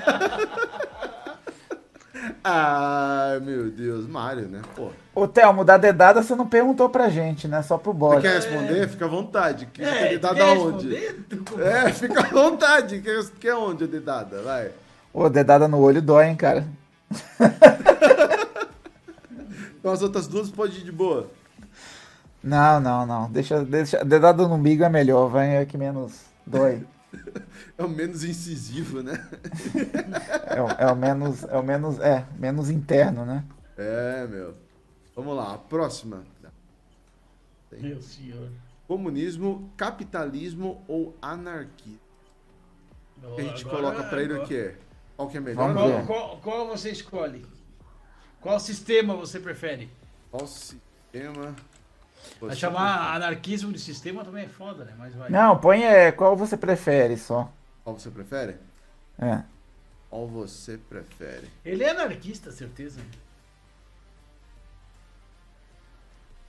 ah, 2.43 3.39
meu 3.41 3.69
Deus, 3.69 4.07
Mário, 4.07 4.47
né? 4.47 4.61
Pô. 4.75 4.89
Ô, 5.13 5.27
Thelmo, 5.27 5.63
da 5.63 5.77
dedada 5.77 6.21
você 6.23 6.35
não 6.35 6.47
perguntou 6.47 6.89
pra 6.89 7.09
gente, 7.09 7.47
né? 7.47 7.61
Só 7.61 7.77
pro 7.77 7.91
Você 7.91 7.97
bode. 7.99 8.21
quer 8.21 8.35
responder? 8.35 8.87
Fica 8.89 9.05
à 9.05 9.07
vontade. 9.07 9.65
Que 9.67 9.83
É, 9.83 10.09
dedada 10.09 10.39
quer? 10.39 11.13
Tu- 11.29 11.61
É, 11.61 11.91
fica 11.93 12.21
à 12.21 12.29
vontade. 12.29 13.01
Quer, 13.01 13.23
quer 13.39 13.53
onde 13.55 13.83
a 13.83 13.87
dedada? 13.87 14.41
Vai. 14.41 14.71
Ô, 15.13 15.29
dedada 15.29 15.67
no 15.67 15.79
olho 15.79 16.01
dói, 16.01 16.27
hein, 16.27 16.35
cara. 16.35 16.65
As 19.83 20.01
outras 20.01 20.27
duas 20.27 20.49
pode 20.49 20.79
ir 20.79 20.83
de 20.83 20.91
boa. 20.91 21.29
Não, 22.43 22.79
não, 22.79 23.05
não. 23.05 23.31
Deixa, 23.31 23.63
deixa. 23.63 24.03
Dedada 24.03 24.47
no 24.47 24.55
umbigo 24.55 24.83
é 24.83 24.89
melhor, 24.89 25.27
vai, 25.29 25.57
é 25.57 25.65
que 25.65 25.77
menos 25.77 26.25
dói. 26.45 26.85
É 27.77 27.83
o 27.83 27.89
menos 27.89 28.23
incisivo, 28.23 29.01
né? 29.01 29.13
É, 30.47 30.61
o- 30.61 30.89
é 30.89 30.91
o 30.91 30.95
menos, 30.95 31.43
é 31.45 31.57
o 31.57 31.63
menos, 31.63 31.97
é, 31.99 32.25
menos 32.37 32.69
interno, 32.69 33.25
né? 33.25 33.43
É, 33.77 34.27
meu. 34.27 34.53
Vamos 35.15 35.35
lá, 35.35 35.53
a 35.53 35.57
próxima. 35.57 36.23
Meu 37.71 38.01
senhor. 38.01 38.49
Comunismo, 38.87 39.71
capitalismo 39.77 40.83
ou 40.87 41.15
anarquia? 41.21 41.97
O 43.23 43.35
que 43.35 43.41
a 43.41 43.43
gente 43.45 43.65
Agora- 43.65 43.77
coloca 43.77 44.03
pra 44.09 44.21
ele 44.21 44.33
o 44.33 44.35
agora- 44.35 44.47
que 44.47 44.57
é? 44.57 44.75
Qual 45.15 45.29
que 45.29 45.37
é 45.37 45.39
melhor? 45.39 45.73
Qual, 45.73 46.05
qual, 46.05 46.37
qual 46.37 46.67
você 46.67 46.89
escolhe? 46.91 47.45
Qual 48.41 48.59
sistema 48.59 49.15
você 49.15 49.39
prefere? 49.39 49.89
Qual 50.31 50.47
sistema? 50.47 51.55
Você 52.39 52.55
chamar 52.55 53.15
anarquismo 53.15 53.71
de 53.71 53.79
sistema 53.79 54.23
também 54.23 54.45
é 54.45 54.49
foda, 54.49 54.85
né? 54.85 54.93
Mas 54.97 55.13
vai. 55.13 55.29
Não, 55.29 55.59
põe 55.59 55.83
é, 55.83 56.11
qual 56.11 56.35
você 56.35 56.55
prefere 56.55 57.17
só. 57.17 57.51
Qual 57.83 57.97
você 57.97 58.09
prefere? 58.09 58.57
É. 59.17 59.43
Qual 60.09 60.27
você 60.27 60.77
prefere? 60.77 61.47
Ele 61.63 61.83
é 61.83 61.91
anarquista, 61.91 62.51
certeza. 62.51 62.99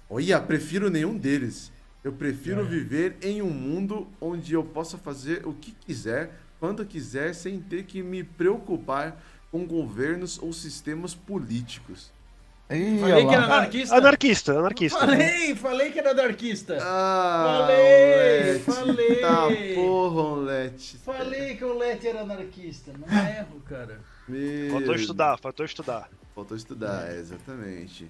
Olha, 0.08 0.40
prefiro 0.40 0.90
nenhum 0.90 1.16
deles. 1.16 1.72
Eu 2.02 2.12
prefiro 2.12 2.62
É. 2.62 2.64
viver 2.64 3.16
em 3.22 3.42
um 3.42 3.50
mundo 3.50 4.08
onde 4.20 4.54
eu 4.54 4.64
possa 4.64 4.96
fazer 4.96 5.46
o 5.46 5.52
que 5.52 5.72
quiser, 5.72 6.32
quando 6.58 6.84
quiser, 6.84 7.34
sem 7.34 7.60
ter 7.60 7.84
que 7.84 8.02
me 8.02 8.24
preocupar 8.24 9.20
com 9.50 9.66
governos 9.66 10.38
ou 10.40 10.52
sistemas 10.52 11.14
políticos. 11.14 12.12
Ih, 12.70 13.00
Falei 13.00 13.26
que 13.26 13.34
era 13.34 13.44
anarquista. 13.46 13.96
Anarquista, 13.96 14.58
anarquista. 14.58 14.98
Falei, 15.00 15.56
falei 15.56 15.90
que 15.90 15.98
era 15.98 16.10
anarquista. 16.12 16.78
Ah, 16.80 17.66
Falei, 17.66 18.52
Olete, 18.52 18.64
falei. 18.64 19.16
Tá 19.16 19.48
porra, 19.74 20.22
Olete. 20.22 20.98
Falei 20.98 21.56
que 21.56 21.64
o 21.64 21.76
Lete 21.76 22.06
era 22.06 22.20
anarquista. 22.20 22.92
Não 22.96 23.08
erro, 23.08 23.60
cara. 23.68 24.00
Meu 24.28 24.70
Faltou 24.70 24.94
estudar, 24.94 25.36
faltou 25.38 25.66
estudar. 25.66 26.08
Faltou 26.32 26.56
estudar, 26.56 27.10
é, 27.10 27.18
exatamente. 27.18 28.08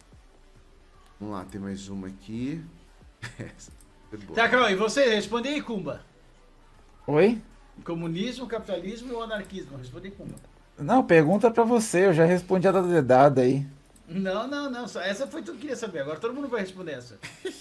Vamos 1.19 1.35
lá, 1.35 1.45
tem 1.47 1.59
mais 1.59 1.89
uma 1.89 2.09
aqui. 2.09 2.63
Essa 3.41 3.73
foi 4.11 4.19
boa. 4.19 4.35
Tá, 4.35 4.47
calma 4.47 4.67
aí. 4.67 4.75
Você, 4.75 5.09
responde 5.15 5.49
aí, 5.49 5.63
Kumba. 5.63 6.03
Oi? 7.07 7.41
Comunismo, 7.83 8.47
capitalismo 8.47 9.15
ou 9.15 9.23
anarquismo? 9.23 9.79
Responde 9.79 10.09
aí, 10.09 10.13
Kumba. 10.13 10.35
Não, 10.81 11.05
pergunta 11.05 11.51
pra 11.51 11.63
você, 11.65 12.07
eu 12.07 12.13
já 12.13 12.25
respondi 12.25 12.67
a 12.67 12.73
da 12.73 12.81
dedada 12.81 13.43
aí. 13.43 13.67
Não, 14.09 14.49
não, 14.49 14.71
não. 14.71 14.89
só- 14.89 15.01
Essa 15.01 15.27
foi 15.27 15.43
tu 15.43 15.53
que 15.53 15.59
queria 15.61 15.77
saber. 15.77 16.01
Agora 16.01 16.19
todo 16.19 16.35
mundo 16.35 16.49
vai 16.49 16.61
responder 16.63 16.93
essa. 16.93 17.19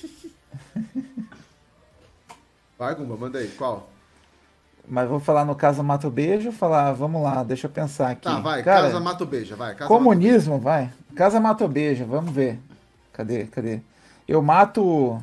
Vai, 2.77 2.95
Gumba, 2.95 3.17
manda 3.17 3.39
aí. 3.39 3.49
Qual? 3.49 3.89
Mas 4.87 5.07
vou 5.09 5.19
falar 5.19 5.43
no 5.45 5.53
Casa 5.53 5.83
Mato 5.83 6.09
Beijo, 6.09 6.51
falar, 6.51 6.93
vamos 6.93 7.21
lá, 7.21 7.43
deixa 7.43 7.67
eu 7.67 7.71
pensar 7.71 8.11
aqui. 8.11 8.21
Tá, 8.23 8.39
vai. 8.39 8.63
Cara, 8.63 8.83
Casa 8.83 8.99
Mato 9.01 9.25
Beija, 9.25 9.55
vai. 9.55 9.75
Casa 9.75 9.87
comunismo, 9.87 10.57
vai. 10.59 10.91
Casa 11.13 11.39
Mato 11.39 11.67
Beijo, 11.67 12.05
vamos 12.05 12.31
ver. 12.31 12.57
Cadê, 13.11 13.45
cadê? 13.45 13.81
Eu 14.27 14.41
mato... 14.41 15.21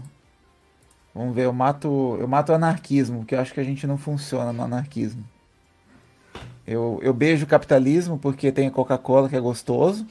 Vamos 1.15 1.35
ver, 1.35 1.47
eu 1.47 1.53
mato, 1.53 2.19
eu 2.21 2.29
mato 2.29 2.53
o 2.53 2.55
anarquismo, 2.55 3.21
porque 3.21 3.35
eu 3.35 3.41
acho 3.41 3.55
que 3.55 3.61
a 3.61 3.65
gente 3.65 3.87
não 3.87 3.97
funciona 3.97 4.53
no 4.53 4.63
anarquismo. 4.63 5.25
Eu, 6.67 6.99
eu 7.03 7.13
beijo 7.15 7.45
o 7.45 7.49
capitalismo 7.49 8.19
porque 8.19 8.51
tem 8.51 8.69
Coca-Cola 8.71 9.29
que 9.29 9.37
é 9.37 9.41
gostoso. 9.41 10.07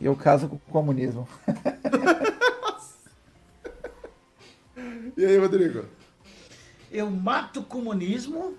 E 0.00 0.06
eu 0.06 0.16
caso 0.16 0.48
com 0.48 0.56
o 0.56 0.60
comunismo. 0.70 1.28
E 5.16 5.24
aí, 5.24 5.36
Rodrigo? 5.36 5.84
Eu 6.90 7.10
mato 7.10 7.60
o 7.60 7.64
comunismo, 7.64 8.56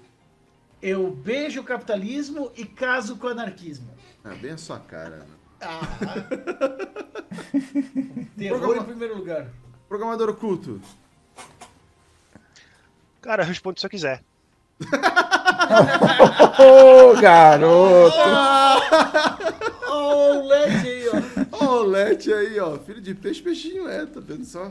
eu 0.82 1.10
beijo 1.12 1.62
o 1.62 1.64
capitalismo 1.64 2.52
e 2.56 2.66
caso 2.66 3.16
com 3.18 3.26
o 3.26 3.30
anarquismo. 3.32 3.90
É 4.24 4.30
bem 4.36 4.52
a 4.52 4.58
sua 4.58 4.80
cara. 4.80 5.26
Né? 5.26 5.28
Terror 8.38 8.60
Programa- 8.60 8.84
em 8.84 8.86
primeiro 8.86 9.18
lugar. 9.18 9.48
Programador 9.90 10.30
oculto. 10.30 10.80
Cara, 13.22 13.44
responde 13.44 13.80
se 13.80 13.86
eu 13.88 13.90
quiser. 13.90 14.24
Ô, 16.60 17.22
garoto! 17.22 18.16
Oh, 19.90 20.40
o 20.40 20.48
LED 20.48 20.88
aí, 20.88 21.10
ó. 21.10 21.66
Ó, 21.66 21.82
o 21.82 21.84
Lete 21.84 22.34
aí, 22.34 22.60
ó. 22.60 22.78
Filho 22.80 23.02
de 23.02 23.14
peixe, 23.14 23.42
peixinho 23.42 23.88
é, 23.88 24.06
tá 24.06 24.20
vendo 24.20 24.46
só? 24.46 24.70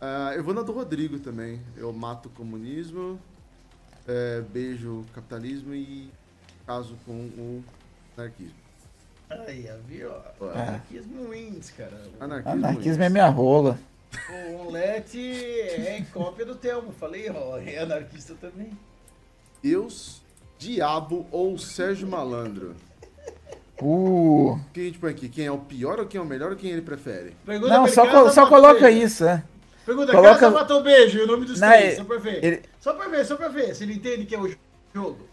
Ah, 0.00 0.32
eu 0.34 0.42
vou 0.42 0.54
na 0.54 0.62
do 0.62 0.72
Rodrigo 0.72 1.18
também. 1.18 1.60
Eu 1.76 1.92
mato 1.92 2.26
o 2.26 2.32
comunismo, 2.32 3.20
é, 4.06 4.40
beijo 4.40 5.00
o 5.00 5.06
capitalismo 5.14 5.74
e 5.74 6.10
caso 6.66 6.96
com 7.04 7.12
o 7.12 7.64
anarquismo. 8.16 8.56
Aí, 9.28 9.70
viu? 9.86 10.10
Ó, 10.40 10.50
Anarquismo 10.50 11.30
wins, 11.30 11.70
cara. 11.70 12.00
Anarquismo, 12.18 12.66
Anarquismo 12.66 13.02
é 13.04 13.08
minha 13.08 13.28
rola. 13.28 13.78
O 14.28 14.62
Omelete 14.62 15.20
é 15.20 16.04
cópia 16.12 16.44
do 16.44 16.56
Telmo. 16.56 16.92
Falei, 16.92 17.30
ó, 17.30 17.58
é 17.58 17.78
anarquista 17.78 18.34
também. 18.34 18.72
Deus, 19.62 20.20
Diabo 20.58 21.26
ou 21.30 21.56
Sérgio 21.58 22.06
Malandro? 22.08 22.74
Uh. 23.80 24.52
O 24.52 24.60
que 24.74 24.80
a 24.80 24.84
gente 24.84 24.98
põe 24.98 25.10
aqui? 25.10 25.28
Quem 25.28 25.46
é 25.46 25.50
o 25.52 25.58
pior 25.58 25.98
ou 26.00 26.06
quem 26.06 26.18
é 26.18 26.22
o 26.22 26.26
melhor 26.26 26.50
ou 26.50 26.56
quem 26.56 26.70
ele 26.70 26.82
prefere? 26.82 27.34
Pergunta 27.46 27.72
Não, 27.72 27.86
só, 27.88 28.04
casa 28.06 28.24
co- 28.24 28.30
só 28.30 28.46
coloca 28.46 28.80
beijo. 28.80 29.06
isso, 29.06 29.24
é. 29.24 29.42
Pergunta, 29.86 30.12
Coloca- 30.12 30.34
casa 30.38 30.50
matou 30.50 30.82
beijo 30.82 31.18
e 31.18 31.22
o 31.22 31.26
nome 31.26 31.46
dos 31.46 31.58
Não, 31.58 31.68
três, 31.68 31.84
ele- 31.84 31.96
só 31.96 32.04
pra 32.04 32.18
ver. 32.18 32.44
ele- 32.44 32.62
Só 32.78 32.92
pra 32.94 33.08
ver, 33.08 33.24
só 33.24 33.36
pra 33.36 33.48
ver, 33.48 33.74
se 33.74 33.82
ele 33.84 33.94
entende 33.94 34.26
que 34.26 34.34
é 34.34 34.38
o 34.40 34.54
jogo. 34.94 35.26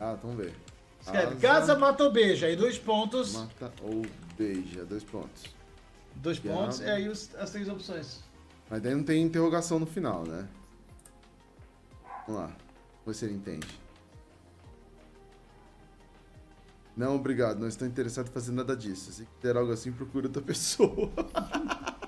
Ah, 0.00 0.16
vamos 0.22 0.38
ver. 0.38 0.54
Escreve, 1.02 1.26
Asa, 1.26 1.36
casa 1.36 1.78
matou 1.78 2.10
beijo, 2.10 2.44
aí 2.46 2.56
dois 2.56 2.78
pontos. 2.78 3.34
Mata 3.34 3.70
ou 3.82 4.02
beija, 4.36 4.84
dois 4.84 5.04
pontos. 5.04 5.44
Dois 6.16 6.40
Diabo. 6.40 6.58
pontos, 6.58 6.80
e 6.80 6.88
aí 6.88 7.08
os- 7.08 7.30
as 7.36 7.50
três 7.50 7.68
opções. 7.68 8.20
Mas 8.70 8.80
daí 8.82 8.94
não 8.94 9.02
tem 9.04 9.22
interrogação 9.22 9.78
no 9.78 9.86
final, 9.86 10.24
né? 10.24 10.46
Vamos 12.26 12.42
lá. 12.42 12.50
Ele 13.22 13.34
entende. 13.34 13.66
Não, 16.96 17.14
obrigado. 17.14 17.60
Não 17.60 17.68
estou 17.68 17.86
interessado 17.86 18.28
em 18.28 18.32
fazer 18.32 18.52
nada 18.52 18.76
disso. 18.76 19.12
Se 19.12 19.26
quiser 19.40 19.56
algo 19.56 19.72
assim, 19.72 19.92
procura 19.92 20.26
outra 20.26 20.42
pessoa. 20.46 21.10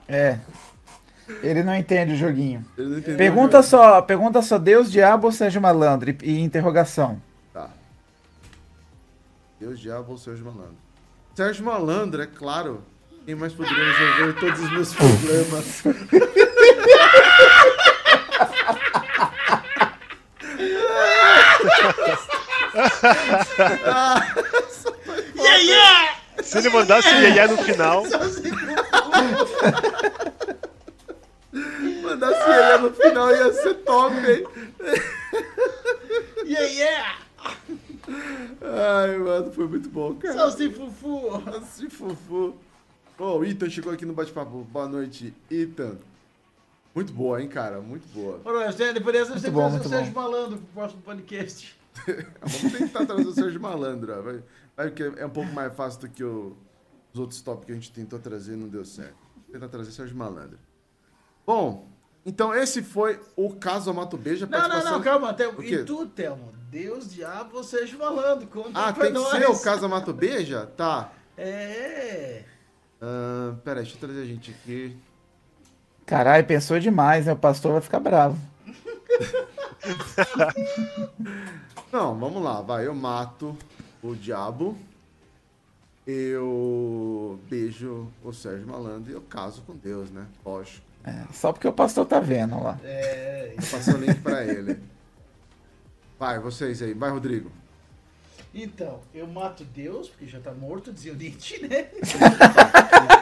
É. 0.08 0.38
Ele 1.42 1.62
não 1.62 1.76
entende 1.76 2.14
o 2.14 2.16
joguinho. 2.16 2.64
Entendeu 2.76 3.16
Pergunta 3.16 3.60
o 3.60 3.62
jogo. 3.62 3.70
só, 3.70 4.02
pergunta 4.02 4.42
só 4.42 4.58
Deus, 4.58 4.90
diabo 4.90 5.28
ou 5.28 5.32
Sérgio 5.32 5.60
Malandro? 5.60 6.10
E, 6.10 6.16
e 6.22 6.40
interrogação. 6.40 7.22
Tá. 7.52 7.70
Deus, 9.60 9.78
diabo 9.78 10.10
ou 10.10 10.18
Sérgio 10.18 10.44
Malandro? 10.44 10.74
Sérgio 11.36 11.64
Malandro, 11.64 12.20
é 12.22 12.26
claro. 12.26 12.82
Quem 13.24 13.36
mais 13.36 13.52
poderia 13.52 13.92
resolver 13.92 14.40
todos 14.40 14.60
os 14.60 14.72
meus 14.72 14.92
problemas? 14.94 15.82
Yeah, 25.34 25.56
yeah! 25.62 26.16
Se 26.42 26.58
ele 26.58 26.70
mandasse 26.70 27.08
iê 27.08 27.46
no 27.46 27.56
final, 27.58 28.04
Mandasse 32.02 32.50
ele 32.50 32.78
no 32.78 32.92
final 32.92 33.30
ia 33.30 33.52
ser 33.52 33.74
top, 33.74 34.14
hein? 34.16 34.44
Yeah, 36.44 36.66
yeah! 36.66 37.18
Ai, 38.62 39.18
mano, 39.18 39.52
foi 39.52 39.66
muito 39.66 39.88
bom, 39.88 40.14
cara. 40.14 40.34
Salsi 40.34 40.70
fufu! 40.70 41.42
Assim, 41.56 41.88
fufu. 41.88 42.56
Ó, 43.18 43.38
o 43.38 43.44
Ethan 43.44 43.68
chegou 43.68 43.92
aqui 43.92 44.06
no 44.06 44.12
bate-papo. 44.12 44.66
Boa 44.70 44.88
noite, 44.88 45.34
Ethan. 45.50 45.98
Muito 46.94 47.12
boa, 47.12 47.40
hein, 47.40 47.48
cara? 47.48 47.80
Muito 47.80 48.06
boa. 48.12 48.40
Ora, 48.44 48.72
depois 48.72 49.14
dessa 49.16 49.38
você 49.38 49.50
bom, 49.50 49.68
traz 49.70 49.86
o 49.86 49.88
Sérgio 49.88 50.14
Malandro 50.14 50.58
pro 50.58 50.66
próximo 50.74 51.02
podcast. 51.02 51.78
Vamos 52.42 52.78
tentar 52.78 53.06
trazer 53.06 53.26
o 53.28 53.32
Sérgio 53.32 53.60
Malandro. 53.60 54.22
Vai, 54.22 54.42
vai 54.76 54.90
que 54.90 55.02
é 55.02 55.26
um 55.26 55.30
pouco 55.30 55.52
mais 55.52 55.74
fácil 55.74 56.00
do 56.00 56.08
que 56.08 56.24
o- 56.24 56.56
os 57.12 57.20
outros 57.20 57.40
tópicos 57.42 57.66
que 57.66 57.72
a 57.72 57.74
gente 57.74 57.92
tentou 57.92 58.18
trazer 58.18 58.54
e 58.54 58.56
não 58.56 58.68
deu 58.68 58.84
certo. 58.84 59.16
Vou 59.36 59.52
tentar 59.52 59.68
trazer 59.68 59.90
o 59.90 59.92
Sérgio 59.92 60.16
Malandro. 60.16 60.58
Bom, 61.46 61.88
então 62.26 62.54
esse 62.54 62.82
foi 62.82 63.20
o 63.36 63.54
caso 63.54 63.90
Amato 63.90 64.16
Beija. 64.16 64.46
Não, 64.46 64.68
não, 64.68 64.84
não, 64.84 65.00
calma. 65.02 65.30
O 65.32 65.62
quê? 65.62 65.74
E 65.76 65.84
tu, 65.84 66.06
Telmo? 66.06 66.52
Deus, 66.70 67.10
diabo 67.10 67.56
ou 67.56 67.64
Sérgio 67.64 67.98
Malandro? 67.98 68.46
Conta 68.46 68.70
Ah, 68.74 68.92
pra 68.92 69.04
tem 69.04 69.12
que 69.12 69.18
nós. 69.18 69.30
ser 69.30 69.48
o 69.48 69.58
caso 69.58 69.86
Amato 69.86 70.12
Beija? 70.12 70.66
Tá. 70.76 71.12
É. 71.36 72.44
Ah, 73.00 73.54
pera 73.64 73.80
aí, 73.80 73.84
deixa 73.86 73.96
eu 73.96 74.00
trazer 74.00 74.22
a 74.22 74.26
gente 74.26 74.50
aqui. 74.50 74.96
Caralho, 76.10 76.44
pensou 76.44 76.80
demais, 76.80 77.26
né? 77.26 77.32
O 77.32 77.36
pastor 77.36 77.70
vai 77.70 77.80
ficar 77.80 78.00
bravo. 78.00 78.36
Não, 81.92 82.18
vamos 82.18 82.42
lá, 82.42 82.60
vai. 82.60 82.84
Eu 82.84 82.96
mato 82.96 83.56
o 84.02 84.16
diabo. 84.16 84.76
Eu 86.04 87.38
beijo 87.48 88.08
o 88.24 88.32
Sérgio 88.32 88.66
Malandro 88.66 89.12
e 89.12 89.14
eu 89.14 89.20
caso 89.20 89.62
com 89.62 89.76
Deus, 89.76 90.10
né? 90.10 90.26
Lógico. 90.44 90.84
É, 91.04 91.22
só 91.32 91.52
porque 91.52 91.68
o 91.68 91.72
pastor 91.72 92.04
tá 92.06 92.18
vendo 92.18 92.60
lá. 92.60 92.76
É. 92.82 93.54
Vou 93.56 93.78
passar 93.78 93.94
o 93.94 93.98
link 93.98 94.20
pra 94.20 94.44
ele. 94.44 94.80
Vai, 96.18 96.40
vocês 96.40 96.82
aí. 96.82 96.92
Vai, 96.92 97.10
Rodrigo. 97.10 97.52
Então, 98.52 98.98
eu 99.14 99.28
mato 99.28 99.62
Deus, 99.62 100.08
porque 100.08 100.26
já 100.26 100.40
tá 100.40 100.52
morto, 100.52 100.92
dizia 100.92 101.12
o 101.12 101.16
Nietzsche, 101.16 101.68
né? 101.68 101.86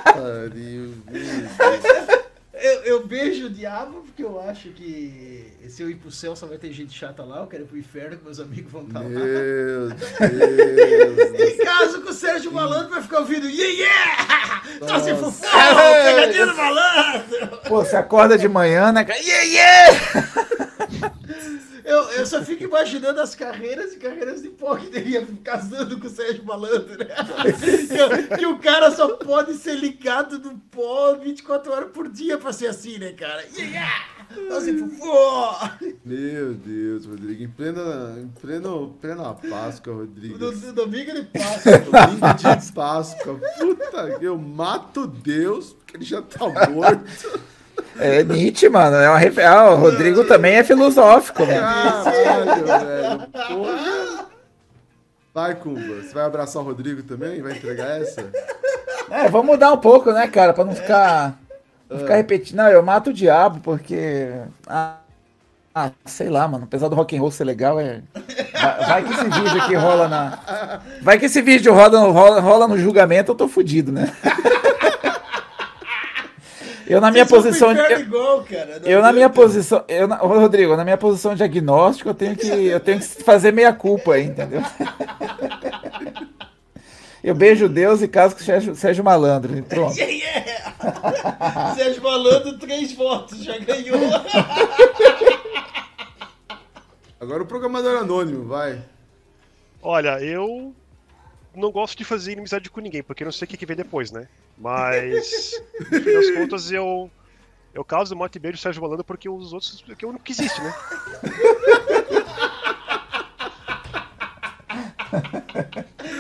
Pariu. 0.05 0.95
Eu, 2.89 3.07
beijo 3.07 3.47
o 3.47 3.51
diabo, 3.51 4.01
porque 4.01 4.23
eu 4.23 4.41
acho 4.41 4.71
que 4.71 5.53
se 5.69 5.83
eu 5.83 5.91
ir 5.91 5.97
pro 5.97 6.11
céu 6.11 6.35
só 6.35 6.47
vai 6.47 6.57
ter 6.57 6.73
gente 6.73 6.99
chata 6.99 7.23
lá, 7.23 7.41
eu 7.41 7.47
quero 7.47 7.65
ir 7.65 7.67
pro 7.67 7.77
inferno, 7.77 8.17
que 8.17 8.25
meus 8.25 8.41
amigos 8.41 8.73
vão 8.73 8.83
estar 8.83 9.01
lá. 9.01 9.09
Meu 9.09 9.91
Deus. 9.91 9.93
Em 11.53 11.57
caso 11.59 12.01
com 12.01 12.09
o 12.09 12.15
Sérgio 12.15 12.51
Malandro 12.51 12.89
vai 12.89 13.03
ficar 13.03 13.19
ouvindo 13.19 13.47
Yeah, 13.47 13.75
yeah! 13.75 14.63
Tá 14.87 15.01
se 15.01 15.13
Nossa. 15.13 15.25
fufão, 15.25 16.05
pegadinha 16.05 16.47
do 16.47 16.57
malandro! 16.57 17.61
Pô, 17.69 17.85
você 17.85 17.97
acorda 17.97 18.39
de 18.39 18.49
manhã, 18.49 18.91
né? 18.91 19.05
cara? 19.05 19.19
Yeah, 19.19 19.43
yeah! 19.43 21.13
Eu, 21.89 22.03
eu 22.11 22.27
só 22.27 22.45
fico 22.45 22.65
imaginando 22.65 23.19
as 23.19 23.35
carreiras 23.35 23.95
e 23.95 23.97
carreiras 23.97 24.43
de 24.43 24.51
pó 24.51 24.77
que 24.77 24.89
teria 24.89 25.27
casando 25.43 25.99
com 25.99 26.07
o 26.07 26.11
Sérgio 26.11 26.45
Malandro, 26.45 26.99
né? 26.99 27.07
Que, 28.29 28.37
que 28.37 28.47
o 28.47 28.59
cara 28.59 28.91
só 28.91 29.17
pode 29.17 29.55
ser 29.55 29.75
ligado 29.77 30.39
no 30.39 30.59
pó 30.71 31.15
24 31.15 31.73
horas 31.73 31.91
por 31.91 32.11
dia 32.11 32.37
pra 32.37 32.53
ser 32.53 32.67
assim, 32.67 32.99
né, 32.99 33.15
cara? 33.15 33.43
Yeah, 33.57 34.05
fufão! 34.61 35.71
Meu 36.05 36.53
Deus, 36.53 37.07
Rodrigo. 37.07 37.43
Em 37.43 37.49
plena, 37.49 38.19
em 38.19 38.29
pleno, 38.29 38.95
plena 39.01 39.33
Páscoa, 39.33 39.95
Rodrigo. 39.95 40.37
No, 40.37 40.53
no 40.53 40.73
domingo 40.75 41.11
ele 41.11 41.25
passa. 41.25 41.79
Domingo 41.89 42.61
de 42.61 42.73
Páscoa. 42.73 43.41
Puta, 43.59 44.19
eu 44.21 44.37
mato 44.37 45.07
Deus, 45.07 45.73
porque 45.73 45.97
ele 45.97 46.05
já 46.05 46.21
tá 46.21 46.69
morto. 46.69 47.03
É 47.99 48.23
Nietzsche, 48.23 48.69
mano. 48.69 48.97
É 48.97 49.09
uma 49.09 49.19
refer... 49.19 49.47
ah, 49.47 49.71
o 49.71 49.77
Rodrigo 49.77 50.25
também 50.25 50.57
é 50.57 50.65
filosófico, 50.65 51.45
né? 51.45 51.59
Caralho, 51.59 52.67
velho. 52.67 53.29
Porra. 53.49 54.27
Vai, 55.35 55.55
Kumba. 55.55 56.03
Você 56.03 56.13
vai 56.15 56.25
abraçar 56.25 56.63
o 56.63 56.65
Rodrigo 56.65 57.03
também? 57.03 57.41
Vai 57.41 57.53
entregar 57.53 58.01
essa? 58.01 58.25
É, 59.11 59.29
vamos 59.29 59.47
mudar 59.47 59.73
um 59.73 59.79
pouco, 59.79 60.13
né, 60.13 60.27
cara? 60.27 60.53
Pra 60.53 60.65
não 60.65 60.75
ficar. 60.75 61.39
Não 61.89 61.99
ficar 61.99 62.17
repetindo. 62.17 62.57
Não, 62.57 62.69
eu 62.69 62.83
mato 62.83 63.11
o 63.11 63.15
diabo, 63.15 63.61
porque. 63.61 64.33
Ah, 64.67 64.97
ah, 65.75 65.93
sei 66.07 66.29
lá, 66.29 66.49
mano. 66.49 66.65
Apesar 66.65 66.89
do 66.89 66.97
rock 66.97 67.17
and 67.17 67.21
roll 67.21 67.31
ser 67.31 67.45
legal, 67.45 67.79
é. 67.79 68.03
Vai, 68.87 69.05
que 69.05 69.13
esse 69.13 69.25
vídeo 69.25 69.63
aqui 69.63 69.75
rola 69.77 70.09
na. 70.09 70.81
Vai 71.03 71.19
que 71.19 71.27
esse 71.27 71.41
vídeo 71.41 71.73
rola, 71.73 72.41
rola 72.41 72.67
no 72.67 72.77
julgamento, 72.77 73.31
eu 73.31 73.37
tô 73.37 73.47
fudido, 73.47 73.93
né? 73.93 74.13
Eu 76.89 77.01
na 77.01 77.11
minha 77.11 77.25
Vocês 77.25 77.45
posição. 77.45 77.73
inferno 77.73 77.91
Eu, 77.97 78.01
igual, 78.01 78.43
cara. 78.45 78.79
não 78.81 78.89
eu 78.89 79.03
na 79.03 79.13
minha 79.13 79.29
posição. 79.29 79.85
Eu, 79.89 80.09
na- 80.09 80.23
Ô, 80.23 80.29
Rodrigo, 80.41 80.75
na 80.77 80.85
minha 80.85 80.97
posição 80.97 81.35
de 81.35 81.43
agnóstico, 81.45 82.09
eu 82.09 82.15
tenho 82.15 82.35
que, 82.35 82.47
eu 82.49 82.81
tenho 82.81 82.99
que 82.99 83.07
fazer 83.23 83.53
meia 83.53 83.73
culpa 83.73 84.15
aí, 84.15 84.25
entendeu? 84.25 84.63
Eu 87.23 87.35
beijo 87.35 87.69
Deus 87.69 88.01
e 88.01 88.07
caso 88.07 88.35
com 88.37 88.41
o 88.41 88.45
Sérgio, 88.45 88.77
Sérgio 88.77 89.03
Malandro. 89.05 89.61
Pronto. 89.65 89.93
Yeah, 89.99 90.13
yeah. 90.15 91.75
Sérgio 91.75 92.01
Malandro, 92.03 92.57
três 92.59 92.93
votos, 92.93 93.43
já 93.43 93.59
ganhou. 93.59 93.99
Agora 97.21 97.43
o 97.43 97.47
programador 97.47 97.99
anônimo, 97.99 98.45
vai. 98.47 98.81
Olha, 99.83 100.21
eu 100.23 100.73
não 101.55 101.73
gosto 101.73 101.99
de 101.99 102.05
fazer 102.05 102.33
inimizade 102.33 102.71
com 102.71 102.81
ninguém, 102.81 103.03
porque 103.03 103.25
eu 103.25 103.27
não 103.27 103.33
sei 103.33 103.47
o 103.47 103.49
que, 103.49 103.57
que 103.57 103.67
vem 103.67 103.77
depois, 103.77 104.13
né? 104.13 104.29
Mas, 104.61 105.53
no 105.79 105.87
fim 106.03 106.13
das 106.13 106.31
contas, 106.33 106.71
eu. 106.73 107.11
Eu 107.75 107.85
causo 107.85 108.17
morte 108.17 108.37
e 108.37 108.39
beijo 108.41 108.57
o 108.59 108.61
Sérgio 108.61 108.83
Malandro 108.83 109.05
porque 109.05 109.29
os 109.29 109.53
outros. 109.53 109.81
porque 109.83 110.05
o 110.05 110.09
único 110.09 110.25
que 110.25 110.33
existe, 110.33 110.61
né? 110.61 110.75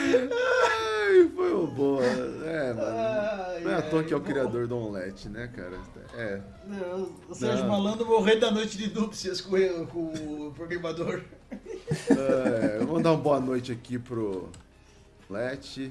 Ai, 0.00 1.28
foi 1.34 1.52
uma 1.52 1.66
boa. 1.66 2.04
É, 2.04 2.72
mano. 2.72 3.64
Não 3.64 3.70
é 3.70 3.74
à 3.76 3.82
toa 3.82 4.04
que 4.04 4.12
é 4.12 4.16
o 4.16 4.20
criador 4.20 4.66
do 4.66 4.76
Omelete, 4.78 5.28
né, 5.28 5.48
cara? 5.48 5.78
É. 6.14 6.40
Não, 6.66 7.12
o 7.28 7.34
Sérgio 7.34 7.64
Não. 7.64 7.70
Malandro 7.72 8.06
morreu 8.06 8.38
da 8.38 8.50
noite 8.50 8.76
de 8.76 8.92
núpcias 8.94 9.40
com, 9.40 9.56
ele- 9.56 9.86
com 9.86 10.12
o 10.48 10.52
programador. 10.54 11.22
É, 11.50 12.78
vamos 12.84 13.02
dar 13.02 13.12
uma 13.12 13.20
boa 13.22 13.40
noite 13.40 13.72
aqui 13.72 13.98
pro 13.98 14.48
Let. 15.30 15.90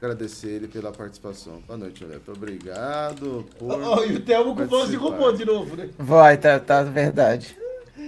Agradecer 0.00 0.48
ele 0.48 0.66
pela 0.68 0.90
participação. 0.90 1.60
Boa 1.66 1.76
noite, 1.76 2.02
Leto. 2.04 2.32
Obrigado 2.32 3.44
por. 3.58 3.70
Ó, 3.72 4.02
e 4.04 4.14
o 4.16 4.20
Thelmo 4.24 4.56
com 4.56 4.66
voz 4.66 4.88
de 4.90 4.96
participar. 4.96 5.24
robô 5.26 5.32
de 5.36 5.44
novo, 5.44 5.76
né? 5.76 5.90
Vai, 5.98 6.38
tá, 6.38 6.58
tá 6.58 6.82
verdade. 6.82 7.54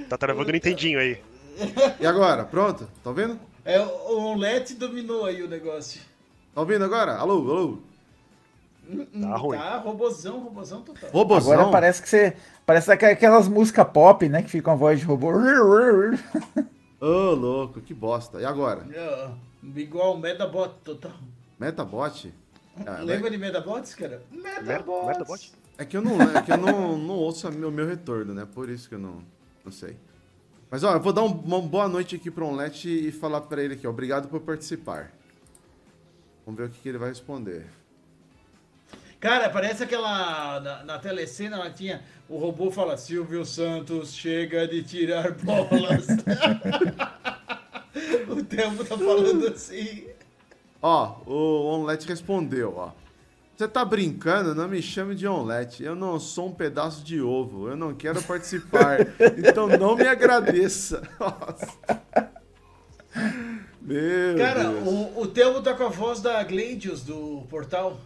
Tá 0.08 0.16
travando 0.16 0.48
o 0.48 0.52
Nintendinho 0.52 0.98
aí. 0.98 1.18
E 2.00 2.06
agora? 2.06 2.44
Pronto? 2.44 2.88
Tá 3.04 3.10
ouvindo? 3.10 3.38
É, 3.62 3.78
o 3.78 4.16
Omelete 4.24 4.74
dominou 4.74 5.26
aí 5.26 5.42
o 5.42 5.48
negócio. 5.48 6.00
Tá 6.54 6.62
ouvindo 6.62 6.82
agora? 6.82 7.12
Alô, 7.16 7.34
alô? 7.34 7.78
Tá 9.20 9.36
ruim. 9.36 9.58
Tá, 9.58 9.76
robozão, 9.78 10.40
robozão 10.40 10.80
total. 10.80 11.10
Robozão? 11.10 11.52
Agora 11.52 11.70
parece 11.70 12.00
que 12.02 12.08
você. 12.08 12.34
Parece 12.64 12.90
aqu- 12.90 13.04
aquelas 13.04 13.46
músicas 13.48 13.86
pop, 13.92 14.26
né? 14.30 14.42
Que 14.42 14.48
ficam 14.50 14.72
a 14.72 14.76
voz 14.76 14.98
de 14.98 15.04
robô. 15.04 15.30
Ô, 17.00 17.30
louco, 17.34 17.82
que 17.82 17.92
bosta. 17.92 18.40
E 18.40 18.46
agora? 18.46 18.86
É, 18.94 19.28
igual 19.76 20.14
o 20.14 20.18
Medabot 20.18 20.72
total. 20.82 21.12
Metabot? 21.66 22.32
Ah, 22.86 23.00
Lembra 23.02 23.30
de 23.30 23.38
Medabots, 23.38 23.94
cara? 23.94 24.22
Medabots. 24.30 25.06
Metabot? 25.06 25.52
É 25.78 25.84
que 25.84 25.96
eu 25.96 26.02
não, 26.02 26.20
é 26.20 26.42
que 26.42 26.52
eu 26.52 26.56
não, 26.56 26.98
não 26.98 27.14
ouço 27.14 27.48
o 27.48 27.52
meu, 27.52 27.70
meu 27.70 27.86
retorno, 27.86 28.34
né? 28.34 28.46
Por 28.52 28.68
isso 28.68 28.88
que 28.88 28.94
eu 28.94 28.98
não, 28.98 29.22
não 29.64 29.72
sei. 29.72 29.96
Mas 30.70 30.82
ó, 30.82 30.92
eu 30.94 31.00
vou 31.00 31.12
dar 31.12 31.22
um- 31.22 31.40
uma 31.40 31.60
boa 31.60 31.88
noite 31.88 32.16
aqui 32.16 32.30
pro 32.30 32.46
Onlet 32.46 32.88
e 32.88 33.12
falar 33.12 33.42
pra 33.42 33.62
ele 33.62 33.74
aqui, 33.74 33.86
ó. 33.86 33.90
Obrigado 33.90 34.28
por 34.28 34.40
participar. 34.40 35.12
Vamos 36.44 36.58
ver 36.60 36.66
o 36.66 36.70
que, 36.70 36.80
que 36.80 36.88
ele 36.88 36.98
vai 36.98 37.10
responder. 37.10 37.66
Cara, 39.20 39.48
parece 39.50 39.84
aquela. 39.84 40.58
Na, 40.60 40.82
na 40.84 40.98
telecena 40.98 41.56
ela 41.56 41.70
tinha. 41.70 42.02
O 42.28 42.38
robô 42.38 42.70
fala: 42.72 42.96
Silvio 42.96 43.44
Santos 43.44 44.12
chega 44.14 44.66
de 44.66 44.82
tirar 44.82 45.30
bolas. 45.32 46.06
o 48.28 48.42
tempo 48.44 48.84
tá 48.84 48.96
falando 48.98 49.46
assim. 49.48 50.06
Ó, 50.82 51.14
o 51.26 51.66
Onlet 51.66 52.06
respondeu, 52.08 52.74
ó. 52.76 52.90
Você 53.56 53.68
tá 53.68 53.84
brincando? 53.84 54.54
Não 54.54 54.66
me 54.66 54.82
chame 54.82 55.14
de 55.14 55.28
Onlet. 55.28 55.84
Eu 55.84 55.94
não 55.94 56.18
sou 56.18 56.48
um 56.48 56.52
pedaço 56.52 57.04
de 57.04 57.20
ovo. 57.20 57.68
Eu 57.68 57.76
não 57.76 57.94
quero 57.94 58.20
participar. 58.22 58.98
então 59.38 59.68
não 59.68 59.94
me 59.94 60.08
agradeça. 60.08 61.02
Nossa. 61.20 62.02
Meu 63.80 64.36
Cara, 64.36 64.64
Deus. 64.64 64.88
o, 64.88 65.20
o 65.20 65.26
Telmo 65.28 65.62
tá 65.62 65.74
com 65.74 65.84
a 65.84 65.88
voz 65.88 66.20
da 66.20 66.42
Gladius 66.42 67.02
do 67.02 67.46
portal. 67.48 68.00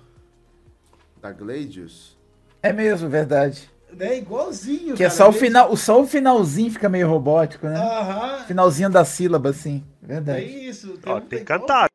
Da 1.23 1.33
Gladius? 1.33 2.17
É 2.63 2.73
mesmo, 2.73 3.09
verdade. 3.09 3.71
Né? 3.93 4.19
Igualzinho. 4.19 4.95
Que 4.95 5.05
é 5.05 5.07
cara. 5.07 5.17
só 5.17 5.29
o 5.31 5.33
final, 5.33 5.75
só 5.77 6.03
o 6.03 6.07
finalzinho 6.07 6.71
fica 6.71 6.89
meio 6.89 7.09
robótico, 7.09 7.67
né? 7.67 7.79
Aham. 7.79 8.45
Finalzinho 8.45 8.91
da 8.91 9.05
sílaba, 9.05 9.51
assim. 9.51 9.83
É 10.03 10.07
Verdade. 10.07 10.45
isso. 10.45 10.93
o 10.95 11.11
Ó, 11.11 11.21
tem 11.21 11.39
que 11.39 11.45
cantar. 11.47 11.89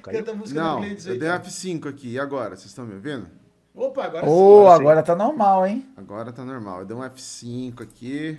Caindo. 0.00 0.18
Canta 0.18 0.30
a 0.32 0.34
música 0.34 0.60
Não, 0.62 0.78
Gladius 0.80 1.06
eu 1.06 1.12
aí. 1.12 1.18
dei 1.18 1.28
cara. 1.28 1.42
F5 1.42 1.88
aqui. 1.88 2.08
E 2.12 2.18
agora? 2.18 2.50
Vocês 2.56 2.66
estão 2.66 2.84
me 2.86 2.94
ouvindo? 2.94 3.26
Opa, 3.74 4.04
agora 4.04 4.26
Ô, 4.28 4.60
Agora 4.66 4.74
sim. 4.76 4.80
agora 4.82 5.02
tá 5.02 5.14
normal, 5.16 5.66
hein? 5.66 5.86
Agora 5.96 6.32
tá 6.32 6.44
normal. 6.44 6.80
Eu 6.80 6.86
dei 6.86 6.96
um 6.96 7.00
F5 7.00 7.82
aqui. 7.82 8.38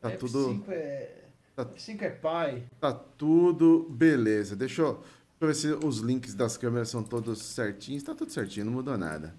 Tá 0.00 0.10
sim. 0.10 0.16
tudo. 0.16 0.38
F5 0.54 0.64
é. 0.70 1.12
Tá- 1.54 1.64
F5 1.64 2.02
é 2.02 2.10
pai. 2.10 2.62
Tá 2.80 2.92
tudo 2.92 3.86
beleza. 3.90 4.54
Deixa 4.56 4.82
eu, 4.82 4.92
deixa 4.94 5.04
eu 5.40 5.46
ver 5.48 5.54
se 5.54 5.86
os 5.86 5.98
links 5.98 6.34
das 6.34 6.56
câmeras 6.56 6.88
são 6.88 7.02
todos 7.02 7.40
certinhos. 7.42 8.02
Tá 8.02 8.14
tudo 8.14 8.30
certinho, 8.32 8.66
não 8.66 8.72
mudou 8.72 8.98
nada. 8.98 9.34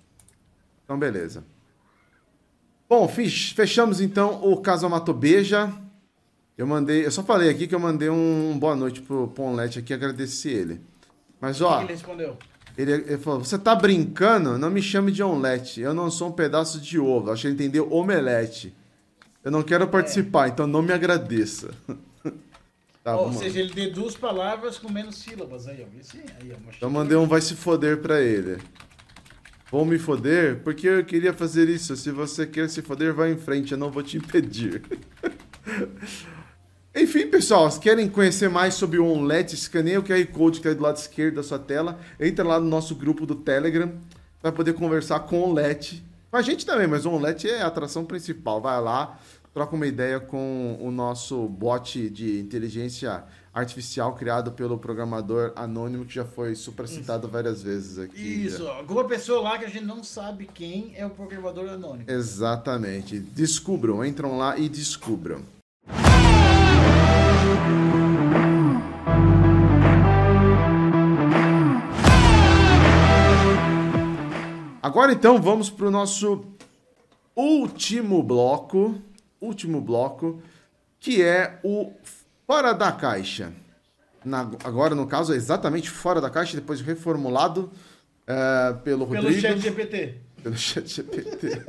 Então, 0.85 0.97
beleza. 0.97 1.43
Bom, 2.89 3.07
fech- 3.07 3.53
fechamos 3.53 3.99
então 3.99 4.41
o 4.49 4.61
Casamato 4.61 5.13
Beija. 5.13 5.71
Eu 6.57 6.65
mandei, 6.65 7.05
eu 7.05 7.11
só 7.11 7.21
falei 7.21 7.49
aqui 7.49 7.67
que 7.67 7.75
eu 7.75 7.79
mandei 7.79 8.09
um 8.09 8.57
boa 8.57 8.75
noite 8.75 9.01
pro 9.01 9.27
Ponlete 9.27 9.77
aqui, 9.77 9.93
agradeci 9.93 10.49
ele. 10.49 10.81
Mas 11.39 11.61
O 11.61 11.65
ó, 11.65 11.77
que 11.77 11.83
ele 11.85 11.93
respondeu? 11.93 12.37
ele, 12.77 12.91
ele 12.91 13.17
falou: 13.17 13.39
Você 13.43 13.57
tá 13.57 13.75
brincando? 13.75 14.57
Não 14.57 14.69
me 14.69 14.81
chame 14.81 15.11
de 15.11 15.21
omelete. 15.23 15.81
Eu 15.81 15.93
não 15.93 16.09
sou 16.09 16.29
um 16.29 16.31
pedaço 16.31 16.79
de 16.79 16.99
ovo. 16.99 17.31
Acho 17.31 17.41
que 17.43 17.47
ele 17.47 17.55
entendeu 17.55 17.91
omelete. 17.91 18.73
Eu 19.43 19.51
não 19.51 19.63
quero 19.63 19.87
participar, 19.87 20.49
então 20.49 20.67
não 20.67 20.81
me 20.81 20.91
agradeça. 20.91 21.69
tá, 23.03 23.15
Ou 23.15 23.25
vamos 23.25 23.37
lá. 23.37 23.43
seja, 23.43 23.59
ele 23.61 23.73
deduz 23.73 24.15
palavras 24.15 24.77
com 24.77 24.91
menos 24.91 25.15
sílabas 25.17 25.67
aí, 25.67 25.81
ó. 25.85 26.17
Aí, 26.41 26.51
ó, 26.51 26.71
Então 26.75 26.89
mandei 26.89 27.15
um 27.17 27.27
vai 27.27 27.39
se 27.39 27.55
foder 27.55 27.97
pra 27.99 28.19
ele. 28.19 28.57
Vou 29.71 29.85
me 29.85 29.97
foder? 29.99 30.61
Porque 30.63 30.87
eu 30.87 31.03
queria 31.05 31.33
fazer 31.33 31.69
isso. 31.69 31.95
Se 31.95 32.09
você 32.11 32.45
quer 32.47 32.69
se 32.69 32.81
foder, 32.81 33.13
vai 33.13 33.31
em 33.31 33.37
frente, 33.37 33.73
eu 33.73 33.77
não 33.77 33.91
vou 33.91 34.01
te 34.03 34.17
impedir. 34.17 34.81
Enfim, 36.99 37.27
pessoal, 37.27 37.69
se 37.69 37.79
querem 37.79 38.09
conhecer 38.09 38.49
mais 38.49 38.73
sobre 38.73 38.97
o 38.97 39.05
Onlet, 39.05 39.53
escaneia 39.53 39.99
o 39.99 40.03
QR 40.03 40.25
Code 40.33 40.57
que 40.57 40.63
tá 40.63 40.69
aí 40.69 40.75
do 40.75 40.81
lado 40.81 40.97
esquerdo 40.97 41.35
da 41.35 41.43
sua 41.43 41.59
tela. 41.59 41.99
Entra 42.19 42.43
lá 42.43 42.59
no 42.59 42.67
nosso 42.67 42.95
grupo 42.95 43.23
do 43.23 43.35
Telegram 43.35 43.93
para 44.41 44.51
poder 44.51 44.73
conversar 44.73 45.19
com 45.19 45.39
o 45.39 45.49
Onlet. 45.51 46.03
Com 46.31 46.37
a 46.37 46.41
gente 46.41 46.65
também, 46.65 46.87
mas 46.87 47.05
o 47.05 47.11
Onlet 47.11 47.47
é 47.47 47.61
a 47.61 47.67
atração 47.67 48.03
principal. 48.03 48.59
Vai 48.59 48.81
lá, 48.81 49.19
troca 49.53 49.75
uma 49.75 49.85
ideia 49.85 50.19
com 50.19 50.75
o 50.81 50.89
nosso 50.89 51.47
bot 51.47 52.09
de 52.09 52.39
inteligência 52.39 53.23
artificial 53.53 54.15
criado 54.15 54.53
pelo 54.53 54.79
programador 54.79 55.53
anônimo 55.55 56.03
que 56.03 56.15
já 56.15 56.25
foi 56.25 56.55
supracitado 56.55 57.27
várias 57.27 57.61
vezes 57.61 57.99
aqui. 57.99 58.45
Isso, 58.45 58.65
ó. 58.65 58.71
Alguma 58.71 59.03
pessoa 59.03 59.41
lá 59.41 59.59
que 59.59 59.65
a 59.65 59.69
gente 59.69 59.85
não 59.85 60.03
sabe 60.03 60.49
quem 60.51 60.93
é 60.97 61.05
o 61.05 61.11
programador 61.11 61.69
anônimo. 61.69 62.09
Exatamente. 62.09 63.19
Descubram, 63.19 64.03
entram 64.03 64.35
lá 64.35 64.57
e 64.57 64.67
descubram. 64.67 65.43
Agora 74.81 75.11
então 75.11 75.41
vamos 75.41 75.69
para 75.69 75.87
o 75.87 75.91
nosso 75.91 76.45
último 77.35 78.23
bloco, 78.23 78.95
último 79.41 79.81
bloco, 79.81 80.41
que 80.99 81.21
é 81.21 81.59
o 81.63 81.91
fora 82.45 82.73
da 82.73 82.91
caixa. 82.91 83.51
Na- 84.23 84.49
agora 84.63 84.95
no 84.95 85.05
caso 85.05 85.33
é 85.33 85.35
exatamente 85.35 85.89
fora 85.89 86.21
da 86.21 86.29
caixa, 86.29 86.55
depois 86.55 86.81
reformulado 86.81 87.71
eh, 88.25 88.75
pelo 88.83 89.05
Pelo 89.07 89.23
Rodrigo. 89.23 89.41
chat 89.41 89.59
GPT. 89.59 90.15
Pelo 90.41 90.55
chat 90.57 90.87
GPT. 90.87 91.61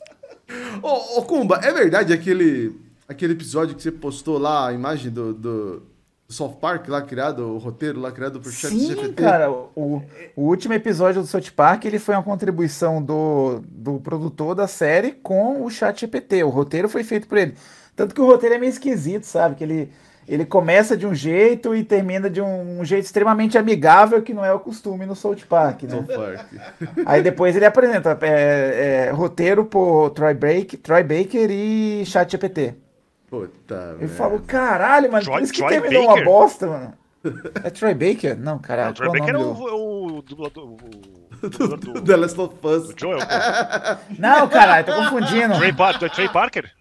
ô, 0.82 1.18
ô, 1.18 1.22
Kumba, 1.22 1.60
é 1.62 1.72
verdade 1.72 2.12
aquele, 2.12 2.74
aquele 3.08 3.32
episódio 3.32 3.74
que 3.74 3.82
você 3.82 3.92
postou 3.92 4.38
lá, 4.38 4.68
a 4.68 4.72
imagem 4.72 5.10
do, 5.10 5.32
do, 5.32 5.82
do 6.26 6.32
South 6.32 6.56
Park 6.60 6.88
lá 6.88 7.02
criado, 7.02 7.54
o 7.54 7.58
roteiro 7.58 8.00
lá 8.00 8.10
criado 8.10 8.40
por 8.40 8.50
Chat 8.50 8.70
Sim, 8.70 8.88
GPT? 8.88 9.22
cara, 9.22 9.50
o, 9.50 10.02
o 10.34 10.42
último 10.42 10.74
episódio 10.74 11.22
do 11.22 11.26
South 11.26 11.52
Park 11.54 11.84
ele 11.84 11.98
foi 11.98 12.14
uma 12.14 12.22
contribuição 12.22 13.02
do, 13.02 13.62
do 13.68 14.00
produtor 14.00 14.54
da 14.54 14.66
série 14.66 15.12
com 15.12 15.62
o 15.64 15.70
chat 15.70 16.00
GPT. 16.00 16.42
O 16.42 16.48
roteiro 16.48 16.88
foi 16.88 17.04
feito 17.04 17.28
por 17.28 17.38
ele. 17.38 17.54
Tanto 17.94 18.14
que 18.14 18.20
o 18.20 18.26
roteiro 18.26 18.56
é 18.56 18.58
meio 18.58 18.70
esquisito, 18.70 19.24
sabe? 19.24 19.54
Que 19.54 19.64
ele, 19.64 19.92
ele 20.28 20.44
começa 20.44 20.96
de 20.96 21.06
um 21.06 21.14
jeito 21.14 21.74
e 21.74 21.82
termina 21.82 22.28
de 22.28 22.42
um, 22.42 22.80
um 22.80 22.84
jeito 22.84 23.04
extremamente 23.04 23.56
amigável, 23.56 24.20
que 24.20 24.34
não 24.34 24.44
é 24.44 24.52
o 24.52 24.60
costume 24.60 25.06
no 25.06 25.14
South 25.14 25.46
Park, 25.48 25.84
né? 25.84 25.90
South 25.90 26.04
Park. 26.04 26.46
Aí 27.06 27.22
depois 27.22 27.56
ele 27.56 27.64
apresenta 27.64 28.18
é, 28.20 29.06
é, 29.06 29.10
roteiro 29.12 29.64
por 29.64 30.10
Troy, 30.10 30.34
Break, 30.34 30.76
Troy 30.78 31.02
Baker 31.02 31.50
e 31.50 32.04
chat 32.04 32.30
GPT. 32.30 32.85
Puta, 33.28 33.74
Ele 33.74 33.98
merda. 33.98 34.14
falou, 34.14 34.40
caralho, 34.40 35.10
mano, 35.10 35.24
por 35.24 35.42
isso 35.42 35.52
que 35.52 35.58
Troy 35.58 35.70
terminou 35.80 36.02
uma 36.04 36.10
Baker? 36.12 36.24
bosta, 36.24 36.66
mano. 36.66 36.94
É 37.64 37.70
Troy 37.70 37.92
Baker? 37.94 38.36
Não, 38.38 38.58
caralho. 38.58 38.92
o 38.92 38.94
Troy 38.94 39.08
qual 39.08 39.16
é 39.18 39.20
o 39.20 39.20
Baker 39.26 39.34
é 39.34 39.38
nome 39.38 39.54
do- 39.70 39.76
o, 39.76 40.18
o 40.18 40.22
dublador. 40.22 40.64
O, 40.64 40.76
o 41.46 41.48
dublador 41.50 41.78
do, 41.94 42.02
The 42.04 42.16
Last 42.16 42.40
of 42.40 42.54
Us. 42.64 42.94
do 42.94 43.00
Joel. 43.00 43.18
Não, 44.16 44.48
caralho, 44.48 44.86
tô 44.86 44.94
confundindo. 44.94 45.54
Trey, 45.58 45.72
do 45.72 46.08
Trey 46.08 46.28
Parker? 46.28 46.72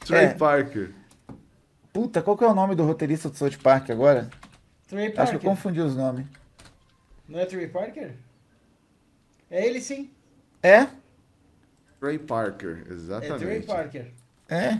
Trey 0.00 0.24
É. 0.26 0.34
Parker. 0.34 0.90
Puta, 1.94 2.20
qual 2.20 2.36
que 2.36 2.44
é 2.44 2.46
o 2.46 2.54
nome 2.54 2.74
do 2.74 2.84
roteirista 2.84 3.30
do 3.30 3.36
South 3.38 3.56
Park 3.62 3.88
agora? 3.88 4.28
Trey 4.86 5.04
Acho 5.06 5.12
que 5.12 5.16
Parker. 5.16 5.34
eu 5.36 5.40
confundi 5.40 5.80
os 5.80 5.96
nomes. 5.96 6.26
Não 7.26 7.38
é 7.40 7.46
Trey 7.46 7.66
Parker? 7.68 8.10
É 9.50 9.66
ele 9.66 9.80
sim. 9.80 10.10
É? 10.62 10.88
Trey 12.00 12.18
Parker, 12.18 12.80
É 12.80 12.84
Trey 12.84 12.96
exatamente. 12.96 13.66
Parker. 13.66 14.12
É. 14.48 14.78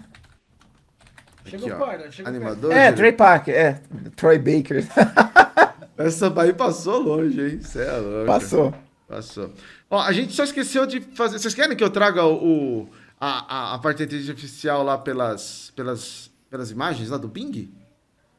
Chegou 1.44 1.66
Aqui, 1.68 1.82
ó. 1.82 1.86
perto, 1.86 2.12
chegou 2.12 2.28
Animador. 2.30 2.72
É. 2.72 2.92
Trey 2.92 3.12
Parker, 3.12 3.54
é. 3.54 3.80
Troy 4.16 4.38
Baker. 4.38 4.84
Essa 5.96 6.32
aí 6.40 6.52
passou 6.52 6.98
longe, 7.00 7.40
hein? 7.40 7.60
Cê 7.60 7.82
é 7.82 7.96
louco. 7.98 8.26
Passou. 8.26 8.74
Passou. 9.06 9.50
Ó, 9.90 10.00
a 10.00 10.12
gente 10.12 10.32
só 10.32 10.42
esqueceu 10.44 10.86
de 10.86 11.00
fazer. 11.00 11.38
Vocês 11.38 11.54
querem 11.54 11.76
que 11.76 11.84
eu 11.84 11.90
traga 11.90 12.24
o, 12.26 12.88
a, 13.20 13.72
a, 13.72 13.74
a 13.74 13.78
parte 13.78 13.98
da 13.98 14.04
inteligência 14.04 14.32
artificial 14.32 14.82
lá 14.82 14.98
pelas, 14.98 15.72
pelas, 15.76 16.30
pelas 16.50 16.70
imagens 16.70 17.10
lá 17.10 17.16
do 17.16 17.28
Bing? 17.28 17.72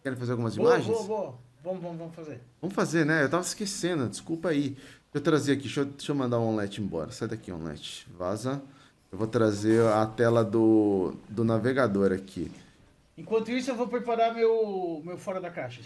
Querem 0.03 0.17
fazer 0.17 0.31
algumas 0.33 0.55
Boa, 0.57 0.75
imagens? 0.75 0.87
boa, 0.97 1.07
boa. 1.07 1.35
Vamos, 1.63 1.81
vamos, 1.81 1.97
vamos 1.97 2.15
fazer. 2.15 2.41
Vamos 2.61 2.75
fazer, 2.75 3.05
né? 3.05 3.23
Eu 3.23 3.29
tava 3.29 3.43
esquecendo, 3.43 4.07
desculpa 4.09 4.49
aí. 4.49 4.69
Deixa 4.71 4.79
eu 5.15 5.21
trazer 5.21 5.53
aqui, 5.53 5.63
deixa 5.63 5.81
eu, 5.81 5.85
deixa 5.85 6.11
eu 6.11 6.15
mandar 6.15 6.39
o 6.39 6.43
Onlet 6.43 6.81
embora. 6.81 7.11
Sai 7.11 7.27
daqui, 7.27 7.51
Onlet. 7.51 8.05
Vaza. 8.17 8.61
Eu 9.11 9.17
vou 9.17 9.27
trazer 9.27 9.81
a 9.87 10.05
tela 10.05 10.43
do, 10.43 11.13
do 11.29 11.43
navegador 11.43 12.11
aqui. 12.11 12.51
Enquanto 13.17 13.49
isso, 13.51 13.71
eu 13.71 13.75
vou 13.75 13.87
preparar 13.87 14.33
meu, 14.33 15.01
meu 15.05 15.17
fora 15.17 15.39
da 15.39 15.49
caixa. 15.49 15.81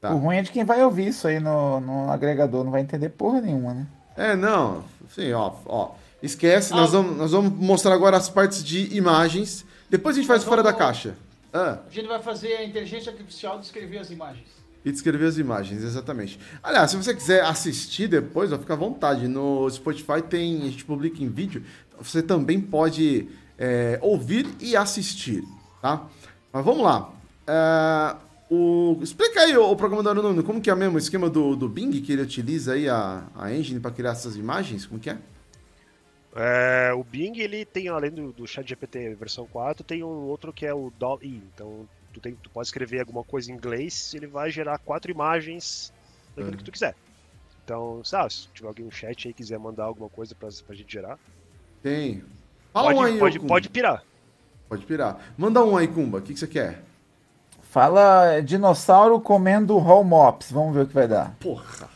Tá. 0.00 0.12
O 0.14 0.18
ruim 0.18 0.36
é 0.36 0.42
de 0.42 0.50
quem 0.50 0.64
vai 0.64 0.82
ouvir 0.84 1.08
isso 1.08 1.26
aí 1.28 1.38
no, 1.40 1.80
no 1.80 2.10
agregador, 2.10 2.64
não 2.64 2.70
vai 2.70 2.80
entender 2.80 3.10
porra 3.10 3.40
nenhuma, 3.40 3.74
né? 3.74 3.86
É, 4.16 4.34
não. 4.36 4.84
Sim, 5.10 5.32
ó, 5.32 5.52
ó. 5.66 5.94
Esquece, 6.22 6.72
nós, 6.72 6.92
vamos, 6.92 7.16
nós 7.16 7.32
vamos 7.32 7.52
mostrar 7.52 7.92
agora 7.94 8.16
as 8.16 8.28
partes 8.28 8.64
de 8.64 8.94
imagens. 8.96 9.64
Depois 9.90 10.16
a 10.16 10.18
gente 10.18 10.26
faz 10.28 10.42
o 10.42 10.46
fora 10.46 10.62
da 10.62 10.72
caixa. 10.72 11.14
Ah, 11.52 11.78
A 11.88 11.92
gente 11.92 12.08
vai 12.08 12.20
fazer 12.22 12.54
a 12.56 12.64
inteligência 12.64 13.12
artificial 13.12 13.58
descrever 13.58 13.98
as 13.98 14.10
imagens. 14.10 14.46
e 14.84 14.90
descrever 14.90 15.26
as 15.26 15.36
imagens, 15.38 15.82
exatamente. 15.82 16.38
Aliás, 16.62 16.90
se 16.90 16.96
você 16.96 17.14
quiser 17.14 17.42
assistir 17.44 18.08
depois, 18.08 18.52
ó, 18.52 18.58
fica 18.58 18.72
à 18.72 18.76
vontade. 18.76 19.28
No 19.28 19.68
Spotify 19.70 20.22
tem, 20.22 20.62
a 20.62 20.64
gente 20.64 20.84
publica 20.84 21.22
em 21.22 21.28
vídeo. 21.28 21.62
Você 21.98 22.22
também 22.22 22.60
pode 22.60 23.28
é, 23.58 23.98
ouvir 24.02 24.48
e 24.60 24.76
assistir, 24.76 25.42
tá? 25.82 26.06
Mas 26.56 26.64
vamos 26.64 26.82
lá. 26.84 27.12
É, 27.46 28.16
o, 28.50 28.98
explica 29.02 29.40
aí, 29.40 29.54
o 29.54 29.76
programador 29.76 30.14
Nuno, 30.14 30.42
como 30.42 30.58
que 30.58 30.70
é 30.70 30.74
mesmo 30.74 30.94
o 30.94 30.98
esquema 30.98 31.28
do, 31.28 31.54
do 31.54 31.68
Bing, 31.68 32.00
que 32.00 32.10
ele 32.10 32.22
utiliza 32.22 32.72
aí 32.72 32.88
a, 32.88 33.24
a 33.34 33.52
engine 33.52 33.78
para 33.78 33.90
criar 33.90 34.12
essas 34.12 34.36
imagens? 34.36 34.86
Como 34.86 34.98
que 34.98 35.10
é? 35.10 35.18
É, 36.34 36.94
o 36.94 37.04
Bing, 37.04 37.38
ele 37.40 37.66
tem, 37.66 37.88
além 37.88 38.10
do, 38.10 38.32
do 38.32 38.46
ChatGPT 38.46 39.14
versão 39.16 39.46
4, 39.46 39.84
tem 39.84 40.02
um 40.02 40.24
outro 40.28 40.50
que 40.50 40.64
é 40.64 40.72
o 40.72 40.90
DALL-E. 40.98 41.42
Então, 41.54 41.86
tu, 42.10 42.20
tem, 42.20 42.34
tu 42.42 42.48
pode 42.48 42.68
escrever 42.68 43.00
alguma 43.00 43.22
coisa 43.22 43.52
em 43.52 43.54
inglês, 43.54 44.14
ele 44.14 44.26
vai 44.26 44.50
gerar 44.50 44.78
quatro 44.78 45.10
imagens 45.10 45.92
daquilo 46.28 46.52
Uhum. 46.52 46.56
que 46.56 46.64
tu 46.64 46.72
quiser. 46.72 46.94
Então, 47.62 48.02
sabe, 48.02 48.32
se 48.32 48.48
tiver 48.54 48.68
alguém 48.68 48.86
no 48.86 48.90
chat 48.90 49.28
aí 49.28 49.34
quiser 49.34 49.58
mandar 49.58 49.84
alguma 49.84 50.08
coisa 50.08 50.34
pra, 50.34 50.48
pra 50.66 50.74
gente 50.74 50.90
gerar, 50.90 51.18
Tem. 51.82 52.24
Fala 52.72 52.94
pode, 52.94 52.98
um 52.98 53.02
aí, 53.02 53.18
pode, 53.18 53.40
pode 53.40 53.68
pirar. 53.68 54.02
Pode 54.68 54.84
pirar. 54.84 55.18
Manda 55.36 55.64
um 55.64 55.76
aí, 55.76 55.86
Kumba. 55.88 56.18
O 56.18 56.22
que, 56.22 56.32
que 56.32 56.38
você 56.40 56.46
quer? 56.46 56.82
Fala 57.70 58.32
é, 58.32 58.40
dinossauro 58.40 59.20
comendo 59.20 59.76
home 59.76 60.10
mops. 60.10 60.50
Vamos 60.50 60.74
ver 60.74 60.82
o 60.82 60.86
que 60.86 60.94
vai 60.94 61.06
dar. 61.06 61.36
Porra. 61.40 61.88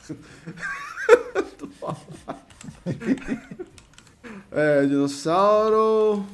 é, 4.53 4.87
dinossauro 4.87 6.25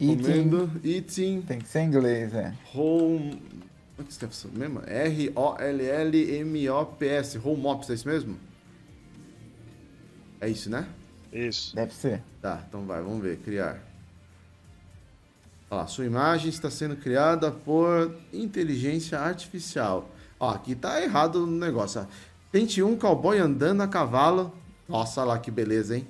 Eating. 0.00 0.22
comendo, 0.22 0.70
eating, 0.82 1.42
Tem 1.42 1.58
que 1.58 1.68
ser 1.68 1.80
em 1.80 1.88
inglês, 1.88 2.32
é. 2.34 2.54
home... 2.74 3.42
Como 3.96 4.00
é 4.00 4.04
que 4.04 4.12
escreve 4.12 4.32
isso 4.32 4.48
mesmo? 4.50 4.80
R-O-L-L-M-O-P-S. 4.86 5.78
Home 7.44 7.66
Ops, 7.66 7.90
é 7.90 7.94
isso 7.94 8.08
mesmo? 8.08 8.38
É 10.40 10.48
isso, 10.48 10.70
né? 10.70 10.88
Isso. 11.30 11.76
Deve 11.76 11.92
ser. 11.92 12.22
Tá, 12.40 12.64
então 12.66 12.86
vai, 12.86 13.02
vamos 13.02 13.22
ver. 13.22 13.36
Criar. 13.40 13.89
Ó, 15.70 15.86
sua 15.86 16.04
imagem 16.04 16.48
está 16.48 16.68
sendo 16.68 16.96
criada 16.96 17.50
por 17.50 18.12
inteligência 18.32 19.18
artificial. 19.20 20.10
Ó, 20.38 20.50
aqui 20.50 20.74
tá 20.74 21.00
errado 21.00 21.44
o 21.44 21.46
negócio. 21.46 22.06
Tente 22.50 22.82
um 22.82 22.96
cowboy 22.96 23.38
andando 23.38 23.82
a 23.82 23.86
cavalo. 23.88 24.52
Nossa, 24.88 25.20
olha 25.20 25.28
lá 25.28 25.38
que 25.38 25.50
beleza, 25.50 25.96
hein? 25.96 26.06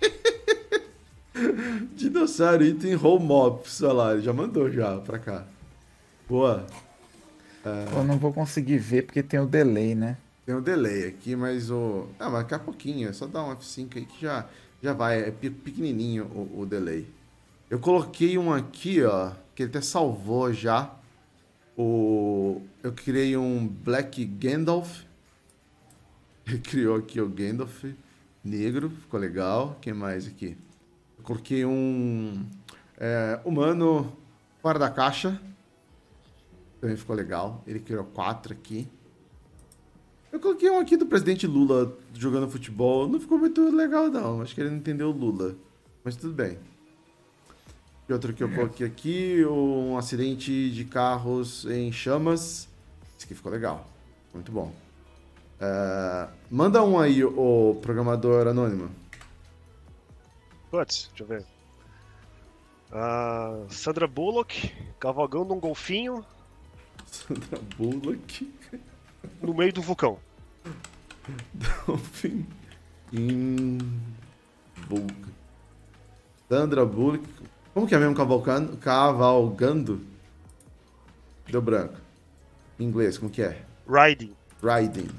Dinossauro 1.96 2.64
item 2.64 2.94
home 2.94 3.30
ops. 3.32 3.82
Olha 3.82 3.92
lá, 3.92 4.12
ele 4.12 4.22
já 4.22 4.32
mandou 4.32 4.70
já 4.70 4.98
pra 4.98 5.18
cá. 5.18 5.44
Boa. 6.28 6.64
Eu 7.96 8.04
não 8.04 8.18
vou 8.18 8.32
conseguir 8.32 8.78
ver 8.78 9.02
porque 9.06 9.22
tem 9.22 9.40
o 9.40 9.46
delay, 9.46 9.94
né? 9.94 10.16
Tem 10.46 10.54
um 10.54 10.60
delay 10.60 11.08
aqui, 11.08 11.34
mas 11.34 11.70
o. 11.70 12.06
Ah, 12.20 12.28
mas 12.28 12.42
daqui 12.42 12.54
a 12.54 12.58
pouquinho, 12.58 13.08
é 13.08 13.12
só 13.12 13.26
dar 13.26 13.42
um 13.44 13.56
F5 13.56 13.96
aí 13.96 14.04
que 14.04 14.20
já, 14.22 14.46
já 14.82 14.92
vai. 14.92 15.20
É 15.22 15.30
pe- 15.30 15.50
pequenininho 15.50 16.24
o, 16.26 16.60
o 16.60 16.66
delay. 16.66 17.06
Eu 17.70 17.78
coloquei 17.78 18.36
um 18.36 18.52
aqui, 18.52 19.02
ó, 19.02 19.32
que 19.54 19.62
ele 19.62 19.70
até 19.70 19.80
salvou 19.80 20.52
já. 20.52 20.94
O. 21.76 22.60
Eu 22.82 22.92
criei 22.92 23.36
um 23.36 23.66
Black 23.66 24.24
Gandalf. 24.24 25.02
Ele 26.46 26.58
criou 26.58 26.96
aqui 26.96 27.20
o 27.20 27.28
Gandalf 27.28 27.84
negro, 28.44 28.90
ficou 28.90 29.18
legal. 29.18 29.78
Quem 29.80 29.94
mais 29.94 30.26
aqui? 30.26 30.56
Eu 31.18 31.24
coloquei 31.24 31.64
um. 31.64 32.44
é, 32.98 33.40
humano 33.44 34.12
fora 34.60 34.78
da 34.78 34.90
caixa. 34.90 35.40
Também 36.80 36.96
ficou 36.96 37.16
legal. 37.16 37.64
Ele 37.66 37.80
criou 37.80 38.04
quatro 38.04 38.52
aqui. 38.52 38.86
Eu 40.30 40.38
coloquei 40.38 40.68
um 40.68 40.78
aqui 40.78 40.96
do 40.96 41.06
presidente 41.06 41.46
Lula 41.46 41.96
jogando 42.12 42.50
futebol. 42.50 43.08
Não 43.08 43.18
ficou 43.18 43.38
muito 43.38 43.70
legal, 43.70 44.08
não. 44.08 44.42
Acho 44.42 44.54
que 44.54 44.60
ele 44.60 44.70
não 44.70 44.76
entendeu 44.76 45.08
o 45.08 45.12
Lula. 45.12 45.56
Mas 46.04 46.14
tudo 46.14 46.34
bem. 46.34 46.58
E 48.08 48.12
outro 48.12 48.34
que 48.34 48.42
eu 48.44 48.50
coloquei 48.54 48.86
aqui, 48.86 49.44
um 49.46 49.96
acidente 49.96 50.70
de 50.70 50.84
carros 50.84 51.64
em 51.64 51.90
chamas. 51.90 52.68
Esse 53.16 53.24
aqui 53.24 53.34
ficou 53.34 53.50
legal. 53.50 53.88
Muito 54.34 54.52
bom. 54.52 54.72
É, 55.60 56.28
manda 56.50 56.82
um 56.82 56.98
aí, 56.98 57.24
o 57.24 57.78
programador 57.80 58.46
anônimo. 58.46 58.90
Putz, 60.70 61.08
deixa 61.08 61.22
eu 61.22 61.26
ver. 61.26 61.46
Ah, 62.92 63.64
Sandra 63.70 64.06
Bullock 64.06 64.72
cavalgando 65.00 65.54
um 65.54 65.58
golfinho 65.58 66.24
Sandra 67.06 67.58
Bullock. 67.76 68.52
no 69.40 69.54
meio 69.54 69.72
do 69.72 69.80
vulcão. 69.80 70.18
Dolphin. 71.86 72.46
Em. 73.12 73.78
Bullock. 74.88 75.24
Sandra 76.48 76.84
Bullock. 76.84 77.24
Como 77.74 77.88
que 77.88 77.94
é 77.94 77.98
mesmo 77.98 78.14
cavalcando? 78.14 78.76
Cavalgando? 78.76 80.00
Deu 81.50 81.60
branco. 81.60 81.96
Em 82.78 82.84
inglês, 82.84 83.18
como 83.18 83.30
que 83.30 83.42
é? 83.42 83.62
Riding. 83.88 84.34
Riding. 84.62 85.10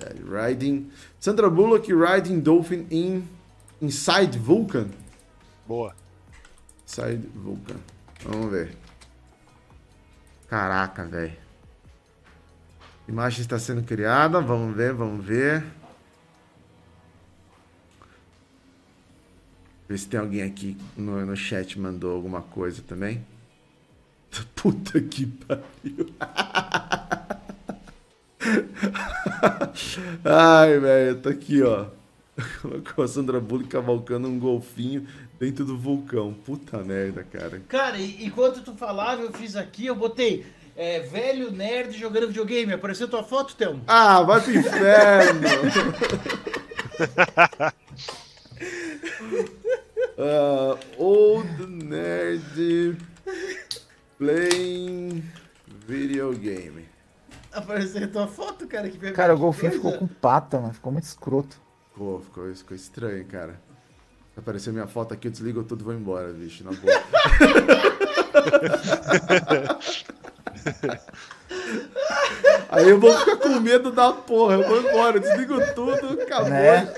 É, 0.00 0.12
riding. 0.48 0.90
Sandra 1.20 1.48
Bullock 1.48 1.92
riding 1.92 2.40
dolphin 2.40 2.86
in 2.90 3.28
inside 3.80 4.36
Vulcan. 4.36 4.88
Boa. 5.66 5.94
Inside 6.84 7.28
Vulcan. 7.34 7.78
Vamos 8.24 8.50
ver. 8.50 8.76
Caraca, 10.48 11.04
velho. 11.04 11.36
Imagem 13.06 13.40
está 13.40 13.58
sendo 13.58 13.84
criada. 13.84 14.40
Vamos 14.40 14.76
ver, 14.76 14.92
vamos 14.92 15.24
ver. 15.24 15.64
Ver 19.88 19.98
se 19.98 20.06
tem 20.06 20.20
alguém 20.20 20.42
aqui 20.42 20.76
no, 20.96 21.24
no 21.24 21.36
chat 21.36 21.78
mandou 21.78 22.14
alguma 22.14 22.42
coisa 22.42 22.82
também. 22.86 23.24
Puta 24.54 25.00
que 25.00 25.26
pariu. 25.26 26.12
Ai, 30.24 30.78
velho, 30.78 31.20
tá 31.20 31.30
aqui, 31.30 31.62
ó. 31.62 31.86
Com 32.94 33.02
a 33.02 33.08
Sandra 33.08 33.40
Bullock 33.40 33.68
cavalcando 33.68 34.28
um 34.28 34.38
golfinho 34.38 35.06
dentro 35.40 35.64
do 35.64 35.78
vulcão. 35.78 36.34
Puta 36.34 36.78
merda, 36.84 37.24
cara. 37.24 37.62
Cara, 37.68 37.98
e, 37.98 38.26
enquanto 38.26 38.62
tu 38.62 38.74
falava, 38.74 39.22
eu 39.22 39.32
fiz 39.32 39.56
aqui, 39.56 39.86
eu 39.86 39.94
botei 39.94 40.44
é, 40.76 41.00
velho 41.00 41.50
nerd 41.50 41.98
jogando 41.98 42.28
videogame. 42.28 42.72
Apareceu 42.72 43.08
tua 43.08 43.24
foto, 43.24 43.56
Thelmo? 43.56 43.82
Ah, 43.86 44.22
vai 44.22 44.40
pro 44.40 44.54
inferno! 44.54 45.48
Ah, 50.20 50.76
old 50.96 51.66
nerd 51.84 52.98
playing 54.18 55.22
video 55.86 56.32
game. 56.32 56.88
Apareceu 57.52 58.10
tua 58.10 58.26
foto, 58.26 58.66
cara. 58.66 58.88
Que 58.90 59.12
Cara, 59.12 59.34
o 59.34 59.38
golfinho 59.38 59.70
coisa. 59.80 59.90
ficou 59.96 60.08
com 60.08 60.14
pata, 60.14 60.58
mano. 60.60 60.74
Ficou 60.74 60.90
muito 60.90 61.04
escroto. 61.04 61.60
Pô, 61.96 62.20
ficou, 62.20 62.52
ficou 62.52 62.76
estranho, 62.76 63.24
cara. 63.26 63.60
Se 64.34 64.40
aparecer 64.40 64.72
minha 64.72 64.88
foto 64.88 65.14
aqui, 65.14 65.28
eu 65.28 65.32
desligo 65.32 65.62
tudo 65.62 65.82
e 65.82 65.84
vou 65.84 65.94
embora, 65.94 66.32
bicho, 66.32 66.64
na 66.64 66.72
boa. 66.72 67.02
Aí 72.68 72.88
eu 72.88 73.00
vou 73.00 73.12
ficar 73.12 73.36
com 73.36 73.60
medo 73.60 73.90
da 73.90 74.12
porra, 74.12 74.54
eu 74.54 74.66
vou 74.66 74.80
embora, 74.80 75.16
eu 75.16 75.20
desligo 75.20 75.56
tudo, 75.74 76.20
acabou. 76.20 76.50
Né? 76.50 76.94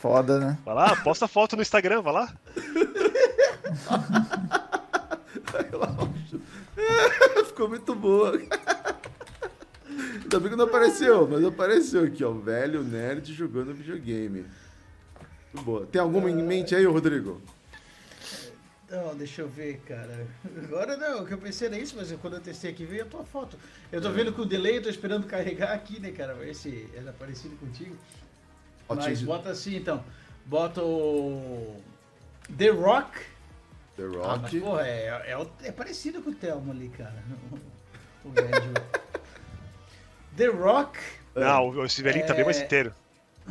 Foda, 0.00 0.40
né? 0.40 0.58
Vai 0.64 0.74
lá, 0.74 0.96
posta 0.96 1.28
foto 1.28 1.56
no 1.56 1.62
Instagram, 1.62 2.02
vai 2.02 2.12
lá. 2.12 2.32
Ficou 7.46 7.68
muito 7.68 7.94
boa. 7.94 8.40
Ainda 10.22 10.40
bem 10.40 10.50
que 10.50 10.56
não 10.56 10.64
apareceu, 10.64 11.28
mas 11.30 11.44
apareceu 11.44 12.04
aqui, 12.04 12.24
ó. 12.24 12.32
Velho 12.32 12.82
nerd 12.82 13.32
jogando 13.32 13.74
videogame. 13.74 14.46
Muito 15.52 15.64
boa. 15.64 15.86
Tem 15.86 16.00
alguma 16.00 16.30
em 16.30 16.42
mente 16.42 16.74
aí, 16.74 16.86
Rodrigo? 16.86 17.40
Não, 18.92 19.16
deixa 19.16 19.40
eu 19.40 19.48
ver, 19.48 19.80
cara. 19.88 20.26
Agora 20.64 20.96
não, 20.98 21.22
o 21.22 21.26
que 21.26 21.32
eu 21.32 21.38
pensei 21.38 21.66
era 21.66 21.78
isso, 21.78 21.94
mas 21.96 22.12
quando 22.20 22.34
eu 22.34 22.40
testei 22.40 22.70
aqui 22.70 22.84
veio 22.84 23.04
a 23.04 23.06
tua 23.06 23.24
foto. 23.24 23.58
Eu 23.90 24.02
tô 24.02 24.10
vendo 24.10 24.34
com 24.34 24.42
o 24.42 24.46
delay, 24.46 24.76
eu 24.76 24.82
tô 24.82 24.90
esperando 24.90 25.26
carregar 25.26 25.72
aqui, 25.72 25.98
né, 25.98 26.10
cara? 26.10 26.34
Ver 26.34 26.54
se 26.54 26.86
era 26.94 27.10
parecido 27.14 27.56
contigo. 27.56 27.96
Ó, 28.88 28.94
Mas 28.94 29.22
bota 29.22 29.48
assim 29.50 29.76
então. 29.76 30.04
Bota 30.44 30.82
o. 30.82 31.80
The 32.54 32.68
Rock. 32.68 33.18
The 33.96 34.02
Ah, 34.22 34.36
mas 34.36 34.52
Rock. 34.52 34.60
porra, 34.60 34.86
é, 34.86 35.06
é, 35.32 35.46
é 35.68 35.72
parecido 35.72 36.20
com 36.22 36.28
o 36.30 36.34
Thelmo 36.34 36.70
ali, 36.72 36.88
cara. 36.90 37.14
O, 38.24 38.28
o 38.28 38.32
velho. 38.32 38.74
The 40.36 40.46
Rock. 40.46 40.98
Não, 41.34 41.84
esse 41.84 42.02
velhinho 42.02 42.24
tá 42.26 42.34
bem 42.34 42.44
mais 42.44 42.58
É. 42.60 42.64
inteiro. 42.64 42.94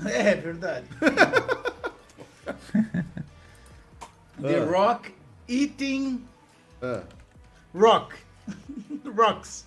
É 0.05 0.35
verdade. 0.35 0.85
The 4.41 4.55
Ah. 4.59 4.65
Rock 4.65 5.13
eating 5.51 6.23
Ah, 6.81 7.03
rock. 7.75 8.15
Rocks. 9.15 9.65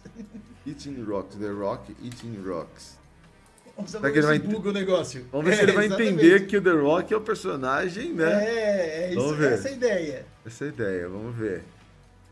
Eating 0.67 1.05
Rocks. 1.05 1.37
The 1.37 1.49
Rock 1.51 1.95
Eating 2.03 2.43
Rocks. 2.45 2.97
Vamos 3.77 3.91
Será 3.91 4.11
que 4.11 4.19
ele 4.19 4.27
vai 4.27 4.39
buga 4.39 4.71
o 4.71 4.73
negócio. 4.73 5.27
Vamos 5.33 5.47
ver 5.47 5.55
se 5.57 5.61
É, 5.61 5.63
ele 5.65 5.73
vai 5.73 5.87
exatamente. 5.87 6.13
entender 6.15 6.47
que 6.47 6.57
o 6.57 6.63
The 6.63 6.71
Rock 6.71 7.13
é 7.13 7.17
o 7.17 7.21
personagem, 7.21 8.13
né? 8.15 8.45
É, 8.45 9.05
é 9.05 9.11
isso, 9.11 9.21
Vamos 9.21 9.37
ver. 9.37 9.53
essa 9.53 9.69
é 9.69 9.71
a 9.71 9.75
ideia. 9.75 10.27
Essa 10.47 10.65
é 10.65 10.69
a 10.69 10.71
ideia, 10.71 11.09
vamos 11.09 11.37
ver. 11.37 11.63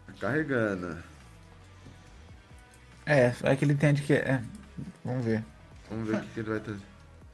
Tá 0.06 0.12
carregando. 0.20 0.96
É, 3.04 3.32
é 3.42 3.56
que 3.56 3.64
ele 3.64 3.72
entende 3.72 4.02
que 4.02 4.12
é. 4.12 4.40
Vamos 5.04 5.24
ver. 5.24 5.44
Vamos 5.90 6.08
ver 6.08 6.16
o 6.16 6.20
que, 6.20 6.26
que 6.28 6.40
ele 6.40 6.50
vai 6.50 6.60
trazer. 6.60 6.80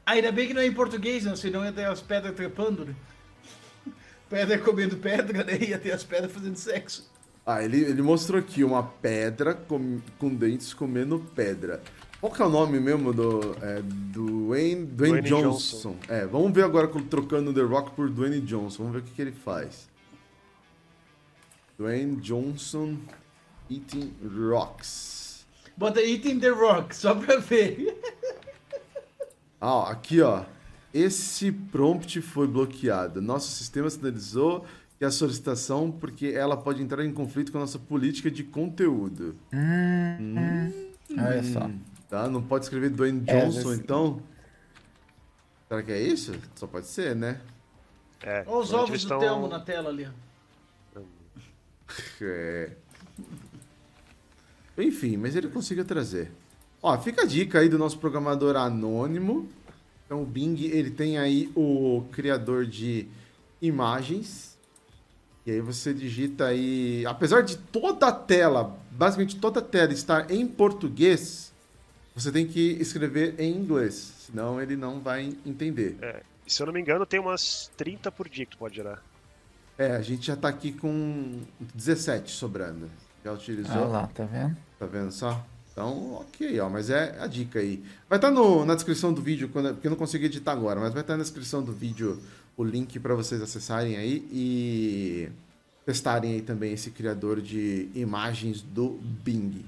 Ainda 0.05 0.31
bem 0.31 0.47
que 0.47 0.53
não 0.55 0.61
é 0.61 0.65
em 0.65 0.73
português, 0.73 1.23
não, 1.23 1.35
senão 1.35 1.63
ia 1.63 1.71
ter 1.71 1.85
as 1.85 2.01
pedras 2.01 2.35
trepando, 2.35 2.83
né? 2.85 2.95
Pedra 4.29 4.57
comendo 4.59 4.97
pedra, 4.97 5.43
né? 5.43 5.57
Ia 5.57 5.79
ter 5.79 5.91
as 5.91 6.03
pedras 6.03 6.31
fazendo 6.31 6.55
sexo. 6.55 7.09
Ah, 7.45 7.63
ele, 7.63 7.79
ele 7.81 8.01
mostrou 8.01 8.39
aqui 8.39 8.63
uma 8.63 8.83
pedra 8.83 9.55
com, 9.55 9.99
com 10.19 10.33
dentes 10.33 10.73
comendo 10.73 11.19
pedra. 11.35 11.81
Qual 12.19 12.31
que 12.31 12.41
é 12.41 12.45
o 12.45 12.49
nome 12.49 12.79
mesmo 12.79 13.13
do. 13.13 13.55
É, 13.61 13.81
Dwayne, 13.81 14.85
Dwayne, 14.85 15.21
Dwayne 15.21 15.21
Johnson. 15.21 15.95
É, 16.07 16.25
vamos 16.25 16.51
ver 16.51 16.65
agora 16.65 16.87
trocando 17.09 17.53
The 17.53 17.61
Rock 17.61 17.91
por 17.91 18.09
Dwayne 18.09 18.41
Johnson. 18.41 18.83
Vamos 18.83 18.93
ver 18.93 18.99
o 18.99 19.03
que, 19.03 19.11
que 19.13 19.21
ele 19.21 19.31
faz. 19.31 19.87
Dwayne 21.77 22.17
Johnson 22.17 22.97
eating 23.69 24.13
rocks. 24.21 25.45
Bota 25.77 26.01
Eating 26.01 26.41
the 26.41 26.49
Rock, 26.49 26.93
só 26.93 27.15
pra 27.15 27.37
ver. 27.37 27.97
Ah, 29.61 29.75
ó, 29.75 29.85
aqui 29.85 30.21
ó. 30.21 30.43
Esse 30.93 31.51
prompt 31.51 32.21
foi 32.21 32.47
bloqueado. 32.47 33.21
Nosso 33.21 33.51
sistema 33.51 33.89
sinalizou 33.89 34.65
que 34.97 35.05
a 35.05 35.11
solicitação 35.11 35.91
porque 35.91 36.27
ela 36.27 36.57
pode 36.57 36.81
entrar 36.81 37.05
em 37.05 37.13
conflito 37.13 37.51
com 37.51 37.57
a 37.57 37.61
nossa 37.61 37.79
política 37.79 38.29
de 38.29 38.43
conteúdo. 38.43 39.35
Olha 41.11 41.43
só. 41.43 41.69
Tá? 42.09 42.27
Não 42.27 42.41
pode 42.41 42.65
escrever 42.65 42.89
Dwayne 42.89 43.23
É, 43.27 43.39
Johnson, 43.45 43.69
mas- 43.69 43.79
então? 43.79 44.21
Será 45.67 45.83
que 45.83 45.91
é 45.91 46.01
isso? 46.01 46.33
Só 46.55 46.65
pode 46.65 46.87
ser, 46.87 47.15
né? 47.15 47.39
É, 48.21 48.43
Olha 48.47 48.57
os 48.57 48.73
ovos 48.73 48.89
eles 48.89 49.05
do 49.05 49.19
Thelmo 49.19 49.47
na 49.47 49.59
tela 49.59 49.89
ali. 49.89 50.07
É. 52.21 52.71
Enfim, 54.77 55.17
mas 55.17 55.35
ele 55.35 55.47
consiga 55.49 55.83
trazer. 55.83 56.31
Ó, 56.81 56.97
fica 56.99 57.23
a 57.23 57.25
dica 57.25 57.59
aí 57.59 57.67
do 57.67 57.77
nosso 57.77 57.97
programador 57.97 58.55
anônimo. 58.55 59.49
Então 60.09 60.23
o 60.23 60.25
Bing, 60.25 60.59
ele 60.63 60.89
tem 60.89 61.19
aí 61.19 61.51
o 61.55 62.03
criador 62.11 62.65
de 62.65 63.07
imagens. 63.61 64.57
E 65.45 65.51
aí 65.51 65.61
você 65.61 65.93
digita 65.93 66.47
aí, 66.47 67.05
apesar 67.05 67.41
de 67.41 67.55
toda 67.55 68.07
a 68.07 68.11
tela, 68.11 68.75
basicamente 68.89 69.35
toda 69.35 69.59
a 69.59 69.63
tela 69.63 69.93
estar 69.93 70.31
em 70.31 70.47
português, 70.47 71.53
você 72.15 72.31
tem 72.31 72.47
que 72.47 72.71
escrever 72.81 73.39
em 73.39 73.55
inglês, 73.55 73.93
senão 74.25 74.59
ele 74.59 74.75
não 74.75 74.99
vai 74.99 75.31
entender. 75.45 75.95
É, 76.01 76.23
se 76.47 76.59
eu 76.59 76.65
não 76.65 76.73
me 76.73 76.81
engano, 76.81 77.05
tem 77.05 77.19
umas 77.19 77.69
30 77.77 78.11
por 78.11 78.27
dia 78.27 78.47
que 78.47 78.53
tu 78.53 78.57
pode 78.57 78.77
gerar. 78.77 79.03
É, 79.77 79.91
a 79.91 80.01
gente 80.01 80.25
já 80.25 80.35
tá 80.35 80.49
aqui 80.49 80.71
com 80.71 81.39
17 81.75 82.31
sobrando. 82.31 82.89
Já 83.23 83.31
utilizou? 83.31 83.75
Olha 83.75 83.85
lá, 83.85 84.07
tá 84.07 84.25
vendo? 84.25 84.57
Tá 84.79 84.87
vendo 84.87 85.11
só? 85.11 85.45
Então, 85.79 86.15
ok, 86.15 86.59
ó, 86.59 86.67
mas 86.67 86.89
é 86.89 87.15
a 87.21 87.25
dica 87.25 87.59
aí. 87.59 87.81
Vai 88.09 88.17
estar 88.17 88.29
no, 88.29 88.65
na 88.65 88.75
descrição 88.75 89.13
do 89.13 89.21
vídeo, 89.21 89.47
quando, 89.47 89.73
porque 89.75 89.87
eu 89.87 89.91
não 89.91 89.97
consegui 89.97 90.25
editar 90.25 90.51
agora, 90.51 90.77
mas 90.77 90.91
vai 90.91 90.99
estar 90.99 91.15
na 91.15 91.23
descrição 91.23 91.63
do 91.63 91.71
vídeo 91.71 92.19
o 92.57 92.65
link 92.65 92.99
para 92.99 93.15
vocês 93.15 93.41
acessarem 93.41 93.95
aí 93.95 94.27
e 94.29 95.29
testarem 95.85 96.33
aí 96.33 96.41
também 96.41 96.73
esse 96.73 96.91
criador 96.91 97.39
de 97.39 97.87
imagens 97.95 98.61
do 98.61 98.99
Bing. 99.23 99.63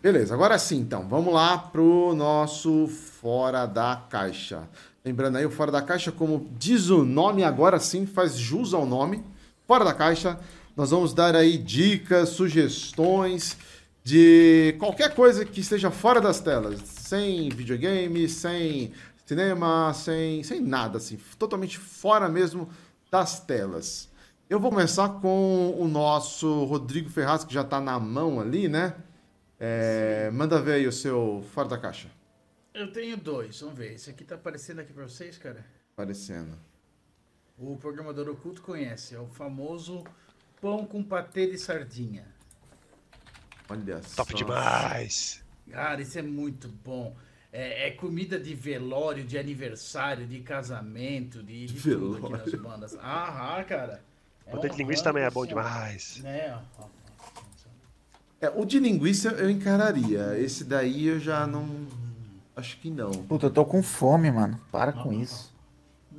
Beleza, 0.00 0.32
agora 0.32 0.56
sim, 0.60 0.78
então, 0.78 1.08
vamos 1.08 1.34
lá 1.34 1.58
pro 1.58 2.14
nosso 2.14 2.86
Fora 2.86 3.66
da 3.66 4.00
Caixa. 4.08 4.62
Lembrando 5.04 5.38
aí, 5.38 5.44
o 5.44 5.50
Fora 5.50 5.72
da 5.72 5.82
Caixa, 5.82 6.12
como 6.12 6.48
diz 6.56 6.88
o 6.88 7.04
nome, 7.04 7.42
agora 7.42 7.80
sim 7.80 8.06
faz 8.06 8.38
jus 8.38 8.72
ao 8.72 8.86
nome. 8.86 9.24
Fora 9.66 9.84
da 9.84 9.92
Caixa, 9.92 10.38
nós 10.76 10.92
vamos 10.92 11.12
dar 11.12 11.34
aí 11.34 11.58
dicas, 11.58 12.28
sugestões 12.28 13.56
de 14.02 14.74
qualquer 14.78 15.14
coisa 15.14 15.44
que 15.44 15.60
esteja 15.60 15.90
fora 15.90 16.20
das 16.20 16.40
telas. 16.40 16.80
Sem 16.84 17.48
videogame, 17.50 18.28
sem 18.28 18.92
cinema, 19.24 19.92
sem, 19.94 20.42
sem 20.42 20.60
nada, 20.60 20.98
assim. 20.98 21.18
Totalmente 21.38 21.78
fora 21.78 22.28
mesmo 22.28 22.68
das 23.10 23.40
telas. 23.40 24.08
Eu 24.48 24.58
vou 24.58 24.70
começar 24.70 25.08
com 25.20 25.76
o 25.78 25.86
nosso 25.86 26.64
Rodrigo 26.64 27.08
Ferraz, 27.08 27.44
que 27.44 27.54
já 27.54 27.62
tá 27.62 27.80
na 27.80 28.00
mão 28.00 28.40
ali, 28.40 28.68
né? 28.68 28.96
É, 29.60 30.30
manda 30.32 30.60
ver 30.60 30.72
aí 30.72 30.86
o 30.86 30.92
seu 30.92 31.44
Fora 31.52 31.68
da 31.68 31.78
Caixa. 31.78 32.10
Eu 32.72 32.90
tenho 32.92 33.16
dois, 33.16 33.60
vamos 33.60 33.76
ver. 33.76 33.94
Esse 33.94 34.10
aqui 34.10 34.24
tá 34.24 34.34
aparecendo 34.34 34.80
aqui 34.80 34.92
pra 34.92 35.04
vocês, 35.04 35.36
cara. 35.38 35.64
Aparecendo. 35.92 36.58
O 37.58 37.76
programador 37.76 38.28
oculto 38.28 38.62
conhece. 38.62 39.14
É 39.14 39.20
o 39.20 39.26
famoso 39.26 40.02
pão 40.60 40.86
com 40.86 41.02
patê 41.02 41.46
de 41.46 41.58
sardinha. 41.58 42.26
Olha 43.70 44.00
Top 44.16 44.30
só. 44.32 44.36
demais. 44.36 45.42
Cara, 45.70 46.02
isso 46.02 46.18
é 46.18 46.22
muito 46.22 46.68
bom. 46.84 47.14
É, 47.52 47.88
é 47.88 47.90
comida 47.92 48.38
de 48.38 48.54
velório, 48.54 49.24
de 49.24 49.38
aniversário, 49.38 50.26
de 50.26 50.40
casamento, 50.40 51.42
de, 51.42 51.66
de 51.66 51.80
tudo 51.80 52.16
aqui 52.16 52.32
nas 52.32 52.44
Velório. 52.44 52.62
bandas. 52.62 52.96
Ah, 53.00 53.64
cara. 53.68 54.02
É 54.46 54.50
Patê 54.52 54.68
de 54.68 54.76
linguiça 54.76 55.02
também 55.04 55.22
é 55.24 55.30
bom 55.30 55.40
assim, 55.40 55.48
demais. 55.48 56.22
É, 56.24 56.56
ó. 56.78 56.84
É, 58.40 58.50
o 58.50 58.64
de 58.64 58.78
linguiça 58.78 59.30
eu 59.32 59.50
encararia. 59.50 60.38
Esse 60.38 60.64
daí 60.64 61.08
eu 61.08 61.20
já 61.20 61.46
não. 61.46 61.86
Acho 62.56 62.78
que 62.78 62.90
não. 62.90 63.10
Puta, 63.10 63.46
eu 63.46 63.50
tô 63.50 63.64
com 63.64 63.82
fome, 63.82 64.30
mano. 64.30 64.58
Para 64.72 64.92
com 64.92 65.12
isso. 65.12 65.52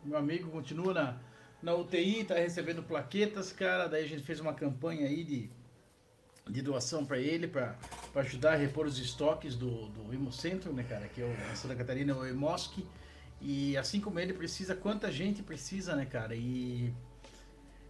meu 0.05 0.19
amigo 0.19 0.51
continua 0.51 0.93
na, 0.95 1.17
na 1.63 1.75
UTI, 1.75 2.25
tá 2.25 2.35
recebendo 2.35 2.83
plaquetas, 2.83 3.53
cara. 3.53 3.87
Daí 3.87 4.05
a 4.05 4.09
gente 4.09 4.23
fez 4.23 4.41
uma 4.41 4.55
campanha 4.55 5.07
aí 5.07 5.25
de, 5.25 5.51
de 6.49 6.63
doação 6.63 7.05
para 7.05 7.19
ele, 7.19 7.47
para 7.47 7.77
ajudar 8.17 8.55
a 8.55 8.57
repor 8.57 8.87
os 8.87 8.99
estoques 8.99 9.55
do, 9.57 9.89
do 9.89 10.13
Hemocentro, 10.13 10.73
né, 10.73 10.83
cara? 10.83 11.07
Que 11.09 11.23
é 11.23 11.25
o 11.25 11.57
Santa 11.57 11.77
Catarina, 11.77 12.17
o 12.17 12.27
Hemosc. 12.27 12.85
E 13.41 13.77
assim 13.77 14.01
como 14.01 14.21
ele 14.21 14.33
precisa, 14.33 14.75
quanta 14.75 15.11
gente 15.11 15.43
precisa, 15.43 15.95
né, 15.97 16.05
cara? 16.05 16.35
E 16.35 16.93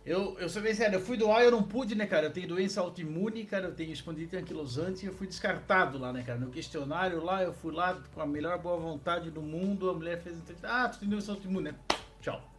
eu, 0.05 0.39
eu 0.39 0.49
sou 0.49 0.63
bem 0.63 0.75
sério, 0.75 0.97
eu 0.97 1.01
fui 1.01 1.17
doar, 1.17 1.43
eu 1.43 1.51
não 1.51 1.63
pude, 1.63 1.95
né, 1.95 2.07
cara? 2.07 2.27
Eu 2.27 2.33
tenho 2.33 2.49
doença 2.49 2.81
autoimune, 2.81 3.45
cara, 3.45 3.67
eu 3.67 3.75
tenho 3.75 3.93
espondilite 3.93 4.37
anquilosante 4.37 5.05
e 5.05 5.09
eu 5.09 5.13
fui 5.13 5.27
descartado 5.27 5.99
lá, 5.99 6.13
né, 6.13 6.23
cara? 6.23 6.39
No 6.39 6.51
questionário 6.51 7.23
lá, 7.23 7.43
eu 7.43 7.53
fui 7.53 7.73
lá 7.73 8.01
com 8.15 8.21
a 8.21 8.27
melhor 8.27 8.59
boa 8.59 8.77
vontade 8.77 9.31
do 9.31 9.43
mundo, 9.43 9.91
a 9.91 9.95
mulher 9.95 10.23
fez 10.23 10.37
ah, 10.63 10.89
tu 10.89 11.01
tem 11.01 11.09
doença 11.09 11.33
autoimune, 11.33 11.73
né? 11.73 11.75
Tchau. 12.21 12.50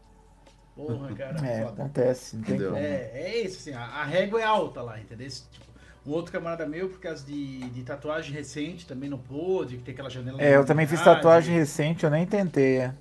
Porra, 0.75 1.13
cara, 1.13 1.45
É, 1.45 1.65
foda. 1.65 1.83
acontece, 1.83 2.37
Entendeu? 2.37 2.75
É, 2.75 3.11
é 3.13 3.41
isso, 3.45 3.57
assim, 3.57 3.73
a, 3.73 3.83
a 3.83 4.05
régua 4.05 4.39
é 4.41 4.43
alta 4.43 4.81
lá, 4.81 4.99
entendeu? 4.99 5.27
Tipo, 5.29 5.65
um 6.05 6.11
outro 6.11 6.31
camarada 6.31 6.65
meu, 6.65 6.89
por 6.89 6.99
causa 6.99 7.25
de, 7.25 7.69
de 7.69 7.83
tatuagem 7.83 8.33
recente, 8.33 8.87
também 8.87 9.09
não 9.09 9.19
pôde, 9.19 9.77
que 9.77 9.83
tem 9.83 9.93
aquela 9.93 10.09
janela... 10.09 10.41
É, 10.41 10.55
eu 10.55 10.65
também 10.65 10.87
fiz 10.87 11.01
tatuagem 11.01 11.55
recente, 11.55 12.03
eu 12.03 12.09
nem 12.09 12.25
tentei. 12.25 12.77
é. 12.79 12.95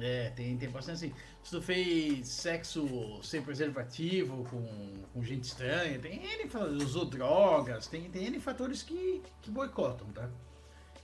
É, 0.00 0.30
tem, 0.30 0.56
tem 0.56 0.70
bastante 0.70 1.04
assim. 1.04 1.14
Se 1.42 1.50
tu 1.50 1.60
fez 1.60 2.26
sexo 2.26 3.20
sem 3.22 3.42
preservativo, 3.42 4.44
com, 4.44 4.66
com 5.12 5.22
gente 5.22 5.44
estranha, 5.44 5.98
tem 5.98 6.22
N 6.24 6.50
usou 6.82 7.04
drogas, 7.04 7.86
tem, 7.86 8.10
tem 8.10 8.24
N 8.26 8.40
fatores 8.40 8.82
que, 8.82 9.22
que 9.42 9.50
boicotam, 9.50 10.06
tá? 10.08 10.28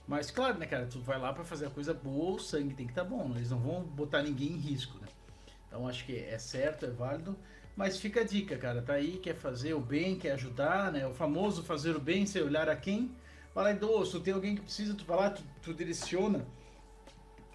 Mas 0.07 0.31
claro, 0.31 0.57
né, 0.57 0.65
cara, 0.65 0.87
tu 0.87 0.99
vai 1.01 1.19
lá 1.19 1.31
pra 1.31 1.43
fazer 1.43 1.67
a 1.67 1.69
coisa 1.69 1.93
boa, 1.93 2.35
o 2.37 2.39
sangue 2.39 2.73
tem 2.73 2.85
que 2.87 2.91
estar 2.91 3.03
bom, 3.03 3.27
né? 3.29 3.35
eles 3.37 3.51
não 3.51 3.59
vão 3.59 3.83
botar 3.83 4.23
ninguém 4.23 4.53
em 4.53 4.57
risco, 4.57 4.97
né? 4.99 5.06
Então 5.67 5.87
acho 5.87 6.05
que 6.05 6.17
é 6.17 6.37
certo, 6.37 6.85
é 6.85 6.89
válido, 6.89 7.37
mas 7.75 7.99
fica 7.99 8.21
a 8.21 8.23
dica, 8.23 8.57
cara, 8.57 8.81
tá 8.81 8.93
aí, 8.93 9.17
quer 9.17 9.35
fazer 9.35 9.73
o 9.73 9.79
bem, 9.79 10.17
quer 10.17 10.31
ajudar, 10.31 10.91
né? 10.91 11.05
O 11.05 11.13
famoso 11.13 11.63
fazer 11.63 11.95
o 11.95 11.99
bem 11.99 12.25
sem 12.25 12.41
olhar 12.41 12.69
a 12.69 12.75
quem. 12.75 13.11
Fala, 13.53 13.73
tu 13.75 14.19
tem 14.19 14.33
alguém 14.33 14.55
que 14.55 14.61
precisa, 14.61 14.93
tu 14.93 15.05
vai 15.05 15.17
lá, 15.17 15.29
tu, 15.31 15.43
tu 15.61 15.73
direciona. 15.73 16.45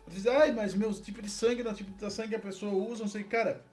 Diz, 0.06 0.26
ai, 0.26 0.52
mas 0.52 0.74
meus 0.74 1.00
tipos 1.00 1.22
de 1.22 1.30
sangue, 1.30 1.62
não 1.62 1.72
tipo 1.72 1.90
de 1.90 2.12
sangue 2.12 2.30
que 2.30 2.34
a 2.36 2.40
pessoa 2.40 2.72
usa, 2.72 3.02
não 3.02 3.08
sei, 3.08 3.24
cara. 3.24 3.64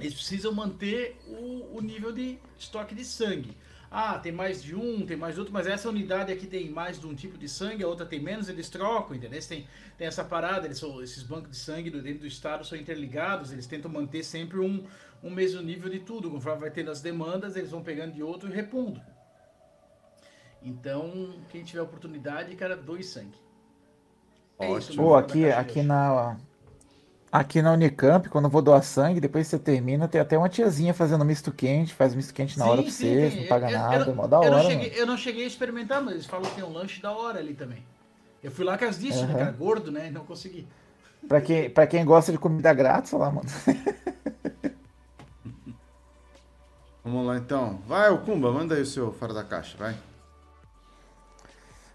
Eles 0.00 0.14
precisam 0.14 0.52
manter 0.52 1.16
o, 1.26 1.76
o 1.76 1.80
nível 1.80 2.12
de 2.12 2.38
estoque 2.58 2.94
de 2.94 3.04
sangue. 3.04 3.56
Ah, 3.94 4.18
tem 4.18 4.32
mais 4.32 4.62
de 4.62 4.74
um, 4.74 5.04
tem 5.04 5.18
mais 5.18 5.34
de 5.34 5.40
outro, 5.40 5.52
mas 5.52 5.66
essa 5.66 5.86
unidade 5.86 6.32
aqui 6.32 6.46
tem 6.46 6.70
mais 6.70 6.98
de 6.98 7.06
um 7.06 7.14
tipo 7.14 7.36
de 7.36 7.46
sangue, 7.46 7.84
a 7.84 7.86
outra 7.86 8.06
tem 8.06 8.18
menos, 8.18 8.48
eles 8.48 8.70
trocam, 8.70 9.14
entendeu? 9.14 9.34
Eles 9.34 9.46
têm, 9.46 9.68
tem 9.98 10.06
essa 10.06 10.24
parada, 10.24 10.66
eles 10.66 10.78
são, 10.78 11.02
esses 11.02 11.22
bancos 11.22 11.50
de 11.50 11.56
sangue 11.58 11.90
do- 11.90 12.00
dentro 12.00 12.20
do 12.20 12.26
estado 12.26 12.64
são 12.64 12.78
interligados, 12.78 13.52
eles 13.52 13.66
tentam 13.66 13.90
manter 13.90 14.22
sempre 14.24 14.58
um, 14.58 14.86
um 15.22 15.28
mesmo 15.30 15.60
nível 15.60 15.90
de 15.90 15.98
tudo. 16.00 16.30
Conforme 16.30 16.62
vai 16.62 16.70
tendo 16.70 16.90
as 16.90 17.02
demandas, 17.02 17.54
eles 17.54 17.70
vão 17.70 17.82
pegando 17.82 18.14
de 18.14 18.22
outro 18.22 18.48
e 18.48 18.52
repondo. 18.54 18.98
Então, 20.62 21.34
quem 21.50 21.62
tiver 21.62 21.82
oportunidade, 21.82 22.54
cara, 22.56 22.74
doe 22.74 23.02
sangue. 23.02 23.36
É 24.58 24.70
isso, 24.70 24.88
Ótimo. 24.92 25.02
meu 25.02 25.10
Pô, 25.10 25.16
aqui, 25.16 25.44
aqui 25.46 25.82
na. 25.82 26.38
Aqui 27.32 27.62
na 27.62 27.72
Unicamp, 27.72 28.28
quando 28.28 28.44
eu 28.44 28.50
vou 28.50 28.60
doar 28.60 28.82
sangue, 28.82 29.18
depois 29.18 29.46
que 29.46 29.50
você 29.52 29.58
termina, 29.58 30.06
tem 30.06 30.20
até 30.20 30.36
uma 30.36 30.50
tiazinha 30.50 30.92
fazendo 30.92 31.24
misto 31.24 31.50
quente, 31.50 31.94
faz 31.94 32.14
misto 32.14 32.34
quente 32.34 32.58
na 32.58 32.66
hora 32.66 32.82
Sim, 32.82 32.82
pra 32.82 32.92
sim, 32.92 32.98
vocês, 33.06 33.32
tem. 33.32 33.40
não 33.42 33.48
paga 33.48 33.70
Eu- 33.70 33.78
nada, 33.78 34.10
eu, 34.10 34.14
mó 34.14 34.26
da 34.26 34.36
eu 34.36 34.40
hora, 34.40 34.50
não 34.50 34.58
mano. 34.58 34.68
cheguei, 34.70 34.92
eu 35.00 35.06
não 35.06 35.16
cheguei 35.16 35.44
a 35.44 35.46
experimentar, 35.46 36.02
mas 36.02 36.12
eles 36.14 36.26
falam 36.26 36.44
que 36.50 36.56
tem 36.56 36.62
um 36.64 36.72
lanche 36.72 37.00
da 37.00 37.10
hora 37.10 37.38
ali 37.38 37.54
também. 37.54 37.82
Eu 38.44 38.50
fui 38.50 38.66
lá 38.66 38.76
com 38.76 38.84
as 38.84 38.98
disso, 38.98 39.24
né, 39.24 39.30
Aham. 39.32 39.38
cara? 39.38 39.52
Gordo, 39.52 39.90
né? 39.90 40.10
Não 40.10 40.26
consegui. 40.26 40.68
Pra 41.26 41.40
quem, 41.40 41.70
pra 41.70 41.86
quem 41.86 42.04
gosta 42.04 42.30
de 42.32 42.36
comida 42.38 42.74
grátis, 42.74 43.14
olha 43.14 43.22
lá, 43.24 43.30
mano. 43.30 43.48
Vamos 47.02 47.26
lá 47.26 47.36
então. 47.38 47.78
Vai, 47.86 48.10
o 48.10 48.18
Kumba, 48.18 48.52
manda 48.52 48.74
aí 48.74 48.82
o 48.82 48.86
seu 48.86 49.10
fora 49.12 49.32
da 49.32 49.42
caixa, 49.42 49.76
vai. 49.78 49.96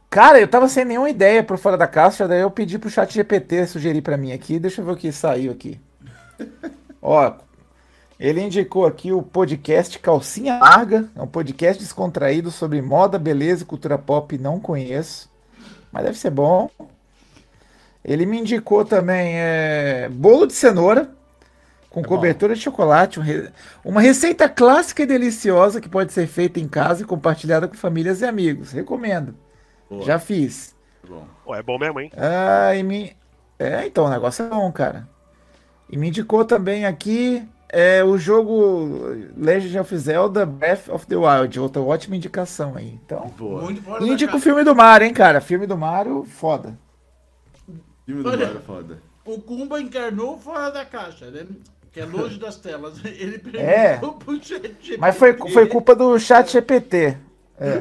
Cara, 0.09 0.39
eu 0.39 0.47
tava 0.47 0.69
sem 0.69 0.85
nenhuma 0.85 1.09
ideia 1.09 1.43
pro 1.43 1.57
Fora 1.57 1.77
da 1.77 1.85
Caixa, 1.85 2.27
daí 2.27 2.41
eu 2.41 2.49
pedi 2.49 2.79
pro 2.79 2.89
chat 2.89 3.13
GPT 3.13 3.67
sugerir 3.67 4.01
pra 4.01 4.17
mim 4.17 4.31
aqui, 4.31 4.57
deixa 4.57 4.81
eu 4.81 4.85
ver 4.85 4.91
o 4.93 4.97
que 4.97 5.11
saiu 5.11 5.51
aqui. 5.51 5.79
Ó, 7.01 7.33
ele 8.19 8.41
indicou 8.41 8.85
aqui 8.85 9.11
o 9.11 9.21
podcast 9.21 9.99
Calcinha 9.99 10.57
Larga, 10.59 11.09
é 11.15 11.21
um 11.21 11.27
podcast 11.27 11.83
descontraído 11.83 12.49
sobre 12.51 12.81
moda, 12.81 13.19
beleza 13.19 13.63
e 13.63 13.65
cultura 13.65 13.97
pop, 13.97 14.37
não 14.37 14.59
conheço, 14.59 15.29
mas 15.91 16.05
deve 16.05 16.17
ser 16.17 16.31
bom. 16.31 16.69
Ele 18.03 18.25
me 18.25 18.39
indicou 18.39 18.85
também 18.85 19.33
é, 19.35 20.09
bolo 20.09 20.47
de 20.47 20.53
cenoura 20.53 21.11
com 21.89 22.01
É 22.01 22.07
bom. 22.07 22.07
cobertura 22.07 22.55
de 22.55 22.61
chocolate, 22.61 23.19
um 23.19 23.23
uma 23.83 24.01
receita 24.01 24.47
clássica 24.47 25.03
e 25.03 25.05
deliciosa 25.05 25.81
que 25.81 25.89
pode 25.89 26.13
ser 26.13 26.27
feita 26.27 26.59
em 26.59 26.67
casa 26.67 27.03
e 27.03 27.05
compartilhada 27.05 27.67
com 27.67 27.75
famílias 27.75 28.21
e 28.21 28.25
amigos. 28.25 28.71
Recomendo. 28.71 29.35
Boa. 29.89 30.03
Já 30.03 30.19
fiz. 30.19 30.75
Bom. 31.07 31.25
Pô, 31.45 31.55
é 31.55 31.63
bom 31.63 31.77
mesmo, 31.77 31.99
hein? 31.99 32.11
Ah, 32.15 32.75
e 32.75 32.83
me... 32.83 33.15
É, 33.59 33.85
então, 33.85 34.05
o 34.05 34.09
negócio 34.09 34.45
é 34.45 34.49
bom, 34.49 34.71
cara. 34.71 35.07
E 35.89 35.97
me 35.97 36.09
indicou 36.09 36.43
também 36.45 36.85
aqui 36.85 37.47
é, 37.69 38.03
o 38.03 38.17
jogo 38.17 38.99
Legend 39.37 39.79
of 39.79 39.97
Zelda 39.97 40.45
Breath 40.45 40.89
of 40.89 41.07
the 41.07 41.15
Wild. 41.15 41.59
Outra 41.59 41.81
ótima 41.81 42.15
indicação 42.15 42.75
aí. 42.75 42.99
Então, 43.05 43.31
Boa. 43.37 43.71
E 44.01 44.09
indica 44.09 44.35
o 44.35 44.39
filme 44.39 44.63
do 44.63 44.75
Mario, 44.75 45.07
hein, 45.07 45.13
cara? 45.13 45.39
Filme 45.41 45.65
do 45.65 45.77
Mario, 45.77 46.23
foda. 46.25 46.77
Filme 48.05 48.23
do 48.23 48.29
Olha. 48.29 48.45
Mario 48.47 48.61
foda. 48.61 49.01
O 49.25 49.41
Kumba 49.41 49.81
encarnou 49.81 50.37
fora 50.37 50.69
da 50.69 50.85
caixa, 50.85 51.29
né? 51.31 51.45
Que 51.91 51.99
é 52.01 52.05
longe 52.05 52.37
das 52.37 52.57
telas. 52.57 52.99
Ele 53.03 53.41
É. 53.55 53.97
perguntou 53.97 54.13
pro 54.13 54.35
chat 54.35 54.61
GPT. 54.61 54.97
Mas 54.97 55.17
foi, 55.17 55.33
foi 55.33 55.67
culpa 55.67 55.95
do 55.95 56.17
chat 56.19 56.51
GPT. 56.51 57.17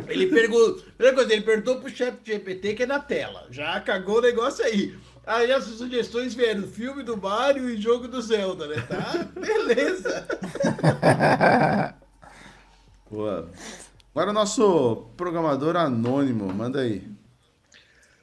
Ele 0.08 0.26
perguntou, 0.28 0.82
primeira 0.96 1.14
coisa, 1.14 1.32
ele 1.32 1.42
perguntou 1.42 1.80
pro 1.80 1.90
chat 1.90 2.16
GPT 2.24 2.74
que 2.74 2.82
é 2.84 2.86
na 2.86 2.98
tela. 2.98 3.46
Já 3.50 3.78
cagou 3.80 4.18
o 4.18 4.22
negócio 4.22 4.64
aí. 4.64 4.96
Aí 5.26 5.52
as 5.52 5.64
sugestões 5.64 6.34
vieram, 6.34 6.62
filme 6.62 7.02
do 7.02 7.16
Mario 7.16 7.68
e 7.68 7.80
jogo 7.80 8.06
do 8.08 8.22
Zelda, 8.22 8.68
né? 8.68 8.80
Tá? 8.82 9.28
Beleza. 9.38 10.26
Boa. 13.10 13.50
Agora 14.14 14.30
o 14.30 14.34
nosso 14.34 15.08
programador 15.16 15.76
anônimo, 15.76 16.50
manda 16.52 16.80
aí. 16.80 17.06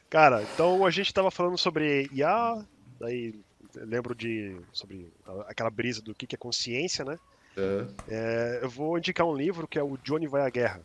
Cara, 0.10 0.42
então 0.44 0.86
a 0.86 0.90
gente 0.90 1.14
tava 1.14 1.30
falando 1.30 1.58
sobre 1.58 2.10
IA, 2.12 2.64
daí 3.00 3.36
lembro 3.76 4.16
de 4.16 4.56
sobre 4.72 5.12
aquela 5.48 5.70
brisa 5.70 6.02
do 6.02 6.16
que 6.16 6.26
que 6.26 6.36
é 6.36 6.38
consciência, 6.38 7.04
né? 7.04 7.20
É. 7.58 7.86
É, 8.08 8.60
eu 8.64 8.70
vou 8.70 8.98
indicar 8.98 9.28
um 9.28 9.36
livro 9.36 9.68
que 9.68 9.78
é 9.78 9.84
o 9.84 9.98
Johnny 9.98 10.28
Vai 10.28 10.46
à 10.46 10.50
Guerra. 10.50 10.82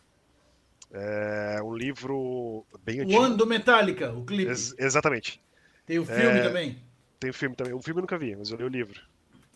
É 0.91 1.61
um 1.63 1.73
livro 1.75 2.65
bem 2.83 2.99
O 3.01 3.03
antigo. 3.03 3.21
ano 3.21 3.37
do 3.37 3.45
Metallica, 3.45 4.11
o 4.11 4.25
clipe. 4.25 4.49
Ex- 4.49 4.73
exatamente. 4.77 5.41
Tem 5.85 5.99
o 5.99 6.05
filme 6.05 6.39
É, 6.39 6.43
também. 6.43 6.77
Tem 7.19 7.29
o 7.29 7.33
filme 7.33 7.55
também. 7.55 7.73
O 7.73 7.81
filme 7.81 7.99
eu 7.99 8.01
nunca 8.01 8.17
vi, 8.17 8.35
mas 8.35 8.49
eu 8.49 8.57
li 8.57 8.63
o 8.63 8.67
livro. 8.69 8.99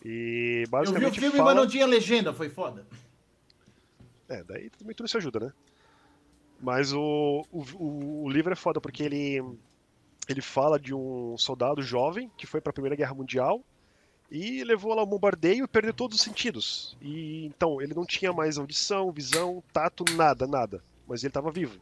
E 0.04 0.08
Eu 0.08 0.60
vi 0.60 0.64
o 0.66 0.70
basicamente 0.70 1.18
filme, 1.20 1.36
fala... 1.36 1.54
mas 1.54 1.62
não 1.64 1.68
tinha 1.70 1.86
legenda, 1.86 2.32
foi 2.32 2.48
foda. 2.48 2.86
É, 4.28 4.42
daí 4.44 4.70
também 4.70 4.94
tudo 4.94 5.06
isso 5.06 5.16
ajuda, 5.16 5.40
né? 5.40 5.52
Mas 6.60 6.92
o, 6.92 7.44
o, 7.50 7.62
o- 7.76 8.24
o 8.24 8.30
livro 8.30 8.52
é 8.52 8.56
foda 8.56 8.80
porque 8.80 9.02
ele, 9.02 9.42
ele 10.28 10.40
fala 10.40 10.78
de 10.78 10.94
um 10.94 11.36
soldado 11.36 11.82
jovem 11.82 12.30
que 12.36 12.46
foi 12.46 12.60
para 12.60 12.70
a 12.70 12.72
Primeira 12.72 12.96
Guerra 12.96 13.14
Mundial 13.14 13.60
e 14.30 14.62
levou 14.64 14.94
lá 14.94 15.02
um 15.02 15.06
bombardeio 15.06 15.64
e 15.64 15.68
perdeu 15.68 15.92
todos 15.92 16.16
os 16.18 16.22
sentidos. 16.22 16.96
E 17.02 17.44
então 17.46 17.82
ele 17.82 17.92
não 17.94 18.06
tinha 18.06 18.32
mais 18.32 18.56
audição, 18.56 19.10
visão, 19.10 19.62
tato, 19.72 20.04
nada, 20.14 20.46
nada. 20.46 20.82
Mas 21.06 21.22
ele 21.22 21.30
estava 21.30 21.50
vivo. 21.50 21.74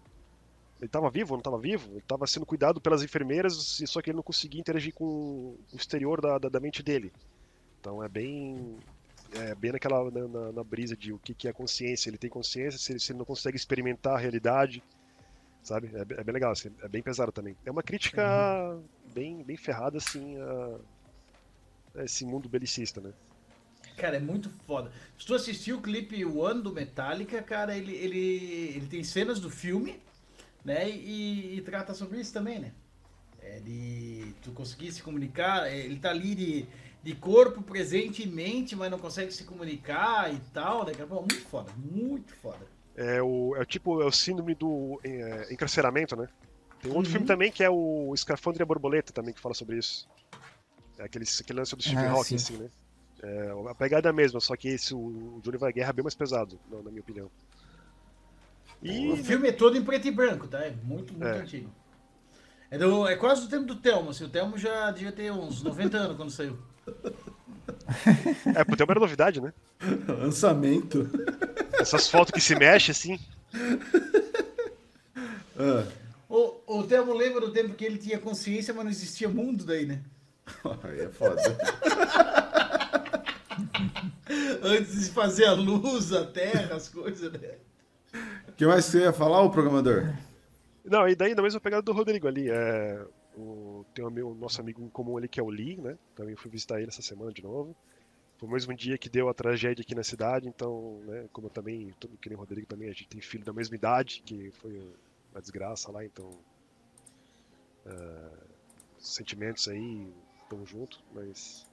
Ele 0.78 0.86
estava 0.89 1.11
vivo 1.11 1.32
ou 1.32 1.36
não 1.36 1.40
estava 1.40 1.59
vivo? 1.59 1.89
Ele 1.90 1.99
estava 2.01 2.27
sendo 2.27 2.44
cuidado 2.47 2.81
pelas 2.81 3.03
enfermeiras, 3.03 3.55
só 3.86 4.03
que 4.03 4.11
ele 4.11 4.16
não 4.16 4.23
conseguia 4.23 4.61
interagir 4.61 4.93
com 4.94 5.05
o 5.05 5.77
exterior 5.77 6.20
da, 6.20 6.39
da, 6.39 6.49
da 6.49 6.61
mente 6.61 6.82
dele. 6.82 7.12
Então 7.81 8.03
é 8.03 8.09
bem 8.09 8.78
é 9.35 9.55
bem 9.55 9.73
naquela 9.73 10.11
na, 10.11 10.28
na- 10.28 10.53
na 10.53 10.65
brisa 10.65 10.97
de 10.97 11.12
o 11.12 11.19
que, 11.19 11.35
que 11.35 11.49
é 11.49 11.53
consciência. 11.53 12.11
Ele 12.11 12.19
tem 12.19 12.31
consciência, 12.31 12.78
se 12.78 12.93
ele, 12.93 13.01
se 13.01 13.12
ele 13.12 13.19
não 13.19 13.24
consegue 13.27 13.57
experimentar 13.57 14.15
a 14.15 14.19
realidade, 14.19 14.82
sabe? 15.62 15.89
É, 15.94 16.01
é 16.20 16.24
bem 16.24 16.35
legal, 16.35 16.53
assim, 16.53 16.70
é 16.82 16.89
bem 16.89 17.03
pesado 17.03 17.32
também. 17.32 17.57
É 17.65 17.70
uma 17.70 17.82
crítica 17.82 18.23
bem, 19.05 19.43
bem 19.44 19.57
ferrada, 19.57 19.99
assim, 19.99 20.36
a, 20.40 20.81
a 21.97 22.05
esse 22.05 22.24
mundo 22.24 22.49
belicista, 22.49 23.01
né? 23.01 23.12
Cara, 23.97 24.16
é 24.16 24.20
muito 24.20 24.51
foda. 24.66 24.90
Se 25.19 25.27
tu 25.27 25.35
assistiu 25.35 25.78
o 25.78 25.82
clipe 25.82 26.24
One 26.24 26.62
do 26.62 26.73
Metallica, 26.73 27.43
cara, 27.43 27.77
ele, 27.77 27.94
ele, 27.94 28.73
ele 28.77 28.86
tem 28.86 29.05
cenas 29.05 29.39
do 29.39 29.51
filme, 29.51 30.01
né? 30.64 30.89
E, 30.89 31.56
e 31.56 31.62
trata 31.62 31.94
sobre 31.94 32.20
isso 32.20 32.32
também, 32.32 32.59
né? 32.59 32.73
É 33.40 33.59
de 33.59 34.35
tu 34.43 34.52
conseguir 34.52 34.93
se 34.93 35.02
comunicar, 35.02 35.66
é, 35.66 35.77
ele 35.77 35.98
tá 35.98 36.10
ali 36.10 36.35
de, 36.35 36.66
de 37.02 37.14
corpo 37.14 37.60
presente 37.62 38.23
e 38.23 38.27
mente, 38.27 38.77
mas 38.77 38.90
não 38.90 38.98
consegue 38.98 39.32
se 39.32 39.44
comunicar 39.44 40.32
e 40.32 40.39
tal, 40.52 40.86
né? 40.86 40.93
muito 41.09 41.40
foda, 41.40 41.73
muito 41.77 42.35
foda. 42.36 42.64
É 42.94 43.20
o, 43.20 43.56
é 43.56 43.60
o 43.60 43.64
tipo, 43.64 44.01
é 44.01 44.05
o 44.05 44.12
síndrome 44.12 44.55
do 44.55 45.01
é, 45.02 45.52
encarceramento, 45.52 46.14
né? 46.14 46.28
Tem 46.81 46.93
outro 46.93 47.10
filme 47.10 47.27
também 47.27 47.51
que 47.51 47.62
é 47.62 47.70
o 47.70 48.12
Escafandre 48.14 48.60
e 48.60 48.64
a 48.64 48.66
Borboleta 48.66 49.12
também, 49.12 49.32
que 49.32 49.40
fala 49.40 49.55
sobre 49.55 49.78
isso. 49.78 50.09
É 50.98 51.05
aquele, 51.05 51.24
aquele 51.24 51.59
lance 51.59 51.74
do 51.74 51.82
Stephen 51.82 52.06
Ah, 52.06 52.10
Hawking, 52.10 52.35
assim, 52.35 52.56
né? 52.56 52.69
É, 53.23 53.53
a 53.70 53.74
pegada 53.74 54.09
é 54.09 54.11
a 54.11 54.12
mesma, 54.12 54.40
só 54.40 54.57
que 54.57 54.69
esse, 54.69 54.93
o 54.94 55.40
Johnny 55.43 55.57
Vai 55.57 55.73
Guerra 55.73 55.90
é 55.90 55.93
bem 55.93 56.03
mais 56.03 56.15
pesado, 56.15 56.59
na, 56.70 56.78
minha 56.90 57.01
opinião. 57.01 57.31
E 58.82 59.11
O 59.12 59.16
filme 59.16 59.49
é 59.49 59.53
todo 59.53 59.77
em 59.78 59.85
preto 59.85 60.09
e 60.09 60.11
branco, 60.11 60.49
tá? 60.49 60.59
É 60.59 60.73
muito, 60.82 61.12
muito 61.12 61.24
É. 61.24 61.40
antigo. 61.40 61.70
É, 62.69 62.77
do- 62.78 63.07
é 63.07 63.15
quase 63.15 63.43
do 63.43 63.49
tempo 63.49 63.65
do 63.65 63.77
Telmo, 63.77 64.11
assim. 64.11 64.24
O 64.24 64.28
Telmo 64.28 64.59
já 64.59 64.90
devia 64.90 65.12
ter 65.12 65.31
uns 65.31 65.62
90 65.62 65.97
anos 65.99 66.16
quando 66.16 66.31
saiu. 66.31 66.59
É, 68.57 68.65
pro 68.65 68.77
Thelma 68.77 68.93
era 68.93 69.01
novidade, 69.01 69.40
né? 69.40 69.53
Lançamento. 70.09 71.09
Essas 71.78 72.09
fotos 72.09 72.32
que 72.32 72.40
se 72.40 72.55
mexem, 72.57 72.90
assim. 72.93 73.19
Ah, 75.59 75.86
O, 76.28 76.78
o 76.78 76.82
Telmo 76.85 77.12
lembra 77.12 77.40
do 77.40 77.53
tempo 77.53 77.74
que 77.74 77.85
ele 77.85 77.99
tinha 77.99 78.19
consciência, 78.19 78.73
mas 78.74 78.85
não 78.85 78.90
existia 78.90 79.28
mundo 79.28 79.65
daí, 79.65 79.86
né? 79.86 80.01
aí 80.82 81.01
é 81.01 81.09
foda. 81.09 81.36
Antes 84.62 85.05
de 85.05 85.10
fazer 85.10 85.47
a 85.47 85.52
luz, 85.52 86.12
a 86.12 86.24
terra, 86.26 86.74
as 86.76 86.89
coisas, 86.89 87.32
né? 87.32 87.59
O 88.48 88.52
que 88.52 88.66
mais 88.66 88.84
você 88.84 89.01
ia 89.01 89.12
falar, 89.12 89.40
o 89.43 89.51
programador? 89.51 90.14
Não, 90.84 91.09
e 91.09 91.14
daí 91.14 91.34
na 91.34 91.43
mesma 91.43 91.60
pegada 91.60 91.82
do 91.82 91.93
Rodrigo 91.93 92.26
ali. 92.28 92.51
É, 92.51 93.05
o, 93.36 93.84
tem 93.94 94.05
o 94.05 94.10
meu, 94.10 94.34
nosso 94.34 94.60
amigo 94.60 94.82
em 94.82 94.89
comum 94.89 95.16
ali 95.16 95.28
que 95.28 95.40
é 95.40 95.43
o 95.43 95.48
Lee, 95.48 95.76
né? 95.80 95.97
Também 96.14 96.36
fui 96.36 96.51
visitar 96.51 96.78
ele 96.80 96.89
essa 96.90 97.02
semana 97.02 97.32
de 97.32 97.43
novo. 97.43 97.74
Foi 98.39 98.48
o 98.48 98.52
mesmo 98.52 98.74
dia 98.74 98.98
que 98.98 99.09
deu 99.09 99.28
a 99.28 99.34
tragédia 99.34 99.82
aqui 99.82 99.94
na 99.94 100.02
cidade, 100.02 100.48
então, 100.48 101.01
né, 101.06 101.28
como 101.32 101.47
eu 101.47 101.51
também, 101.51 101.94
todo- 102.01 102.16
que 102.18 102.28
nem 102.28 102.36
o 102.36 102.40
Rodrigo 102.40 102.66
também, 102.66 102.89
a 102.89 102.93
gente 102.93 103.06
tem 103.09 103.20
filho 103.20 103.44
da 103.44 103.52
mesma 103.52 103.76
idade, 103.76 104.20
que 104.26 104.51
foi 104.60 104.76
uma 105.32 105.40
desgraça 105.40 105.90
lá, 105.93 106.05
então. 106.05 106.28
é, 107.86 108.30
sentimentos 108.98 109.68
aí, 109.68 110.12
tamo 110.48 110.64
junto, 110.66 111.01
mas. 111.14 111.66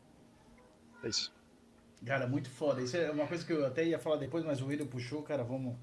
É 1.04 1.08
isso. 1.10 1.32
Cara, 2.06 2.28
muito 2.28 2.50
foda. 2.50 2.82
Isso 2.82 2.96
é 2.98 3.12
uma 3.12 3.28
coisa 3.28 3.46
que 3.46 3.52
eu 3.52 3.66
até 3.66 3.84
ia 3.84 4.00
falar 4.00 4.16
depois, 4.18 4.44
mas 4.46 4.62
o 4.62 4.68
William 4.68 4.88
puxou, 4.88 5.22
cara, 5.22 5.44
vamos. 5.44 5.76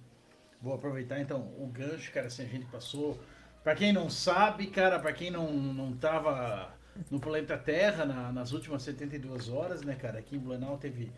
Vou 0.61 0.75
aproveitar 0.75 1.21
então 1.21 1.41
o 1.59 1.67
gancho, 1.67 2.11
cara, 2.13 2.27
assim, 2.29 2.43
a 2.43 2.47
gente 2.47 2.67
passou. 2.67 3.19
Pra 3.63 3.75
quem 3.75 3.93
não 3.93 4.09
sabe, 4.09 4.69
cara, 4.69 4.99
pra 4.99 5.13
quem 5.13 5.31
não, 5.31 5.53
não 5.53 5.95
tava 5.97 6.73
no 7.11 7.21
planeta 7.21 7.59
Terra 7.59 8.05
na- 8.07 8.33
nas 8.33 8.53
últimas 8.53 8.83
72 8.83 9.49
horas, 9.51 9.83
né, 9.83 9.95
cara, 9.95 10.19
aqui 10.19 10.37
em 10.37 10.39
Blumenau 10.39 10.79
teve 10.79 11.13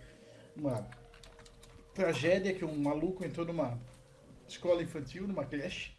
uma 0.57 0.85
tragédia 1.95 2.53
que 2.55 2.65
um 2.65 2.77
maluco 2.77 3.25
entrou 3.25 3.47
numa 3.47 3.79
escola 4.49 4.83
infantil, 4.83 5.29
numa 5.29 5.45
creche, 5.45 5.93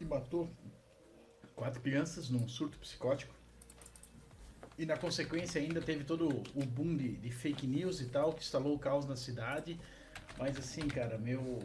e 0.00 0.04
matou 0.04 0.50
quatro 1.54 1.80
crianças 1.80 2.28
num 2.28 2.48
surto 2.48 2.78
psicótico. 2.78 3.32
E 4.78 4.84
na 4.84 4.96
consequência 4.96 5.60
ainda 5.60 5.80
teve 5.80 6.04
todo 6.04 6.28
o 6.28 6.64
boom 6.64 6.96
de, 6.96 7.16
de 7.16 7.30
fake 7.30 7.66
news 7.66 8.00
e 8.00 8.06
tal, 8.06 8.32
que 8.32 8.42
instalou 8.42 8.74
o 8.74 8.78
caos 8.78 9.06
na 9.06 9.16
cidade. 9.16 9.78
Mas 10.38 10.58
assim, 10.58 10.88
cara, 10.88 11.16
meu. 11.18 11.58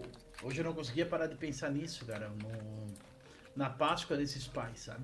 Hoje 0.44 0.60
eu 0.60 0.64
não 0.64 0.74
conseguia 0.74 1.06
parar 1.06 1.28
de 1.28 1.36
pensar 1.36 1.70
nisso, 1.72 2.06
cara. 2.06 2.30
no- 2.30 3.10
na 3.56 3.70
Páscoa 3.70 4.16
desses 4.16 4.48
pais, 4.48 4.80
sabe? 4.80 5.04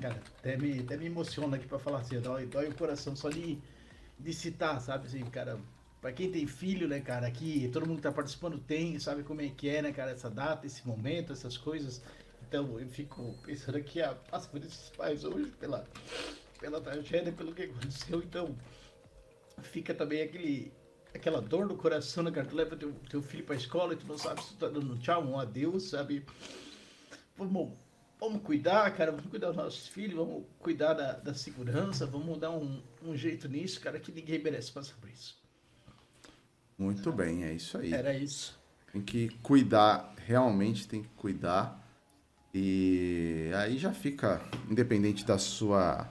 Cara, 0.00 0.20
até 0.38 0.56
me, 0.56 0.80
até 0.80 0.96
me 0.96 1.06
emociona 1.06 1.56
aqui 1.56 1.66
pra 1.68 1.78
falar 1.78 1.98
assim, 2.00 2.18
dói, 2.20 2.46
dói 2.46 2.68
o 2.68 2.74
coração 2.74 3.14
só 3.14 3.28
de, 3.28 3.58
de 4.18 4.32
citar, 4.32 4.80
sabe? 4.80 5.06
Assim, 5.06 5.24
cara, 5.26 5.60
pra 6.00 6.10
quem 6.10 6.32
tem 6.32 6.46
filho, 6.48 6.88
né, 6.88 7.00
cara, 7.00 7.26
aqui, 7.28 7.68
todo 7.72 7.86
mundo 7.86 7.96
que 7.98 8.02
tá 8.02 8.10
participando 8.12 8.58
tem, 8.58 8.98
sabe 8.98 9.22
como 9.22 9.40
é 9.40 9.48
que 9.50 9.68
é, 9.68 9.82
né, 9.82 9.92
cara, 9.92 10.10
essa 10.10 10.28
data, 10.30 10.66
esse 10.66 10.84
momento, 10.86 11.32
essas 11.32 11.56
coisas. 11.56 12.02
Então 12.48 12.80
eu 12.80 12.88
fico 12.88 13.34
pensando 13.44 13.76
aqui 13.76 14.00
a 14.02 14.14
Páscoa 14.14 14.58
desses 14.58 14.90
pais 14.90 15.22
hoje, 15.22 15.50
pela, 15.60 15.86
pela 16.58 16.80
tragédia, 16.80 17.32
pelo 17.32 17.54
que 17.54 17.62
aconteceu, 17.62 18.20
então 18.20 18.56
fica 19.62 19.94
também 19.94 20.22
aquele 20.22 20.72
aquela 21.14 21.40
dor 21.40 21.66
no 21.66 21.76
coração, 21.76 22.22
né, 22.22 22.30
cara? 22.30 22.46
Tu 22.46 22.54
leva 22.54 22.76
teu, 22.76 22.92
teu 23.08 23.22
filho 23.22 23.44
pra 23.44 23.56
escola 23.56 23.94
e 23.94 23.96
tu 23.96 24.06
não 24.06 24.18
sabe 24.18 24.42
se 24.42 24.50
tu 24.50 24.56
tá 24.56 24.68
dando 24.68 24.92
um 24.92 24.98
tchau, 24.98 25.24
um 25.24 25.38
adeus, 25.38 25.90
sabe? 25.90 26.24
Vamos, 27.36 27.72
vamos 28.20 28.42
cuidar, 28.42 28.90
cara, 28.94 29.12
vamos 29.12 29.30
cuidar 29.30 29.48
dos 29.48 29.56
nossos 29.56 29.88
filhos, 29.88 30.16
vamos 30.16 30.44
cuidar 30.58 30.94
da, 30.94 31.12
da 31.12 31.34
segurança, 31.34 32.06
vamos 32.06 32.38
dar 32.38 32.50
um, 32.50 32.82
um 33.02 33.16
jeito 33.16 33.48
nisso, 33.48 33.80
cara, 33.80 33.98
que 33.98 34.12
ninguém 34.12 34.42
merece 34.42 34.70
passar 34.72 34.94
por 35.00 35.08
isso. 35.08 35.36
Muito 36.76 37.10
bem, 37.10 37.44
é 37.44 37.52
isso 37.52 37.78
aí. 37.78 37.92
Era 37.92 38.14
isso. 38.14 38.58
Tem 38.92 39.02
que 39.02 39.28
cuidar, 39.42 40.14
realmente 40.24 40.86
tem 40.86 41.02
que 41.02 41.08
cuidar. 41.10 41.84
E 42.54 43.50
aí 43.54 43.76
já 43.76 43.92
fica, 43.92 44.40
independente 44.70 45.24
da 45.24 45.38
sua 45.38 46.08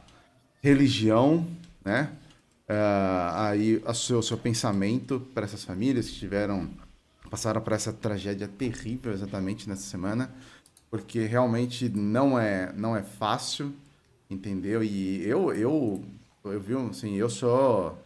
religião, 0.62 1.46
né? 1.84 2.12
Ah, 2.68 3.50
aí 3.50 3.82
o 3.86 3.94
seu, 3.94 4.22
seu 4.22 4.38
pensamento 4.38 5.22
para 5.34 5.46
essas 5.46 5.64
famílias 5.64 6.10
que 6.10 6.16
tiveram, 6.16 6.70
passaram 7.30 7.62
por 7.62 7.74
essa 7.74 7.94
tragédia 7.94 8.48
terrível 8.48 9.14
exatamente 9.14 9.70
nessa 9.70 9.84
semana, 9.84 10.30
porque 10.92 11.26
realmente 11.26 11.90
não 11.90 12.38
é, 12.38 12.74
não 12.74 12.96
é 12.96 13.04
fácil, 13.04 13.74
entendeu? 14.30 14.84
E 14.84 15.26
eu, 15.26 15.54
eu, 15.54 16.04
eu 16.44 16.60
vi, 16.60 16.76
assim, 16.76 17.16
eu 17.16 17.30
sou 17.30 17.98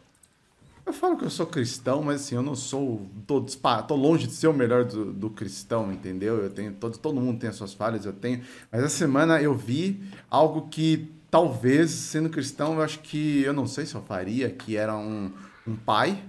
eu 0.86 0.94
falo 0.94 1.16
que 1.16 1.24
eu 1.24 1.30
sou 1.30 1.46
cristão, 1.46 2.02
mas 2.02 2.22
assim, 2.22 2.36
eu 2.36 2.42
não 2.42 2.56
sou. 2.56 3.06
Tô, 3.28 3.42
tô 3.88 3.96
longe 3.96 4.28
de 4.28 4.34
ser 4.34 4.48
o 4.48 4.54
melhor 4.54 4.84
do, 4.84 5.14
do 5.14 5.30
cristão, 5.30 5.92
entendeu? 5.92 6.38
Eu 6.38 6.50
tenho. 6.50 6.74
Todo, 6.74 6.98
todo 6.98 7.22
mundo 7.22 7.40
tem 7.40 7.50
as 7.50 7.56
suas 7.56 7.74
falhas, 7.74 8.06
eu 8.06 8.14
tenho. 8.14 8.42
Mas 8.72 8.84
essa 8.84 8.98
semana 8.98 9.42
eu 9.42 9.56
vi 9.56 10.02
algo 10.30 10.68
que 10.70 11.10
talvez, 11.32 11.90
sendo 11.90 12.30
cristão, 12.30 12.76
eu 12.76 12.82
acho 12.84 13.00
que. 13.00 13.42
Eu 13.42 13.54
não 13.54 13.66
sei 13.66 13.86
se 13.86 13.96
eu 13.96 14.04
faria, 14.04 14.50
que 14.52 14.76
era 14.76 14.96
um, 14.96 15.32
um 15.66 15.76
pai. 15.76 16.22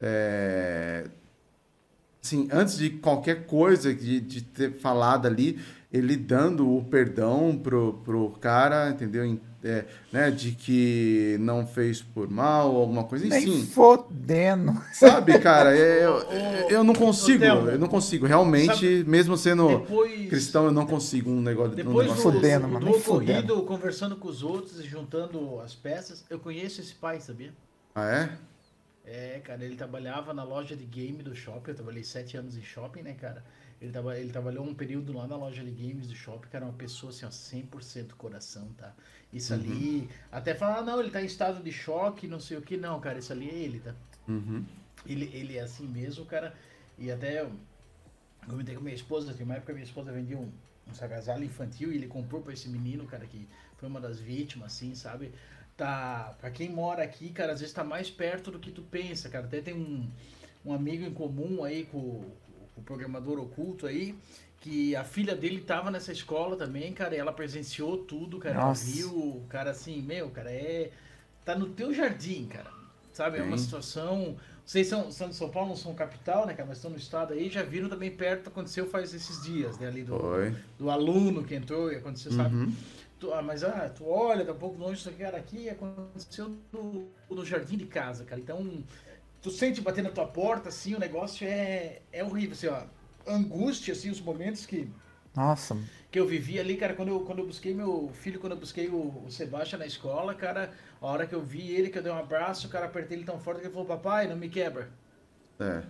é, 0.00 1.08
assim, 2.22 2.48
antes 2.52 2.76
de 2.76 2.90
qualquer 2.90 3.46
coisa 3.46 3.94
de, 3.94 4.20
de 4.20 4.42
ter 4.42 4.72
falado 4.72 5.26
ali, 5.26 5.58
ele 5.92 6.16
dando 6.16 6.68
o 6.68 6.84
perdão 6.84 7.58
pro, 7.62 7.94
pro 8.04 8.30
cara, 8.40 8.90
entendeu? 8.90 9.24
Em- 9.24 9.40
é, 9.62 9.84
né, 10.10 10.30
de 10.30 10.52
que 10.52 11.36
não 11.38 11.66
fez 11.66 12.00
por 12.00 12.30
mal, 12.30 12.74
alguma 12.76 13.04
coisa 13.04 13.26
Nem 13.26 13.38
assim. 13.38 13.66
fodendo. 13.66 14.72
Sabe, 14.92 15.38
cara, 15.38 15.76
é, 15.76 16.06
eu, 16.06 16.14
Ô, 16.16 16.70
eu 16.70 16.82
não 16.82 16.94
consigo, 16.94 17.44
eu 17.44 17.78
não 17.78 17.86
consigo. 17.86 18.24
Realmente, 18.26 18.74
sabe, 18.74 19.04
mesmo 19.04 19.36
sendo 19.36 19.68
Depois, 19.80 20.30
cristão, 20.30 20.64
eu 20.64 20.72
não 20.72 20.86
consigo 20.86 21.30
um 21.30 21.42
negócio, 21.42 21.72
um 21.72 21.74
depois 21.74 22.08
negócio 22.08 22.30
do, 22.30 22.32
Fudendo, 22.36 22.66
do, 22.66 22.72
mano, 22.72 22.86
do 22.86 22.96
ocorrido, 22.96 23.62
conversando 23.64 24.16
com 24.16 24.28
os 24.28 24.42
outros 24.42 24.80
e 24.80 24.84
juntando 24.84 25.60
as 25.60 25.74
peças, 25.74 26.24
eu 26.30 26.38
conheço 26.38 26.80
esse 26.80 26.94
pai, 26.94 27.20
sabia? 27.20 27.52
Ah, 27.94 28.08
é? 28.08 28.30
É, 29.04 29.40
cara, 29.40 29.62
ele 29.64 29.76
trabalhava 29.76 30.32
na 30.32 30.44
loja 30.44 30.76
de 30.76 30.84
game 30.84 31.22
do 31.22 31.34
shopping. 31.34 31.72
Eu 31.72 31.74
trabalhei 31.74 32.04
sete 32.04 32.36
anos 32.36 32.56
em 32.56 32.62
shopping, 32.62 33.02
né, 33.02 33.14
cara? 33.20 33.44
Ele, 33.80 33.90
traba- 33.90 34.18
ele 34.18 34.30
trabalhou 34.30 34.64
um 34.64 34.74
período 34.74 35.12
lá 35.12 35.26
na 35.26 35.36
loja 35.36 35.64
de 35.64 35.70
games 35.70 36.06
do 36.08 36.14
shopping, 36.14 36.48
cara, 36.48 36.66
uma 36.66 36.74
pessoa 36.74 37.10
assim, 37.10 37.24
ó, 37.24 37.30
100% 37.30 38.14
coração, 38.16 38.68
tá? 38.76 38.92
Isso 39.32 39.54
ali. 39.54 40.08
Até 40.30 40.54
falar, 40.54 40.78
ah, 40.78 40.82
não, 40.82 41.00
ele 41.00 41.10
tá 41.10 41.22
em 41.22 41.26
estado 41.26 41.62
de 41.62 41.72
choque, 41.72 42.26
não 42.28 42.40
sei 42.40 42.58
o 42.58 42.62
que. 42.62 42.76
Não, 42.76 43.00
cara, 43.00 43.18
isso 43.18 43.32
ali 43.32 43.48
é 43.48 43.54
ele, 43.54 43.80
tá? 43.80 43.94
Uhum. 44.28 44.64
Ele, 45.06 45.30
ele 45.32 45.56
é 45.56 45.62
assim 45.62 45.86
mesmo, 45.86 46.26
cara. 46.26 46.54
E 46.98 47.10
até 47.10 47.40
eu 47.40 47.50
comentei 48.46 48.74
com 48.74 48.82
minha 48.82 48.94
esposa, 48.94 49.32
tem 49.32 49.44
uma 49.46 49.54
época 49.54 49.72
minha 49.72 49.84
esposa 49.84 50.12
vendia 50.12 50.36
um, 50.36 50.50
um 50.86 51.04
agasalho 51.04 51.44
infantil 51.44 51.90
e 51.92 51.96
ele 51.96 52.06
comprou 52.06 52.42
pra 52.42 52.52
esse 52.52 52.68
menino, 52.68 53.06
cara, 53.06 53.24
que 53.26 53.48
foi 53.78 53.88
uma 53.88 54.00
das 54.00 54.18
vítimas, 54.20 54.74
assim, 54.74 54.94
sabe? 54.94 55.32
Tá, 55.76 56.34
pra 56.38 56.50
quem 56.50 56.68
mora 56.68 57.02
aqui, 57.02 57.30
cara, 57.30 57.52
às 57.54 57.60
vezes 57.60 57.74
tá 57.74 57.82
mais 57.82 58.10
perto 58.10 58.50
do 58.50 58.58
que 58.58 58.70
tu 58.70 58.82
pensa, 58.82 59.30
cara. 59.30 59.46
Até 59.46 59.62
tem 59.62 59.72
um, 59.74 60.06
um 60.66 60.74
amigo 60.74 61.04
em 61.04 61.14
comum 61.14 61.64
aí 61.64 61.86
com, 61.86 62.22
o- 62.76 62.82
programador 62.82 63.38
oculto 63.38 63.86
aí, 63.86 64.14
que 64.60 64.94
a 64.94 65.04
filha 65.04 65.34
dele 65.34 65.60
tava 65.60 65.90
nessa 65.90 66.12
escola 66.12 66.56
também, 66.56 66.92
cara, 66.92 67.14
e 67.14 67.18
ela 67.18 67.32
presenciou 67.32 67.98
tudo, 67.98 68.38
cara. 68.38 68.56
Nossa. 68.56 68.84
Ela 68.84 68.94
viu, 68.94 69.42
cara, 69.48 69.70
assim, 69.70 70.02
meu, 70.02 70.30
cara, 70.30 70.50
é. 70.50 70.90
Tá 71.44 71.54
no 71.58 71.68
teu 71.70 71.92
jardim, 71.94 72.46
cara. 72.46 72.70
Sabe? 73.12 73.38
É 73.38 73.42
uma 73.42 73.56
Sim. 73.56 73.64
situação. 73.64 74.36
Vocês 74.64 74.86
são, 74.86 75.10
são 75.10 75.28
de 75.30 75.34
São 75.34 75.48
Paulo, 75.50 75.70
não 75.70 75.76
são 75.76 75.94
capital, 75.94 76.46
né, 76.46 76.54
cara? 76.54 76.68
Mas 76.68 76.78
estão 76.78 76.90
no 76.90 76.96
estado 76.96 77.32
aí, 77.32 77.48
já 77.50 77.62
viram 77.62 77.88
também 77.88 78.10
perto, 78.10 78.48
aconteceu 78.48 78.86
faz 78.88 79.12
esses 79.12 79.42
dias, 79.42 79.76
né? 79.78 79.88
Ali 79.88 80.04
do, 80.04 80.16
do 80.78 80.90
aluno 80.90 81.42
que 81.42 81.54
entrou 81.54 81.90
e 81.92 81.96
aconteceu, 81.96 82.30
sabe? 82.30 82.54
Uhum. 82.54 82.72
Tu- 83.18 83.32
ah, 83.34 83.42
mas 83.42 83.64
ah, 83.64 83.88
tu 83.88 84.06
olha, 84.06 84.44
tá 84.44 84.52
um 84.52 84.56
pouco 84.56 84.78
longe 84.78 85.00
isso 85.00 85.08
aqui, 85.08 85.18
cara, 85.18 85.36
aqui 85.38 85.68
aconteceu 85.68 86.56
no, 86.72 87.08
no 87.28 87.44
jardim 87.44 87.76
de 87.76 87.86
casa, 87.86 88.24
cara. 88.24 88.40
Então, 88.40 88.82
tu 89.42 89.50
sente 89.50 89.80
bater 89.80 90.02
na 90.02 90.10
tua 90.10 90.26
porta, 90.26 90.68
assim, 90.68 90.94
o 90.94 90.98
negócio 90.98 91.46
é, 91.46 92.02
é 92.12 92.22
horrível, 92.24 92.52
assim, 92.52 92.66
ó. 92.68 92.82
Angústia, 93.26 93.92
assim, 93.92 94.10
os 94.10 94.20
momentos 94.20 94.66
que, 94.66 94.90
Nossa, 95.36 95.76
que 96.10 96.18
eu 96.18 96.26
vivi 96.26 96.58
ali, 96.58 96.76
cara, 96.76 96.94
quando 96.94 97.08
eu, 97.08 97.20
quando 97.20 97.40
eu 97.40 97.46
busquei 97.46 97.74
meu 97.74 98.10
filho, 98.14 98.40
quando 98.40 98.52
eu 98.52 98.58
busquei 98.58 98.88
o, 98.88 99.24
o 99.24 99.30
Sebastião 99.30 99.78
na 99.78 99.86
escola, 99.86 100.34
cara, 100.34 100.72
a 101.00 101.06
hora 101.06 101.26
que 101.26 101.34
eu 101.34 101.42
vi 101.42 101.70
ele, 101.70 101.90
que 101.90 101.98
eu 101.98 102.02
dei 102.02 102.12
um 102.12 102.18
abraço, 102.18 102.68
cara, 102.68 102.86
apertei 102.86 103.16
ele 103.16 103.24
tão 103.24 103.38
forte 103.38 103.60
que 103.60 103.66
ele 103.66 103.72
falou, 103.72 103.86
papai, 103.86 104.26
não 104.26 104.36
me 104.36 104.48
quebra. 104.48 104.90
É. 105.58 105.82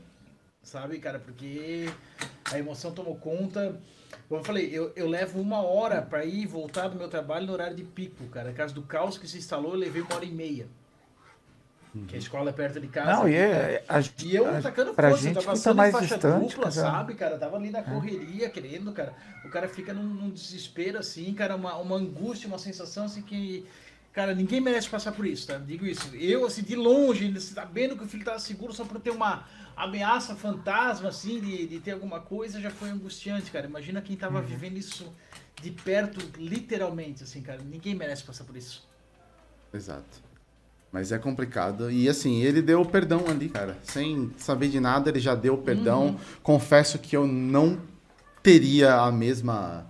Sabe, 0.63 0.99
cara, 0.99 1.19
porque 1.19 1.87
a 2.53 2.59
emoção 2.59 2.93
tomou 2.93 3.17
conta. 3.17 3.81
Como 4.29 4.41
eu 4.41 4.45
falei, 4.45 4.69
eu, 4.71 4.93
eu 4.95 5.09
levo 5.09 5.41
uma 5.41 5.63
hora 5.63 6.03
pra 6.03 6.25
ir 6.25 6.43
e 6.43 6.47
voltar 6.47 6.89
do 6.89 6.99
meu 6.99 7.09
trabalho 7.09 7.47
no 7.47 7.53
horário 7.53 7.77
de 7.77 7.85
pico, 7.85 8.27
cara. 8.27 8.53
Caso 8.53 8.75
do 8.75 8.83
caos 8.83 9.17
que 9.17 9.27
se 9.27 9.39
instalou, 9.39 9.73
eu 9.73 9.79
levei 9.79 10.03
uma 10.03 10.15
hora 10.15 10.25
e 10.25 10.31
meia. 10.31 10.69
Que 12.07 12.15
a 12.15 12.19
escola 12.19 12.51
é 12.51 12.53
perto 12.53 12.79
de 12.81 12.87
casa. 12.87 13.11
não, 13.13 13.29
e 13.29 13.35
é, 13.35 13.83
a, 13.89 14.01
E 14.23 14.37
eu 14.37 14.49
a- 14.49 14.61
tacando 14.63 14.95
pra 14.95 15.09
força, 15.11 15.25
gente 15.25 15.39
que 15.39 15.45
tá 15.45 15.51
passando 15.51 15.77
mais 15.77 15.89
em 15.91 15.99
faixa 15.99 16.15
distante, 16.15 16.49
dupla, 16.55 16.63
cara. 16.63 16.73
sabe, 16.73 17.15
cara? 17.15 17.37
Tava 17.39 17.57
ali 17.57 17.71
na 17.71 17.83
correria, 17.83 18.49
querendo, 18.49 18.93
cara. 18.93 19.13
O 19.45 19.49
cara 19.49 19.69
fica 19.69 19.93
num, 19.93 20.05
num 20.05 20.31
desespero, 20.31 20.99
assim, 20.99 21.35
cara, 21.35 21.57
uma, 21.57 21.77
uma 21.79 21.97
angústia, 21.97 22.47
uma 22.47 22.59
sensação, 22.59 23.07
assim, 23.07 23.23
que... 23.23 23.67
Cara, 24.13 24.35
ninguém 24.35 24.61
merece 24.61 24.89
passar 24.89 25.13
por 25.13 25.25
isso, 25.27 25.47
tá? 25.47 25.57
Digo 25.59 25.87
isso. 25.87 26.15
Eu, 26.17 26.45
assim, 26.45 26.63
de 26.63 26.75
longe, 26.77 27.41
sabendo 27.41 27.97
que 27.97 28.03
o 28.05 28.09
filho 28.09 28.25
tava 28.25 28.39
seguro 28.41 28.73
só 28.73 28.85
por 28.85 29.01
ter 29.01 29.11
uma 29.11 29.45
ameaça 29.77 30.35
fantasma, 30.35 31.09
assim, 31.09 31.41
de, 31.41 31.67
de 31.69 31.79
ter 31.81 31.93
alguma 31.93 32.21
coisa, 32.21 32.61
já 32.61 32.71
foi 32.71 32.91
angustiante, 32.91 33.51
cara. 33.53 33.67
Imagina 33.67 34.01
quem 34.01 34.15
Uhum. 34.15 34.21
tava 34.21 34.43
vivendo 34.43 34.77
isso 34.77 35.13
de 35.63 35.71
perto, 35.71 36.21
literalmente, 36.39 37.23
assim, 37.23 37.41
cara. 37.41 37.61
Ninguém 37.65 37.95
merece 37.95 38.23
passar 38.25 38.45
por 38.45 38.57
isso. 38.57 38.89
Exato. 39.73 40.30
Mas 40.93 41.13
é 41.13 41.19
complicado. 41.19 41.91
E 41.91 42.09
assim, 42.09 42.43
ele 42.43 42.61
deu 42.61 42.81
o 42.81 42.87
perdão 42.87 43.25
ali, 43.29 43.49
cara. 43.49 43.79
Sem 43.85 44.31
saber 44.37 44.69
de 44.69 44.81
nada, 44.81 45.09
ele 45.09 45.21
já 45.21 45.35
deu 45.35 45.55
o 45.55 45.59
perdão. 45.59 46.07
Uhum. 46.09 46.17
Confesso 46.43 46.99
que 46.99 47.17
eu 47.17 47.27
não 47.27 47.79
teria 48.43 48.95
a 48.97 49.13
mesma 49.13 49.87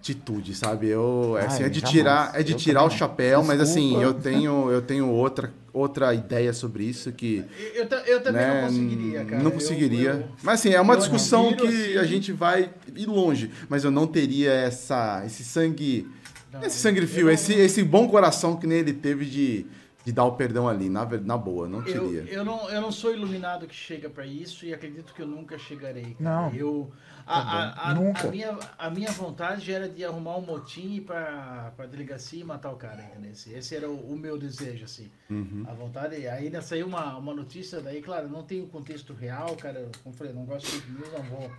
atitude, 0.00 0.54
sabe? 0.54 0.88
Eu, 0.88 1.36
é, 1.38 1.46
assim, 1.46 1.62
Ai, 1.62 1.68
é 1.68 1.70
de 1.70 1.80
jamais. 1.80 1.96
tirar, 1.96 2.30
é 2.34 2.42
de 2.42 2.52
Eu 2.52 2.58
tirar 2.58 2.80
o 2.80 2.84
também 2.84 2.92
não. 2.94 2.98
chapéu, 3.08 3.42
mas 3.44 3.60
assim, 3.60 3.88
Desculpa. 3.98 4.04
eu 4.04 4.14
tenho, 4.22 4.70
eu 4.70 4.82
tenho 4.82 5.08
outra, 5.10 5.52
outra 5.72 6.14
ideia 6.14 6.52
sobre 6.52 6.84
isso 6.84 7.10
que 7.12 7.44
Eu, 7.74 7.84
eu, 7.84 7.98
eu 8.06 8.22
também 8.22 8.40
né, 8.42 8.60
não 8.62 8.68
conseguiria, 8.68 9.24
cara. 9.24 9.42
Não 9.42 9.50
conseguiria. 9.50 10.10
eu- 10.10 10.28
Mas 10.42 10.60
assim, 10.60 10.70
é 10.70 10.80
uma 10.80 10.96
discussão 10.96 11.52
que 11.54 11.96
a 11.96 12.00
assim. 12.02 12.08
gente 12.08 12.32
vai 12.32 12.70
ir 12.94 13.06
longe. 13.06 13.50
Mas 13.68 13.84
eu 13.84 13.90
não 13.90 14.06
teria 14.06 14.50
essa, 14.52 15.22
esse 15.26 15.42
sangue. 15.44 16.08
Não, 16.52 16.62
esse 16.62 16.78
sangue 16.78 17.04
frio, 17.06 17.26
não- 17.26 17.32
esse, 17.32 17.52
esse 17.54 17.82
bom 17.82 18.08
coração 18.08 18.56
que 18.56 18.66
nem 18.66 18.78
ele 18.78 18.92
teve 18.92 19.24
de, 19.24 19.66
de 20.06 20.12
dar 20.12 20.24
o 20.24 20.36
perdão 20.36 20.68
ali, 20.68 20.88
na, 20.88 21.04
na 21.04 21.36
boa, 21.36 21.66
não 21.66 21.84
Eu, 21.84 22.08
teria. 22.12 22.32
eu, 22.32 22.44
não, 22.44 22.70
eu 22.70 22.80
não 22.80 22.92
sou 22.92 23.12
iluminado 23.12 23.66
que 23.66 23.74
chega 23.74 24.08
pra 24.08 24.24
isso 24.24 24.64
e 24.64 24.72
acredito 24.72 25.12
que 25.12 25.20
eu 25.20 25.26
nunca 25.26 25.58
chegarei. 25.58 26.14
cara. 26.14 26.16
Não. 26.20 26.54
Eu, 26.54 26.92
a, 27.26 27.40
a, 27.40 27.90
a, 27.90 27.94
Nunca. 27.96 28.28
A, 28.28 28.30
minha, 28.30 28.56
a 28.78 28.88
minha 28.88 29.10
vontade 29.10 29.72
era 29.72 29.88
de 29.88 30.04
arrumar 30.04 30.36
um 30.36 30.42
motim 30.42 30.82
e 30.92 30.96
ir 30.98 31.00
pra, 31.00 31.72
pra 31.76 31.86
delegacia 31.86 32.40
e 32.40 32.44
matar 32.44 32.70
o 32.70 32.76
cara, 32.76 33.02
entendeu? 33.02 33.32
Esse, 33.32 33.52
esse 33.52 33.74
era 33.74 33.90
o, 33.90 34.12
o 34.12 34.16
meu 34.16 34.38
desejo, 34.38 34.84
assim. 34.84 35.10
Uhum. 35.28 35.64
A 35.66 35.74
vontade. 35.74 36.14
Aí 36.14 36.44
ainda 36.44 36.62
saiu 36.62 36.86
uma, 36.86 37.16
uma 37.16 37.34
notícia 37.34 37.80
daí, 37.80 38.00
claro, 38.00 38.28
não 38.28 38.44
tem 38.44 38.62
o 38.62 38.68
contexto 38.68 39.12
real, 39.12 39.56
cara. 39.56 39.90
Como 40.04 40.14
eu 40.14 40.16
falei, 40.16 40.32
não 40.32 40.44
gosto 40.44 40.70
de 40.70 40.88
news, 40.92 41.12
não 41.12 41.22
vou. 41.24 41.50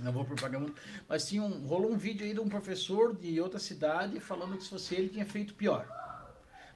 Não 0.00 0.12
vou 0.12 0.24
propagar 0.24 0.60
muito. 0.60 0.80
Mas 1.08 1.24
tinha 1.24 1.42
um, 1.42 1.66
rolou 1.66 1.90
um 1.92 1.96
vídeo 1.96 2.24
aí 2.24 2.32
de 2.34 2.38
um 2.40 2.48
professor 2.48 3.16
de 3.16 3.40
outra 3.40 3.58
cidade 3.58 4.20
falando 4.20 4.56
que 4.56 4.62
se 4.62 4.70
fosse 4.70 4.94
ele 4.94 5.08
tinha 5.08 5.26
feito 5.26 5.54
pior. 5.54 5.86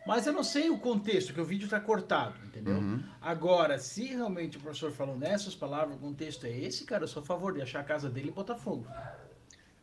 Mas 0.09 0.27
eu 0.27 0.33
não 0.33 0.43
sei 0.43 0.71
o 0.71 0.79
contexto, 0.79 1.35
que 1.35 1.41
o 1.41 1.45
vídeo 1.45 1.69
tá 1.69 1.79
cortado, 1.79 2.35
entendeu? 2.47 2.77
Uhum. 2.77 3.03
Agora, 3.21 3.79
se 3.79 4.07
realmente 4.07 4.57
o 4.57 4.61
professor 4.61 4.91
falou 4.91 5.17
nessas 5.19 5.55
palavras, 5.55 5.97
o 5.97 5.99
contexto 6.01 6.47
é 6.47 6.51
esse, 6.51 6.85
cara, 6.85 7.05
eu 7.05 7.09
sou 7.09 7.23
a 7.23 7.27
favor 7.27 7.53
de 7.53 7.61
achar 7.61 7.81
a 7.81 7.85
casa 7.85 8.09
dele 8.09 8.29
e 8.29 8.33
botar 8.33 8.57
fogo. 8.57 8.87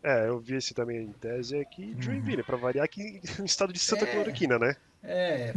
É, 0.04 0.28
eu 0.28 0.40
vi 0.40 0.56
esse 0.56 0.74
também 0.74 0.98
em 1.04 1.12
tese 1.14 1.58
aqui 1.60 1.84
Uhum. 1.86 1.94
de 1.94 2.06
Joinville, 2.06 2.44
pra 2.44 2.58
variar 2.58 2.86
aqui 2.86 3.22
no 3.40 3.46
estado 3.46 3.72
de 3.72 3.78
Santa 3.80 4.06
É. 4.06 4.12
Cloroquina, 4.14 4.58
né? 4.60 4.76
É, 5.04 5.54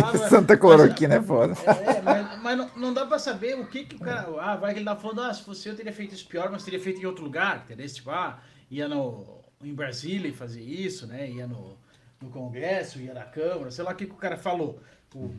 lá. 0.00 0.12
mas- 0.12 0.20
Santa 0.30 0.52
mas- 0.54 0.60
Cloroquina 0.60 1.14
é 1.16 1.22
foda. 1.22 1.52
É, 1.64 2.00
mas, 2.02 2.40
mas 2.40 2.56
não, 2.58 2.70
não 2.76 2.94
dá 2.94 3.04
pra 3.06 3.18
saber 3.18 3.58
o 3.58 3.66
que 3.66 3.84
que 3.84 3.96
o 3.96 3.98
cara. 3.98 4.28
Ah, 4.40 4.54
vai 4.54 4.72
que 4.72 4.78
ele 4.78 4.86
tá 4.86 4.94
falando, 4.94 5.22
ah, 5.22 5.34
se 5.34 5.42
fosse 5.42 5.68
eu 5.68 5.74
teria 5.74 5.92
feito 5.92 6.14
isso 6.14 6.26
pior, 6.28 6.50
mas 6.52 6.62
teria 6.64 6.78
feito 6.80 7.00
em 7.00 7.04
outro 7.06 7.24
lugar, 7.24 7.62
entendeu? 7.64 7.86
Tipo, 7.88 8.10
ah, 8.10 8.40
ia 8.70 8.86
no, 8.88 9.40
em 9.60 9.74
Brasília 9.74 10.28
e 10.28 10.32
fazia 10.32 10.62
isso, 10.62 11.04
né? 11.08 11.28
Ia 11.30 11.46
no, 11.48 11.76
no 12.24 12.30
Congresso, 12.30 13.00
ia 13.00 13.14
na 13.14 13.24
Câmara, 13.24 13.70
sei 13.70 13.84
lá 13.84 13.92
o 13.92 13.94
que, 13.94 14.06
que 14.06 14.12
o 14.12 14.16
cara 14.16 14.36
falou. 14.36 14.80
O, 15.14 15.30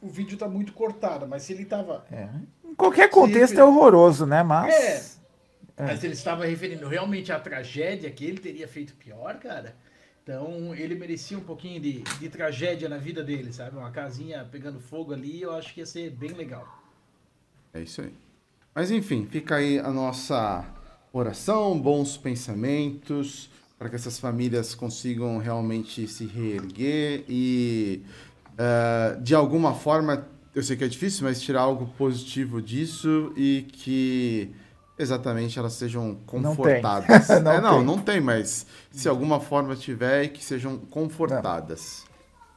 o 0.00 0.08
vídeo 0.08 0.36
tá 0.36 0.48
muito 0.48 0.72
cortado, 0.72 1.26
mas 1.28 1.42
se 1.42 1.52
ele 1.52 1.64
tava. 1.64 2.04
É. 2.10 2.28
Em 2.64 2.74
qualquer 2.74 3.10
contexto 3.10 3.58
é 3.58 3.64
horroroso, 3.64 4.26
né? 4.26 4.40
É. 4.40 4.42
Mas. 4.42 5.18
Mas 5.76 6.00
se 6.00 6.06
ele 6.06 6.14
estava 6.14 6.44
referindo 6.44 6.88
realmente 6.88 7.30
à 7.30 7.38
tragédia 7.38 8.10
que 8.10 8.24
ele 8.24 8.38
teria 8.38 8.66
feito 8.66 8.94
pior, 8.96 9.38
cara. 9.38 9.76
Então 10.22 10.74
ele 10.74 10.94
merecia 10.94 11.38
um 11.38 11.42
pouquinho 11.42 11.80
de, 11.80 12.02
de 12.02 12.28
tragédia 12.28 12.88
na 12.88 12.98
vida 12.98 13.22
dele, 13.22 13.52
sabe? 13.52 13.76
Uma 13.76 13.90
casinha 13.90 14.44
pegando 14.50 14.80
fogo 14.80 15.12
ali, 15.12 15.40
eu 15.40 15.52
acho 15.52 15.72
que 15.72 15.80
ia 15.80 15.86
ser 15.86 16.10
bem 16.10 16.32
legal. 16.32 16.66
É 17.72 17.80
isso 17.80 18.02
aí. 18.02 18.12
Mas 18.74 18.90
enfim, 18.90 19.26
fica 19.30 19.56
aí 19.56 19.78
a 19.78 19.90
nossa 19.90 20.64
oração, 21.12 21.80
bons 21.80 22.16
pensamentos, 22.16 23.50
para 23.78 23.88
que 23.88 23.94
essas 23.94 24.18
famílias 24.18 24.74
consigam 24.74 25.38
realmente 25.38 26.06
se 26.08 26.26
reerguer 26.26 27.24
e, 27.28 28.02
eh, 28.58 29.16
de 29.20 29.34
alguma 29.34 29.72
forma, 29.72 30.26
eu 30.52 30.62
sei 30.62 30.76
que 30.76 30.82
é 30.82 30.88
difícil, 30.88 31.24
mas 31.24 31.40
tirar 31.40 31.60
algo 31.60 31.86
positivo 31.96 32.60
disso 32.60 33.32
e 33.36 33.66
que 33.72 34.50
exatamente 34.98 35.56
elas 35.58 35.74
sejam 35.74 36.08
Não 36.08 36.16
confortadas. 36.16 37.28
Não 37.40 37.52
é, 37.52 37.60
não, 37.60 37.76
tem. 37.76 37.84
não 37.84 37.98
tem, 37.98 38.20
mas 38.20 38.66
se 38.90 39.08
alguma 39.08 39.38
forma 39.38 39.76
tiver, 39.76 40.26
que 40.28 40.44
sejam 40.44 40.76
confortadas. 40.76 42.04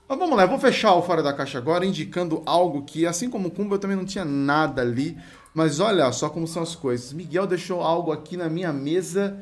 Mas 0.09 0.17
vamos 0.17 0.35
lá, 0.35 0.43
eu 0.43 0.49
vou 0.49 0.59
fechar 0.59 0.95
o 0.95 1.03
Fora 1.03 1.21
da 1.21 1.31
Caixa 1.31 1.59
agora, 1.59 1.85
indicando 1.85 2.41
algo 2.47 2.81
que, 2.81 3.05
assim 3.05 3.29
como 3.29 3.47
o 3.47 3.51
Kumba, 3.51 3.75
eu 3.75 3.79
também 3.79 3.95
não 3.95 4.05
tinha 4.05 4.25
nada 4.25 4.81
ali. 4.81 5.15
Mas 5.53 5.79
olha 5.79 6.11
só 6.11 6.29
como 6.29 6.47
são 6.47 6.63
as 6.63 6.75
coisas. 6.75 7.13
Miguel 7.13 7.45
deixou 7.45 7.81
algo 7.81 8.11
aqui 8.11 8.35
na 8.35 8.49
minha 8.49 8.73
mesa 8.73 9.37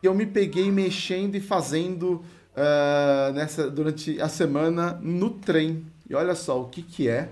que 0.00 0.08
eu 0.08 0.14
me 0.14 0.26
peguei 0.26 0.70
mexendo 0.70 1.34
e 1.34 1.40
fazendo 1.40 2.24
ah, 2.60 3.30
nessa, 3.32 3.70
durante 3.70 4.20
a 4.20 4.28
semana 4.28 4.98
no 5.00 5.30
trem. 5.30 5.86
E 6.10 6.14
olha 6.14 6.34
só 6.34 6.60
o 6.60 6.68
que, 6.68 6.82
que 6.82 7.08
é. 7.08 7.28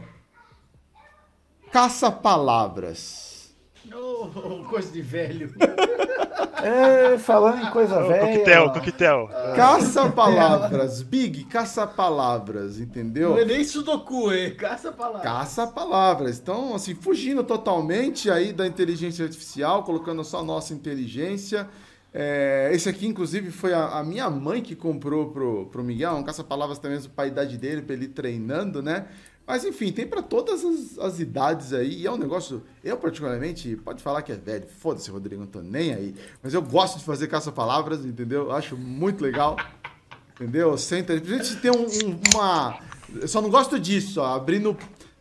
Caça-palavras. 1.72 3.52
Ô, 3.92 4.64
coisa 4.68 4.90
de 4.92 5.02
velho. 5.02 5.52
É, 6.62 7.16
falando 7.18 7.62
em 7.62 7.70
coisa 7.70 8.02
Ô, 8.02 8.08
velha. 8.08 8.26
Coquetel, 8.26 8.72
coquetel. 8.72 9.30
Caça-palavras, 9.54 11.00
Big, 11.02 11.44
caça-palavras, 11.44 12.80
entendeu? 12.80 13.30
Não 13.30 13.38
é 13.38 13.44
nem 13.44 13.62
sudoku, 13.62 14.32
é 14.32 14.50
caça 14.50 14.88
a 14.88 14.92
palavra. 14.92 15.20
Caça-palavras. 15.20 16.38
Então, 16.38 16.74
assim, 16.74 16.94
fugindo 16.94 17.44
totalmente 17.44 18.30
aí 18.30 18.52
da 18.52 18.66
inteligência 18.66 19.24
artificial, 19.24 19.84
colocando 19.84 20.24
só 20.24 20.40
a 20.40 20.42
nossa 20.42 20.74
inteligência. 20.74 21.68
É, 22.12 22.70
esse 22.72 22.88
aqui, 22.88 23.06
inclusive, 23.06 23.50
foi 23.50 23.72
a, 23.74 23.98
a 23.98 24.04
minha 24.04 24.28
mãe 24.30 24.62
que 24.62 24.74
comprou 24.74 25.30
pro, 25.30 25.66
pro 25.66 25.84
Miguel, 25.84 26.12
um 26.14 26.22
caça-palavras 26.22 26.78
também 26.78 27.00
para 27.02 27.24
a 27.24 27.26
idade 27.28 27.58
dele, 27.58 27.82
para 27.82 27.94
ele 27.94 28.08
treinando, 28.08 28.82
né? 28.82 29.06
Mas 29.46 29.64
enfim, 29.64 29.92
tem 29.92 30.06
para 30.06 30.22
todas 30.22 30.64
as, 30.64 30.98
as 30.98 31.20
idades 31.20 31.72
aí. 31.72 32.00
E 32.02 32.06
é 32.06 32.10
um 32.10 32.16
negócio. 32.16 32.62
Eu, 32.82 32.96
particularmente, 32.96 33.76
pode 33.76 34.02
falar 34.02 34.22
que 34.22 34.32
é 34.32 34.34
velho. 34.34 34.66
Foda-se, 34.80 35.08
Rodrigo, 35.10 35.40
não 35.40 35.46
tô 35.46 35.60
nem 35.60 35.94
aí. 35.94 36.14
Mas 36.42 36.52
eu 36.52 36.60
gosto 36.62 36.98
de 36.98 37.04
fazer 37.04 37.28
caça-palavras, 37.28 38.04
entendeu? 38.04 38.44
Eu 38.46 38.52
acho 38.52 38.76
muito 38.76 39.22
legal. 39.22 39.56
Entendeu? 40.34 40.76
Senta. 40.76 41.12
A 41.12 41.18
gente 41.18 41.56
tem 41.56 41.70
um- 41.70 42.18
uma. 42.34 42.78
Eu 43.14 43.28
só 43.28 43.40
não 43.40 43.48
gosto 43.48 43.78
disso, 43.78 44.20
ó. 44.20 44.34
Abrindo, 44.34 44.76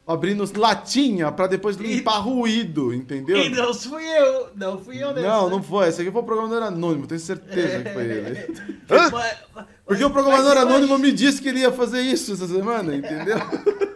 abrindo 0.08 0.44
latinha 0.60 1.32
pra 1.32 1.48
depois 1.48 1.76
limpar 1.78 2.20
ruído, 2.20 2.94
entendeu? 2.94 3.38
E 3.38 3.50
não 3.50 3.74
fui 3.74 4.04
eu. 4.04 4.50
Não 4.56 4.80
fui 4.80 5.04
eu 5.04 5.14
nessa. 5.14 5.28
Não, 5.28 5.50
não 5.50 5.64
foi. 5.64 5.88
Esse 5.90 6.02
aqui 6.02 6.12
foi 6.12 6.22
o 6.22 6.26
programador 6.26 6.64
anônimo, 6.64 7.08
tenho 7.08 7.20
certeza 7.20 7.84
que 7.84 7.90
foi 7.90 8.04
ele. 8.04 8.56
Mas- 9.12 9.38
Porque 9.86 10.04
o 10.04 10.10
programador 10.12 10.58
anônimo 10.58 10.98
me 11.00 11.12
disse 11.12 11.42
que 11.42 11.50
ele 11.50 11.60
ia 11.62 11.72
fazer 11.72 12.02
isso 12.02 12.34
essa 12.34 12.48
semana, 12.48 12.96
entendeu? 12.96 13.38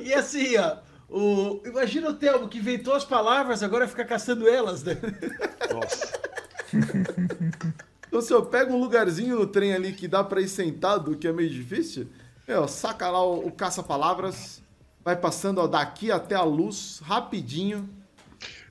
E 0.00 0.14
assim, 0.14 0.56
ó. 0.56 0.76
O, 1.10 1.60
imagina 1.66 2.08
o 2.08 2.14
Telmo 2.14 2.48
que 2.48 2.56
inventou 2.58 2.94
as 2.94 3.04
palavras, 3.04 3.62
agora 3.62 3.86
fica 3.86 4.06
caçando 4.06 4.48
elas, 4.48 4.82
né? 4.82 4.96
Nossa. 5.70 6.18
Então, 8.06 8.20
se 8.22 8.32
eu 8.32 8.44
pego 8.46 8.72
um 8.72 8.78
lugarzinho 8.80 9.38
no 9.38 9.46
trem 9.46 9.74
ali 9.74 9.92
que 9.92 10.08
dá 10.08 10.24
pra 10.24 10.40
ir 10.40 10.48
sentado, 10.48 11.14
que 11.16 11.28
é 11.28 11.32
meio 11.32 11.50
difícil, 11.50 12.08
meu, 12.46 12.66
saca 12.66 13.10
lá 13.10 13.22
o, 13.22 13.46
o 13.48 13.52
caça-palavras, 13.52 14.62
vai 15.08 15.16
passando 15.16 15.58
ó, 15.58 15.66
daqui 15.66 16.12
até 16.12 16.34
a 16.34 16.42
luz, 16.42 17.00
rapidinho. 17.02 17.88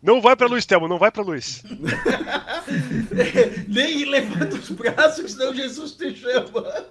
Não 0.03 0.21
vai 0.21 0.35
pra 0.35 0.45
luz, 0.45 0.67
Telmo, 0.67 0.87
não 0.87 0.99
vai 0.99 1.09
pra 1.11 1.23
luz. 1.23 1.63
Nem 3.67 4.05
levanta 4.05 4.55
os 4.55 4.69
braços, 4.69 5.31
senão 5.31 5.51
Jesus 5.51 5.93
te 5.93 6.15
chama. 6.15 6.85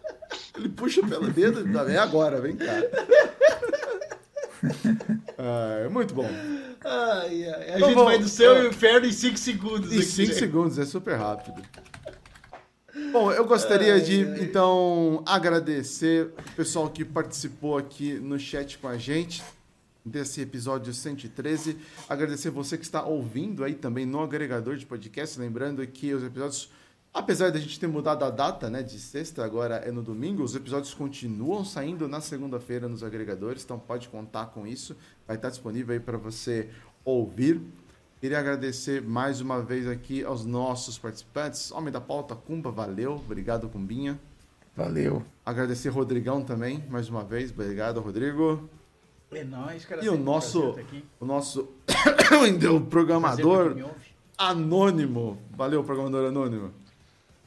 Ele 0.57 0.69
puxa 0.71 1.01
pelo 1.07 1.29
dedo, 1.31 1.65
é 1.89 1.97
agora, 1.97 2.41
vem 2.41 2.57
cá. 2.57 2.65
Ah, 5.39 5.83
é 5.85 5.89
muito 5.89 6.15
bom. 6.15 6.29
Ai, 6.83 7.45
ai. 7.45 7.71
A 7.73 7.77
Então 7.77 7.89
gente 7.89 7.95
vamos- 7.95 8.05
vai 8.05 8.19
do 8.19 8.29
céu 8.29 8.65
e 8.65 8.69
inferno 8.69 9.07
em 9.07 9.13
5 9.13 9.37
segundos. 9.39 9.93
Em 9.93 9.97
aqui, 9.97 10.05
5 10.07 10.33
né? 10.33 10.39
segundos, 10.39 10.79
é 10.79 10.87
super 10.87 11.15
rápido. 11.17 11.63
Bom, 13.13 13.31
eu 13.31 13.45
gostaria 13.45 14.01
de, 14.01 14.23
então, 14.43 15.23
agradecer 15.27 16.33
o 16.39 16.57
pessoal 16.57 16.89
que 16.89 17.05
participou 17.05 17.77
aqui 17.77 18.15
no 18.15 18.39
chat 18.39 18.79
com 18.79 18.89
a 18.89 18.97
gente 18.97 19.45
desse 20.03 20.41
episódio 20.41 20.95
113. 20.95 21.77
Agradecer 22.09 22.49
você 22.49 22.79
que 22.79 22.85
está 22.85 23.05
ouvindo 23.05 23.65
aí 23.65 23.75
também 23.75 24.07
no 24.07 24.23
agregador 24.23 24.77
de 24.77 24.87
podcast. 24.87 25.39
Lembrando 25.39 25.87
que 25.87 26.15
os 26.15 26.25
episódios, 26.25 26.71
apesar 27.13 27.53
da 27.53 27.59
gente 27.59 27.79
ter 27.79 27.87
mudado 27.87 28.25
a 28.25 28.31
data, 28.31 28.71
né, 28.71 28.83
de 28.83 28.99
sexta, 28.99 29.45
agora 29.45 29.77
é 29.77 29.93
no 29.93 30.03
domingo, 30.03 30.43
os 30.43 30.55
episódios 30.55 30.95
continuam 30.95 31.67
saindo 31.67 32.09
na 32.09 32.23
segunda-feira 32.23 32.89
nos 32.89 33.05
agregadores, 33.05 33.63
então 33.63 33.79
pode 33.79 34.09
contar 34.09 34.47
com 34.47 34.67
isso. 34.67 34.97
Vai 35.27 35.37
estar 35.37 35.51
disponível 35.51 35.93
aí 35.93 36.01
para 36.01 36.17
você 36.17 36.71
ouvir. 37.05 37.61
Queria 38.19 38.39
agradecer 38.39 39.03
mais 39.03 39.43
uma 39.43 39.61
vez 39.61 39.87
aqui 39.87 40.25
aos 40.25 40.47
nossos 40.47 40.99
participantes. 40.99 41.71
Homem 41.71 41.93
da 41.93 42.01
Pauta, 42.01 42.35
Cumba, 42.35 42.71
valeu. 42.71 43.17
Obrigado, 43.17 43.69
Cumbinha. 43.69 44.19
Valeu. 44.75 45.23
Agradecer 45.45 45.91
Rodrigão 45.91 46.43
também, 46.43 46.83
mais 46.89 47.11
uma 47.11 47.23
vez. 47.23 47.51
Obrigado, 47.51 48.01
Rodrigo. 48.01 48.71
É 49.31 49.45
nóis, 49.45 49.85
cara. 49.85 50.03
E 50.03 50.09
o 50.09 50.17
nosso, 50.17 50.75
o 51.21 51.27
nosso 51.27 51.69
o 52.75 52.81
programador 52.87 53.77
anônimo. 54.39 55.39
Valeu, 55.51 55.85
programador 55.85 56.29
anônimo. 56.29 56.73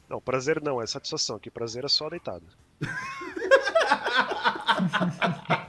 Não, 0.08 0.20
prazer 0.20 0.62
não, 0.62 0.80
é 0.80 0.86
satisfação. 0.86 1.36
Que 1.38 1.50
prazer 1.50 1.84
é 1.84 1.88
só 1.88 2.08
deitado. 2.08 2.46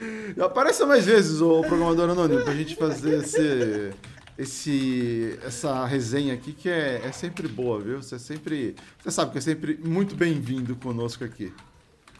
Apareça 0.40 0.86
mais 0.86 1.04
vezes 1.06 1.40
o 1.40 1.60
programador 1.62 2.10
anônimo 2.10 2.42
pra 2.42 2.54
gente 2.54 2.76
fazer 2.76 3.18
esse, 3.18 3.90
esse, 4.38 5.38
essa 5.44 5.84
resenha 5.84 6.34
aqui 6.34 6.52
que 6.52 6.68
é, 6.68 7.02
é 7.04 7.12
sempre 7.12 7.46
boa, 7.48 7.78
viu? 7.80 8.02
Você 8.02 8.14
é 8.14 8.18
sempre, 8.18 8.74
você 9.02 9.10
sabe 9.10 9.32
que 9.32 9.38
é 9.38 9.40
sempre 9.40 9.78
muito 9.82 10.14
bem-vindo 10.14 10.74
conosco 10.76 11.24
aqui. 11.24 11.52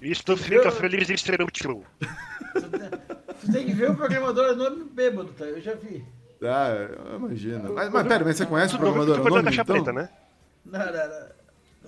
Isto 0.00 0.36
fica 0.36 0.70
feliz 0.70 1.10
em 1.10 1.16
ser 1.16 1.42
útil. 1.42 1.84
Tu 3.40 3.52
tem 3.52 3.66
que 3.66 3.72
ver 3.72 3.90
o 3.90 3.94
programador 3.94 4.46
anônimo 4.50 4.84
bêbado, 4.86 5.30
tá? 5.36 5.44
Eu 5.44 5.60
já 5.60 5.74
vi. 5.74 6.04
Ah, 6.42 6.68
eu 7.08 7.16
imagino. 7.16 7.72
Mas, 7.74 7.90
mas 7.90 8.06
pera, 8.06 8.24
mas 8.24 8.36
você 8.36 8.46
conhece 8.46 8.74
o 8.74 8.78
programador 8.78 9.16
foi 9.16 9.24
da 9.24 9.28
anônimo, 9.28 9.44
caixa 9.44 9.62
então? 9.62 9.74
preta, 9.76 9.92
né? 9.92 10.08
Não, 10.64 10.78
não, 10.78 10.92
não. 10.92 11.40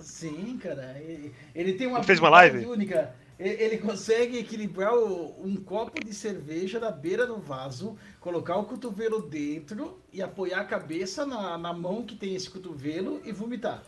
Sim, 0.03 0.59
cara. 0.61 0.95
Ele, 0.99 1.33
ele 1.55 1.73
tem 1.73 1.87
uma 1.87 1.99
Ele 1.99 2.05
fez 2.05 2.19
uma 2.19 2.29
live? 2.29 2.65
única. 2.65 3.15
Ele, 3.39 3.77
consegue 3.77 4.37
equilibrar 4.37 4.93
o- 4.93 5.35
um 5.43 5.55
copo 5.55 6.03
de 6.03 6.13
cerveja 6.13 6.79
na 6.79 6.91
beira 6.91 7.25
do 7.25 7.37
vaso, 7.37 7.97
colocar 8.19 8.57
o 8.57 8.65
cotovelo 8.65 9.21
dentro 9.21 9.99
e 10.11 10.21
apoiar 10.21 10.61
a 10.61 10.65
cabeça 10.65 11.25
na, 11.25 11.57
na 11.57 11.73
mão 11.73 12.05
que 12.05 12.15
tem 12.15 12.35
esse 12.35 12.49
cotovelo 12.49 13.21
e 13.25 13.31
vomitar. 13.31 13.83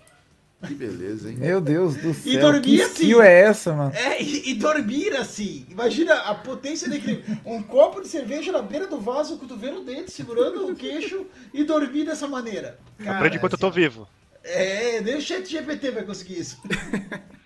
Que 0.66 0.74
beleza, 0.74 1.30
hein? 1.30 1.38
Meu 1.38 1.62
Deus 1.62 1.96
do 1.96 2.14
céu. 2.14 2.40
dormir 2.40 2.62
que 2.62 2.82
assim. 2.82 3.22
é 3.22 3.42
essa, 3.42 3.74
mano? 3.74 3.94
É, 3.94 4.22
e, 4.22 4.50
e 4.50 4.54
dormir 4.56 5.14
assim. 5.16 5.66
Imagina 5.70 6.16
a 6.16 6.34
potência 6.34 6.90
daquele. 6.90 7.24
Um 7.46 7.62
copo 7.62 8.02
de 8.02 8.08
cerveja 8.08 8.52
na 8.52 8.62
beira 8.62 8.88
do 8.88 9.00
vaso, 9.00 9.36
o 9.36 9.38
cotovelo 9.38 9.84
dentro, 9.84 10.12
segurando 10.12 10.68
o 10.68 10.76
queixo 10.76 11.28
e 11.54 11.64
dormir 11.64 12.06
dessa 12.06 12.28
maneira. 12.28 12.80
Cara, 12.98 13.18
Aprende 13.18 13.38
enquanto 13.38 13.54
eu 13.54 13.60
tô 13.60 13.70
vivo. 13.70 14.08
É, 14.44 15.02
nem 15.02 15.18
o 15.18 15.22
chat 15.22 15.46
GPT 15.46 15.92
vai 15.92 16.04
conseguir 16.04 16.40
isso. 16.40 16.58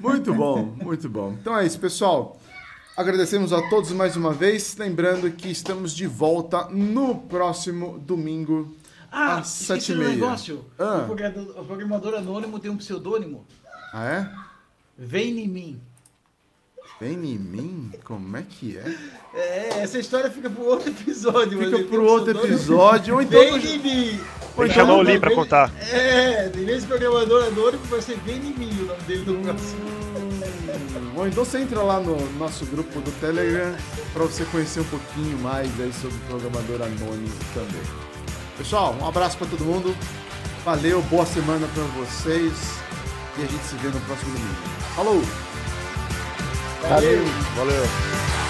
Muito 0.00 0.34
bom, 0.34 0.62
muito 0.82 1.08
bom. 1.08 1.32
Então 1.40 1.56
é 1.56 1.64
isso, 1.66 1.78
pessoal. 1.78 2.38
Agradecemos 2.96 3.52
a 3.52 3.60
todos 3.68 3.92
mais 3.92 4.16
uma 4.16 4.32
vez. 4.32 4.76
Lembrando 4.76 5.30
que 5.30 5.48
estamos 5.50 5.94
de 5.94 6.06
volta 6.06 6.68
no 6.70 7.14
próximo 7.16 7.98
domingo, 7.98 8.74
Ah, 9.12 9.36
às 9.38 9.48
sete 9.48 9.92
e 9.92 9.94
meia. 9.96 10.10
negócio. 10.10 10.64
Ah. 10.78 11.02
O, 11.02 11.06
programador, 11.06 11.60
o 11.60 11.64
programador 11.64 12.14
anônimo 12.14 12.58
tem 12.58 12.70
um 12.70 12.76
pseudônimo. 12.76 13.46
Ah, 13.92 14.04
é? 14.06 14.30
Vem 14.98 15.38
em 15.40 15.48
mim. 15.48 15.80
Vem 16.98 17.12
em 17.12 17.38
mim? 17.38 17.92
Como 18.04 18.36
é 18.38 18.42
que 18.42 18.78
é? 18.78 18.94
É, 19.34 19.82
essa 19.82 19.98
história 19.98 20.30
fica 20.30 20.48
pro 20.48 20.64
outro 20.64 20.88
episódio. 20.88 21.58
Fica 21.58 21.84
pro 21.84 22.04
outro 22.04 22.30
episódio, 22.30 23.16
ou 23.16 23.22
então... 23.22 23.38
Vem 23.38 23.74
em 23.74 23.78
mim. 23.78 24.20
Tem 24.56 24.68
que 24.68 24.74
chamar 24.74 24.94
o 24.94 25.02
Lee 25.02 25.20
pra 25.20 25.34
contar. 25.34 25.70
É, 25.92 26.48
tem 26.48 26.66
esse 26.70 26.86
programador 26.86 27.44
anônimo 27.44 27.84
vai 27.84 28.00
ser 28.00 28.16
Vem 28.24 28.36
em 28.36 28.54
mim 28.54 28.70
o 28.80 28.86
nome 28.86 29.02
dele 29.02 29.24
no 29.30 29.42
próximo. 29.42 29.80
Bom, 31.14 31.26
então 31.26 31.44
você 31.44 31.58
entra 31.58 31.82
lá 31.82 32.00
no 32.00 32.18
nosso 32.38 32.64
grupo 32.64 32.98
do 33.00 33.10
Telegram 33.20 33.74
para 34.14 34.22
você 34.22 34.44
conhecer 34.46 34.80
um 34.80 34.84
pouquinho 34.84 35.36
mais 35.38 35.68
aí 35.78 35.92
sobre 35.92 36.16
o 36.16 36.20
programador 36.20 36.76
anônimo 36.76 37.32
também. 37.52 37.82
Pessoal, 38.56 38.96
um 38.98 39.06
abraço 39.06 39.36
para 39.36 39.46
todo 39.48 39.62
mundo. 39.64 39.94
Valeu, 40.64 41.02
boa 41.02 41.26
semana 41.26 41.68
para 41.74 41.82
vocês 42.00 42.52
e 43.38 43.42
a 43.42 43.46
gente 43.46 43.64
se 43.64 43.76
vê 43.76 43.88
no 43.88 44.00
próximo 44.00 44.32
domingo. 44.32 44.54
Falou! 44.94 45.55
Valeu. 46.88 47.24
Valeu. 47.56 48.45